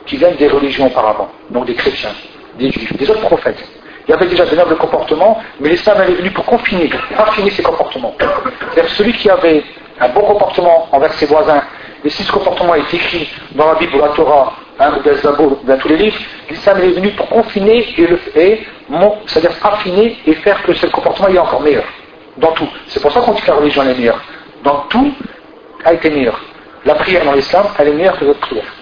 Qui 0.05 0.17
viennent 0.17 0.35
des 0.35 0.47
religions 0.47 0.87
auparavant, 0.87 1.29
donc 1.49 1.65
des 1.65 1.75
chrétiens, 1.75 2.13
des 2.57 2.71
juifs, 2.71 2.95
des 2.95 3.09
autres 3.09 3.21
prophètes 3.21 3.63
il 4.07 4.11
y 4.11 4.13
avait 4.13 4.27
déjà 4.27 4.45
de 4.45 4.55
nobles 4.55 4.75
comportements, 4.75 5.41
mais 5.59 5.69
l'islam 5.69 5.99
est 6.01 6.11
venu 6.11 6.29
pour 6.31 6.45
confiner, 6.45 6.89
raffiner 7.15 7.49
ses 7.49 7.63
comportements. 7.63 8.13
C'est-à-dire 8.19 8.91
celui 8.91 9.13
qui 9.13 9.29
avait 9.29 9.63
un 9.99 10.09
bon 10.09 10.21
comportement 10.21 10.87
envers 10.91 11.13
ses 11.13 11.25
voisins, 11.25 11.63
et 12.03 12.09
si 12.09 12.23
ce 12.23 12.31
comportement 12.31 12.75
est 12.75 12.93
écrit 12.93 13.27
dans 13.53 13.67
la 13.67 13.75
Bible 13.75 13.95
ou 13.95 13.99
la 13.99 14.09
Torah, 14.09 14.53
hein, 14.79 14.93
dans 15.63 15.77
tous 15.77 15.87
les 15.87 15.97
livres, 15.97 16.17
l'islam 16.49 16.77
est 16.79 16.91
venu 16.91 17.09
pour 17.11 17.29
confiner 17.29 17.85
et, 17.97 18.07
le, 18.07 18.19
c'est-à-dire 19.27 19.57
affiner 19.63 20.17
et 20.25 20.33
faire 20.35 20.61
que 20.63 20.73
ce 20.73 20.87
comportement 20.87 21.27
est 21.27 21.37
encore 21.37 21.61
meilleur. 21.61 21.85
Dans 22.37 22.51
tout. 22.51 22.67
C'est 22.87 23.01
pour 23.01 23.11
ça 23.11 23.21
qu'on 23.21 23.31
dit 23.31 23.41
que 23.41 23.47
la 23.47 23.55
religion 23.55 23.83
est 23.83 23.93
meilleure. 23.93 24.21
Dans 24.63 24.85
tout, 24.89 25.13
a 25.85 25.93
été 25.93 26.09
meilleure. 26.09 26.39
La 26.83 26.95
prière 26.95 27.23
dans 27.23 27.33
l'islam, 27.33 27.65
elle 27.79 27.89
est 27.89 27.93
meilleure 27.93 28.19
que 28.19 28.25
votre 28.25 28.39
prière. 28.39 28.73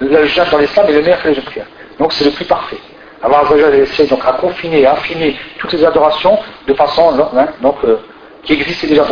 Le 0.00 0.24
jeûne 0.24 0.46
dans 0.50 0.58
l'islam 0.58 0.86
est 0.88 0.92
le 0.92 1.02
meilleur 1.02 1.22
que 1.22 1.28
les 1.28 1.40
prières. 1.40 1.66
Donc 1.98 2.12
c'est 2.12 2.24
le 2.24 2.30
plus 2.30 2.46
parfait. 2.46 2.78
Allah 3.22 3.42
essaie 3.74 4.06
donc 4.06 4.24
à 4.24 4.32
confiner, 4.32 4.86
à 4.86 4.92
affiner 4.92 5.36
toutes 5.58 5.72
les 5.72 5.84
adorations 5.84 6.38
de 6.66 6.72
façon 6.72 7.12
hein, 7.36 7.48
donc, 7.60 7.76
euh, 7.84 7.98
qui 8.42 8.54
existait 8.54 8.86
déjà 8.86 9.04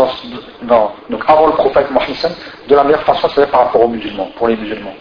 dans, 0.63 0.95
donc 1.11 1.23
avant 1.27 1.47
le 1.47 1.53
prophète 1.53 1.91
Mohammed 1.91 2.17
de 2.69 2.75
la 2.75 2.85
meilleure 2.85 3.03
façon, 3.03 3.29
c'est 3.35 3.51
par 3.51 3.65
rapport 3.65 3.83
aux 3.83 3.89
musulmans, 3.89 4.31
pour 4.37 4.49
les 4.49 4.57
musulmans. 4.57 4.95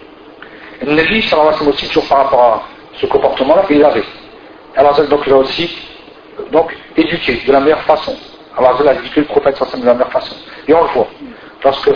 Le 0.85 0.93
Nabi 0.93 1.21
sallallahu 1.23 1.67
aussi, 1.67 1.87
toujours 1.87 2.07
par 2.07 2.17
rapport 2.19 2.41
à 2.41 2.63
ce 2.99 3.05
comportement-là, 3.05 3.63
il 3.69 3.79
l'avait. 3.79 4.03
Allah 4.75 4.91
donc 5.09 5.21
il 5.25 5.33
a 5.33 5.37
aussi 5.37 5.75
donc, 6.51 6.75
éduqué 6.95 7.41
de 7.45 7.51
la 7.51 7.59
meilleure 7.59 7.81
façon. 7.81 8.15
Allah 8.57 8.75
a 8.87 8.93
éduqué 8.93 9.21
le 9.21 9.25
prophète 9.25 9.59
de 9.59 9.85
la 9.85 9.93
meilleure 9.93 10.11
façon. 10.11 10.35
Et 10.67 10.73
on 10.73 10.83
le 10.83 10.89
voit. 10.89 11.07
Parce 11.61 11.79
que 11.83 11.91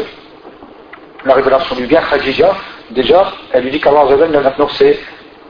la 1.25 1.33
révélation 1.35 1.75
du 1.75 1.85
bien, 1.85 2.01
Khadija, 2.01 2.51
déjà, 2.89 3.31
elle 3.51 3.63
lui 3.63 3.71
dit 3.71 3.79
qu'Allah 3.79 4.05
donc 4.57 4.71
c'est 4.71 4.99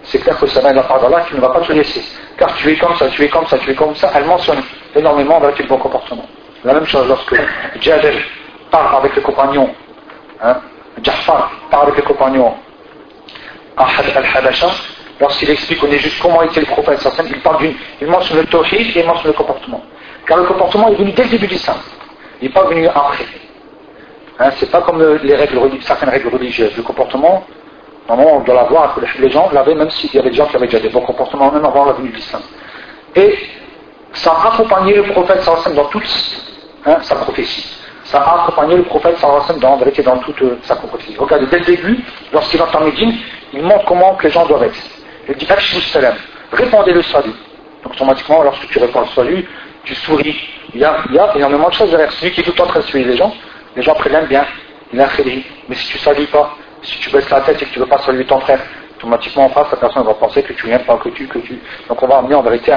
c'est 0.03 0.19
clair 0.19 0.37
que 0.39 0.47
ça 0.47 0.61
n'a 0.61 0.73
la 0.73 0.83
part 0.83 0.99
d'Allah 0.99 1.21
qui 1.27 1.35
ne 1.35 1.41
va 1.41 1.49
pas 1.49 1.61
te 1.61 1.71
laisser. 1.71 2.03
Car 2.37 2.53
tu 2.55 2.71
es 2.71 2.75
comme 2.75 2.95
ça, 2.95 3.07
tu 3.09 3.23
es 3.23 3.29
comme 3.29 3.45
ça, 3.45 3.57
tu 3.59 3.71
es 3.71 3.75
comme 3.75 3.95
ça, 3.95 4.11
elle 4.15 4.25
mentionne 4.25 4.61
énormément 4.95 5.37
avec 5.37 5.59
le 5.59 5.65
bon 5.65 5.77
comportement. 5.77 6.25
La 6.63 6.73
même 6.73 6.85
chose 6.85 7.07
lorsque 7.07 7.35
Jabir 7.79 8.13
part 8.71 8.95
avec 8.95 9.15
les 9.15 9.21
compagnons, 9.21 9.69
hein, 10.41 10.57
part 11.69 11.83
avec 11.83 11.97
les 11.97 12.03
compagnons 12.03 12.47
à 12.47 12.70
Al-Habasha, 13.83 14.69
lorsqu'il 15.19 15.49
explique 15.49 15.83
est 15.83 15.97
juste 15.97 16.21
comment 16.21 16.41
était 16.43 16.61
le 16.61 16.65
prophète 16.65 17.07
il 17.25 17.41
parle 17.41 17.57
d'une, 17.59 17.75
il 18.01 18.07
mentionne 18.07 18.39
le 18.39 18.45
tawhid 18.45 18.95
et 18.95 18.99
il 18.99 19.05
mentionne 19.05 19.31
le 19.31 19.37
comportement. 19.37 19.81
Car 20.25 20.37
le 20.37 20.43
comportement 20.43 20.89
est 20.89 20.95
venu 20.95 21.11
dès 21.11 21.23
le 21.23 21.29
début 21.29 21.47
du 21.47 21.57
saint. 21.57 21.77
Il 22.41 22.47
n'est 22.47 22.53
pas 22.53 22.63
venu 22.63 22.87
après. 22.87 23.25
Hein, 24.39 24.49
c'est 24.57 24.71
pas 24.71 24.81
comme 24.81 25.03
les 25.23 25.35
règles, 25.35 25.59
certaines 25.81 26.09
règles 26.09 26.29
religieuses. 26.29 26.75
Le 26.75 26.83
comportement, 26.83 27.45
Normalement, 28.07 28.37
on 28.37 28.39
doit 28.41 28.55
l'avoir, 28.55 28.99
les 29.19 29.29
gens 29.29 29.49
l'avaient, 29.53 29.75
même 29.75 29.89
s'il 29.89 30.13
y 30.13 30.19
avait 30.19 30.31
des 30.31 30.35
gens 30.35 30.47
qui 30.47 30.55
avaient 30.55 30.65
déjà 30.65 30.79
des 30.79 30.89
bons 30.89 31.01
comportements, 31.01 31.51
même 31.51 31.63
avant 31.63 31.85
la 31.85 31.93
venue 31.93 32.09
de 32.09 32.15
l'islam. 32.15 32.41
Et 33.15 33.37
ça 34.13 34.31
a 34.31 34.53
accompagné 34.53 34.95
le 34.95 35.03
prophète 35.03 35.47
dans 35.75 35.85
toute 35.85 36.03
hein, 36.85 36.97
sa 37.01 37.15
prophétie. 37.15 37.77
Ça 38.11 38.19
a 38.19 38.43
accompagné 38.43 38.75
le 38.75 38.83
prophète 38.83 39.17
sallallahu 39.17 39.59
dans, 39.61 39.77
dans 39.77 40.17
toute 40.17 40.41
euh, 40.41 40.59
sa 40.63 40.75
prophétie. 40.75 41.15
Regardez, 41.17 41.45
dès 41.45 41.59
le 41.59 41.65
début, 41.65 42.03
lorsqu'il 42.33 42.61
entend 42.61 42.81
Médine, 42.81 43.15
il 43.53 43.63
montre 43.63 43.85
comment 43.85 44.17
les 44.21 44.29
gens 44.29 44.45
doivent 44.45 44.63
être. 44.63 44.75
Il 45.29 45.35
dit 45.35 45.47
salam, 45.93 46.15
répondez 46.51 46.91
le 46.91 47.01
salut. 47.03 47.33
Donc 47.83 47.93
automatiquement, 47.93 48.43
lorsque 48.43 48.67
tu 48.67 48.79
réponds 48.79 49.01
le 49.01 49.07
salut, 49.15 49.47
tu 49.85 49.95
souris. 49.95 50.37
Il 50.73 50.81
y 50.81 50.83
a, 50.83 50.97
il 51.09 51.15
y 51.15 51.19
a 51.19 51.35
énormément 51.37 51.69
de 51.69 51.73
choses 51.73 51.89
derrière. 51.89 52.11
Celui 52.11 52.33
qui 52.33 52.41
est 52.41 52.43
tout 52.43 52.51
le 52.51 52.57
temps 52.57 52.65
en 52.65 52.67
train 52.67 52.79
de 52.81 52.85
suivre 52.85 53.09
les 53.09 53.15
gens, 53.15 53.33
les 53.77 53.81
gens 53.81 53.93
prennent 53.95 54.25
bien, 54.27 54.45
il 54.91 54.99
a. 54.99 55.07
Mais 55.69 55.75
si 55.75 55.87
tu 55.87 55.97
ne 55.97 56.01
salues 56.01 56.27
pas, 56.27 56.53
si 56.81 56.99
tu 56.99 57.09
baisses 57.11 57.29
la 57.29 57.41
tête 57.41 57.61
et 57.61 57.65
que 57.65 57.71
tu 57.71 57.79
ne 57.79 57.85
veux 57.85 57.89
pas 57.89 57.99
saluer 57.99 58.25
ton 58.25 58.41
frère, 58.41 58.59
automatiquement 58.97 59.45
en 59.45 59.49
face, 59.49 59.71
la 59.71 59.77
personne 59.77 60.03
va 60.03 60.13
penser 60.15 60.43
que 60.43 60.51
tu 60.51 60.67
viens 60.67 60.79
pas, 60.79 60.97
que 60.97 61.09
tu, 61.09 61.27
que 61.27 61.39
tu. 61.39 61.61
Donc 61.87 62.03
on 62.03 62.07
va 62.07 62.17
amener 62.17 62.35
en 62.35 62.41
vérité 62.41 62.73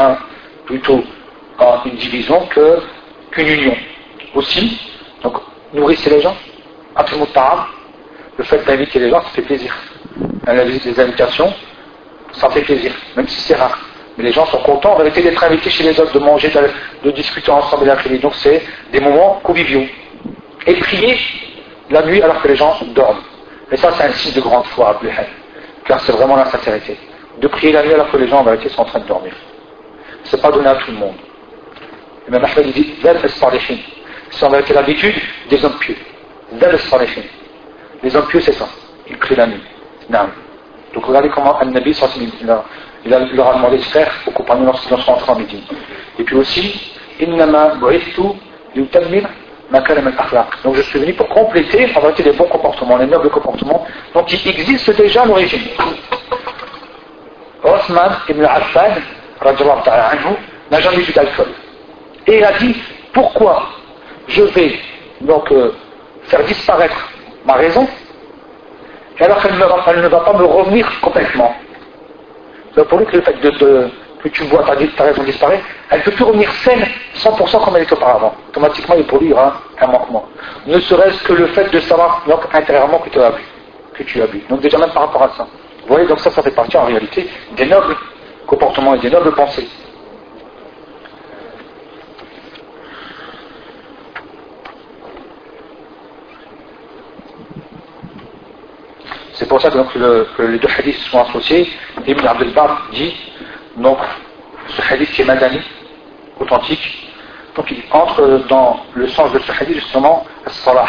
plutôt 0.65 1.03
une 1.85 1.97
division 1.97 2.49
qu'une 3.33 3.49
union. 3.49 3.77
Aussi, 4.35 4.81
donc 5.25 5.39
nourrissez 5.73 6.11
les 6.11 6.21
gens, 6.21 6.37
absolument 6.95 7.27
pas. 7.27 7.67
Le 8.37 8.45
fait 8.45 8.65
d'inviter 8.65 8.99
les 8.99 9.11
gens, 9.11 9.23
ça 9.23 9.31
fait 9.31 9.43
plaisir. 9.43 9.75
Les 10.47 11.01
invitations, 11.01 11.53
ça 12.33 12.51
fait 12.51 12.61
plaisir, 12.61 12.93
même 13.17 13.27
si 13.27 13.41
c'est 13.41 13.55
rare. 13.55 13.79
Mais 14.17 14.25
les 14.25 14.33
gens 14.33 14.45
sont 14.47 14.59
contents 14.59 14.97
d'être 15.03 15.45
invités 15.45 15.71
chez 15.71 15.83
les 15.83 15.99
autres, 15.99 16.13
de 16.13 16.19
manger, 16.19 16.53
de, 17.03 17.11
discuter 17.11 17.51
ensemble 17.51 17.85
et 17.85 17.87
d'après 17.87 18.11
Donc 18.19 18.35
c'est 18.37 18.63
des 18.93 19.01
moments 19.01 19.41
conviviaux. 19.43 19.85
Et 20.67 20.75
prier 20.75 21.19
la 21.91 22.05
nuit 22.05 22.23
alors 22.23 22.41
que 22.41 22.49
les 22.49 22.57
gens 22.57 22.77
dorment. 22.95 23.23
Et 23.73 23.77
ça, 23.77 23.91
c'est 23.93 24.05
un 24.05 24.13
signe 24.13 24.35
de 24.35 24.41
grande 24.41 24.67
foi, 24.67 25.01
car 25.87 26.01
c'est 26.01 26.13
vraiment 26.13 26.37
la 26.37 26.47
sincérité. 26.47 26.99
De 27.41 27.49
prier 27.49 27.73
la 27.73 27.83
nuit 27.83 27.95
alors 27.95 28.11
que 28.11 28.17
les 28.19 28.29
gens 28.29 28.41
en 28.41 28.45
vérité 28.45 28.69
sont 28.69 28.83
en 28.83 28.85
train 28.85 29.01
de 29.01 29.07
dormir. 29.07 29.33
C'est 30.25 30.41
pas 30.41 30.51
donné 30.51 30.69
à 30.69 30.77
tout 30.77 30.91
le 30.91 30.99
monde. 30.99 31.17
Et 32.29 32.31
même 32.31 32.45
Ahmed 32.45 32.73
dit 32.73 32.95
C'est 34.35 34.45
en 34.47 34.51
vérité 34.51 34.75
l'habitude 34.75 35.15
des 35.49 35.65
hommes 35.65 35.79
pieux. 35.79 35.97
Les 38.03 38.17
hommes 38.17 38.27
pieux, 38.27 38.41
c'est 38.41 38.53
ça. 38.53 38.69
Ils 39.09 39.17
prient 39.17 39.37
la 39.37 39.47
nuit. 39.47 39.63
Donc 40.11 41.07
regardez 41.07 41.29
comment 41.31 41.57
Al-Nabi, 41.59 41.97
il, 42.41 42.47
leur 42.47 43.49
a 43.49 43.55
demandé 43.55 43.79
de 43.79 43.83
faire 43.83 44.13
aux 44.27 44.31
compagnons 44.31 44.67
lorsqu'ils 44.67 44.97
sont 44.99 45.13
entrés 45.13 45.33
en 45.33 45.37
midi. 45.37 45.63
Et 46.19 46.25
puis 46.25 46.37
aussi, 46.37 46.93
donc 50.65 50.77
je 50.77 50.83
suis 50.83 50.99
venu 50.99 51.13
pour 51.15 51.29
compléter 51.29 51.89
en 51.95 52.01
vérité 52.01 52.23
les 52.25 52.33
bons 52.33 52.49
comportements, 52.49 52.97
les 52.97 53.07
nobles 53.07 53.31
comportements, 53.31 53.87
donc 54.13 54.27
qui 54.27 54.49
existent 54.49 54.93
déjà 54.93 55.23
à 55.23 55.27
l'origine. 55.27 55.63
Osman 57.63 58.11
ibn 58.29 58.45
Affan, 58.45 59.01
n'a 60.71 60.81
jamais 60.81 60.97
bu 60.97 61.13
d'alcool. 61.13 61.49
Et 62.27 62.39
il 62.39 62.45
a 62.45 62.53
dit, 62.59 62.77
pourquoi 63.13 63.69
je 64.29 64.43
vais 64.43 64.79
donc 65.21 65.51
euh, 65.53 65.73
faire 66.25 66.43
disparaître 66.45 67.11
ma 67.45 67.55
raison, 67.55 67.87
alors 69.21 69.43
qu'elle 69.43 69.55
ne, 69.55 70.09
va 70.09 70.21
pas 70.21 70.33
me 70.33 70.45
revenir 70.45 70.89
complètement. 71.01 71.55
Donc 72.77 72.89
pour 72.89 72.99
lui 72.99 73.07
que 73.07 73.17
le 73.17 73.23
fait 73.23 73.41
de, 73.41 73.89
que 74.23 74.29
tu 74.29 74.43
vois 74.45 74.65
ta, 74.65 75.05
raison 75.05 75.23
disparaître, 75.23 75.65
elle 75.91 75.99
ne 75.99 76.05
peut 76.05 76.11
plus 76.11 76.25
revenir 76.25 76.51
saine 76.65 76.85
100% 77.17 77.65
comme 77.65 77.77
elle 77.77 77.83
était 77.83 77.93
auparavant. 77.93 78.35
Automatiquement, 78.49 78.97
il 78.97 79.05
pour 79.05 79.21
un 79.23 79.87
manquement. 79.87 80.27
Ne 80.67 80.81
serait-ce 80.81 81.23
que 81.25 81.33
le 81.35 81.47
fait 81.49 81.71
de 81.71 81.81
savoir 81.81 82.23
donc, 82.27 82.41
intérieurement 82.53 82.99
que 82.99 83.11
tu 83.11 83.21
as 83.21 83.31
vu. 83.31 83.43
Que 83.95 84.03
tu 84.03 84.23
as 84.23 84.27
vu. 84.27 84.43
Donc 84.49 84.61
déjà 84.61 84.79
même 84.79 84.91
par 84.91 85.05
rapport 85.05 85.23
à 85.23 85.29
ça. 85.37 85.47
Vous 85.83 85.89
voyez, 85.89 86.09
donc 86.09 86.19
ça, 86.21 86.31
ça 86.31 86.43
fait 86.43 86.51
partie 86.51 86.77
en 86.77 86.87
réalité 86.87 87.29
des 87.57 87.67
nobles 87.67 87.95
comportements 88.47 88.95
et 88.95 88.99
des 88.99 89.11
nobles 89.11 89.33
pensées. 89.33 89.69
C'est 99.35 99.49
pour 99.49 99.61
ça 99.61 99.71
que, 99.71 99.77
donc, 99.77 99.89
les 100.39 100.59
deux 100.59 100.69
hadiths 100.79 100.99
sont 101.11 101.21
associés. 101.21 101.71
Ibn 102.07 102.27
Abdel 102.27 102.53
Bar 102.53 102.89
dit, 102.93 103.15
donc, 103.77 103.99
ce 104.69 104.93
hadith 104.93 105.11
qui 105.13 105.23
est 105.23 105.25
madani, 105.25 105.61
authentique, 106.39 107.11
donc 107.57 107.71
il 107.71 107.83
entre 107.93 108.43
dans 108.49 108.85
le 108.95 109.07
sens 109.09 109.33
de 109.33 109.39
ce 109.41 109.53
hadith 109.53 109.75
justement, 109.75 110.25
salah, 110.47 110.87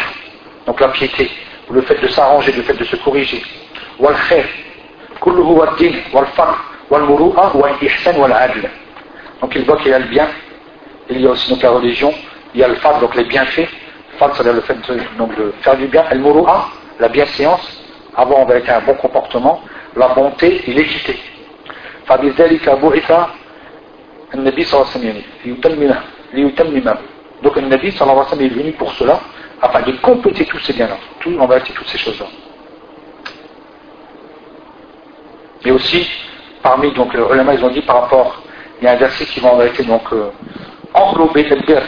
donc 0.66 0.80
la 0.80 0.88
piété, 0.88 1.30
le 1.70 1.82
fait 1.82 2.00
de 2.00 2.08
s'arranger, 2.08 2.52
le 2.52 2.62
fait 2.62 2.74
de 2.74 2.84
se 2.84 2.96
corriger. 2.96 3.42
Wal 3.98 4.14
khair, 4.28 4.44
kulluhu 5.20 5.60
din, 5.78 5.92
wal. 6.12 6.26
Donc 9.40 9.54
il 9.54 9.64
voit 9.64 9.76
qu'il 9.78 9.90
y 9.90 9.94
a 9.94 9.98
le 9.98 10.06
bien, 10.06 10.28
il 11.10 11.20
y 11.20 11.26
a 11.26 11.30
aussi 11.30 11.50
donc 11.50 11.62
la 11.62 11.70
religion, 11.70 12.12
il 12.54 12.60
y 12.60 12.64
a 12.64 12.68
le 12.68 12.76
faqr, 12.76 13.00
donc 13.00 13.14
les 13.16 13.24
bienfaits, 13.24 13.68
faqr 14.18 14.34
c'est-à-dire 14.36 14.54
le 14.54 14.60
fait 14.60 14.74
de, 14.74 15.00
donc, 15.18 15.36
de 15.36 15.52
faire 15.62 15.76
du 15.76 15.86
bien, 15.86 16.04
al 16.08 16.20
muru'a, 16.20 16.68
la 17.00 17.08
bienséance, 17.08 17.82
avoir 18.15 18.41
avec 18.41 18.67
un 18.69 18.81
bon 18.81 18.95
comportement, 18.95 19.61
la 19.95 20.09
bonté 20.09 20.61
et 20.69 20.73
l'équité. 20.73 21.17
فبذلك 22.07 22.69
بعث 22.69 23.11
النبي 24.33 24.63
صلى 24.63 24.81
الله 24.81 24.91
عليه 24.95 25.21
وسلم 25.45 25.93
ليتمم 26.33 26.97
donc 27.41 27.55
le 27.55 27.61
Nabi 27.61 27.91
sallallahu 27.91 28.19
alayhi 28.19 28.29
wa 28.29 28.29
sallam 28.29 28.45
est 28.45 28.49
venu 28.49 28.71
pour 28.73 28.91
cela 28.93 29.19
afin 29.61 29.81
de 29.81 29.93
compléter 29.93 30.45
tous 30.45 30.59
ces 30.59 30.73
biens-là 30.73 30.97
tout, 31.19 31.35
en 31.39 31.47
vérité 31.47 31.73
toutes 31.73 31.87
ces 31.87 31.97
choses-là 31.97 32.27
et 35.65 35.71
aussi 35.71 36.07
parmi 36.61 36.91
donc 36.93 37.13
les 37.13 37.19
ulama 37.19 37.55
ils 37.55 37.65
ont 37.65 37.69
dit 37.69 37.81
par 37.81 38.01
rapport 38.01 38.43
il 38.79 38.85
y 38.85 38.87
a 38.87 38.91
un 38.91 38.95
verset 38.95 39.25
qui 39.25 39.39
va 39.39 39.53
en 39.53 39.57
vérité 39.57 39.83
donc 39.83 40.03
euh, 40.13 40.29
englober 40.93 41.43
le 41.43 41.55
bir 41.67 41.81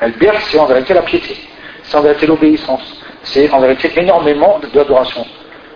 le 0.00 0.12
bir 0.12 0.32
c'est 0.40 0.58
en 0.58 0.66
vérité 0.66 0.94
la 0.94 1.02
piété 1.02 1.36
c'est 1.82 1.96
en 1.98 2.02
vérité 2.02 2.26
l'obéissance 2.26 3.02
c'est 3.22 3.50
en 3.50 3.60
vérité 3.60 3.92
énormément 3.96 4.58
d'adoration 4.72 5.26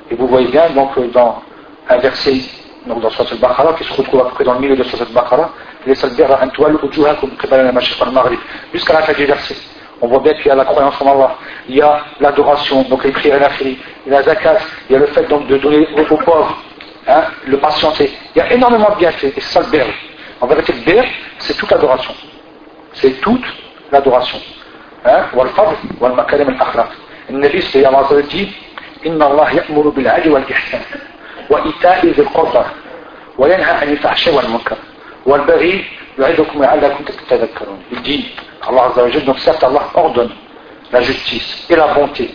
et 0.10 0.16
vous 0.16 0.28
voyez 0.28 0.48
bien 0.48 0.70
donc 0.72 0.98
euh, 0.98 1.08
dans 1.08 1.42
un 1.90 1.98
verset 1.98 2.42
donc 2.86 3.02
dans 3.02 3.10
Surat 3.10 3.28
al-Baqarah 3.32 3.74
qui 3.74 3.84
se 3.84 3.94
retrouve 3.94 4.22
à 4.22 4.26
peu 4.26 4.32
près 4.32 4.44
dans 4.44 4.54
le 4.54 4.60
milieu 4.60 4.76
de 4.76 4.84
Surat 4.84 5.06
al-Baqarah 5.06 5.50
jusqu'à 8.74 8.94
la 8.94 9.02
fin 9.02 9.14
du 9.14 9.26
verset. 9.26 9.56
On 10.02 10.08
voit 10.08 10.20
bien 10.20 10.34
qu'il 10.34 10.48
y 10.48 10.50
a 10.50 10.56
la 10.56 10.66
croyance 10.66 10.96
en 11.02 11.12
Allah, 11.12 11.36
il 11.68 11.76
y 11.76 11.82
a 11.82 12.06
l'adoration, 12.20 12.84
donc 12.84 13.04
les 13.04 13.12
prières 13.12 13.44
à 13.44 13.50
il 13.62 13.78
y 14.08 14.16
a 14.16 14.20
la 14.20 14.24
zakat, 14.24 14.58
il 14.90 14.94
y 14.94 14.96
a 14.96 15.00
le 15.00 15.08
fait 15.08 15.28
donc 15.28 15.48
de 15.48 15.58
donner 15.58 15.88
aux 15.98 16.16
pauvres, 16.18 16.58
hein, 17.08 17.24
le 17.46 17.58
patienter. 17.58 18.12
Il 18.34 18.40
y 18.40 18.42
a 18.42 18.54
énormément 18.54 18.92
de 18.92 18.96
bienfaits, 18.96 19.34
et 19.36 19.42
ça 19.42 19.60
le. 19.60 19.84
En 20.42 20.48
vérité, 20.48 20.74
le 20.74 20.80
ber, 20.86 21.06
c'est 21.40 21.58
toute 21.58 21.70
l'adoration. 21.70 22.14
C'est 22.94 23.20
toute 23.20 23.44
l'adoration. 23.92 24.40
Hein? 25.04 25.26
Le 27.32 27.38
Nabi, 27.38 27.62
c'est 27.62 27.86
Allah 27.86 28.08
dit, 28.30 28.50
إن 29.07 29.23
الله 29.23 29.51
يأمر 29.51 29.89
بالعدل 29.89 30.33
والإحسان 30.33 30.81
وإيتاء 31.51 32.07
ذي 32.07 32.23
القربى 32.23 32.65
وينهى 33.39 33.71
عن 33.71 33.89
الفحشاء 33.89 34.35
والمنكر 34.35 34.77
والبغي 35.27 35.85
يعظكم 36.19 36.63
لعلكم 36.63 37.05
تتذكرون 37.05 37.79
il 37.93 38.03
dit 38.03 38.25
Allah 38.67 38.91
Azza 38.91 39.03
wa 39.03 39.11
donc 39.11 39.39
certes 39.41 39.63
Allah 39.65 39.83
ordonne 39.95 40.31
la 40.93 41.01
justice 41.03 41.67
et 41.69 41.77
la 41.77 41.89
bonté 41.89 42.31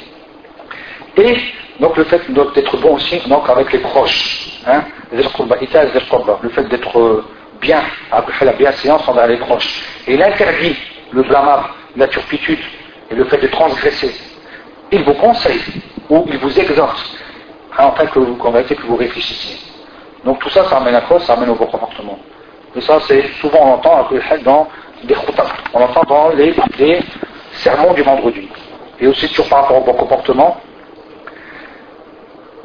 et 1.18 1.38
donc 1.80 1.96
le 1.98 2.04
fait 2.04 2.22
d'être 2.32 2.78
bon 2.78 2.96
aussi 2.96 3.20
donc 3.28 3.50
avec 3.50 3.72
les 3.72 3.80
proches 3.80 4.60
hein, 4.68 4.84
le 5.12 6.50
fait 6.50 6.64
d'être 6.70 7.24
bien 7.62 7.82
après 8.12 8.46
la 8.46 8.54
bienséance 8.54 9.08
envers 9.08 9.28
les 9.28 9.38
proches 9.38 9.82
et 10.08 10.14
il 10.16 10.22
interdit 10.22 10.76
le 11.12 11.24
blâmable 11.24 11.70
la 11.96 12.08
turpitude 12.08 12.60
et 13.10 13.16
le 13.16 13.24
fait 13.26 13.38
de 13.38 13.48
transgresser 13.48 14.14
il 14.92 15.04
vous 15.04 15.14
conseille 15.14 15.62
où 16.11 16.25
il 16.29 16.39
vous 16.39 16.59
exhorte 16.59 16.99
à, 17.77 17.85
hein, 17.85 17.91
enfin 17.93 18.07
que 18.07 18.19
vous 18.19 18.37
convertez, 18.37 18.75
que 18.75 18.87
vous 18.87 18.97
réfléchissiez. 18.97 19.57
Donc 20.25 20.39
tout 20.41 20.51
ça, 20.51 20.65
ça 20.65 20.77
amène 20.79 20.95
à 20.95 21.03
quoi? 21.03 21.21
Ça 21.21 21.35
amène 21.35 21.51
au 21.51 21.55
bon 21.55 21.67
comportement. 21.67 22.19
Et 22.77 22.81
ça, 22.81 22.99
c'est 23.07 23.23
souvent 23.41 23.59
on 23.63 23.71
l'entend 23.73 24.09
dans 24.45 24.69
des 25.05 25.15
khoutas, 25.15 25.47
on 25.73 25.81
l'entend 25.81 26.03
dans 26.09 26.29
les, 26.31 26.55
sermons 27.53 27.95
du 27.95 28.03
vendredi. 28.03 28.49
Et 29.01 29.07
aussi 29.07 29.29
toujours 29.29 29.49
par 29.49 29.63
rapport 29.63 29.79
au 29.79 29.85
bon 29.85 29.93
comportement. 29.93 30.57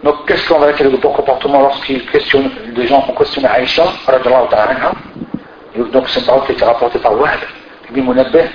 Donc 0.03 0.25
qu'est-ce 0.27 0.47
qu'on 0.47 0.59
va 0.59 0.71
tirer 0.73 0.89
du 0.89 0.97
bon 0.97 1.11
comportement 1.11 1.59
lorsqu'il 1.59 2.05
questionne 2.09 2.49
les 2.73 2.87
gens 2.87 3.03
ont 3.07 3.13
questionné 3.13 3.47
Aïcha, 3.49 3.83
donc 5.75 6.09
c'est 6.09 6.19
une 6.19 6.25
parole 6.25 6.45
qui 6.45 6.51
a 6.51 6.55
été 6.55 6.65
rapportée 6.65 6.99
par 6.99 7.19
Wahab, 7.19 7.39
Ibn 7.89 8.01
Munabbeh, 8.01 8.49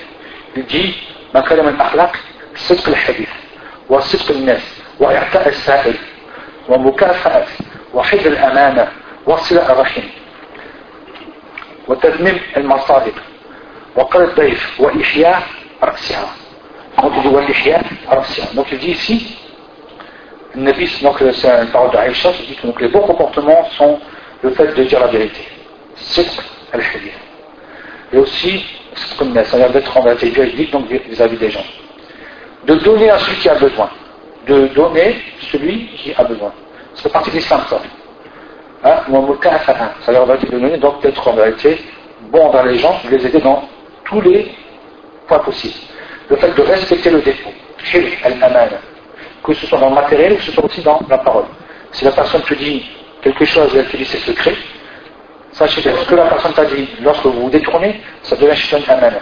il 0.56 0.65
dit, 0.66 0.94
ma 1.32 1.43
kalam 1.43 1.69
al-akhlaq, 1.69 2.16
c'est 2.55 2.82
que 2.82 2.90
le 2.90 2.97
hadith. 2.97 3.43
وصدق 3.89 4.31
الناس 4.31 4.61
وإعطاء 4.99 5.49
السائل 5.49 5.95
ومكافأة 6.69 7.45
وحفظ 7.93 8.27
الأمانة 8.27 8.88
وصل 9.26 9.57
الرحم 9.57 10.01
وتذميم 11.88 12.39
المصائب 12.57 13.14
وقل 13.95 14.22
الضيف 14.22 14.81
وإحياء 14.81 15.43
رأسها 15.84 16.30
donc 16.97 17.14
il 17.15 17.22
dit 17.22 17.27
والإحياء 17.27 17.84
رأسها 18.10 18.56
donc 18.56 18.68
il 18.72 18.80
dit 18.80 18.91
ici 18.91 19.38
le 20.56 20.61
Nabi 20.61 20.89
donc 21.01 21.18
c'est 21.31 21.47
une 21.47 21.68
parole 21.68 21.91
d'Aïcha 21.91 22.31
qui 22.34 22.47
dit 22.47 22.56
que 22.56 22.68
donc, 22.68 22.81
les 22.81 22.88
bons 22.89 23.01
comportements 23.01 23.65
sont 23.77 23.99
le 24.41 24.49
fait 24.51 24.68
de 24.76 24.84
dire 24.84 24.99
la 24.99 25.07
vérité 25.07 25.47
c'est 25.95 26.27
al-hadith 26.73 27.14
et 28.14 28.18
aussi 28.18 28.65
c'est-à-dire 28.95 29.69
d'être 29.69 29.97
en 29.97 30.01
vérité 30.01 30.30
véridique 30.30 30.72
donc 30.72 30.88
vis-à-vis 30.89 31.38
des 31.38 31.49
gens 31.51 31.65
de 32.66 32.74
donner 32.77 33.11
à 33.11 33.19
celui 33.19 33.36
qui 33.39 33.49
a 33.49 33.55
besoin. 33.55 33.91
De 34.47 34.66
donner 34.69 35.16
celui 35.53 35.86
qui 35.97 36.15
a 36.16 36.24
besoin. 36.24 36.53
C'est 36.95 37.12
partie 37.12 37.31
des 37.31 37.41
ça. 37.41 37.61
Hein? 38.85 39.01
C'est-à-dire 40.05 40.27
de 40.27 40.47
donner, 40.51 40.77
donc 40.77 41.01
d'être 41.03 41.27
en 41.27 41.32
vérité 41.32 41.82
bon 42.31 42.51
dans 42.51 42.62
les 42.62 42.78
gens, 42.78 43.01
de 43.05 43.11
les 43.11 43.27
aider 43.27 43.41
dans 43.41 43.69
tous 44.05 44.20
les 44.20 44.55
points 45.27 45.39
possibles. 45.41 45.74
Le 46.28 46.36
fait 46.36 46.55
de 46.55 46.62
respecter 46.62 47.11
le 47.11 47.20
dépôt, 47.20 47.51
que 49.43 49.55
ce 49.55 49.66
soit 49.66 49.78
dans 49.78 49.91
le 49.91 49.95
matériel 49.95 50.32
ou 50.32 50.36
que 50.36 50.43
ce 50.43 50.53
soit 50.53 50.65
aussi 50.65 50.82
dans 50.82 51.01
la 51.09 51.19
parole. 51.19 51.45
Si 51.93 52.05
la 52.05 52.12
personne 52.12 52.43
te 52.43 52.55
dit 52.55 52.85
quelque 53.23 53.45
chose 53.45 53.74
et 53.74 53.78
elle 53.78 53.89
te 53.89 53.97
dit 53.97 54.05
ses 54.05 54.19
secrets, 54.19 54.57
sachez 55.53 55.82
que 55.82 55.97
ce 55.97 56.05
que 56.09 56.15
la 56.15 56.27
personne 56.27 56.53
t'a 56.53 56.65
dit 56.65 56.89
lorsque 57.03 57.24
vous 57.24 57.43
vous 57.43 57.51
détournez, 57.51 58.01
ça 58.23 58.36
devient 58.36 58.55
un 58.89 58.93
amana 58.93 59.20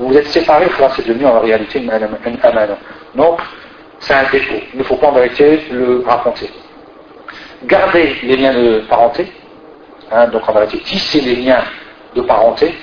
vous 0.00 0.16
êtes 0.16 0.28
séparés, 0.28 0.66
là 0.80 0.90
c'est 0.96 1.06
devenu 1.06 1.26
en 1.26 1.40
réalité 1.40 1.78
une 1.78 1.90
amana. 1.90 2.78
Donc, 3.14 3.38
c'est 3.98 4.14
un 4.14 4.30
défaut. 4.30 4.54
Il 4.72 4.78
ne 4.78 4.84
faut 4.84 4.96
pas 4.96 5.08
en 5.08 5.12
vérité 5.12 5.60
le 5.70 6.02
raconter. 6.06 6.50
Gardez 7.64 8.16
les 8.22 8.36
liens 8.38 8.54
de 8.54 8.80
parenté, 8.88 9.30
hein, 10.10 10.26
donc 10.28 10.48
en 10.48 10.52
vérité 10.54 10.78
tisser 10.78 11.20
les 11.20 11.36
liens 11.36 11.62
de 12.14 12.22
parenté, 12.22 12.74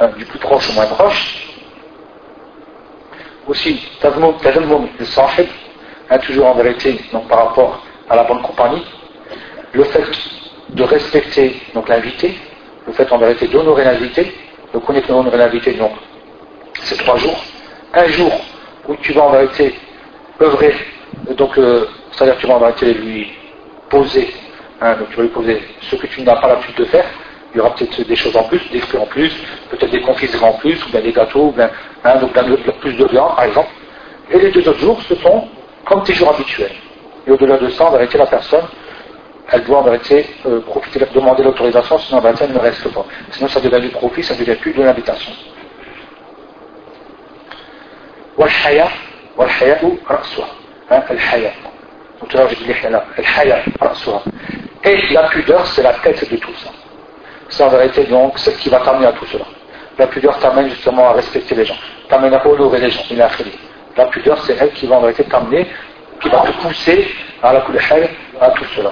hein, 0.00 0.08
du 0.18 0.24
plus 0.24 0.40
proche 0.40 0.68
au 0.70 0.72
moins 0.72 0.86
proche. 0.86 1.46
Aussi, 3.46 3.80
tazmoum 4.00 4.34
le 4.98 5.04
sahib, 5.04 5.46
toujours 6.24 6.46
en 6.46 6.54
vérité, 6.54 7.00
donc 7.12 7.28
par 7.28 7.46
rapport 7.46 7.84
à 8.10 8.16
la 8.16 8.24
bonne 8.24 8.42
compagnie. 8.42 8.84
Le 9.72 9.84
fait 9.84 10.04
de 10.70 10.82
respecter 10.82 11.62
donc 11.72 11.88
l'invité, 11.88 12.36
le 12.84 12.92
fait 12.92 13.12
en 13.12 13.18
vérité 13.18 13.46
d'honorer 13.46 13.84
l'invité, 13.84 14.34
de 14.74 14.78
connaître 14.78 15.12
l'invité 15.12 15.74
donc 15.74 15.92
c'est 16.82 16.98
trois 16.98 17.16
jours. 17.16 17.42
Un 17.94 18.06
jour 18.08 18.32
où 18.88 18.96
tu 18.96 19.12
vas 19.12 19.22
en 19.22 19.30
vérité 19.30 19.74
œuvrer, 20.40 20.74
donc 21.36 21.56
euh, 21.58 21.86
c'est-à-dire 22.12 22.36
tu 22.38 22.46
vas 22.46 22.54
en 22.54 22.60
vérité 22.60 22.94
lui 22.94 23.32
poser, 23.88 24.34
hein, 24.80 24.96
donc 24.96 25.10
tu 25.10 25.16
vas 25.16 25.22
lui 25.22 25.30
poser 25.30 25.62
ce 25.82 25.96
que 25.96 26.06
tu 26.06 26.22
n'as 26.22 26.36
pas 26.36 26.48
l'habitude 26.48 26.76
de 26.76 26.84
faire. 26.84 27.06
Il 27.54 27.58
y 27.58 27.60
aura 27.60 27.74
peut-être 27.74 28.06
des 28.06 28.16
choses 28.16 28.36
en 28.36 28.42
plus, 28.44 28.60
des 28.70 28.80
fruits 28.80 29.00
en 29.00 29.06
plus, 29.06 29.32
peut-être 29.70 29.90
des 29.90 30.02
confiseries 30.02 30.44
en 30.44 30.52
plus, 30.54 30.84
ou 30.84 30.90
bien 30.90 31.00
des 31.00 31.12
gâteaux, 31.12 31.46
ou 31.46 31.52
bien 31.52 31.70
hein, 32.04 32.16
donc 32.16 32.32
plus 32.80 32.92
de 32.94 33.06
viande 33.06 33.34
par 33.34 33.44
exemple. 33.44 33.70
Et 34.30 34.38
les 34.38 34.50
deux 34.50 34.68
autres 34.68 34.80
jours, 34.80 35.00
ce 35.08 35.14
sont 35.14 35.48
comme 35.84 36.02
tes 36.02 36.12
jours 36.12 36.34
habituels. 36.34 36.74
Et 37.26 37.30
au-delà 37.30 37.56
de 37.58 37.68
ça, 37.70 37.86
en 37.86 37.92
vérité, 37.92 38.18
la 38.18 38.26
personne, 38.26 38.64
elle 39.50 39.64
doit 39.64 39.78
en 39.78 39.82
vérité 39.82 40.26
euh, 40.46 40.60
profiter, 40.60 41.00
demander 41.14 41.42
l'autorisation, 41.44 41.98
sinon 41.98 42.18
en 42.18 42.22
vérité, 42.22 42.44
elle 42.48 42.54
ne 42.54 42.58
reste 42.58 42.88
pas. 42.92 43.04
Sinon, 43.30 43.48
ça 43.48 43.60
devient 43.60 43.80
du 43.80 43.88
profit, 43.88 44.22
ça 44.22 44.34
devient 44.34 44.56
plus 44.56 44.72
de 44.72 44.82
l'invitation. 44.82 45.32
والحياء 48.37 48.91
والحياء 49.37 49.97
رأسها 50.09 50.47
الحياء 51.11 51.53
donc 52.21 52.29
tout 52.29 52.37
à 52.37 52.41
l'heure 52.41 52.49
j'ai 52.49 52.55
dit 52.55 52.71
الحياء 53.19 53.63
رأسها 53.81 54.21
et 54.83 55.07
la 55.13 55.23
pudeur 55.29 55.65
c'est 55.67 55.83
la 55.83 55.93
tête 55.93 56.29
de 56.31 56.37
tout 56.37 56.53
ça 56.63 56.69
c'est 57.49 57.63
en 57.63 57.69
vérité 57.69 58.03
donc 58.05 58.37
ce 58.39 58.49
qui 58.51 58.69
va 58.69 58.79
t'amener 58.79 59.07
à 59.07 59.11
tout 59.13 59.25
cela 59.25 59.45
la 59.99 60.07
pudeur 60.07 60.37
t'amène 60.39 60.69
justement 60.69 61.09
à 61.09 61.13
respecter 61.13 61.55
les 61.55 61.65
gens 61.65 61.77
t'amène 62.09 62.33
à 62.33 62.47
honorer 62.47 62.79
les 62.79 62.89
gens 62.89 63.03
il 63.11 63.21
a 63.21 63.29
la 63.97 64.05
pudeur 64.05 64.37
c'est 64.45 64.57
elle 64.59 64.71
qui 64.71 64.87
va 64.87 64.95
en 64.97 65.01
vérité 65.01 65.23
t'amener 65.25 65.67
qui 66.21 66.29
va 66.29 66.39
te 66.41 66.51
pousser 66.61 67.07
à 67.43 67.53
la 67.53 67.59
à 67.59 68.51
tout 68.51 68.65
cela 68.75 68.91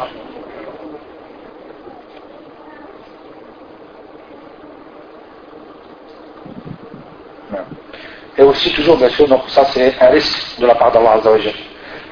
Et 8.37 8.43
aussi 8.43 8.73
toujours, 8.73 8.97
bien 8.97 9.09
sûr, 9.11 9.29
donc 9.29 9.43
ça 9.49 9.65
c'est 9.67 9.95
un 10.01 10.09
risque 10.09 10.59
de 10.59 10.67
la 10.67 10.75
part 10.75 10.91
d'Allah 10.93 11.13
Azzawajal. 11.15 11.55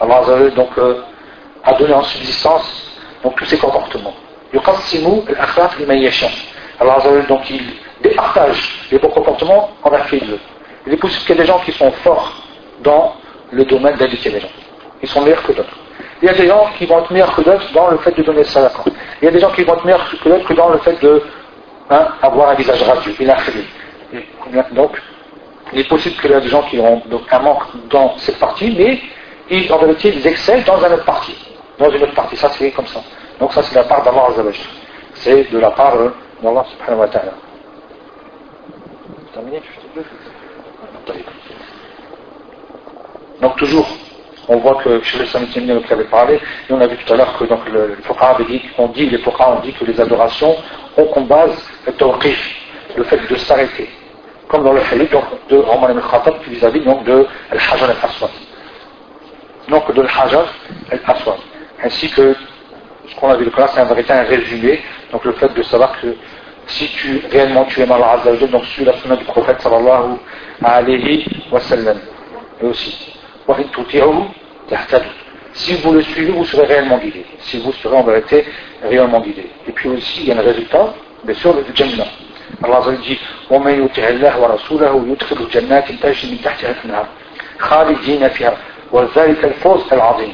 Allah 0.01 0.19
Azzawajal 0.19 0.55
donc 0.55 0.71
euh, 0.79 1.03
a 1.65 1.75
donné 1.75 1.95
en 1.95 2.03
subsistance 2.03 2.99
donc 3.23 3.37
tous 3.37 3.45
ces 3.47 3.59
comportements. 3.59 4.15
Yuqassimu 4.53 5.23
al-akhlaq 5.29 5.79
liman 5.79 5.99
yasha. 5.99 6.29
Allah 6.81 6.95
Azzawajal 6.99 7.27
donc 7.27 7.51
il 7.51 7.63
départage 8.03 8.87
les 8.91 8.99
bons 8.99 9.11
comportements 9.11 9.71
envers 9.83 10.07
qui 10.09 10.17
il 10.17 10.27
veut. 10.27 10.41
Il 10.87 10.93
est 10.93 10.97
possible 10.97 11.25
qu'il 11.25 11.37
y 11.37 11.39
ait 11.39 11.43
des 11.43 11.49
gens 11.49 11.59
qui 11.61 11.73
sont 11.73 11.91
forts 12.05 12.43
dans 12.83 13.15
le 13.51 13.65
domaine 13.65 13.97
d'éduquer 13.97 14.31
les 14.31 14.41
gens. 14.41 14.51
Ils 15.03 15.09
sont 15.09 15.21
meilleurs 15.23 15.43
que 15.43 15.53
d'autres. 15.53 15.77
Il 16.23 16.27
y 16.27 16.29
a 16.29 16.35
des 16.35 16.47
gens 16.47 16.69
qui 16.79 16.87
vont 16.87 17.01
être 17.01 17.13
meilleurs 17.13 17.35
que 17.35 17.43
d'autres 17.43 17.73
dans 17.73 17.91
le 17.91 17.99
fait 17.99 18.17
de 18.17 18.23
donner 18.23 18.39
le 18.39 18.45
salat. 18.45 18.71
Il 19.21 19.25
y 19.25 19.29
a 19.29 19.31
des 19.33 19.41
gens 19.41 19.51
qui 19.51 19.63
vont 19.65 19.75
être 19.75 19.85
meilleurs 19.85 20.09
que 20.09 20.29
d'autres 20.29 20.55
dans 20.55 20.69
le 20.69 20.79
fait 20.79 21.01
de 21.03 21.23
hein, 21.91 22.09
avoir 22.23 22.51
un 22.51 22.55
visage 22.55 22.83
radieux. 22.83 23.15
Donc, 24.73 25.01
il 25.73 25.81
est 25.81 25.89
possible 25.89 26.17
qu'il 26.21 26.31
y 26.31 26.35
ait 26.35 26.41
des 26.41 26.49
gens 26.49 26.63
qui 26.63 26.79
ont 26.79 27.03
donc 27.07 27.23
un 27.31 27.39
manque 27.39 27.63
dans 27.89 28.17
cette 28.19 28.39
partie, 28.39 28.75
mais 28.77 29.01
ils, 29.51 29.73
en 29.73 29.79
vérité, 29.79 30.13
ils 30.15 30.27
excellent 30.27 30.63
dans 30.67 30.79
une 30.79 30.93
autre 30.93 31.05
partie. 31.05 31.37
Dans 31.79 31.91
une 31.91 32.03
autre 32.03 32.15
partie. 32.15 32.37
Ça, 32.37 32.51
c'est 32.51 32.71
comme 32.71 32.87
ça. 32.87 33.01
Donc, 33.41 33.53
ça, 33.53 33.63
c'est 33.63 33.75
la 33.75 33.85
part 33.85 34.03
d'Allah 34.03 34.27
Azzawajal. 34.29 34.67
C'est 35.15 35.51
de 35.51 35.59
la 35.59 35.71
part 35.71 35.95
d'Allah 36.43 36.65
subhanahu 36.73 37.01
wa 37.01 37.09
ta'ala. 37.09 37.33
Donc, 43.41 43.57
toujours, 43.57 43.89
on 44.49 44.57
voit 44.59 44.77
que 44.83 45.03
chez 45.03 45.19
les 45.21 45.27
Samitimiens 45.27 45.81
qui 45.81 45.93
avait 45.93 46.05
parlé, 46.05 46.35
et 46.35 46.73
on 46.73 46.81
a 46.81 46.87
vu 46.87 46.97
tout 46.99 47.13
à 47.13 47.17
l'heure 47.17 47.37
que 47.39 47.45
donc, 47.45 47.67
le, 47.69 47.97
le 47.97 48.45
dit, 48.45 48.63
on 48.79 48.89
dit, 48.89 49.09
les 49.09 49.19
Fuqaha 49.19 49.57
ont 49.57 49.61
dit 49.61 49.73
que 49.73 49.85
les 49.85 49.99
adorations 50.01 50.55
ont 50.97 51.07
comme 51.07 51.27
base 51.27 51.57
le 51.87 51.93
tawqif, 51.95 52.57
le 52.95 53.05
fait 53.05 53.19
de 53.29 53.37
s'arrêter 53.37 53.89
comme 54.53 54.65
dans 54.65 54.75
le 54.75 54.81
hadith 54.81 55.11
de 55.49 55.57
Omar 55.57 55.91
ibn 55.93 56.01
Khattab 56.01 56.35
vis-à-vis 56.47 56.81
donc 56.81 57.05
de 57.05 57.27
Al-Hajar 57.51 57.89
al-Aswad. 57.89 58.31
Donc 59.69 59.95
de 59.95 60.01
Al-Hajar 60.03 60.45
al-Aswad. 60.91 61.39
Ainsi 61.83 62.11
que 62.11 62.37
ce 63.09 63.15
qu'on 63.17 63.31
a 63.31 63.37
vu 63.37 63.47
là, 63.57 63.67
c'est 63.69 63.81
un 63.81 63.87
véritable 63.87 64.29
résumé, 64.29 64.83
donc 65.11 65.25
le 65.25 65.33
fait 65.33 65.53
de 65.55 65.63
savoir 65.63 65.99
que 66.01 66.15
si 66.67 66.87
tu 66.89 67.23
réellement 67.33 67.65
tu 67.65 67.81
aimes 67.81 67.93
Allah 67.93 68.21
Azza 68.21 68.47
donc 68.47 68.65
suis 68.67 68.85
la 68.85 68.93
sunna 68.99 69.17
du 69.17 69.25
prophète 69.25 69.61
sallallahu 69.63 70.19
alayhi 70.63 71.27
wa 71.51 71.59
sallam. 71.61 71.99
Et 72.61 72.67
aussi, 72.67 73.19
si 75.55 75.75
vous 75.77 75.93
le 75.93 76.03
suivez, 76.03 76.31
vous 76.31 76.45
serez 76.45 76.67
réellement 76.67 76.99
guidé. 76.99 77.25
Si 77.41 77.59
vous 77.59 77.73
serez 77.73 77.97
en 77.97 78.05
vérité 78.05 78.45
réellement 78.83 79.21
guidé. 79.21 79.51
Et 79.67 79.73
puis 79.73 79.89
aussi, 79.89 80.21
il 80.23 80.29
y 80.29 80.33
a 80.33 80.39
un 80.39 80.43
résultat, 80.43 80.95
bien 81.25 81.35
sûr, 81.35 81.55
le 81.55 81.65
Jannah. 81.75 82.05
Allah 82.64 82.78
Azza 82.78 82.92
dit 82.92 83.20
ومن 83.50 83.86
يطع 83.86 84.08
الله 84.08 84.40
ورسوله 84.40 85.06
يدخل 85.08 85.48
جنات 85.54 85.92
تجري 85.92 86.32
من 86.32 86.42
تحتها 86.44 86.72
الانهار 86.72 87.08
خالدين 87.60 88.28
فيها 88.30 88.58
وذلك 88.92 89.46
الفوز 89.46 89.94
العظيم 89.94 90.34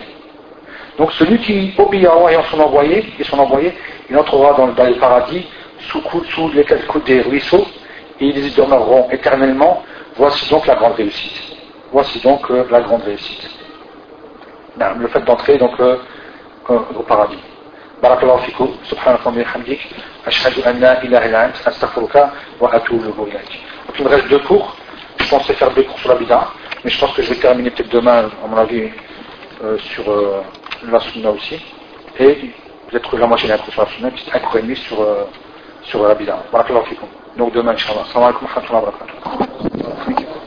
Donc 0.97 1.11
celui 1.13 1.39
qui 1.39 1.73
obéit 1.77 2.05
à 2.05 2.13
Allah 2.13 2.39
et 2.39 2.43
son 2.51 2.59
envoyé, 2.59 3.03
et 3.19 3.23
son 3.23 3.39
envoyé, 3.39 3.73
il 4.09 4.17
entrera 4.17 4.53
dans, 4.53 4.67
dans 4.67 4.83
le 4.83 4.93
paradis 4.95 5.43
sous, 5.89 6.03
sous 6.29 6.49
les 6.49 6.63
quatre 6.63 6.85
coups 6.85 7.05
des 7.05 7.21
ruisseaux 7.21 7.65
et 8.19 8.27
ils 8.27 8.45
y 8.45 8.51
demeureront 8.51 9.09
éternellement. 9.09 9.83
Voici 10.15 10.47
donc 10.49 10.67
la 10.67 10.75
grande 10.75 10.93
réussite. 10.93 11.41
Voici 11.91 12.19
donc 12.19 12.49
euh, 12.51 12.63
la 12.69 12.81
grande 12.81 13.01
réussite. 13.03 13.49
le 14.77 15.07
fait 15.07 15.21
d'entrer 15.21 15.57
donc 15.57 15.79
euh, 15.79 15.97
au 16.69 17.01
paradis. 17.03 17.39
barakallahu 18.02 18.42
fikum, 18.44 18.68
subhanakum 18.84 19.36
wa 19.36 19.44
hamdik, 19.44 19.80
ashhadu 20.26 20.62
an 20.64 20.80
la 20.80 21.02
ilaha 21.04 21.26
illa 21.28 21.46
ant, 21.46 21.56
astaghfiruka 21.66 22.32
wa 22.60 22.72
atubu 22.72 23.12
ilayk. 23.28 23.50
Donc 23.86 23.98
il 23.98 24.04
me 24.04 24.10
reste 24.10 24.28
deux 24.28 24.38
cours. 24.40 24.76
Je 25.18 25.28
pensais 25.28 25.54
faire 25.54 25.70
deux 25.72 25.82
cours 25.82 25.98
sur 25.98 26.08
la 26.10 26.14
bid'a, 26.14 26.48
mais 26.84 26.90
je 26.90 26.98
pense 27.00 27.12
que 27.12 27.22
je 27.22 27.30
vais 27.30 27.40
terminer 27.40 27.70
peut-être 27.70 27.90
demain, 27.90 28.30
à 28.42 28.46
mon 28.46 28.56
avis, 28.56 28.90
euh, 29.64 29.76
sur 29.78 30.08
euh, 30.08 30.42
la 30.90 31.00
sunna 31.00 31.30
aussi. 31.30 31.60
Et 32.18 32.50
peut-être 32.88 33.10
que 33.10 33.16
la 33.16 33.26
machine 33.26 33.50
à 33.50 33.58
sur 33.58 33.82
la 33.82 33.88
sunna, 33.88 34.10
puis 34.10 34.24
un 34.32 34.38
cours 34.38 34.56
et 34.56 34.62
demi 34.62 34.76
sur, 34.76 35.00
euh, 35.02 35.24
sur 35.82 36.06
la 36.06 36.14
bid'a. 36.14 36.44
Barakallahu 36.52 36.86
fikum. 36.86 37.08
Donc 37.36 37.52
demain, 37.52 37.72
inshallah. 37.72 38.04
Salam 38.12 38.28
alaikum 38.28 38.46
wa 38.46 38.54
rahmatullahi 38.54 38.84
wa 38.84 38.92
barakatuh. 38.92 40.37